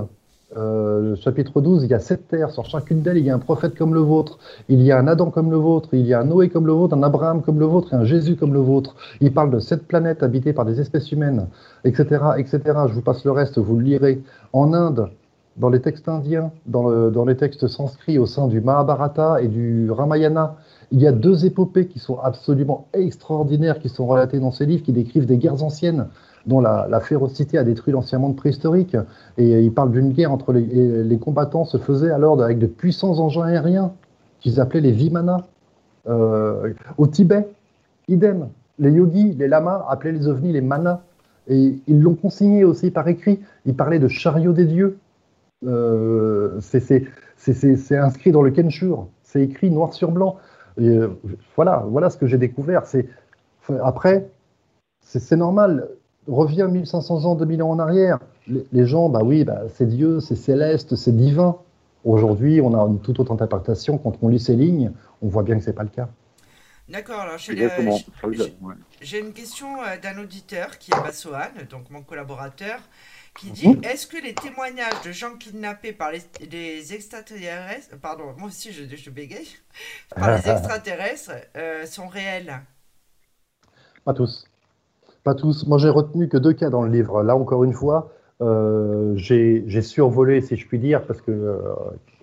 euh, 0.57 1.15
chapitre 1.17 1.61
12, 1.61 1.85
il 1.85 1.91
y 1.91 1.95
a 1.95 2.01
sept 2.01 2.27
terres. 2.29 2.51
Sur 2.51 2.65
chacune 2.65 3.03
d'elles, 3.03 3.19
il 3.19 3.25
y 3.25 3.31
a 3.31 3.35
un 3.35 3.39
prophète 3.39 3.77
comme 3.77 3.95
le 3.95 4.01
vôtre. 4.01 4.39
Il 4.69 4.83
y 4.83 4.91
a 4.91 4.99
un 4.99 5.07
Adam 5.07 5.31
comme 5.31 5.51
le 5.51 5.57
vôtre. 5.57 5.91
Il 5.93 6.07
y 6.07 6.15
a 6.15 6.21
un 6.21 6.25
Noé 6.25 6.49
comme 6.49 6.67
le 6.67 6.73
vôtre, 6.73 6.97
un 6.97 7.03
Abraham 7.03 7.43
comme 7.43 7.59
le 7.61 7.67
vôtre 7.67 7.93
et 7.93 7.97
un 7.97 8.05
Jésus 8.05 8.37
comme 8.37 8.53
le 8.53 8.61
vôtre. 8.61 8.97
Il 9.21 9.33
parle 9.33 9.51
de 9.51 9.61
sept 9.61 9.87
planètes 9.87 10.23
habitées 10.23 10.53
par 10.53 10.65
des 10.65 10.81
espèces 10.81 11.13
humaines, 11.13 11.47
etc., 11.85 12.23
etc. 12.37 12.61
Je 12.89 12.95
vous 12.95 13.03
passe 13.03 13.25
le 13.25 13.31
reste, 13.31 13.59
vous 13.59 13.77
le 13.77 13.85
lirez. 13.85 14.23
En 14.53 14.73
Inde, 14.73 15.11
dans 15.57 15.69
les 15.69 15.81
textes 15.81 16.09
indiens, 16.09 16.51
dans, 16.67 17.25
les 17.25 17.37
textes 17.37 17.69
sanscrits 17.69 18.19
au 18.19 18.27
sein 18.27 18.49
du 18.49 18.61
Mahabharata 18.61 19.43
et 19.43 19.49
du 19.49 19.91
Ramayana, 19.91 20.57
il 20.91 21.01
y 21.01 21.07
a 21.07 21.13
deux 21.13 21.45
épopées 21.45 21.87
qui 21.87 22.01
sont 22.01 22.19
absolument 22.19 22.89
extraordinaires, 22.93 23.79
qui 23.79 23.89
sont 23.89 24.07
relatées 24.07 24.41
dans 24.41 24.51
ces 24.51 24.67
livres, 24.67 24.83
qui 24.83 24.93
décrivent 24.93 25.27
des 25.27 25.37
guerres 25.37 25.63
anciennes 25.63 26.09
dont 26.47 26.61
la, 26.61 27.01
férocité 27.01 27.59
a 27.59 27.65
détruit 27.65 27.93
l'ancien 27.93 28.19
monde 28.19 28.37
préhistorique. 28.37 28.97
Et 29.39 29.61
il 29.61 29.73
parle 29.73 29.93
d'une 29.93 30.13
guerre 30.13 30.33
entre 30.33 30.53
les, 30.53 31.19
combattants 31.19 31.65
se 31.65 31.79
faisaient 31.79 32.11
alors 32.11 32.43
avec 32.43 32.59
de 32.59 32.67
puissants 32.67 33.19
engins 33.19 33.45
aériens 33.45 33.93
qu'ils 34.41 34.61
appelaient 34.61 34.81
les 34.81 34.93
Vimana. 34.93 35.47
Euh, 36.09 36.73
au 36.99 37.07
Tibet, 37.07 37.49
idem. 38.09 38.49
Les 38.79 38.93
yogis, 38.93 39.35
les 39.35 39.49
lamas 39.49 39.85
appelaient 39.89 40.13
les 40.13 40.29
ovnis 40.29 40.53
les 40.53 40.63
manas. 40.63 41.01
Et 41.49 41.79
ils 41.87 42.01
l'ont 42.01 42.15
consigné 42.15 42.65
aussi 42.65 42.91
par 42.91 43.09
écrit. 43.09 43.41
Ils 43.67 43.75
parlaient 43.75 43.99
de 43.99 44.09
chariots 44.09 44.53
des 44.53 44.67
dieux. 44.67 44.99
Euh, 45.67 46.59
c'est 46.61 47.97
inscrit 47.97 48.33
dans 48.33 48.43
le 48.43 48.51
Kenshur, 48.51 49.09
c'est 49.23 49.43
écrit 49.43 49.71
noir 49.71 49.93
sur 49.93 50.11
blanc. 50.11 50.37
Euh, 50.79 51.09
voilà, 51.57 51.85
voilà 51.89 52.09
ce 52.09 52.17
que 52.17 52.27
j'ai 52.27 52.39
découvert. 52.39 52.85
Après, 53.83 54.31
c'est 55.01 55.37
normal. 55.37 55.89
Reviens 56.27 56.69
1500 56.69 57.25
ans, 57.25 57.35
2000 57.35 57.63
ans 57.63 57.71
en 57.71 57.79
arrière. 57.79 58.19
Les, 58.47 58.87
gens, 58.87 59.09
bah 59.09 59.21
oui, 59.23 59.45
bah, 59.45 59.63
c'est 59.75 59.87
Dieu, 59.87 60.21
c'est 60.21 60.37
céleste, 60.37 60.97
c'est 60.97 61.17
divin. 61.17 61.57
Aujourd'hui, 62.05 62.61
on 62.61 62.75
a 62.75 62.83
une 62.87 63.01
toute 63.01 63.21
autre 63.21 63.33
interprétation. 63.33 63.99
Quand 63.99 64.15
on 64.23 64.29
lit 64.29 64.41
ces 64.41 64.57
lignes, 64.57 64.93
on 65.23 65.29
voit 65.29 65.43
bien 65.43 65.57
que 65.57 65.63
c'est 65.63 65.73
pas 65.73 65.83
le 65.83 65.89
cas. 65.89 66.09
D'accord, 66.89 67.21
alors 67.21 67.39
j'ai 67.39 69.19
une 69.21 69.33
question 69.33 69.81
euh, 69.81 69.97
d'un 70.03 70.19
auditeur 70.19 70.77
qui 70.77 70.91
est 70.91 71.01
Bassoane, 71.01 71.67
donc 71.71 71.89
mon 71.89 72.03
collaborateur 72.03 72.81
qui 73.39 73.51
dit 73.53 73.69
mhm. 73.69 73.85
Est-ce 73.85 74.09
que 74.09 74.17
les 74.17 74.35
témoignages 74.35 75.01
de 75.05 75.13
gens 75.13 75.37
kidnappés 75.37 75.93
par 75.93 76.11
les, 76.11 76.95
extraterrestres, 76.95 77.97
pardon, 78.01 78.35
moi 78.37 78.49
aussi 78.49 78.73
je, 78.73 78.85
je 78.97 79.11
bégaye, 79.11 79.47
par 80.17 80.37
les 80.37 80.51
extraterrestres 80.51 81.33
euh, 81.57 81.87
sont 81.87 82.09
réels? 82.09 82.61
Pas 84.05 84.15
tous. 84.15 84.50
Pas 85.25 85.35
tous. 85.35 85.67
Moi 85.67 85.79
j'ai 85.79 85.89
retenu 85.89 86.29
que 86.29 86.37
deux 86.37 86.53
cas 86.53 86.71
dans 86.71 86.83
le 86.83 86.91
livre. 86.91 87.23
Là 87.23 87.37
encore 87.37 87.65
une 87.65 87.73
fois, 87.73 88.11
euh, 88.43 89.15
j'ai 89.17 89.83
survolé, 89.83 90.41
si 90.41 90.57
je 90.57 90.67
puis 90.67 90.79
dire, 90.79 91.03
parce 91.03 91.21
que 91.21 91.31
euh, 91.31 91.59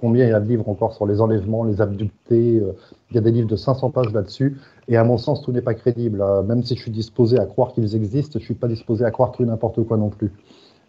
combien 0.01 0.25
il 0.25 0.29
y 0.29 0.33
a 0.33 0.39
de 0.39 0.47
livres 0.47 0.67
encore 0.67 0.93
sur 0.93 1.05
les 1.05 1.21
enlèvements, 1.21 1.63
les 1.63 1.79
abductés, 1.79 2.63
il 3.11 3.15
y 3.15 3.17
a 3.17 3.21
des 3.21 3.31
livres 3.31 3.47
de 3.47 3.55
500 3.55 3.91
pages 3.91 4.11
là-dessus, 4.11 4.57
et 4.87 4.97
à 4.97 5.03
mon 5.03 5.17
sens, 5.17 5.43
tout 5.43 5.51
n'est 5.51 5.61
pas 5.61 5.75
crédible. 5.75 6.23
même 6.47 6.63
si 6.63 6.75
je 6.75 6.81
suis 6.81 6.91
disposé 6.91 7.37
à 7.37 7.45
croire 7.45 7.73
qu'ils 7.73 7.95
existent, 7.95 8.39
je 8.39 8.43
ne 8.43 8.45
suis 8.45 8.55
pas 8.55 8.67
disposé 8.67 9.05
à 9.05 9.11
croire 9.11 9.31
tout 9.31 9.45
n'importe 9.45 9.83
quoi 9.83 9.97
non 9.97 10.09
plus. 10.09 10.31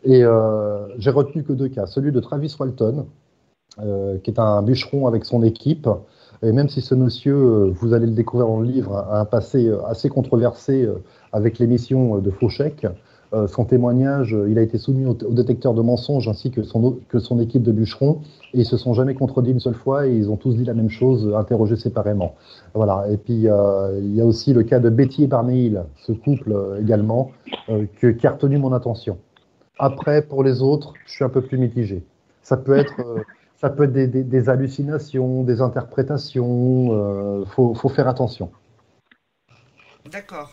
Et 0.04 0.22
euh, 0.22 0.86
j'ai 0.98 1.10
retenu 1.10 1.42
que 1.42 1.52
deux 1.52 1.68
cas. 1.68 1.86
Celui 1.86 2.12
de 2.12 2.20
Travis 2.20 2.54
Walton, 2.58 3.06
euh, 3.80 4.18
qui 4.18 4.30
est 4.30 4.38
un 4.38 4.62
bûcheron 4.62 5.06
avec 5.06 5.24
son 5.24 5.42
équipe. 5.42 5.88
Et 6.42 6.52
même 6.52 6.68
si 6.68 6.80
ce 6.80 6.94
monsieur, 6.94 7.34
euh, 7.34 7.70
vous 7.72 7.94
allez 7.94 8.06
le 8.06 8.12
découvrir 8.12 8.48
dans 8.48 8.60
le 8.60 8.66
livre, 8.66 8.96
a 8.96 9.20
un 9.20 9.24
passé 9.24 9.70
assez 9.86 10.08
controversé 10.08 10.88
avec 11.32 11.58
l'émission 11.58 12.18
de 12.18 12.30
Fauchec, 12.30 12.86
son 13.46 13.66
témoignage, 13.66 14.34
il 14.48 14.58
a 14.58 14.62
été 14.62 14.78
soumis 14.78 15.04
au, 15.04 15.12
détecteur 15.12 15.74
de 15.74 15.82
mensonges 15.82 16.28
ainsi 16.28 16.50
que 16.50 16.62
son, 16.62 16.96
que 17.10 17.18
son 17.18 17.38
équipe 17.40 17.62
de 17.62 17.72
bûcherons, 17.72 18.22
et 18.54 18.60
ils 18.60 18.64
se 18.64 18.78
sont 18.78 18.94
jamais 18.94 19.12
contredits 19.12 19.50
une 19.50 19.60
seule 19.60 19.74
fois, 19.74 20.06
et 20.06 20.16
ils 20.16 20.30
ont 20.30 20.38
tous 20.38 20.54
dit 20.54 20.64
la 20.64 20.72
même 20.72 20.88
chose, 20.88 21.30
interrogés 21.36 21.76
séparément. 21.76 22.36
Voilà. 22.72 23.04
Et 23.10 23.18
puis 23.18 23.34
il 23.34 24.14
y 24.14 24.20
a 24.20 24.24
aussi 24.24 24.54
le 24.54 24.62
cas 24.62 24.78
de 24.78 24.88
Betty 24.88 25.24
et 25.24 25.26
Barney 25.26 25.74
ce 25.96 26.12
couple 26.12 26.78
également, 26.80 27.32
qui 28.00 28.26
a 28.26 28.30
retenu 28.30 28.56
mon 28.56 28.72
attention. 28.72 29.18
Après, 29.78 30.22
pour 30.22 30.42
les 30.42 30.60
autres, 30.60 30.92
je 31.06 31.12
suis 31.12 31.24
un 31.24 31.28
peu 31.28 31.40
plus 31.40 31.56
mitigé. 31.56 32.04
Ça 32.42 32.56
peut 32.56 32.76
être, 32.76 33.00
euh, 33.00 33.22
ça 33.56 33.70
peut 33.70 33.84
être 33.84 33.92
des, 33.92 34.48
hallucinations, 34.48 35.44
des 35.44 35.60
interprétations. 35.60 36.86
Il 36.86 36.92
euh, 36.92 37.44
faut, 37.44 37.88
faire 37.88 38.08
attention. 38.08 38.50
D'accord. 40.10 40.50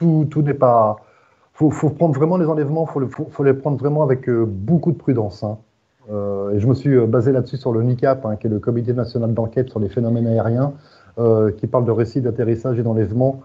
Tout, 0.00 0.26
tout 0.28 0.42
n'est 0.42 0.54
pas. 0.54 0.96
Faut, 1.52 1.70
faut 1.70 1.90
prendre 1.90 2.14
vraiment 2.14 2.36
les 2.36 2.46
enlèvements. 2.46 2.86
Faut, 2.86 3.06
faut, 3.06 3.44
les 3.44 3.54
prendre 3.54 3.78
vraiment 3.78 4.02
avec 4.02 4.28
euh, 4.28 4.44
beaucoup 4.44 4.90
de 4.90 4.96
prudence. 4.96 5.44
Hein. 5.44 5.58
et 6.08 6.58
je 6.58 6.66
me 6.66 6.74
suis 6.74 6.98
basé 7.06 7.30
là-dessus 7.30 7.58
sur 7.58 7.72
le 7.72 7.82
NICAP, 7.84 8.26
hein, 8.26 8.34
qui 8.36 8.48
est 8.48 8.50
le 8.50 8.58
Comité 8.58 8.92
national 8.92 9.32
d'enquête 9.32 9.68
sur 9.70 9.78
les 9.78 9.88
phénomènes 9.88 10.26
aériens, 10.26 10.72
qui 11.58 11.66
parle 11.68 11.84
de 11.84 11.92
récits 11.92 12.20
d'atterrissage 12.20 12.78
et 12.78 12.82
d'enlèvement 12.82 13.42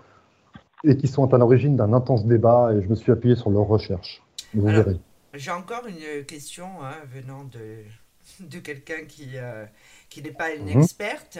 et 0.85 0.97
qui 0.97 1.07
sont 1.07 1.33
à 1.33 1.37
l'origine 1.37 1.75
d'un 1.75 1.93
intense 1.93 2.25
débat 2.25 2.71
et 2.73 2.81
je 2.81 2.87
me 2.87 2.95
suis 2.95 3.11
appuyé 3.11 3.35
sur 3.35 3.49
leurs 3.49 3.67
recherches. 3.67 4.21
Vous 4.53 4.65
verrez. 4.65 4.99
J'ai 5.33 5.51
encore 5.51 5.85
une 5.87 6.25
question 6.25 6.65
hein, 6.81 6.95
venant 7.13 7.43
de, 7.43 8.47
de 8.47 8.59
quelqu'un 8.59 9.05
qui, 9.07 9.31
euh, 9.35 9.65
qui 10.09 10.21
n'est 10.21 10.31
pas 10.31 10.53
une 10.53 10.65
mhm. 10.65 10.81
experte. 10.81 11.39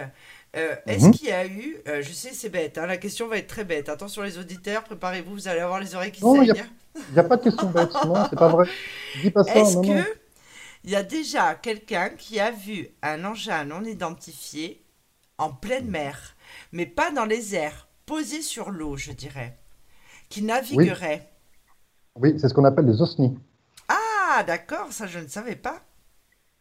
Euh, 0.56 0.76
est-ce 0.86 1.06
mhm. 1.06 1.12
qu'il 1.12 1.28
y 1.28 1.32
a 1.32 1.46
eu, 1.46 1.78
euh, 1.88 2.02
je 2.02 2.14
sais 2.14 2.30
c'est 2.32 2.50
bête, 2.50 2.78
hein, 2.78 2.86
la 2.86 2.96
question 2.96 3.28
va 3.28 3.38
être 3.38 3.48
très 3.48 3.66
bête, 3.66 3.90
attention 3.90 4.22
les 4.22 4.38
auditeurs, 4.38 4.84
préparez-vous, 4.84 5.34
vous 5.34 5.48
allez 5.50 5.60
avoir 5.60 5.82
les 5.82 5.96
oreilles 5.96 6.14
qui 6.14 6.22
saignent. 6.22 6.54
Il 6.96 7.14
n'y 7.14 7.20
a, 7.20 7.24
pas 7.26 7.36
de 7.36 7.44
question 7.44 7.70
bête, 7.70 7.90
non, 8.06 8.16
c'est 8.30 8.38
pas 8.38 8.48
vrai. 8.48 8.66
Dis 9.22 9.32
pas 9.32 9.44
ça, 9.44 9.54
Est-ce 9.54 9.82
qu'il 9.82 10.06
y 10.86 10.96
a 10.96 11.04
déjà 11.04 11.56
quelqu'un 11.56 12.10
qui 12.10 12.40
a 12.40 12.52
vu 12.52 12.88
un 13.02 13.26
engin 13.26 13.66
non 13.66 13.84
identifié 13.84 14.82
en 15.38 15.50
pleine 15.50 15.90
mer, 15.90 16.36
mais 16.72 16.86
pas 16.86 17.12
dans 17.12 17.26
les 17.26 17.54
airs, 17.54 17.90
posés 18.06 18.42
sur 18.42 18.72
l'eau, 18.72 18.96
je 18.96 19.12
dirais, 19.12 19.58
qui 20.30 20.42
navigueraient. 20.42 21.30
Oui, 22.16 22.40
c'est 22.40 22.48
ce 22.48 22.54
qu'on 22.54 22.64
appelle 22.64 22.86
des 22.86 23.02
OSNI. 23.02 23.38
Ah, 23.90 24.44
d'accord, 24.48 24.88
ça 24.92 25.06
je 25.06 25.20
ne 25.20 25.28
savais 25.28 25.58
pas. 25.58 25.82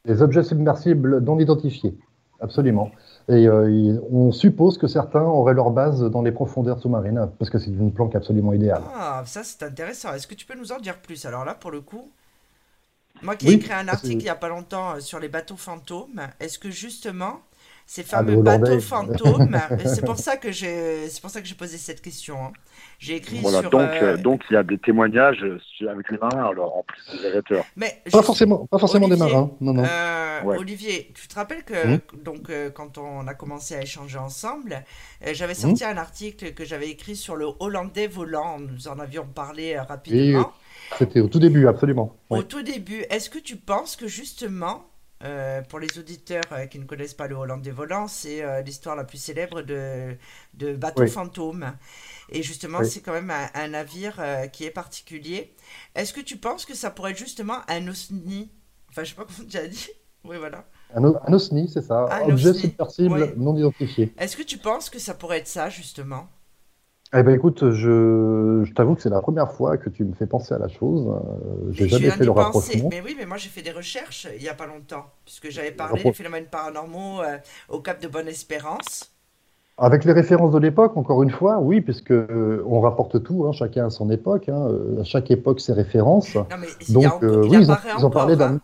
Les 0.05 0.21
objets 0.21 0.43
submersibles 0.43 1.21
non 1.21 1.39
identifiés, 1.39 1.97
absolument. 2.41 2.91
Et 3.29 3.47
euh, 3.47 3.99
on 4.11 4.33
suppose 4.33 4.77
que 4.77 4.87
certains 4.87 5.23
auraient 5.23 5.55
leur 5.55 5.71
base 5.71 6.03
dans 6.03 6.21
les 6.21 6.33
profondeurs 6.33 6.79
sous-marines, 6.79 7.31
parce 7.39 7.51
que 7.51 7.59
c'est 7.59 7.71
une 7.71 7.93
planque 7.93 8.15
absolument 8.15 8.53
idéale. 8.53 8.83
Ah, 8.95 9.23
ça 9.27 9.43
c'est 9.45 9.63
intéressant. 9.63 10.13
Est-ce 10.13 10.27
que 10.27 10.35
tu 10.35 10.45
peux 10.45 10.57
nous 10.59 10.73
en 10.73 10.79
dire 10.79 10.99
plus? 10.99 11.25
Alors 11.25 11.45
là, 11.45 11.55
pour 11.55 11.71
le 11.71 11.81
coup, 11.81 12.11
moi 13.23 13.37
qui 13.37 13.49
ai 13.49 13.53
écrit 13.53 13.73
un 13.73 13.89
article 13.89 14.17
il 14.17 14.25
n'y 14.25 14.29
a 14.29 14.35
pas 14.35 14.49
longtemps 14.49 14.97
euh, 14.97 15.01
sur 15.01 15.21
les 15.21 15.29
bateaux 15.29 15.57
fantômes, 15.57 16.21
est-ce 16.39 16.59
que 16.59 16.71
justement 16.71 17.41
ces 17.87 18.03
ah, 18.03 18.17
fameux 18.19 18.43
bateaux 18.43 18.81
fantômes. 18.81 19.59
c'est 19.85 20.05
pour 20.05 20.19
ça 20.19 20.37
que 20.37 20.51
j'ai, 20.51 21.09
c'est 21.09 21.21
pour 21.21 21.31
ça 21.31 21.41
que 21.41 21.47
j'ai 21.47 21.55
posé 21.55 21.77
cette 21.77 22.01
question. 22.01 22.37
Hein. 22.47 22.53
J'ai 22.99 23.17
écrit 23.17 23.39
voilà, 23.41 23.61
sur. 23.61 23.71
Donc, 23.71 23.91
euh, 23.91 24.17
donc 24.17 24.43
il 24.51 24.55
y 24.55 24.57
a 24.57 24.63
des 24.63 24.79
témoignages 24.79 25.45
avec 25.89 26.11
les 26.11 26.19
marins 26.19 26.49
alors 26.49 26.79
en 26.79 26.83
plus 26.83 27.19
des 27.19 27.27
aviateurs. 27.27 27.65
Mais 27.77 28.03
pas 28.11 28.23
forcément, 28.23 28.67
pas 28.67 28.79
forcément 28.79 29.09
des 29.09 29.17
marins. 29.17 29.51
Non, 29.61 29.75
non. 29.75 29.85
Euh, 29.85 30.41
Olivier, 30.45 31.13
tu 31.15 31.29
te 31.29 31.35
rappelles 31.35 31.65
que 31.65 31.95
hum. 31.95 32.01
donc 32.23 32.51
euh, 32.51 32.71
quand 32.71 32.99
on 32.99 33.27
a 33.27 33.35
commencé 33.35 33.75
à 33.75 33.83
échanger 33.83 34.19
ensemble, 34.19 34.83
j'avais 35.33 35.55
sorti 35.55 35.85
hum. 35.85 35.91
un 35.91 35.97
article 35.97 36.53
que 36.55 36.65
j'avais 36.65 36.89
écrit 36.89 37.17
sur 37.17 37.37
le 37.37 37.47
Hollandais 37.61 38.07
volant. 38.07 38.59
Nous 38.59 38.89
en 38.89 38.99
avions 38.99 39.27
parlé 39.27 39.79
rapidement. 39.79 40.53
C'était 40.99 41.21
au 41.21 41.29
tout 41.29 41.39
début, 41.39 41.67
absolument. 41.67 42.17
Au 42.31 42.43
tout 42.43 42.63
début, 42.63 43.05
est-ce 43.11 43.31
que 43.31 43.39
tu 43.39 43.57
penses 43.57 43.97
que 43.97 44.07
justement 44.07 44.85
euh, 45.25 45.63
pour 45.63 45.79
les 45.79 45.99
auditeurs 45.99 46.43
euh, 46.53 46.67
qui 46.67 46.79
ne 46.79 46.85
connaissent 46.85 47.15
pas 47.15 47.27
le 47.27 47.35
Hollandais 47.35 47.71
volant, 47.71 48.09
c'est 48.09 48.43
euh, 48.43 48.61
l'histoire 48.61 48.95
la 48.95 49.05
plus 49.05 49.19
célèbre 49.19 49.63
de, 49.63 50.17
de 50.55 50.75
bateau 50.75 51.07
fantôme. 51.07 51.73
Et 52.29 52.43
justement, 52.43 52.85
c'est 52.85 53.01
quand 53.01 53.13
même 53.13 53.31
un, 53.31 53.69
navire 53.69 54.21
qui 54.53 54.65
est 54.65 54.71
particulier. 54.71 55.55
Est-ce 55.95 56.13
que 56.13 56.21
tu 56.21 56.37
penses 56.37 56.65
que 56.65 56.75
ça 56.75 56.91
pourrait 56.91 57.13
être 57.13 57.19
justement 57.19 57.59
un 57.69 57.87
OSNI? 57.89 58.51
Enfin, 58.91 59.05
je 59.05 59.11
sais 59.11 59.15
pas 59.15 59.25
comment 59.25 59.49
tu 59.49 59.57
as 59.57 59.69
dit. 59.69 59.89
Oui, 60.27 60.39
voilà. 60.39 60.65
Un, 60.95 61.05
OSNI, 61.05 61.69
c'est 61.69 61.83
ça. 61.83 62.07
Un 62.11 62.31
Objet 62.31 62.55
submersible 62.55 63.35
non 63.37 63.55
identifié. 63.59 64.15
Est-ce 64.17 64.39
que 64.39 64.43
tu 64.43 64.57
penses 64.57 64.89
que 64.89 64.99
ça 64.99 65.13
pourrait 65.13 65.41
être 65.41 65.47
ça, 65.47 65.69
justement? 65.69 66.31
Eh 67.17 67.23
ben 67.23 67.35
écoute, 67.35 67.71
je, 67.71 68.71
t'avoue 68.73 68.95
que 68.95 69.03
c'est 69.03 69.11
la 69.11 69.21
première 69.21 69.53
fois 69.53 69.77
que 69.77 69.89
tu 69.89 70.05
me 70.05 70.15
fais 70.15 70.27
penser 70.27 70.55
à 70.55 70.59
la 70.59 70.69
chose. 70.69 71.09
Euh, 71.09 71.71
j'ai 71.71 71.89
jamais 71.89 72.11
fait 72.11 72.25
le 72.25 72.31
rapprochement. 72.31 72.89
Mais 72.91 73.01
oui, 73.05 73.15
mais 73.17 73.25
moi 73.27 73.37
j'ai 73.37 73.49
fait 73.49 73.63
des 73.63 73.71
recherches 73.71 74.27
il 74.37 74.43
y 74.43 74.49
a 74.49 74.55
pas 74.55 74.67
longtemps, 74.67 75.07
puisque 75.25 75.51
j'avais 75.51 75.71
parlé 75.71 76.03
des 76.03 76.13
phénomènes 76.13 76.47
paranormaux 76.47 77.23
euh, 77.23 77.39
au 77.69 77.81
Cap 77.81 78.03
de 78.03 78.09
Bonne-Espérance. 78.09 79.13
Avec 79.77 80.05
les 80.05 80.13
références 80.13 80.53
de 80.53 80.59
l'époque, 80.59 80.97
encore 80.97 81.23
une 81.23 81.31
fois, 81.31 81.59
oui, 81.59 81.81
puisque 81.81 82.13
euh, 82.13 82.65
on 82.67 82.81
rapporte 82.81 83.23
tout, 83.23 83.47
hein, 83.47 83.53
chacun 83.53 83.87
à 83.87 83.91
son 83.91 84.11
époque. 84.11 84.49
Hein, 84.49 84.69
à 85.01 85.05
chaque 85.05 85.31
époque 85.31 85.61
ses 85.61 85.73
références. 85.73 86.35
Non, 86.35 86.45
mais 86.59 86.69
Donc, 86.91 87.23
oui, 87.23 87.59
ils 87.61 87.71
ont, 87.71 87.77
ils 87.99 88.07
ont 88.07 88.11
parlé 88.11 88.37
d'un. 88.37 88.55
Hein. 88.55 88.61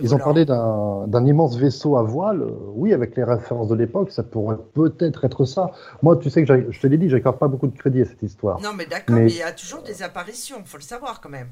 Ils 0.00 0.14
ont 0.14 0.18
parlé 0.18 0.44
d'un 0.44 1.26
immense 1.26 1.56
vaisseau 1.56 1.96
à 1.96 2.02
voile. 2.02 2.42
Oui, 2.74 2.92
avec 2.92 3.16
les 3.16 3.24
références 3.24 3.68
de 3.68 3.74
l'époque, 3.74 4.10
ça 4.10 4.22
pourrait 4.22 4.58
peut-être 4.74 5.24
être 5.24 5.44
ça. 5.44 5.70
Moi, 6.02 6.16
tu 6.16 6.30
sais 6.30 6.44
que 6.44 6.70
je 6.70 6.80
te 6.80 6.86
l'ai 6.86 6.98
dit, 6.98 7.08
j'accorde 7.08 7.38
pas 7.38 7.48
beaucoup 7.48 7.68
de 7.68 7.76
crédit 7.76 8.02
à 8.02 8.04
cette 8.04 8.22
histoire. 8.22 8.60
Non, 8.60 8.72
mais 8.74 8.86
d'accord, 8.86 9.16
mais... 9.16 9.30
il 9.30 9.36
y 9.36 9.42
a 9.42 9.52
toujours 9.52 9.82
des 9.82 10.02
apparitions, 10.02 10.64
faut 10.64 10.78
le 10.78 10.82
savoir 10.82 11.20
quand 11.20 11.28
même. 11.28 11.50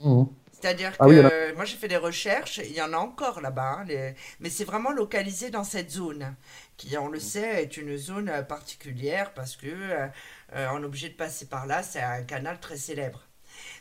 Mmh. 0.00 0.24
C'est-à-dire 0.52 0.92
ah 0.98 1.06
que 1.06 1.54
moi 1.54 1.64
j'ai 1.64 1.76
fait 1.76 1.88
des 1.88 1.96
recherches, 1.96 2.58
il 2.58 2.72
y 2.72 2.82
en 2.82 2.92
a 2.92 2.98
encore 2.98 3.40
là-bas, 3.40 3.78
hein, 3.80 4.12
mais 4.40 4.50
c'est 4.50 4.64
vraiment 4.64 4.92
localisé 4.92 5.48
dans 5.48 5.64
cette 5.64 5.90
zone, 5.90 6.34
qui 6.76 6.98
on 6.98 7.08
le 7.08 7.18
sait 7.18 7.62
est 7.62 7.76
une 7.78 7.96
zone 7.96 8.30
particulière 8.46 9.32
parce 9.34 9.56
que 9.56 9.66
euh, 9.66 10.66
on 10.72 10.82
est 10.82 10.84
obligé 10.84 11.08
de 11.08 11.14
passer 11.14 11.46
par 11.46 11.66
là, 11.66 11.82
c'est 11.82 12.02
un 12.02 12.22
canal 12.24 12.58
très 12.60 12.76
célèbre. 12.76 13.20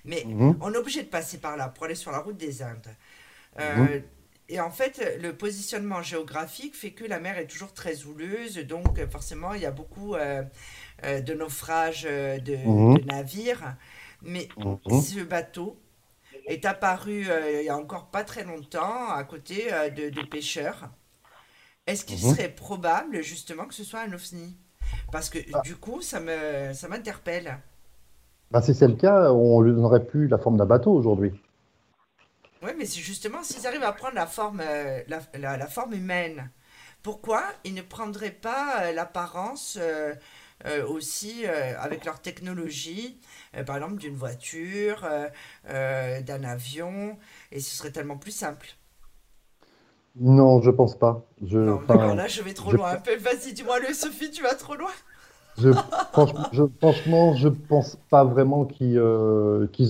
Mais 0.05 0.23
mmh. 0.25 0.55
on 0.61 0.73
est 0.73 0.77
obligé 0.77 1.03
de 1.03 1.09
passer 1.09 1.37
par 1.37 1.57
là 1.57 1.67
pour 1.67 1.85
aller 1.85 1.95
sur 1.95 2.11
la 2.11 2.19
route 2.19 2.37
des 2.37 2.61
Indes. 2.61 2.95
Euh, 3.59 3.75
mhm. 3.75 4.03
Et 4.51 4.59
en 4.59 4.71
fait, 4.71 5.19
le 5.21 5.35
positionnement 5.35 6.01
géographique 6.01 6.75
fait 6.75 6.91
que 6.91 7.05
la 7.05 7.19
mer 7.19 7.37
est 7.37 7.45
toujours 7.45 7.73
très 7.73 8.05
houleuse, 8.05 8.57
donc 8.57 8.99
forcément, 9.09 9.53
il 9.53 9.61
y 9.61 9.65
a 9.65 9.71
beaucoup 9.71 10.15
euh, 10.15 10.41
euh, 11.03 11.21
de 11.21 11.33
naufrages 11.35 12.03
de, 12.03 12.55
mhm. 12.55 13.05
navires. 13.05 13.75
Mais 14.23 14.49
mhm. 14.57 15.01
ce 15.01 15.23
bateau 15.23 15.79
est 16.47 16.65
apparu 16.65 17.27
il 17.53 17.61
n'y 17.61 17.69
a 17.69 17.77
encore 17.77 18.07
pas 18.07 18.23
très 18.23 18.43
longtemps 18.43 19.09
à 19.09 19.23
côté 19.23 19.67
de, 19.95 20.25
pêcheurs. 20.25 20.89
Est-ce 21.85 22.03
qu'il 22.05 22.19
serait 22.19 22.49
probable 22.49 23.21
justement 23.21 23.65
que 23.65 23.73
ce 23.73 23.83
soit 23.83 24.01
un 24.01 24.13
ovni? 24.13 24.57
Parce 25.11 25.29
que 25.29 25.39
ah. 25.53 25.61
du 25.61 25.75
coup, 25.75 26.01
ça 26.01 26.19
m'interpelle. 26.19 27.45
Ça 27.45 27.59
bah, 28.51 28.61
si 28.63 28.73
c'est 28.73 28.87
le 28.87 28.95
cas, 28.95 29.31
on 29.31 29.61
n'aurait 29.61 30.05
plus 30.05 30.27
la 30.27 30.39
forme 30.39 30.57
d'un 30.57 30.65
bateau 30.65 30.91
aujourd'hui. 30.91 31.39
Oui, 32.61 32.71
mais 32.77 32.85
c'est 32.85 32.99
justement 32.99 33.41
s'ils 33.41 33.65
arrivent 33.67 33.83
à 33.83 33.93
prendre 33.93 34.15
la 34.15 34.27
forme, 34.27 34.61
euh, 34.61 35.01
la, 35.07 35.67
forme 35.67 35.93
humaine, 35.93 36.49
pourquoi 37.03 37.43
ils 37.63 37.73
ne 37.73 37.81
prendraient 37.81 38.31
pas 38.31 38.81
euh, 38.81 38.91
l'apparence 38.91 39.77
euh, 39.81 40.15
aussi 40.89 41.45
avec 41.45 42.03
leur 42.03 42.19
technologie, 42.21 43.17
par 43.65 43.77
exemple 43.77 43.95
d'une 43.95 44.15
voiture, 44.15 45.07
d'un 45.63 46.43
avion, 46.43 47.17
et 47.53 47.61
ce 47.61 47.77
serait 47.77 47.91
tellement 47.91 48.17
plus 48.17 48.33
simple? 48.33 48.67
Non, 50.19 50.61
je 50.61 50.69
pense 50.69 50.99
pas. 50.99 51.25
Je, 51.41 51.59
non, 51.59 51.79
d'accord, 51.87 52.13
là 52.13 52.27
je 52.27 52.41
vais 52.41 52.53
trop 52.53 52.73
loin. 52.73 52.95
Vas-y, 53.19 53.53
dis-moi 53.53 53.79
le 53.79 53.93
Sophie, 53.93 54.31
tu 54.31 54.43
vas 54.43 54.53
trop 54.53 54.75
loin. 54.75 54.91
Je, 55.57 55.71
franchement, 56.11 56.45
je, 56.51 56.63
franchement, 56.81 57.35
je 57.35 57.47
pense 57.47 57.97
pas 58.09 58.25
vraiment 58.25 58.65
qu'ils 58.65 58.99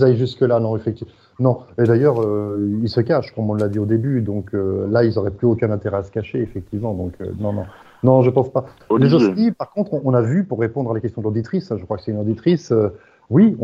aillent 0.03 0.17
jusque-là, 0.17 0.59
non, 0.59 0.77
effectivement. 0.77 1.13
Non, 1.39 1.61
et 1.77 1.83
d'ailleurs, 1.83 2.21
euh, 2.21 2.79
ils 2.83 2.89
se 2.89 2.99
cachent, 2.99 3.33
comme 3.33 3.49
on 3.49 3.53
l'a 3.53 3.69
dit 3.69 3.79
au 3.79 3.85
début, 3.85 4.21
donc 4.21 4.53
euh, 4.53 4.87
là, 4.89 5.05
ils 5.05 5.15
n'auraient 5.15 5.31
plus 5.31 5.47
aucun 5.47 5.71
intérêt 5.71 5.97
à 5.97 6.03
se 6.03 6.11
cacher, 6.11 6.41
effectivement. 6.41 6.93
Donc, 6.93 7.13
euh, 7.21 7.31
non, 7.39 7.53
non. 7.53 7.65
Non, 8.03 8.21
je 8.23 8.29
pense 8.29 8.51
pas. 8.51 8.65
Les 8.97 9.13
aussi, 9.13 9.51
par 9.51 9.71
contre, 9.71 9.93
on, 9.93 10.13
a 10.13 10.21
vu, 10.21 10.45
pour 10.45 10.59
répondre 10.59 10.91
à 10.91 10.93
la 10.93 10.99
question 11.01 11.21
de 11.21 11.27
l'auditrice, 11.27 11.73
je 11.75 11.83
crois 11.83 11.97
que 11.97 12.03
c'est 12.03 12.11
une 12.11 12.19
auditrice, 12.19 12.73
oui, 13.29 13.57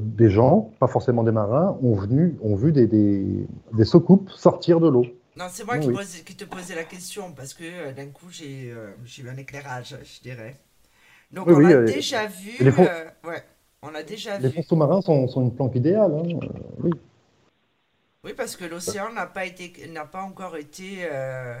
des 0.00 0.28
gens, 0.28 0.72
pas 0.80 0.88
forcément 0.88 1.22
des 1.22 1.30
marins, 1.30 1.78
ont, 1.82 1.94
venu, 1.94 2.36
ont 2.42 2.56
vu 2.56 2.72
des, 2.72 2.88
des, 2.88 3.46
des 3.72 3.84
soucoupes 3.84 4.28
sortir 4.30 4.80
de 4.80 4.88
l'eau. 4.88 5.06
Non, 5.36 5.44
c'est 5.48 5.64
moi 5.64 5.78
qui, 5.78 5.88
qui, 6.24 6.34
te 6.34 6.44
posais 6.44 6.74
la 6.74 6.82
question, 6.82 7.30
parce 7.36 7.54
que 7.54 7.94
d'un 7.94 8.06
coup, 8.06 8.26
j'ai 8.30 8.72
eu 8.72 9.28
un 9.28 9.36
éclairage, 9.36 9.96
je 10.02 10.20
dirais. 10.20 10.56
Donc, 11.32 11.46
on 11.46 11.64
a 11.64 11.82
déjà 11.82 12.26
vu. 12.26 12.64
Les 12.64 12.72
fonds, 12.72 12.88
ouais, 13.24 13.42
on 13.82 13.94
a 13.94 14.02
déjà 14.02 14.38
les 14.38 14.50
fonds 14.50 14.62
sous-marins 14.62 15.00
sont, 15.00 15.28
sont, 15.28 15.42
une 15.42 15.54
planque 15.54 15.76
idéale, 15.76 16.12
hein, 16.12 16.38
oui. 16.82 16.90
Oui, 18.26 18.32
parce 18.36 18.56
que 18.56 18.64
l'océan 18.64 19.12
n'a 19.12 19.26
pas 19.26 19.44
été, 19.44 19.86
n'a 19.86 20.04
pas 20.04 20.20
encore 20.20 20.56
été 20.56 21.04
euh, 21.04 21.54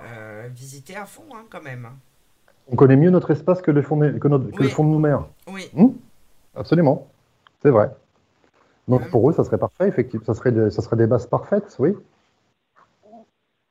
euh, 0.00 0.48
visité 0.48 0.94
à 0.94 1.06
fond, 1.06 1.24
hein, 1.34 1.44
quand 1.50 1.60
même. 1.60 1.88
On 2.68 2.76
connaît 2.76 2.94
mieux 2.94 3.10
notre 3.10 3.32
espace 3.32 3.60
que 3.60 3.72
le 3.72 3.82
fond, 3.82 3.98
que, 3.98 4.28
le 4.28 4.68
fond 4.68 4.84
de 4.84 4.90
nos 4.90 5.00
mers. 5.00 5.26
Oui. 5.48 5.68
Hmm 5.74 5.88
Absolument, 6.54 7.10
c'est 7.60 7.70
vrai. 7.70 7.90
Donc 8.86 9.10
pour 9.10 9.28
eux, 9.28 9.32
ça 9.32 9.42
serait 9.42 9.58
parfait, 9.58 9.88
effectivement. 9.88 10.24
Ça 10.24 10.34
serait, 10.34 10.52
des, 10.52 10.70
ça 10.70 10.82
serait 10.82 10.94
des 10.94 11.08
bases 11.08 11.26
parfaites, 11.26 11.74
oui. 11.80 11.96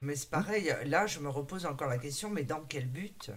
Mais 0.02 0.18
c'est 0.18 0.30
pareil, 0.30 0.70
là, 0.86 1.08
je 1.08 1.22
me 1.22 1.30
repose 1.30 1.66
encore 1.66 1.88
la 1.88 1.98
question, 1.98 2.30
mais 2.30 2.44
dans 2.44 2.60
quel 2.68 2.88
but? 2.88 3.32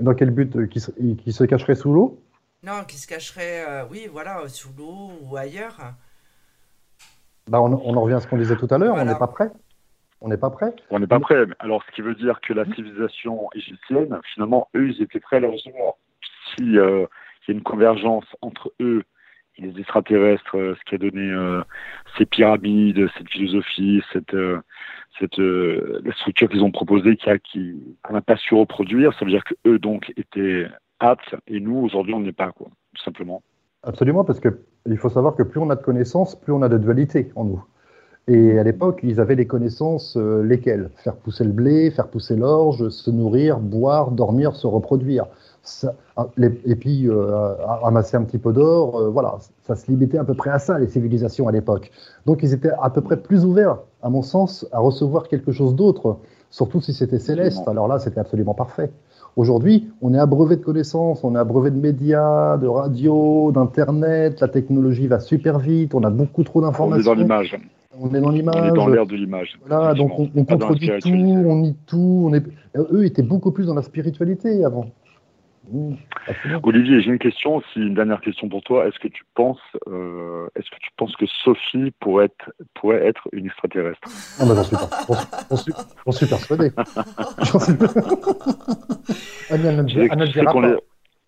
Dans 0.00 0.14
quel 0.14 0.30
but 0.30 0.56
euh, 0.56 0.66
qui, 0.66 0.80
qui 1.18 1.32
se 1.34 1.44
cacherait 1.44 1.74
sous 1.74 1.92
l'eau? 1.92 2.18
Non, 2.62 2.84
qui 2.86 2.96
se 2.96 3.06
cacherait, 3.06 3.86
oui, 3.90 4.08
voilà, 4.10 4.48
sous 4.48 4.70
l'eau 4.78 5.12
ou 5.20 5.36
ailleurs. 5.36 5.94
Bah, 7.48 7.62
on, 7.62 7.72
en 7.72 8.00
revient 8.02 8.14
à 8.14 8.20
ce 8.20 8.28
qu'on 8.28 8.36
disait 8.36 8.56
tout 8.56 8.68
à 8.70 8.78
l'heure, 8.78 8.94
on 8.96 9.04
n'est 9.04 9.18
pas 9.18 9.26
prêt. 9.26 9.50
On 10.20 10.28
n'est 10.28 10.36
pas 10.36 10.50
prêt. 10.50 10.74
On 10.90 10.98
n'est 10.98 11.06
pas 11.06 11.20
prêt. 11.20 11.44
Alors, 11.60 11.82
ce 11.84 11.92
qui 11.92 12.02
veut 12.02 12.14
dire 12.14 12.40
que 12.40 12.52
la 12.52 12.64
civilisation 12.74 13.48
égyptienne, 13.54 14.18
finalement, 14.34 14.68
eux, 14.74 14.90
ils 14.90 15.02
étaient 15.02 15.20
prêts 15.20 15.36
à 15.36 15.40
le 15.40 15.48
recevoir. 15.48 15.94
S'il 16.56 16.78
euh, 16.78 17.06
y 17.46 17.52
a 17.52 17.54
une 17.54 17.62
convergence 17.62 18.26
entre 18.42 18.72
eux 18.80 19.04
et 19.56 19.62
les 19.62 19.80
extraterrestres, 19.80 20.56
euh, 20.56 20.74
ce 20.74 20.84
qui 20.88 20.94
a 20.96 20.98
donné 20.98 21.30
euh, 21.30 21.62
ces 22.16 22.26
pyramides, 22.26 23.08
cette 23.16 23.30
philosophie, 23.30 24.02
cette, 24.12 24.36
cette 25.18 25.38
la 25.38 26.12
structure 26.14 26.48
qu'ils 26.48 26.62
ont 26.62 26.72
proposée, 26.72 27.16
qu'on 27.16 28.12
n'a 28.12 28.20
pas 28.20 28.36
su 28.36 28.54
reproduire, 28.54 29.12
ça 29.14 29.24
veut 29.24 29.30
dire 29.30 29.44
qu'eux, 29.44 29.78
donc, 29.78 30.12
étaient 30.16 30.66
aptes 30.98 31.36
et 31.46 31.60
nous, 31.60 31.76
aujourd'hui, 31.76 32.14
on 32.14 32.20
n'est 32.20 32.32
pas, 32.32 32.50
quoi, 32.50 32.68
tout 32.94 33.02
simplement. 33.04 33.42
Absolument, 33.84 34.24
parce 34.24 34.40
qu'il 34.88 34.98
faut 34.98 35.08
savoir 35.08 35.34
que 35.34 35.42
plus 35.42 35.60
on 35.60 35.70
a 35.70 35.76
de 35.76 35.82
connaissances, 35.82 36.34
plus 36.34 36.52
on 36.52 36.62
a 36.62 36.68
de 36.68 36.78
dualité 36.78 37.30
en 37.36 37.44
nous. 37.44 37.64
Et 38.26 38.58
à 38.58 38.62
l'époque, 38.62 39.00
ils 39.02 39.20
avaient 39.20 39.36
les 39.36 39.46
connaissances 39.46 40.16
euh, 40.18 40.42
lesquelles? 40.42 40.90
Faire 40.96 41.16
pousser 41.16 41.44
le 41.44 41.52
blé, 41.52 41.90
faire 41.90 42.08
pousser 42.08 42.36
l'orge, 42.36 42.88
se 42.90 43.10
nourrir, 43.10 43.58
boire, 43.58 44.10
dormir, 44.10 44.54
se 44.54 44.66
reproduire. 44.66 45.26
Ah, 46.16 46.26
et 46.36 46.76
puis 46.76 47.08
euh, 47.08 47.54
ramasser 47.64 48.16
un 48.16 48.22
petit 48.22 48.38
peu 48.38 48.52
d'or, 48.52 48.98
euh, 48.98 49.08
voilà, 49.08 49.36
ça 49.66 49.76
se 49.76 49.90
limitait 49.90 50.18
à 50.18 50.24
peu 50.24 50.34
près 50.34 50.50
à 50.50 50.58
ça, 50.58 50.78
les 50.78 50.88
civilisations 50.88 51.46
à 51.48 51.52
l'époque. 51.52 51.90
Donc 52.26 52.42
ils 52.42 52.54
étaient 52.54 52.72
à 52.80 52.90
peu 52.90 53.00
près 53.00 53.18
plus 53.18 53.44
ouverts, 53.44 53.78
à 54.02 54.08
mon 54.08 54.22
sens, 54.22 54.66
à 54.72 54.78
recevoir 54.78 55.28
quelque 55.28 55.52
chose 55.52 55.74
d'autre 55.74 56.18
Surtout 56.50 56.80
si 56.80 56.94
c'était 56.94 57.18
céleste, 57.18 57.68
alors 57.68 57.88
là, 57.88 57.98
c'était 57.98 58.20
absolument 58.20 58.54
parfait. 58.54 58.90
Aujourd'hui, 59.38 59.86
on 60.02 60.14
est 60.14 60.18
abreuvé 60.18 60.56
de 60.56 60.62
connaissances, 60.62 61.22
on 61.22 61.36
est 61.36 61.38
abreuvé 61.38 61.70
de 61.70 61.78
médias, 61.78 62.56
de 62.56 62.66
radio, 62.66 63.52
d'internet, 63.52 64.40
la 64.40 64.48
technologie 64.48 65.06
va 65.06 65.20
super 65.20 65.60
vite, 65.60 65.94
on 65.94 66.02
a 66.02 66.10
beaucoup 66.10 66.42
trop 66.42 66.60
d'informations. 66.60 67.12
On 67.12 67.14
est 67.14 67.16
dans 67.16 67.22
l'image. 67.22 67.56
On 68.00 68.12
est 68.12 68.20
dans 68.20 68.30
l'image. 68.30 68.56
On 68.56 68.64
est 68.64 68.76
dans 68.76 68.88
l'air 68.88 69.06
de 69.06 69.14
l'image. 69.14 69.56
Voilà, 69.64 69.94
donc 69.94 70.18
on, 70.18 70.28
on 70.34 70.44
contredit 70.44 70.90
tout, 71.00 71.08
on 71.10 71.60
nie 71.60 71.76
tout. 71.86 72.24
On 72.26 72.34
est... 72.34 72.42
Eux 72.76 73.06
étaient 73.06 73.22
beaucoup 73.22 73.52
plus 73.52 73.66
dans 73.66 73.74
la 73.74 73.82
spiritualité 73.82 74.64
avant. 74.64 74.86
Olivier, 76.62 77.00
j'ai 77.00 77.10
une 77.10 77.18
question, 77.18 77.56
aussi, 77.56 77.78
une 77.78 77.94
dernière 77.94 78.20
question 78.20 78.48
pour 78.48 78.62
toi. 78.62 78.86
Est-ce 78.86 78.98
que 78.98 79.08
tu 79.08 79.24
penses, 79.34 79.60
euh, 79.86 80.48
est-ce 80.54 80.70
que 80.70 80.76
tu 80.80 80.90
penses 80.96 81.14
que 81.16 81.26
Sophie 81.44 81.92
pourrait 82.00 82.26
être, 82.26 82.52
pourrait 82.74 83.06
être 83.06 83.28
une 83.32 83.46
extraterrestre? 83.46 84.00
Ah 84.40 84.44
bah 84.46 84.54
j'en 84.54 84.64
suis 84.64 84.76
pas, 84.76 84.90
j'en 85.50 85.56
suis, 85.56 85.72
j'en 86.06 86.12
suis 86.12 86.26
persuadé. 86.26 86.70
J'en 87.42 87.58
suis... 87.58 87.72
elle, 89.50 89.66
elle, 89.66 89.76
ne 89.76 89.82
le 89.82 90.28
dira 90.28 90.52
pas. 90.52 90.78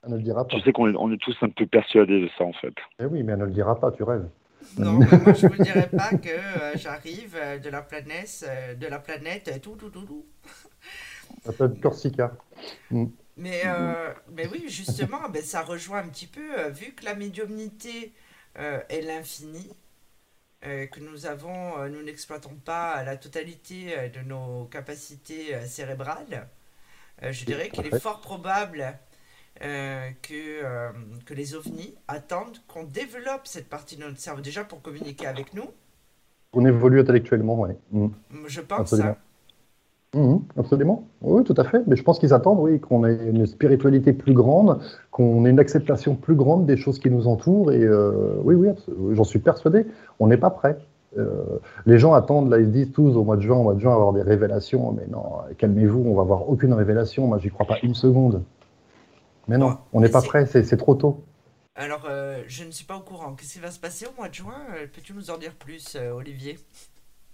Elle 0.03 0.11
ne 0.11 0.17
le 0.17 0.23
dira 0.23 0.47
pas. 0.47 0.57
Tu 0.57 0.61
sais 0.63 0.73
qu'on 0.73 0.91
est, 0.91 0.97
on 0.97 1.13
est 1.13 1.21
tous 1.21 1.37
un 1.43 1.49
peu 1.49 1.67
persuadés 1.67 2.21
de 2.21 2.29
ça 2.39 2.45
en 2.45 2.53
fait. 2.53 2.75
Eh 3.01 3.07
oui, 3.07 3.23
mais 3.23 3.33
elle 3.33 3.41
ne 3.41 3.45
le 3.45 3.53
dira 3.53 3.79
pas, 3.79 3.91
tu 3.91 4.03
rêves. 4.03 4.27
Non, 4.79 4.93
moi 4.93 5.33
je 5.33 5.47
ne 5.47 5.53
vous 5.53 5.63
dirai 5.63 5.89
pas 5.89 6.11
que 6.11 6.29
euh, 6.29 6.77
j'arrive 6.77 7.37
euh, 7.37 7.59
de 7.59 7.71
la 7.71 7.83
planète, 7.83 8.45
euh, 8.47 8.75
de 8.75 8.87
la 8.87 8.99
planète, 8.99 9.61
tout, 9.63 9.77
tout, 9.77 9.91
tout, 9.91 10.05
tout. 10.05 10.25
Ça 11.43 11.53
s'appelle 11.53 11.81
Corsica. 11.81 12.33
Mm. 12.91 13.07
Mais, 13.37 13.63
euh, 13.65 14.13
mais 14.37 14.47
oui, 14.49 14.65
justement, 14.69 15.29
ben, 15.29 15.43
ça 15.43 15.63
rejoint 15.63 16.01
un 16.01 16.09
petit 16.09 16.27
peu, 16.27 16.59
euh, 16.59 16.69
vu 16.69 16.93
que 16.93 17.05
la 17.05 17.15
médiumnité 17.15 18.13
euh, 18.59 18.81
est 18.89 19.03
l'infini, 19.03 19.71
que 20.63 21.01
nous 21.01 21.25
avons, 21.25 21.89
nous 21.89 22.03
n'exploitons 22.03 22.55
pas 22.55 23.03
la 23.03 23.17
totalité 23.17 24.11
de 24.11 24.21
nos 24.21 24.67
capacités 24.67 25.59
cérébrales, 25.65 26.47
je 27.23 27.47
dirais 27.47 27.71
qu'il 27.71 27.87
est 27.87 27.99
fort 27.99 28.21
probable 28.21 28.99
que, 29.59 30.93
que 31.25 31.33
les 31.33 31.55
ovnis 31.55 31.95
attendent 32.09 32.59
qu'on 32.69 32.85
développe 32.85 33.47
cette 33.47 33.71
partie 33.71 33.97
de 33.97 34.03
notre 34.03 34.19
cerveau, 34.19 34.43
déjà 34.43 34.63
pour 34.63 34.83
communiquer 34.83 35.27
avec 35.27 35.55
nous. 35.55 35.73
On 36.53 36.67
évolue 36.67 37.01
intellectuellement, 37.01 37.59
oui. 37.59 37.71
Mm. 37.93 38.09
Je 38.47 38.61
pense 38.61 38.95
ça. 38.95 39.17
Mhm, 40.15 40.43
absolument. 40.57 41.09
Oui, 41.23 41.45
tout 41.45 41.55
à 41.57 41.65
fait. 41.65 41.83
Mais 41.87 41.95
je 41.95 42.03
pense 42.03 42.19
qu'ils 42.19 42.35
attendent, 42.35 42.59
oui, 42.59 42.81
qu'on 42.81 43.07
ait 43.07 43.29
une 43.29 43.47
spiritualité 43.47 44.13
plus 44.13 44.33
grande, 44.33 44.81
qu'on 45.13 45.45
ait 45.47 45.51
une 45.51 45.61
acceptation 45.61 46.17
plus 46.17 46.35
grande 46.35 46.67
des 46.67 46.77
choses 46.77 46.99
qui 46.99 47.11
nous 47.11 47.29
entourent. 47.29 47.71
Et 47.71 47.83
euh, 47.83 48.35
oui, 48.43 48.57
oui, 48.57 48.71
j'en 49.13 49.25
suis 49.25 49.39
persuadé. 49.39 49.87
On 50.19 50.27
n'est 50.27 50.37
pas 50.37 50.51
prêt. 50.51 50.79
Euh, 51.17 51.59
les 51.87 51.99
gens 51.99 52.13
attendent, 52.13 52.51
là, 52.51 52.59
ils 52.59 52.67
se 52.67 52.71
disent 52.71 52.93
tous 52.93 53.17
au 53.17 53.23
mois 53.23 53.37
de 53.37 53.43
juin, 53.43 53.57
au 53.57 53.63
mois 53.63 53.75
de 53.75 53.81
juin, 53.81 53.93
avoir 53.93 54.13
des 54.13 54.23
révélations. 54.23 54.93
Mais 54.93 55.07
non, 55.07 55.23
calmez-vous, 55.59 56.03
on 56.05 56.15
va 56.15 56.23
avoir 56.23 56.49
aucune 56.49 56.73
révélation. 56.73 57.29
Moi, 57.29 57.39
j'y 57.39 57.51
crois 57.51 57.67
pas 57.67 57.79
une 57.83 57.95
seconde. 57.95 58.43
Mais 59.47 59.59
non, 59.59 59.79
on 59.93 60.01
n'est 60.01 60.09
pas 60.09 60.23
prêt, 60.23 60.47
c'est 60.47 60.77
trop 60.77 60.97
tôt. 60.97 61.23
Alors, 61.77 62.07
euh, 62.11 62.43
je 62.49 62.65
ne 62.65 62.73
suis 62.73 62.85
pas 62.85 62.97
au 62.97 63.01
courant. 63.01 63.35
Qu'est-ce 63.35 63.55
qui 63.55 63.59
va 63.61 63.71
se 63.71 63.81
passer 63.81 64.07
au 64.07 64.17
mois 64.19 64.29
de 64.29 64.35
juin? 64.35 64.59
Peux-tu 64.93 65.15
nous 65.15 65.31
en 65.31 65.39
dire 65.39 65.55
plus, 65.55 65.97
Olivier? 66.15 66.59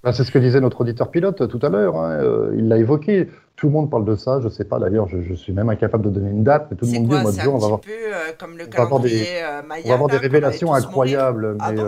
Bah, 0.06 0.12
c'est 0.12 0.22
ce 0.22 0.30
que 0.30 0.38
disait 0.38 0.60
notre 0.60 0.82
auditeur 0.82 1.10
pilote 1.10 1.48
tout 1.48 1.58
à 1.62 1.68
l'heure. 1.68 1.96
Hein. 1.96 2.10
Euh, 2.12 2.54
il 2.56 2.68
l'a 2.68 2.78
évoqué. 2.78 3.28
Tout 3.56 3.66
le 3.66 3.72
monde 3.72 3.90
parle 3.90 4.04
de 4.04 4.14
ça. 4.14 4.38
Je 4.38 4.44
ne 4.44 4.50
sais 4.50 4.64
pas 4.64 4.78
d'ailleurs. 4.78 5.08
Je, 5.08 5.34
suis 5.34 5.52
même 5.52 5.68
incapable 5.68 6.04
de 6.04 6.10
donner 6.10 6.30
une 6.30 6.44
date. 6.44 6.68
Mais 6.70 6.76
tout 6.76 6.84
le 6.84 6.92
monde 6.92 7.08
dit 7.08 7.14
au 7.16 7.18
mois 7.18 7.32
de 7.32 7.40
juin, 7.40 7.52
on 7.52 7.58
va 7.58 7.66
avoir, 7.66 7.80
euh, 7.88 8.32
comme 8.38 8.56
le 8.56 8.66
on 8.72 8.76
va 8.76 8.82
avoir 8.84 9.00
des, 9.00 9.24
euh, 9.42 9.62
on 9.64 9.88
va 9.88 9.94
avoir 9.94 10.08
des 10.08 10.18
révélations 10.18 10.72
incroyables. 10.72 11.56
Ah 11.58 11.72
mais, 11.72 11.82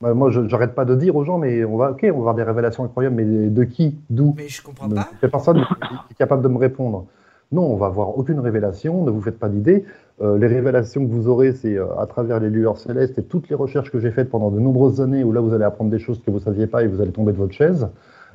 bah, 0.00 0.14
moi, 0.14 0.30
je 0.30 0.38
n'arrête 0.38 0.76
pas 0.76 0.84
de 0.84 0.94
dire 0.94 1.16
aux 1.16 1.24
gens, 1.24 1.38
mais 1.38 1.64
on 1.64 1.76
va, 1.76 1.90
ok, 1.90 2.02
on 2.04 2.12
va 2.12 2.18
avoir 2.18 2.34
des 2.36 2.44
révélations 2.44 2.84
incroyables. 2.84 3.16
Mais 3.16 3.24
de 3.24 3.64
qui, 3.64 3.98
d'où? 4.08 4.32
Mais 4.36 4.46
je 4.46 4.62
comprends 4.62 4.88
pas. 4.88 5.08
Personne 5.28 5.56
n'est 5.56 6.16
capable 6.16 6.42
de 6.42 6.48
me 6.48 6.58
répondre. 6.58 7.06
Non, 7.50 7.62
on 7.62 7.76
va 7.76 7.86
avoir 7.86 8.16
aucune 8.16 8.38
révélation. 8.38 9.02
Ne 9.04 9.10
vous 9.10 9.20
faites 9.20 9.40
pas 9.40 9.48
d'idée. 9.48 9.84
Euh, 10.22 10.38
les 10.38 10.46
révélations 10.46 11.06
que 11.06 11.12
vous 11.12 11.28
aurez, 11.28 11.52
c'est 11.52 11.76
euh, 11.76 11.94
à 11.98 12.06
travers 12.06 12.40
les 12.40 12.48
lueurs 12.48 12.78
célestes 12.78 13.18
et 13.18 13.22
toutes 13.22 13.50
les 13.50 13.54
recherches 13.54 13.90
que 13.90 14.00
j'ai 14.00 14.10
faites 14.10 14.30
pendant 14.30 14.50
de 14.50 14.58
nombreuses 14.58 15.00
années, 15.02 15.22
où 15.22 15.32
là 15.32 15.40
vous 15.40 15.52
allez 15.52 15.64
apprendre 15.64 15.90
des 15.90 15.98
choses 15.98 16.22
que 16.24 16.30
vous 16.30 16.38
ne 16.38 16.44
saviez 16.44 16.66
pas 16.66 16.82
et 16.82 16.86
vous 16.86 17.02
allez 17.02 17.12
tomber 17.12 17.32
de 17.32 17.36
votre 17.36 17.52
chaise, 17.52 17.88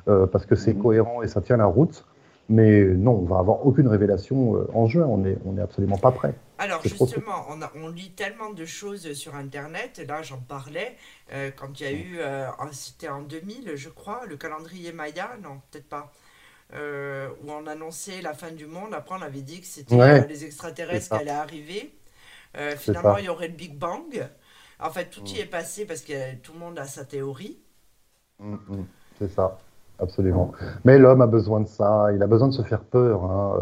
euh, 0.06 0.26
parce 0.26 0.46
que 0.46 0.54
c'est 0.54 0.74
mhm. 0.74 0.82
cohérent 0.82 1.22
et 1.22 1.28
ça 1.28 1.40
tient 1.40 1.56
la 1.56 1.66
route. 1.66 2.04
Mais 2.48 2.84
non, 2.84 3.12
on 3.12 3.24
va 3.24 3.38
avoir 3.38 3.64
aucune 3.64 3.86
révélation 3.86 4.66
en 4.74 4.86
juin, 4.86 5.06
on 5.06 5.18
n'est 5.18 5.38
on 5.46 5.56
est 5.56 5.60
absolument 5.60 5.96
pas 5.96 6.10
prêt. 6.10 6.34
Alors 6.58 6.82
justement, 6.82 7.46
on, 7.48 7.80
on, 7.80 7.88
lit 7.88 8.10
tellement 8.10 8.50
de 8.50 8.64
choses 8.64 9.12
sur 9.12 9.36
Internet, 9.36 10.04
là 10.06 10.22
j'en 10.22 10.38
parlais, 10.38 10.96
quand 11.56 11.80
il 11.80 11.82
y 11.84 11.86
a 11.86 11.92
eu, 11.92 12.18
c'était 12.72 13.08
en 13.08 13.22
2000 13.22 13.76
je 13.76 13.88
crois, 13.88 14.22
le 14.28 14.36
calendrier 14.36 14.92
Maya, 14.92 15.30
non 15.40 15.60
peut-être 15.70 15.88
pas, 15.88 16.10
euh, 16.74 17.28
où 17.42 17.50
on 17.50 17.66
annonçait 17.66 18.22
la 18.22 18.32
fin 18.32 18.50
du 18.50 18.66
monde. 18.66 18.94
Après, 18.94 19.14
on 19.18 19.22
avait 19.22 19.42
dit 19.42 19.60
que 19.60 19.66
c'était 19.66 20.00
euh, 20.00 20.26
les 20.26 20.44
extraterrestres 20.44 21.10
qui 21.10 21.22
allaient 21.22 21.30
arriver. 21.30 21.92
Euh, 22.56 22.76
finalement, 22.76 23.18
il 23.18 23.26
y 23.26 23.28
aurait 23.28 23.48
le 23.48 23.54
Big 23.54 23.78
Bang. 23.78 24.26
En 24.80 24.90
fait, 24.90 25.06
tout 25.10 25.22
y 25.26 25.34
mm. 25.34 25.42
est 25.42 25.50
passé 25.50 25.84
parce 25.84 26.00
que 26.00 26.34
tout 26.36 26.52
le 26.54 26.58
monde 26.58 26.78
a 26.78 26.84
sa 26.84 27.04
théorie. 27.04 27.58
Mm, 28.38 28.54
mm. 28.54 28.84
C'est 29.18 29.28
ça, 29.28 29.58
absolument. 29.98 30.52
Mais 30.84 30.98
l'homme 30.98 31.20
a 31.20 31.26
besoin 31.26 31.60
de 31.60 31.68
ça. 31.68 32.06
Il 32.14 32.22
a 32.22 32.26
besoin 32.26 32.48
de 32.48 32.54
se 32.54 32.62
faire 32.62 32.80
peur. 32.80 33.24
Hein. 33.24 33.54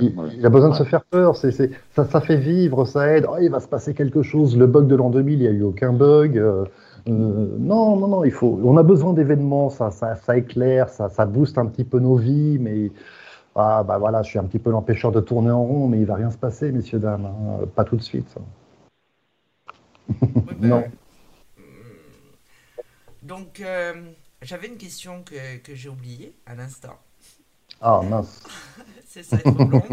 il, 0.00 0.44
a 0.44 0.48
besoin 0.48 0.70
de 0.70 0.74
se 0.74 0.84
faire 0.84 1.04
peur. 1.04 1.36
C'est, 1.36 1.52
ça, 1.94 2.04
ça 2.06 2.20
fait 2.22 2.38
vivre, 2.38 2.86
ça 2.86 3.14
aide. 3.14 3.26
Oh, 3.28 3.36
il 3.40 3.50
va 3.50 3.60
se 3.60 3.68
passer 3.68 3.92
quelque 3.92 4.22
chose. 4.22 4.56
Le 4.56 4.66
bug 4.66 4.86
de 4.86 4.96
l'an 4.96 5.10
2000, 5.10 5.34
il 5.34 5.40
n'y 5.42 5.46
a 5.46 5.50
eu 5.50 5.62
aucun 5.62 5.92
bug. 5.92 6.42
Euh, 7.06 7.56
non, 7.58 7.96
non, 7.96 8.08
non, 8.08 8.24
il 8.24 8.32
faut. 8.32 8.60
On 8.64 8.76
a 8.76 8.82
besoin 8.82 9.12
d'événements, 9.12 9.70
ça, 9.70 9.90
ça, 9.90 10.16
ça, 10.16 10.36
éclaire, 10.36 10.88
ça, 10.88 11.08
ça 11.08 11.26
booste 11.26 11.58
un 11.58 11.66
petit 11.66 11.84
peu 11.84 11.98
nos 11.98 12.16
vies, 12.16 12.58
mais 12.58 12.90
ah 13.54 13.82
bah 13.82 13.98
voilà, 13.98 14.22
je 14.22 14.30
suis 14.30 14.38
un 14.38 14.44
petit 14.44 14.58
peu 14.58 14.70
l'empêcheur 14.70 15.10
de 15.10 15.20
tourner 15.20 15.50
en 15.50 15.64
rond, 15.64 15.88
mais 15.88 15.98
il 15.98 16.06
va 16.06 16.14
rien 16.14 16.30
se 16.30 16.38
passer, 16.38 16.70
messieurs 16.70 16.98
dames, 16.98 17.26
hein. 17.26 17.66
pas 17.74 17.84
tout 17.84 17.96
de 17.96 18.02
suite. 18.02 18.34
non. 20.60 20.78
Euh, 20.78 21.62
donc, 23.22 23.60
euh, 23.60 23.94
j'avais 24.42 24.68
une 24.68 24.76
question 24.76 25.22
que, 25.22 25.58
que 25.58 25.74
j'ai 25.74 25.88
oubliée 25.88 26.34
à 26.46 26.54
l'instant. 26.54 26.96
Ah 27.80 28.00
mince. 28.08 28.44
C'est 29.06 29.22
ça, 29.22 29.38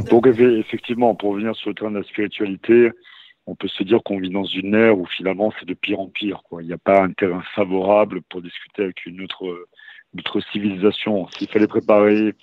Donc 0.10 0.28
effectivement, 0.28 1.16
pour 1.16 1.32
revenir 1.32 1.56
sur 1.56 1.70
le 1.70 1.76
terrain 1.76 1.92
de 1.92 2.00
la 2.00 2.04
spiritualité, 2.04 2.92
on 3.48 3.56
peut 3.56 3.68
se 3.68 3.84
dire 3.84 4.02
qu'on 4.04 4.20
vit 4.20 4.30
dans 4.30 4.46
une 4.46 4.74
ère 4.74 4.98
où 4.98 5.06
finalement 5.06 5.52
c'est 5.60 5.68
de 5.68 5.74
pire 5.74 6.00
en 6.00 6.08
pire. 6.08 6.42
Il 6.60 6.68
n'y 6.68 6.74
a 6.74 6.78
pas 6.78 7.02
un 7.04 7.12
terrain 7.12 7.44
favorable 7.54 8.22
pour 8.24 8.42
discuter 8.42 8.84
avec 8.84 9.06
une 9.06 9.22
autre, 9.22 9.68
autre 10.18 10.40
civilisation. 10.52 11.28
S'il 11.30 11.48
fallait 11.50 11.68
préparer, 11.68 12.34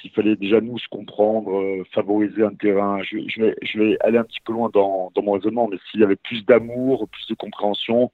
s'il 0.00 0.10
fallait 0.10 0.36
déjà 0.36 0.60
nous 0.60 0.78
se 0.78 0.88
comprendre, 0.88 1.58
euh, 1.58 1.84
favoriser 1.92 2.42
un 2.42 2.54
terrain, 2.54 3.00
je, 3.02 3.78
vais, 3.78 3.96
aller 4.00 4.18
un 4.18 4.24
petit 4.24 4.40
peu 4.44 4.52
loin 4.52 4.68
dans, 4.72 5.10
mon 5.22 5.32
raisonnement, 5.32 5.68
mais 5.68 5.78
s'il 5.90 6.00
y 6.00 6.04
avait 6.04 6.16
plus 6.16 6.44
d'amour, 6.44 7.08
plus 7.08 7.26
de 7.28 7.34
compréhension, 7.34 8.10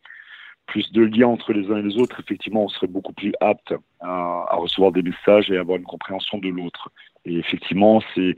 plus 0.67 0.93
de 0.93 1.03
liens 1.03 1.29
entre 1.29 1.55
les 1.55 1.71
uns 1.71 1.79
et 1.79 1.83
les 1.83 1.97
autres, 1.97 2.21
effectivement, 2.21 2.65
on 2.65 2.69
serait 2.69 2.87
beaucoup 2.87 3.15
plus 3.15 3.33
apte 3.41 3.73
à, 4.01 4.55
recevoir 4.57 4.93
des 4.93 5.03
messages 5.03 5.51
et 5.51 5.57
avoir 5.57 5.79
une 5.79 5.85
compréhension 5.85 6.39
de 6.39 6.49
l'autre. 6.49 6.91
Et 7.25 7.37
effectivement, 7.37 8.03
c'est 8.15 8.37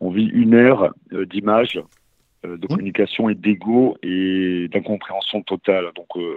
on 0.00 0.10
vit 0.10 0.26
une 0.26 0.54
ère 0.54 0.92
euh, 1.12 1.24
d'images 1.24 1.80
de 2.44 2.54
mmh. 2.54 2.68
communication 2.68 3.28
et 3.28 3.34
d'ego 3.34 3.96
et 4.02 4.68
d'incompréhension 4.72 5.42
totale. 5.42 5.86
Donc, 5.96 6.06
euh, 6.16 6.34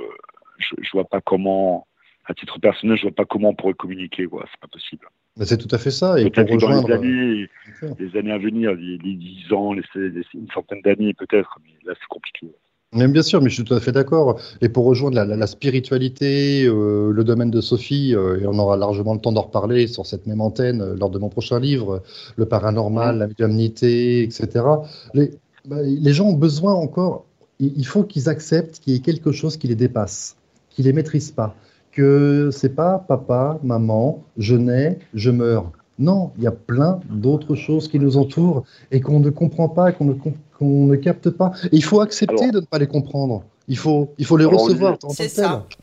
je, 0.57 0.75
je 0.81 0.91
vois 0.91 1.05
pas 1.05 1.21
comment, 1.21 1.87
à 2.25 2.33
titre 2.33 2.59
personnel, 2.59 2.97
je 2.97 3.03
vois 3.03 3.11
pas 3.11 3.25
comment 3.25 3.49
on 3.49 3.55
pourrait 3.55 3.73
communiquer. 3.73 4.25
Quoi. 4.25 4.45
C'est 4.51 4.59
pas 4.59 4.67
possible. 4.67 5.07
c'est 5.41 5.57
tout 5.57 5.73
à 5.73 5.77
fait 5.77 5.91
ça. 5.91 6.19
Et 6.19 6.29
peut-être 6.29 6.53
rejoindre... 6.53 6.87
dans 6.87 6.87
les 6.87 6.93
années, 6.93 7.49
les 7.99 8.17
années 8.17 8.31
à 8.31 8.37
venir, 8.37 8.73
les, 8.73 8.97
les 8.97 9.15
10 9.15 9.53
ans, 9.53 9.73
les, 9.73 9.83
une 9.95 10.49
centaine 10.53 10.81
d'années 10.81 11.13
peut-être, 11.13 11.59
mais 11.63 11.73
là 11.85 11.93
c'est 11.99 12.07
compliqué. 12.07 12.47
Mais 12.93 13.07
bien 13.07 13.23
sûr, 13.23 13.41
mais 13.41 13.49
je 13.49 13.55
suis 13.55 13.63
tout 13.63 13.73
à 13.73 13.79
fait 13.79 13.93
d'accord. 13.93 14.37
Et 14.59 14.67
pour 14.67 14.83
rejoindre 14.83 15.15
la, 15.15 15.23
la, 15.23 15.47
spiritualité, 15.47 16.65
euh, 16.65 17.11
le 17.13 17.23
domaine 17.23 17.49
de 17.49 17.61
Sophie, 17.61 18.13
euh, 18.13 18.41
et 18.41 18.45
on 18.45 18.59
aura 18.59 18.75
largement 18.75 19.13
le 19.13 19.21
temps 19.21 19.31
d'en 19.31 19.43
reparler 19.43 19.87
sur 19.87 20.05
cette 20.05 20.27
même 20.27 20.41
antenne 20.41 20.81
euh, 20.81 20.95
lors 20.99 21.09
de 21.09 21.17
mon 21.17 21.29
prochain 21.29 21.57
livre, 21.61 22.03
le 22.35 22.45
paranormal, 22.45 23.15
mmh. 23.15 23.19
la 23.19 23.27
médiumnité, 23.27 24.23
etc. 24.23 24.65
Les, 25.13 25.31
bah, 25.65 25.81
les 25.81 26.13
gens 26.13 26.27
ont 26.27 26.37
besoin 26.37 26.73
encore, 26.73 27.25
il 27.59 27.85
faut 27.85 28.03
qu'ils 28.03 28.29
acceptent 28.29 28.79
qu'il 28.79 28.93
y 28.93 28.95
ait 28.95 29.01
quelque 29.01 29.31
chose 29.31 29.57
qui 29.57 29.67
les 29.67 29.75
dépasse, 29.75 30.37
qui 30.69 30.83
les 30.83 30.93
maîtrise 30.93 31.31
pas, 31.31 31.55
que 31.91 32.49
c'est 32.51 32.75
pas 32.75 32.97
papa, 32.99 33.59
maman, 33.63 34.23
je 34.37 34.55
nais, 34.55 34.99
je 35.13 35.29
meurs. 35.29 35.71
Non, 35.99 36.31
il 36.37 36.43
y 36.43 36.47
a 36.47 36.51
plein 36.51 36.99
d'autres 37.09 37.53
choses 37.53 37.87
qui 37.87 37.99
nous 37.99 38.17
entourent 38.17 38.63
et 38.89 39.01
qu'on 39.01 39.19
ne 39.19 39.29
comprend 39.29 39.69
pas, 39.69 39.91
qu'on 39.91 40.17
ne, 40.61 40.95
capte 40.95 41.29
pas. 41.29 41.51
Et 41.65 41.75
il 41.75 41.83
faut 41.83 42.01
accepter 42.01 42.49
de 42.49 42.59
ne 42.59 42.65
pas 42.65 42.79
les 42.79 42.87
comprendre. 42.87 43.43
Il 43.67 43.77
faut, 43.77 44.09
il 44.17 44.25
faut 44.25 44.37
les 44.37 44.45
recevoir 44.45 44.97
C'est 45.09 45.29
ça. 45.29 45.67
Hmm 45.67 45.81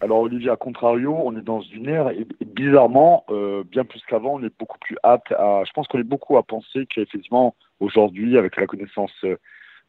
alors 0.00 0.20
Olivier, 0.20 0.50
à 0.50 0.56
contrario, 0.56 1.16
on 1.24 1.36
est 1.36 1.42
dans 1.42 1.62
une 1.62 1.88
ère 1.88 2.10
et, 2.10 2.26
bizarrement, 2.44 3.24
euh, 3.30 3.64
bien 3.70 3.84
plus 3.84 4.02
qu'avant, 4.08 4.34
on 4.34 4.42
est 4.42 4.52
beaucoup 4.58 4.78
plus 4.78 4.96
apte 5.02 5.32
à. 5.32 5.62
Je 5.64 5.70
pense 5.72 5.88
qu'on 5.88 5.98
est 5.98 6.04
beaucoup 6.04 6.36
à 6.36 6.42
penser 6.42 6.86
qu'effectivement, 6.86 7.54
aujourd'hui, 7.82 8.38
avec 8.38 8.56
la 8.56 8.66
connaissance, 8.66 9.12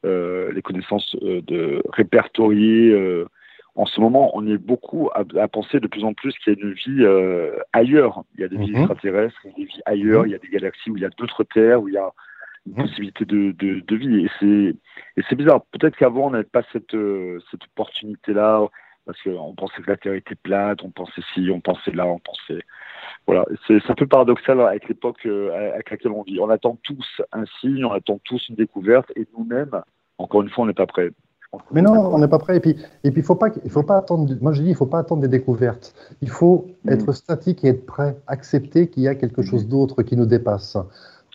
euh, 0.05 0.51
les 0.51 0.61
connaissances 0.61 1.15
euh, 1.21 1.41
de 1.41 1.81
répertoriées, 1.91 3.25
en 3.75 3.85
ce 3.87 3.99
moment, 3.99 4.31
on 4.35 4.45
est 4.47 4.57
beaucoup 4.57 5.09
à, 5.15 5.47
penser 5.47 5.79
de 5.79 5.87
plus 5.87 6.03
en 6.03 6.13
plus 6.13 6.37
qu'il 6.37 6.53
y 6.53 6.55
a 6.55 6.59
une 6.59 6.73
vie 6.73 7.03
euh, 7.03 7.55
ailleurs. 7.73 8.23
Il 8.35 8.41
y 8.41 8.43
a 8.43 8.47
des 8.47 8.57
vies 8.57 8.71
mhm. 8.71 8.77
extraterrestres, 8.77 9.39
il 9.45 9.49
y 9.49 9.51
a 9.51 9.55
des 9.57 9.65
vies 9.65 9.81
ailleurs, 9.85 10.21
mhm. 10.21 10.27
il 10.27 10.31
y 10.31 10.35
a 10.35 10.39
des 10.39 10.49
galaxies 10.49 10.91
où 10.91 10.97
il 10.97 11.01
y 11.01 11.05
a 11.05 11.09
d'autres 11.09 11.43
terres, 11.43 11.81
où 11.81 11.87
il 11.87 11.95
y 11.95 11.97
a 11.97 12.11
une 12.67 12.73
mhm. 12.73 12.81
possibilité 12.83 13.25
de, 13.25 13.51
de, 13.51 13.95
vie. 13.95 14.29
Et 14.47 14.75
c'est, 15.27 15.35
bizarre. 15.35 15.65
Peut-être 15.71 15.97
qu'avant, 15.97 16.27
on 16.27 16.31
n'avait 16.31 16.43
pas 16.43 16.61
cette, 16.71 16.93
euh, 16.93 17.39
cette 17.49 17.63
opportunité-là, 17.63 18.67
parce 19.07 19.21
qu'on 19.23 19.55
pensait 19.55 19.81
que 19.81 19.89
la 19.89 19.97
Terre 19.97 20.13
était 20.13 20.35
plate, 20.35 20.83
on 20.83 20.91
pensait 20.91 21.23
ci, 21.33 21.49
on 21.51 21.59
pensait 21.59 21.91
là, 21.91 22.05
on 22.05 22.19
pensait. 22.19 22.61
Voilà, 23.25 23.45
c'est, 23.67 23.79
un 23.89 23.95
peu 23.95 24.05
paradoxal 24.05 24.59
avec 24.61 24.89
l'époque 24.89 25.25
euh, 25.25 25.73
avec 25.73 25.91
laquelle 25.91 26.11
on 26.11 26.23
vit. 26.23 26.39
On 26.39 26.49
attend 26.49 26.77
tous 26.83 27.21
un 27.31 27.45
signe, 27.61 27.85
on 27.85 27.91
attend 27.91 28.19
tous 28.25 28.49
une 28.49 28.55
découverte, 28.55 29.11
et 29.15 29.25
nous-mêmes, 29.37 29.81
encore 30.17 30.41
une 30.41 30.49
fois, 30.49 30.65
on 30.65 30.67
n'est 30.67 30.73
pas 30.73 30.87
prêts. 30.87 31.11
Mais 31.71 31.81
non, 31.81 31.93
on 31.93 32.17
n'est 32.17 32.27
pas 32.27 32.39
prêt. 32.39 32.57
Et 32.57 32.59
puis, 32.59 32.75
et 33.03 33.11
puis, 33.11 33.21
faut 33.21 33.35
pas, 33.35 33.49
il 33.63 33.69
faut 33.69 33.83
pas 33.83 33.97
attendre. 33.97 34.33
Moi, 34.41 34.53
je 34.53 34.63
dis, 34.63 34.69
il 34.69 34.75
faut 34.75 34.87
pas 34.87 34.99
attendre 34.99 35.21
des 35.21 35.27
découvertes. 35.27 35.93
Il 36.21 36.29
faut 36.29 36.67
mm. 36.83 36.89
être 36.91 37.11
statique 37.13 37.63
et 37.63 37.69
être 37.69 37.85
prêt, 37.85 38.17
accepter 38.27 38.89
qu'il 38.89 39.03
y 39.03 39.07
a 39.07 39.15
quelque 39.15 39.41
chose 39.41 39.67
d'autre 39.67 40.03
qui 40.03 40.17
nous 40.17 40.25
dépasse. 40.25 40.77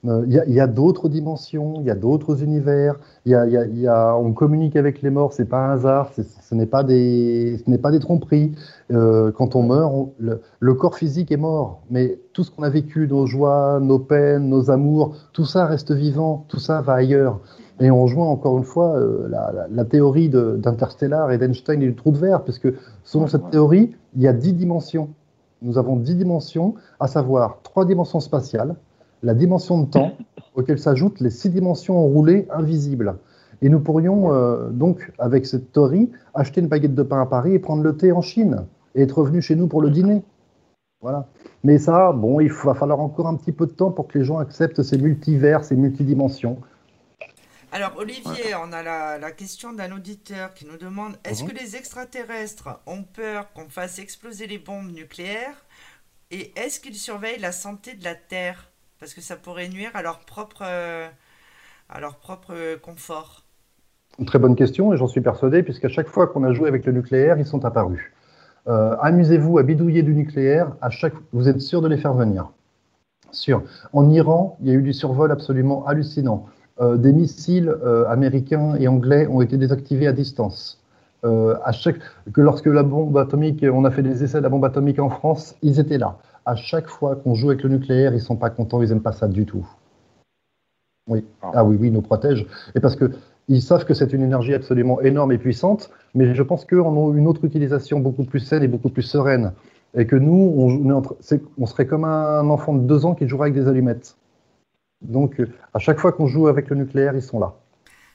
Euh, 0.06 0.24
il 0.28 0.54
y 0.54 0.60
a, 0.60 0.66
d'autres 0.68 1.08
dimensions, 1.08 1.80
il 1.80 1.86
y 1.86 1.90
a 1.90 1.96
d'autres 1.96 2.44
univers. 2.44 2.94
Y 3.26 3.34
a, 3.34 3.46
y 3.46 3.86
a, 3.88 4.16
on 4.16 4.32
communique 4.32 4.76
avec 4.76 5.02
les 5.02 5.10
morts, 5.10 5.32
c'est 5.32 5.48
pas 5.48 5.58
un 5.58 5.72
hasard, 5.72 6.12
ce 6.14 6.54
n'est 6.54 6.66
pas 6.66 6.84
des, 6.84 7.60
ce 7.64 7.68
n'est 7.68 7.78
pas 7.78 7.90
des 7.90 7.98
tromperies. 7.98 8.52
Euh, 8.92 9.32
quand 9.32 9.56
on 9.56 9.64
meurt, 9.64 10.10
le, 10.18 10.40
le, 10.60 10.74
corps 10.74 10.94
physique 10.94 11.32
est 11.32 11.36
mort, 11.36 11.82
mais 11.90 12.20
tout 12.32 12.44
ce 12.44 12.52
qu'on 12.52 12.62
a 12.62 12.70
vécu, 12.70 13.08
nos 13.08 13.26
joies, 13.26 13.80
nos 13.82 13.98
peines, 13.98 14.48
nos 14.48 14.70
amours, 14.70 15.16
tout 15.32 15.44
ça 15.44 15.66
reste 15.66 15.90
vivant, 15.90 16.44
tout 16.46 16.60
ça 16.60 16.80
va 16.80 16.94
ailleurs. 16.94 17.40
Et 17.80 17.90
on 17.90 18.02
rejoint 18.02 18.26
encore 18.26 18.56
une 18.58 18.64
fois 18.64 18.96
euh, 18.96 19.28
la, 19.70 19.84
théorie 19.84 20.28
d'Interstellar 20.28 21.32
et 21.32 21.38
d'Einstein 21.38 21.82
et 21.82 21.86
du 21.86 21.94
trou 21.96 22.12
de 22.12 22.18
verre, 22.18 22.44
parce 22.44 22.58
que 22.60 22.74
selon 23.02 23.26
cette 23.26 23.50
théorie, 23.50 23.94
il 24.14 24.22
y 24.22 24.28
a 24.28 24.32
dix 24.32 24.52
dimensions. 24.52 25.10
Nous 25.60 25.76
avons 25.76 25.96
dix 25.96 26.14
dimensions, 26.14 26.74
à 27.00 27.08
savoir 27.08 27.58
trois 27.62 27.84
dimensions 27.84 28.20
spatiales, 28.20 28.76
la 29.22 29.34
dimension 29.34 29.82
de 29.82 29.86
temps, 29.86 30.12
auquel 30.54 30.78
s'ajoutent 30.78 31.20
les 31.20 31.30
six 31.30 31.50
dimensions 31.50 31.98
enroulées 31.98 32.46
invisibles. 32.50 33.16
Et 33.60 33.68
nous 33.68 33.80
pourrions 33.80 34.32
euh, 34.32 34.68
donc, 34.70 35.10
avec 35.18 35.46
cette 35.46 35.72
théorie, 35.72 36.10
acheter 36.34 36.60
une 36.60 36.68
baguette 36.68 36.94
de 36.94 37.02
pain 37.02 37.20
à 37.20 37.26
Paris 37.26 37.54
et 37.54 37.58
prendre 37.58 37.82
le 37.82 37.96
thé 37.96 38.12
en 38.12 38.22
Chine, 38.22 38.66
et 38.94 39.02
être 39.02 39.18
revenu 39.18 39.42
chez 39.42 39.56
nous 39.56 39.66
pour 39.66 39.82
le 39.82 39.90
dîner. 39.90 40.22
Voilà. 41.00 41.28
Mais 41.64 41.78
ça, 41.78 42.12
bon, 42.12 42.40
il 42.40 42.50
va 42.50 42.74
falloir 42.74 43.00
encore 43.00 43.26
un 43.26 43.36
petit 43.36 43.52
peu 43.52 43.66
de 43.66 43.72
temps 43.72 43.90
pour 43.90 44.08
que 44.08 44.18
les 44.18 44.24
gens 44.24 44.38
acceptent 44.38 44.82
ces 44.82 44.98
multivers, 44.98 45.64
ces 45.64 45.76
multidimensions. 45.76 46.58
Alors 47.70 47.92
Olivier, 47.98 48.54
on 48.54 48.72
a 48.72 48.82
la, 49.18 49.30
question 49.32 49.72
d'un 49.72 49.92
auditeur 49.92 50.54
qui 50.54 50.66
nous 50.66 50.78
demande 50.78 51.16
est-ce 51.24 51.44
que 51.44 51.52
mhm. 51.52 51.58
les 51.60 51.76
extraterrestres 51.76 52.80
ont 52.86 53.02
peur 53.02 53.52
qu'on 53.52 53.68
fasse 53.68 53.98
exploser 53.98 54.46
les 54.46 54.58
bombes 54.58 54.90
nucléaires? 54.90 55.66
Et 56.30 56.58
est-ce 56.58 56.80
qu'ils 56.80 56.96
surveillent 56.96 57.40
la 57.40 57.52
santé 57.52 57.94
de 57.94 58.04
la 58.04 58.14
Terre? 58.14 58.67
Parce 58.98 59.14
que 59.14 59.20
ça 59.20 59.36
pourrait 59.36 59.68
nuire 59.68 59.90
à 59.94 60.02
leur 60.02 60.20
propre 60.20 60.62
euh, 60.62 61.08
à 61.88 62.00
leur 62.00 62.16
propre 62.16 62.76
confort. 62.82 63.44
Très 64.26 64.38
bonne 64.38 64.56
question 64.56 64.92
et 64.92 64.96
j'en 64.96 65.06
suis 65.06 65.20
persuadé 65.20 65.62
puisqu'à 65.62 65.88
chaque 65.88 66.08
fois 66.08 66.26
qu'on 66.26 66.44
a 66.44 66.52
joué 66.52 66.68
avec 66.68 66.84
le 66.84 66.92
nucléaire, 66.92 67.38
ils 67.38 67.46
sont 67.46 67.64
apparus. 67.64 68.12
Euh, 68.66 68.96
amusez-vous 69.00 69.58
à 69.58 69.62
bidouiller 69.62 70.02
du 70.02 70.14
nucléaire, 70.14 70.72
à 70.82 70.90
chaque 70.90 71.14
vous 71.32 71.48
êtes 71.48 71.60
sûr 71.60 71.80
de 71.80 71.88
les 71.88 71.96
faire 71.96 72.12
venir. 72.12 72.50
Sûr. 73.30 73.62
En 73.92 74.10
Iran, 74.10 74.58
il 74.60 74.68
y 74.68 74.70
a 74.70 74.74
eu 74.74 74.82
du 74.82 74.92
survol 74.92 75.30
absolument 75.30 75.86
hallucinant. 75.86 76.46
Euh, 76.80 76.96
des 76.96 77.12
missiles 77.12 77.74
américains 78.08 78.74
et 78.78 78.88
anglais 78.88 79.26
ont 79.26 79.40
été 79.40 79.56
désactivés 79.56 80.06
à 80.06 80.12
distance. 80.12 80.82
À 81.24 81.72
chaque, 81.72 81.98
que 82.32 82.40
lorsque 82.40 82.66
la 82.66 82.84
bombe 82.84 83.16
atomique, 83.18 83.64
on 83.70 83.84
a 83.84 83.90
fait 83.90 84.02
des 84.02 84.22
essais 84.22 84.38
de 84.38 84.44
la 84.44 84.48
bombe 84.48 84.64
atomique 84.64 85.00
en 85.00 85.10
France, 85.10 85.56
ils 85.62 85.80
étaient 85.80 85.98
là. 85.98 86.16
À 86.48 86.56
chaque 86.56 86.88
fois 86.88 87.14
qu'on 87.16 87.34
joue 87.34 87.50
avec 87.50 87.62
le 87.62 87.68
nucléaire, 87.68 88.14
ils 88.14 88.22
sont 88.22 88.36
pas 88.36 88.48
contents, 88.48 88.80
ils 88.80 88.88
n'aiment 88.88 89.02
pas 89.02 89.12
ça 89.12 89.28
du 89.28 89.44
tout. 89.44 89.68
Oui. 91.06 91.22
Ah. 91.42 91.50
ah, 91.56 91.64
oui, 91.64 91.76
oui, 91.78 91.88
ils 91.88 91.92
nous 91.92 92.00
protègent. 92.00 92.46
Et 92.74 92.80
parce 92.80 92.96
que 92.96 93.12
ils 93.48 93.60
savent 93.60 93.84
que 93.84 93.92
c'est 93.92 94.14
une 94.14 94.22
énergie 94.22 94.54
absolument 94.54 94.98
énorme 95.02 95.32
et 95.32 95.38
puissante, 95.38 95.90
mais 96.14 96.34
je 96.34 96.42
pense 96.42 96.64
qu'eux 96.64 96.82
en 96.82 96.96
ont 96.96 97.14
une 97.14 97.26
autre 97.26 97.44
utilisation 97.44 98.00
beaucoup 98.00 98.24
plus 98.24 98.40
saine 98.40 98.62
et 98.62 98.68
beaucoup 98.68 98.88
plus 98.88 99.02
sereine. 99.02 99.52
Et 99.94 100.06
que 100.06 100.16
nous, 100.16 100.54
on, 100.56 101.02
on 101.58 101.66
serait 101.66 101.86
comme 101.86 102.04
un 102.04 102.48
enfant 102.48 102.74
de 102.74 102.80
deux 102.80 103.04
ans 103.04 103.14
qui 103.14 103.28
jouerait 103.28 103.50
avec 103.50 103.54
des 103.62 103.68
allumettes. 103.68 104.16
Donc, 105.02 105.40
euh, 105.40 105.50
à 105.74 105.78
chaque 105.78 105.98
fois 105.98 106.12
qu'on 106.12 106.26
joue 106.26 106.48
avec 106.48 106.70
le 106.70 106.76
nucléaire, 106.76 107.14
ils 107.14 107.22
sont 107.22 107.38
là. 107.38 107.54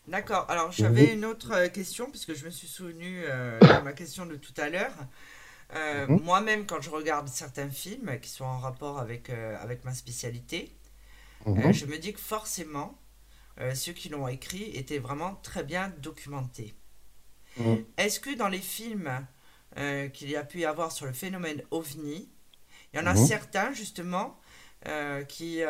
D'accord. 0.07 0.45
Alors, 0.49 0.71
j'avais 0.71 1.13
une 1.13 1.23
autre 1.23 1.53
euh, 1.53 1.67
question, 1.69 2.07
puisque 2.09 2.33
je 2.33 2.45
me 2.45 2.49
suis 2.49 2.67
souvenu 2.67 3.23
euh, 3.23 3.57
de 3.59 3.83
ma 3.83 3.93
question 3.93 4.25
de 4.25 4.35
tout 4.35 4.53
à 4.57 4.69
l'heure. 4.69 4.93
Mhm. 5.73 6.21
Moi-même, 6.21 6.65
quand 6.65 6.81
je 6.81 6.89
regarde 6.89 7.27
certains 7.27 7.69
films 7.69 8.19
qui 8.21 8.29
sont 8.29 8.45
en 8.45 8.59
rapport 8.59 8.99
avec, 8.99 9.29
avec 9.29 9.83
ma 9.85 9.93
spécialité, 9.93 10.75
mhm. 11.45 11.71
je 11.71 11.85
me 11.85 11.97
dis 11.97 12.13
que 12.13 12.19
forcément, 12.19 12.99
ceux 13.73 13.93
qui 13.93 14.09
l'ont 14.09 14.27
écrit 14.27 14.71
étaient 14.75 14.99
vraiment 14.99 15.35
très 15.41 15.63
bien 15.63 15.91
documentés. 15.99 16.73
Mhm. 17.57 17.85
Est-ce 17.97 18.19
que 18.19 18.35
dans 18.35 18.49
les 18.49 18.59
films 18.59 19.25
qu'il 20.13 20.29
y 20.29 20.35
a 20.35 20.43
pu 20.43 20.59
y 20.59 20.65
avoir 20.65 20.91
sur 20.91 21.07
le 21.07 21.13
phénomène 21.13 21.63
OVNI, 21.71 22.29
il 22.93 22.99
y 22.99 23.01
en 23.01 23.07
a 23.07 23.15
certains 23.15 23.73
justement 23.73 24.39
qui, 25.27 25.61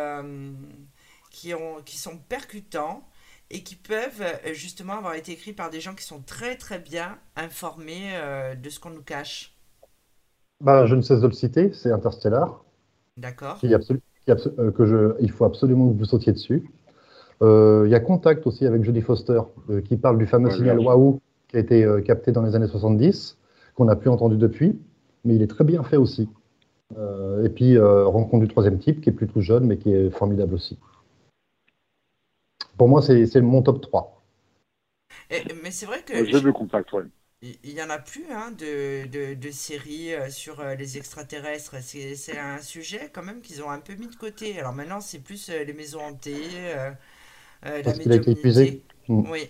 qui, 1.29 1.53
ont, 1.53 1.81
qui 1.83 1.97
sont 1.97 2.17
percutants 2.17 3.07
et 3.53 3.63
qui 3.63 3.75
peuvent 3.75 4.21
euh, 4.21 4.53
justement 4.53 4.93
avoir 4.93 5.13
été 5.13 5.31
écrits 5.31 5.53
par 5.53 5.69
des 5.69 5.79
gens 5.79 5.93
qui 5.93 6.03
sont 6.03 6.21
très 6.21 6.57
très 6.57 6.79
bien 6.79 7.19
informés 7.35 8.15
euh, 8.15 8.55
de 8.55 8.69
ce 8.69 8.79
qu'on 8.79 8.89
nous 8.89 9.03
cache? 9.03 9.52
Bah, 10.61 10.85
je 10.85 10.95
ne 10.95 11.01
cesse 11.01 11.21
de 11.21 11.27
le 11.27 11.33
citer, 11.33 11.71
c'est 11.73 11.91
Interstellar. 11.91 12.63
D'accord. 13.17 13.59
Euh, 13.63 14.71
que 14.71 14.85
je, 14.85 15.15
il 15.19 15.31
faut 15.31 15.43
absolument 15.43 15.89
que 15.89 15.97
vous 15.97 16.05
sautiez 16.05 16.31
dessus. 16.31 16.63
Il 17.41 17.89
y 17.89 17.95
a 17.95 17.99
Contact 17.99 18.47
aussi 18.47 18.65
avec 18.65 18.85
Jodie 18.85 19.01
Foster 19.01 19.41
qui 19.83 19.97
parle 19.97 20.17
du 20.17 20.25
fameux 20.25 20.49
signal 20.49 20.79
Wahoo 20.79 21.19
qui 21.49 21.57
a 21.57 21.59
été 21.59 21.85
capté 22.05 22.31
dans 22.31 22.41
les 22.41 22.55
années 22.55 22.67
70, 22.67 23.37
qu'on 23.75 23.83
n'a 23.83 23.97
plus 23.97 24.09
entendu 24.09 24.37
depuis, 24.37 24.79
mais 25.25 25.35
il 25.35 25.41
est 25.41 25.47
très 25.47 25.65
bien 25.65 25.83
fait 25.83 25.97
aussi. 25.97 26.29
et 26.93 27.49
puis 27.49 27.77
Rencontre 27.77 28.45
du 28.45 28.47
troisième 28.47 28.79
type 28.79 29.01
qui 29.01 29.09
est 29.09 29.13
plutôt 29.13 29.41
jeune 29.41 29.65
mais 29.65 29.77
qui 29.77 29.93
est 29.93 30.09
formidable 30.09 30.53
aussi. 30.53 30.79
Pour 32.77 32.87
moi, 32.87 33.01
c'est 33.01 33.41
mon 33.41 33.61
top 33.61 33.81
3. 33.81 34.23
mais 35.61 35.71
c'est 35.71 35.85
vrai 35.85 36.01
que. 36.05 36.25
J'ai 36.25 36.39
vu 36.39 36.53
Contact, 36.53 36.93
oui. 36.93 37.03
Il 37.43 37.73
n'y 37.73 37.81
en 37.81 37.89
a 37.89 37.99
plus 37.99 38.23
hein, 38.31 38.51
de, 38.57 39.35
de, 39.35 39.51
séries 39.51 40.13
euh, 40.13 40.29
sur 40.29 40.61
euh, 40.61 40.75
les 40.75 40.97
extraterrestres. 40.97 41.75
C'est 41.81 42.37
un 42.37 42.59
sujet 42.59 43.09
quand 43.11 43.23
même 43.23 43.41
qu'ils 43.41 43.61
ont 43.61 43.69
un 43.69 43.79
peu 43.79 43.95
mis 43.95 44.07
de 44.07 44.15
côté. 44.15 44.57
Alors 44.57 44.71
maintenant, 44.71 45.01
c'est 45.01 45.19
plus 45.19 45.49
euh, 45.49 45.65
les 45.65 45.73
maisons 45.73 45.99
hantées, 45.99 46.39
la 47.63 47.81
Parce 47.83 47.99
qu'il 47.99 48.13
a 48.13 48.15
été 48.15 48.31
épuisé. 48.31 48.81
Mm. 49.09 49.29
Oui. 49.29 49.49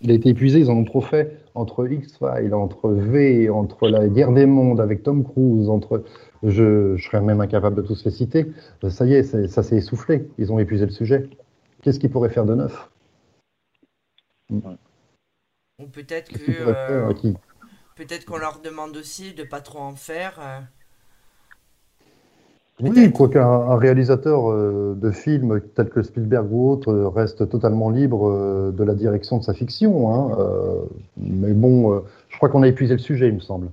Il 0.00 0.10
a 0.10 0.14
été 0.14 0.30
épuisé, 0.30 0.58
ils 0.58 0.68
en 0.68 0.78
ont 0.78 0.84
trop 0.84 1.00
fait. 1.00 1.44
Entre 1.54 1.88
X-Files, 1.88 2.52
entre 2.52 2.90
V, 2.90 3.50
entre 3.50 3.88
la 3.88 4.08
guerre 4.08 4.32
des 4.32 4.46
mondes 4.46 4.80
avec 4.80 5.04
Tom 5.04 5.22
Cruise, 5.22 5.68
entre. 5.68 6.02
Je, 6.42 6.96
je 6.96 7.04
serais 7.04 7.20
même 7.20 7.40
incapable 7.40 7.76
de 7.76 7.82
tous 7.82 8.04
les 8.04 8.10
citer. 8.10 8.46
Ça 8.90 9.06
y 9.06 9.14
est, 9.14 9.46
ça 9.46 9.62
s'est 9.62 9.76
essoufflé. 9.76 10.28
Ils 10.38 10.52
ont 10.52 10.58
épuisé 10.58 10.84
le 10.84 10.92
sujet. 10.92 11.30
Qu'est-ce 11.82 12.00
qu'ils 12.00 12.10
pourraient 12.10 12.30
faire 12.30 12.46
de 12.46 12.56
neuf? 12.56 12.90
Ou 15.78 15.88
peut-être 15.88 16.32
que 16.32 16.52
euh, 16.66 17.12
peut-être 17.96 18.24
qu'on 18.24 18.38
leur 18.38 18.60
demande 18.60 18.96
aussi 18.96 19.34
de 19.34 19.44
pas 19.44 19.60
trop 19.60 19.80
en 19.80 19.94
faire. 19.94 20.38
Euh. 20.40 20.60
Oui, 22.80 23.12
quoi 23.12 23.28
qu'un 23.28 23.76
réalisateur 23.76 24.50
euh, 24.50 24.94
de 24.96 25.10
films 25.10 25.60
tel 25.74 25.90
que 25.90 26.02
Spielberg 26.02 26.50
ou 26.50 26.70
autre 26.70 26.94
reste 27.14 27.50
totalement 27.50 27.90
libre 27.90 28.72
de 28.72 28.84
la 28.84 28.94
direction 28.94 29.36
de 29.36 29.44
sa 29.44 29.52
fiction. 29.52 30.14
Hein, 30.14 30.86
mais 31.18 31.52
bon, 31.52 32.02
je 32.30 32.36
crois 32.38 32.48
qu'on 32.48 32.62
a 32.62 32.68
épuisé 32.68 32.94
le 32.94 33.00
sujet, 33.00 33.28
il 33.28 33.34
me 33.34 33.40
semble. 33.40 33.68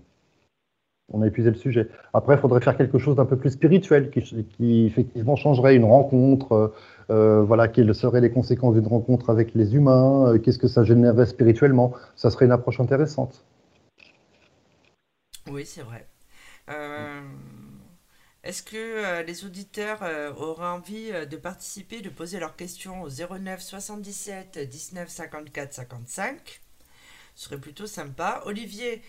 On 1.12 1.22
a 1.22 1.28
épuisé 1.28 1.50
le 1.50 1.56
sujet. 1.56 1.90
Après, 2.14 2.36
il 2.36 2.40
faudrait 2.40 2.62
faire 2.62 2.78
quelque 2.78 2.98
chose 2.98 3.16
d'un 3.16 3.26
peu 3.26 3.38
plus 3.38 3.52
spirituel, 3.52 4.10
qui, 4.10 4.86
effectivement 4.86 5.36
changerait 5.36 5.76
une 5.76 5.84
rencontre, 5.84 6.74
euh, 7.10 7.44
voilà, 7.44 7.68
quelles 7.68 7.94
seraient 7.94 8.22
les 8.22 8.32
conséquences 8.32 8.76
d'une 8.76 8.88
rencontre 8.88 9.30
avec 9.30 9.54
les 9.54 9.76
humains, 9.76 10.34
euh, 10.34 10.40
qu'est-ce 10.40 10.60
que 10.60 10.68
ça 10.68 10.84
générerait 10.84 11.26
spirituellement. 11.26 11.94
Ça 12.16 12.30
serait 12.30 12.46
une 12.46 12.52
approche 12.52 12.80
intéressante. 12.80 13.44
Oui, 15.50 15.66
c'est 15.66 15.82
vrai. 15.82 16.08
Euh, 16.70 17.22
est-ce 18.46 18.64
que 18.64 19.26
les 19.26 19.46
auditeurs 19.46 20.02
auraient 20.38 20.68
envie 20.68 21.12
de 21.30 21.36
participer, 21.36 22.02
de 22.02 22.10
poser 22.10 22.40
leurs 22.40 22.56
questions 22.56 23.02
au 23.02 23.10
09 23.10 23.62
77 23.62 24.58
19 24.70 25.10
54 25.10 25.74
55 25.74 26.62
Ce 27.36 27.46
serait 27.46 27.58
plutôt 27.58 27.88
sympa. 27.88 28.42
Olivier, 28.46 29.02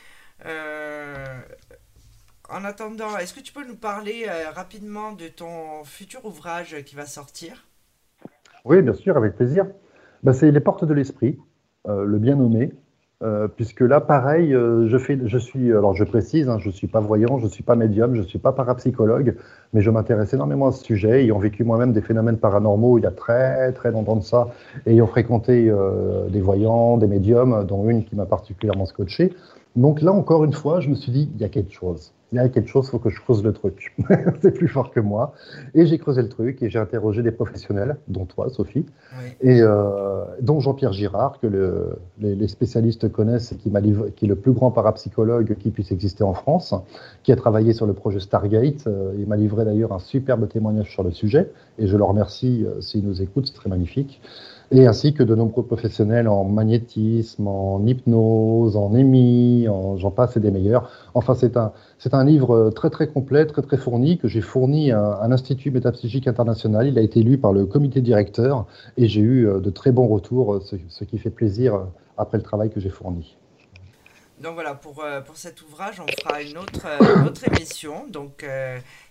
en 2.49 2.65
attendant, 2.65 3.17
est-ce 3.19 3.35
que 3.35 3.41
tu 3.41 3.53
peux 3.53 3.67
nous 3.67 3.77
parler 3.77 4.27
rapidement 4.55 5.13
de 5.13 5.29
ton 5.29 5.85
futur 5.85 6.25
ouvrage 6.25 6.77
qui 6.85 6.95
va 6.95 7.07
sortir? 7.07 7.67
Oui, 8.65 8.81
bien 8.83 8.95
sûr, 8.95 9.17
avec 9.17 9.37
plaisir. 9.37 9.67
Bah, 10.23 10.33
c'est 10.33 10.51
Les 10.51 10.61
Portes 10.61 10.85
de 10.85 10.95
l'Esprit, 10.95 11.39
euh, 11.87 12.05
le 12.05 12.19
bien 12.19 12.37
nommé. 12.37 12.73
Euh, 13.23 13.49
puisque 13.49 13.81
là, 13.81 14.01
pareil, 14.01 14.55
euh, 14.55 14.89
je 14.89 14.99
fais, 14.99 15.19
je 15.25 15.39
suis, 15.39 15.71
alors 15.71 15.95
je 15.95 16.05
précise, 16.05 16.49
hein, 16.49 16.59
je 16.59 16.69
suis 16.69 16.89
pas 16.89 17.01
voyant, 17.01 17.39
je 17.39 17.47
suis 17.47 17.63
pas 17.63 17.77
médium, 17.77 18.15
je 18.15 18.23
suis 18.23 18.39
pas 18.39 18.53
parapsychologue, 18.53 19.37
mais 19.73 19.81
je 19.81 19.91
m'intéresse 19.91 20.35
énormément 20.35 20.67
à 20.67 20.73
ce 20.73 20.85
sujet, 20.85 21.23
ayant 21.23 21.39
vécu 21.39 21.65
moi-même 21.65 21.93
des 21.93 22.03
phénomènes 22.03 22.37
paranormaux 22.37 22.99
il 22.99 23.05
y 23.05 23.07
a 23.07 23.13
très 23.13 23.73
très 23.73 23.93
longtemps 23.93 24.17
de 24.17 24.23
ça, 24.23 24.49
ayant 24.87 25.07
fréquenté 25.07 25.71
euh, 25.71 26.29
des 26.29 26.41
voyants, 26.41 26.99
des 26.99 27.07
médiums, 27.07 27.65
dont 27.65 27.89
une 27.89 28.05
qui 28.05 28.17
m'a 28.17 28.27
particulièrement 28.27 28.85
scotché. 28.85 29.33
Donc 29.77 30.03
là, 30.03 30.13
encore 30.13 30.45
une 30.45 30.53
fois, 30.53 30.81
je 30.81 30.91
me 30.91 30.95
suis 30.95 31.13
dit, 31.13 31.31
il 31.35 31.41
y 31.41 31.45
a 31.45 31.49
quelque 31.49 31.73
chose 31.73 32.13
il 32.35 32.37
y 32.37 32.41
a 32.41 32.49
quelque 32.49 32.69
chose, 32.69 32.87
il 32.87 32.91
faut 32.91 32.99
que 32.99 33.11
je 33.11 33.21
creuse 33.21 33.45
le 33.45 33.53
truc. 33.53 33.95
c'est 34.43 34.53
plus 34.53 34.69
fort 34.69 34.91
que 34.91 35.01
moi. 35.01 35.35
Et 35.75 35.87
j'ai 35.87 35.99
creusé 35.99 36.21
le 36.21 36.29
truc 36.29 36.63
et 36.63 36.71
j'ai 36.71 36.79
interrogé 36.79 37.23
des 37.23 37.31
professionnels, 37.31 37.97
dont 38.09 38.25
toi, 38.25 38.49
Sophie, 38.51 38.87
et 39.41 39.61
euh, 39.61 40.25
dont 40.41 40.59
Jean-Pierre 40.59 40.93
Girard, 40.93 41.39
que 41.41 41.47
les, 42.19 42.49
spécialistes 42.49 43.11
connaissent 43.11 43.53
et 43.53 43.57
qui, 43.57 43.71
qui 44.17 44.25
est 44.25 44.29
le 44.29 44.37
plus 44.37 44.53
grand 44.53 44.71
parapsychologue 44.71 45.57
qui 45.59 45.71
puisse 45.71 45.93
exister 45.93 46.25
en 46.25 46.35
France, 46.35 46.75
qui 47.23 47.33
a 47.33 47.37
travaillé 47.37 47.73
sur 47.73 47.87
le 47.87 47.95
projet 47.95 48.21
Stargate. 48.21 48.87
Euh, 48.87 49.15
il 49.17 49.27
m'a 49.27 49.37
livré 49.37 49.65
d'ailleurs 49.65 49.93
un 49.93 49.99
superbe 50.01 50.49
témoignage 50.49 50.91
sur 50.91 51.05
le 51.05 51.13
sujet 51.13 51.51
et 51.79 51.87
je 51.87 51.97
le 51.97 52.05
remercie 52.05 52.65
euh, 52.67 52.81
s'il 52.81 53.07
nous 53.07 53.23
écoute, 53.23 53.47
c'est 53.47 53.55
très 53.55 53.71
magnifique 53.71 54.21
et 54.75 54.89
ainsi 54.89 55.15
que 55.15 55.23
de 55.23 55.37
nombreux 55.37 55.65
professionnels 55.65 56.27
en 56.27 56.45
magnétisme, 56.45 57.47
en 57.47 57.87
hypnose, 57.87 58.77
en 58.77 58.93
émis, 58.93 59.69
en 59.69 59.97
j'en 59.97 60.11
passe 60.11 60.37
et 60.37 60.41
des 60.41 60.51
meilleurs. 60.51 60.91
Enfin, 61.15 61.37
c'est 61.37 61.57
un, 61.57 61.73
c'est 61.99 62.13
un 62.13 62.25
livre 62.25 62.71
très 62.71 62.91
très 62.91 63.07
complet, 63.07 63.47
très 63.47 63.63
très 63.63 63.77
fourni, 63.77 64.19
que 64.19 64.27
j'ai 64.27 64.41
fourni 64.41 64.91
à, 64.91 65.21
un 65.23 65.31
Institut 65.31 65.71
métapsychique 65.71 66.27
international. 66.27 66.89
Il 66.89 66.99
a 66.99 67.03
été 67.03 67.23
lu 67.23 67.39
par 67.39 67.53
le 67.53 67.67
comité 67.67 68.01
directeur 68.01 68.67
et 68.97 69.07
j'ai 69.07 69.21
eu 69.21 69.47
euh, 69.47 69.61
de 69.61 69.71
très 69.71 69.93
bons 69.93 70.09
retours, 70.09 70.61
ce, 70.61 71.05
qui 71.05 71.19
fait 71.19 71.31
plaisir 71.31 71.75
euh, 71.77 71.85
après 72.19 72.39
le 72.39 72.43
travail 72.43 72.71
que 72.71 72.81
j'ai 72.81 72.91
fourni. 72.91 73.37
Donc 74.43 74.55
voilà, 74.55 74.75
pour, 74.75 75.05
euh, 75.05 75.21
pour 75.21 75.37
cet 75.37 75.63
ouvrage, 75.63 76.01
on 76.01 76.07
fera 76.21 76.43
une 76.43 76.59
autre, 76.59 76.87
autre 77.25 77.47
émission. 77.47 78.09
Donc 78.09 78.45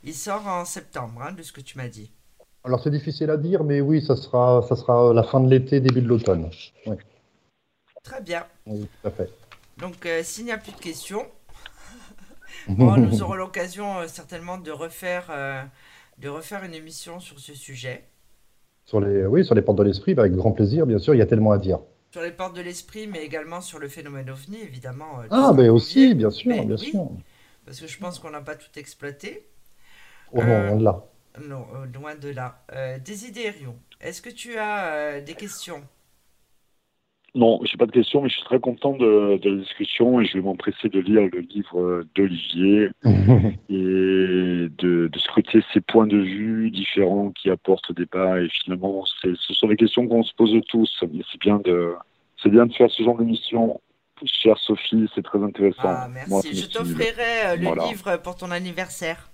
il 0.03 0.13
sort 0.13 0.45
en 0.45 0.65
septembre, 0.65 1.21
hein, 1.25 1.31
de 1.31 1.41
ce 1.41 1.53
que 1.53 1.61
tu 1.61 1.77
m'as 1.77 1.87
dit. 1.87 2.11
Alors 2.65 2.81
c'est 2.81 2.91
difficile 2.91 3.29
à 3.29 3.37
dire, 3.37 3.63
mais 3.63 3.81
oui, 3.81 4.01
ça 4.01 4.15
sera, 4.15 4.61
ça 4.61 4.77
sera 4.77 5.13
la 5.13 5.23
fin 5.23 5.41
de 5.41 5.49
l'été, 5.49 5.81
début 5.81 6.01
de 6.01 6.07
l'automne. 6.07 6.49
Très 8.03 8.21
bien. 8.21 8.45
Oui, 8.65 8.87
tout 9.01 9.07
à 9.07 9.11
fait. 9.11 9.29
Donc 9.77 10.05
euh, 10.05 10.21
s'il 10.23 10.45
n'y 10.45 10.51
a 10.51 10.57
plus 10.57 10.71
de 10.71 10.79
questions, 10.79 11.25
nous 12.69 13.21
aurons 13.21 13.33
l'occasion 13.33 13.99
euh, 13.99 14.07
certainement 14.07 14.57
de 14.57 14.71
refaire, 14.71 15.27
euh, 15.29 15.61
de 16.19 16.29
refaire 16.29 16.63
une 16.63 16.73
émission 16.73 17.19
sur 17.19 17.37
ce 17.39 17.53
sujet. 17.53 18.05
Sur 18.85 19.01
les, 19.01 19.25
oui, 19.25 19.43
sur 19.43 19.55
les 19.55 19.61
portes 19.61 19.79
de 19.79 19.83
l'esprit, 19.83 20.13
bah, 20.13 20.23
avec 20.23 20.33
grand 20.33 20.51
plaisir, 20.53 20.85
bien 20.85 20.99
sûr, 20.99 21.13
il 21.13 21.17
y 21.17 21.21
a 21.21 21.25
tellement 21.25 21.51
à 21.51 21.57
dire. 21.57 21.79
Sur 22.11 22.21
les 22.21 22.31
portes 22.31 22.55
de 22.55 22.61
l'esprit, 22.61 23.07
mais 23.07 23.25
également 23.25 23.59
sur 23.59 23.79
le 23.79 23.89
phénomène 23.89 24.29
ovni, 24.29 24.61
évidemment. 24.61 25.19
ah, 25.31 25.51
mais 25.55 25.67
aussi, 25.67 26.13
bien 26.13 26.29
sûr, 26.29 26.63
bien 26.65 26.77
sûr. 26.77 27.09
Parce 27.65 27.79
que 27.79 27.87
je 27.87 27.97
pense 27.97 28.19
qu'on 28.19 28.29
n'a 28.29 28.41
pas 28.41 28.55
tout 28.55 28.77
exploité. 28.77 29.49
Oh 30.31 30.43
non, 30.43 30.79
là. 30.79 31.03
Non, 31.41 31.65
euh, 31.75 31.85
loin 31.93 32.15
de 32.15 32.29
là. 32.29 32.63
Euh, 32.73 32.97
Désidérium, 32.99 33.75
est-ce 34.01 34.21
que 34.21 34.29
tu 34.29 34.57
as 34.57 34.93
euh, 34.93 35.21
des 35.21 35.33
questions? 35.33 35.81
Non, 37.35 37.59
je 37.65 37.71
n'ai 37.71 37.77
pas 37.79 37.87
de 37.87 37.91
questions, 37.91 38.21
mais 38.21 38.29
je 38.29 38.35
suis 38.35 38.43
très 38.43 38.59
content 38.59 38.95
de, 38.95 39.39
la 39.43 39.55
discussion 39.57 40.21
et 40.21 40.25
je 40.25 40.33
vais 40.33 40.43
m'empresser 40.43 40.87
de 40.87 40.99
lire 40.99 41.27
le 41.33 41.39
livre 41.39 42.03
d'Olivier 42.13 42.89
et 43.69 44.67
de, 44.77 45.09
scruter 45.17 45.63
ses 45.73 45.81
points 45.81 46.05
de 46.05 46.17
vue 46.17 46.69
différents 46.69 47.31
qui 47.31 47.49
apportent 47.49 47.91
des 47.91 48.03
débat. 48.03 48.39
Et 48.39 48.49
finalement, 48.49 49.03
ce 49.05 49.53
sont 49.53 49.67
des 49.67 49.77
questions 49.77 50.07
qu'on 50.07 50.21
se 50.21 50.33
pose 50.35 50.55
tous. 50.67 50.95
C'est 50.99 51.39
bien 51.39 51.57
de, 51.57 51.95
c'est 52.41 52.49
bien 52.49 52.67
de 52.67 52.73
faire 52.73 52.91
ce 52.91 53.01
genre 53.01 53.17
d'émission 53.17 53.81
chère 54.25 54.57
Sophie, 54.57 55.09
c'est 55.15 55.23
très 55.23 55.41
intéressant. 55.41 55.81
Ah, 55.83 56.07
merci. 56.09 56.55
je 56.55 56.67
t'offrirai 56.67 57.57
le 57.57 57.89
livre 57.89 58.17
pour 58.17 58.35
ton 58.35 58.51
anniversaire. 58.51 59.32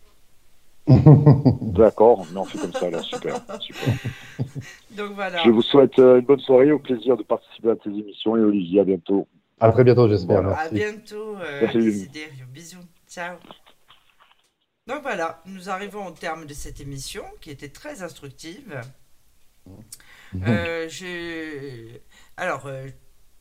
D'accord, 1.61 2.25
on 2.35 2.45
fait 2.45 2.57
comme 2.57 2.73
ça 2.73 2.89
là, 2.89 3.01
super, 3.01 3.41
super. 3.59 3.93
Donc 4.91 5.11
voilà. 5.13 5.43
Je 5.43 5.51
vous 5.51 5.61
souhaite 5.61 5.99
euh, 5.99 6.19
une 6.19 6.25
bonne 6.25 6.39
soirée, 6.39 6.71
au 6.71 6.79
plaisir 6.79 7.15
de 7.15 7.23
participer 7.23 7.71
à 7.71 7.75
tes 7.75 7.89
émissions 7.89 8.35
et 8.35 8.41
Olivier, 8.41 8.79
à 8.81 8.83
bientôt. 8.83 9.27
À 9.59 9.71
très 9.71 9.83
bientôt, 9.83 10.07
j'espère. 10.07 10.47
À 10.47 10.69
bientôt, 10.69 11.37
euh, 11.37 11.67
Bisous, 12.51 12.77
ciao. 13.07 13.35
Donc 14.87 15.03
voilà, 15.03 15.41
nous 15.45 15.69
arrivons 15.69 16.07
au 16.07 16.11
terme 16.11 16.45
de 16.45 16.53
cette 16.53 16.79
émission 16.79 17.23
qui 17.39 17.51
était 17.51 17.69
très 17.69 18.01
instructive. 18.01 18.81
Mhm. 20.33 20.43
Euh, 20.47 20.89
je... 20.89 21.99
Alors, 22.35 22.67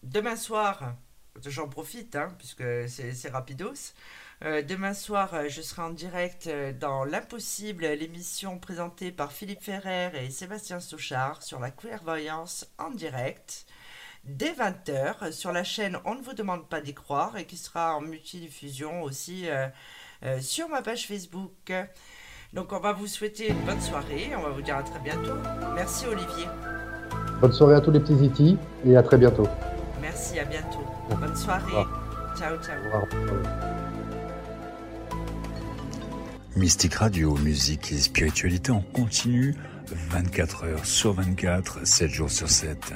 demain 0.03 0.37
soir, 0.37 0.95
j'en 1.47 1.69
profite, 1.69 2.15
hein, 2.15 2.29
puisque 2.37 2.65
c'est 2.89 3.31
rapidos. 3.31 3.95
Euh, 4.45 4.63
demain 4.63 4.95
soir, 4.95 5.35
euh, 5.35 5.45
je 5.49 5.61
serai 5.61 5.83
en 5.83 5.91
direct 5.91 6.47
euh, 6.47 6.73
dans 6.73 7.05
L'Impossible, 7.05 7.85
l'émission 7.85 8.59
présentée 8.59 9.11
par 9.11 9.33
Philippe 9.33 9.63
Ferrer 9.63 10.11
et 10.25 10.31
Sébastien 10.31 10.79
Souchard 10.79 11.43
sur 11.43 11.59
la 11.59 11.71
clairvoyance 11.73 12.67
en 12.79 12.91
direct 12.91 13.67
dès 14.25 14.53
20h 14.53 15.33
sur 15.33 15.53
la 15.53 15.65
chaîne 15.65 15.99
On 16.05 16.15
ne 16.15 16.23
vous 16.23 16.35
demande 16.35 16.69
pas 16.69 16.81
d'y 16.81 16.95
croire 16.95 17.37
et 17.37 17.47
qui 17.47 17.57
sera 17.57 17.97
en 17.97 18.01
multidiffusion 18.01 19.03
aussi 19.03 19.47
sur 20.41 20.69
ma 20.69 20.83
page 20.83 21.07
Facebook. 21.07 21.73
Donc 22.53 22.73
on 22.73 22.81
va 22.81 22.93
vous 22.93 23.07
souhaiter 23.07 23.49
une 23.49 23.65
bonne 23.65 23.81
soirée, 23.81 24.33
on 24.37 24.43
va 24.43 24.51
vous 24.51 24.63
dire 24.63 24.77
à 24.77 24.83
très 24.83 24.99
bientôt. 24.99 25.35
Merci 25.75 26.07
Olivier. 26.07 26.47
Bonne 27.41 27.53
soirée 27.53 27.77
à 27.77 27.81
tous 27.81 27.93
les 27.93 28.01
petits 28.01 28.25
itis 28.25 28.59
et 28.85 28.97
à 28.97 29.03
très 29.03 29.17
bientôt. 29.17 29.47
Merci, 30.01 30.39
à 30.41 30.45
bientôt. 30.45 30.85
Bonne 31.21 31.37
soirée. 31.37 31.87
Ciao, 32.37 32.57
ciao. 32.59 33.78
Mystique 36.59 36.95
Radio, 36.95 37.37
musique 37.37 37.93
et 37.93 37.99
spiritualité 37.99 38.73
en 38.73 38.81
continu, 38.81 39.55
24 40.11 40.65
heures 40.65 40.85
sur 40.85 41.13
24, 41.13 41.87
7 41.87 42.11
jours 42.11 42.31
sur 42.31 42.51
7. 42.51 42.95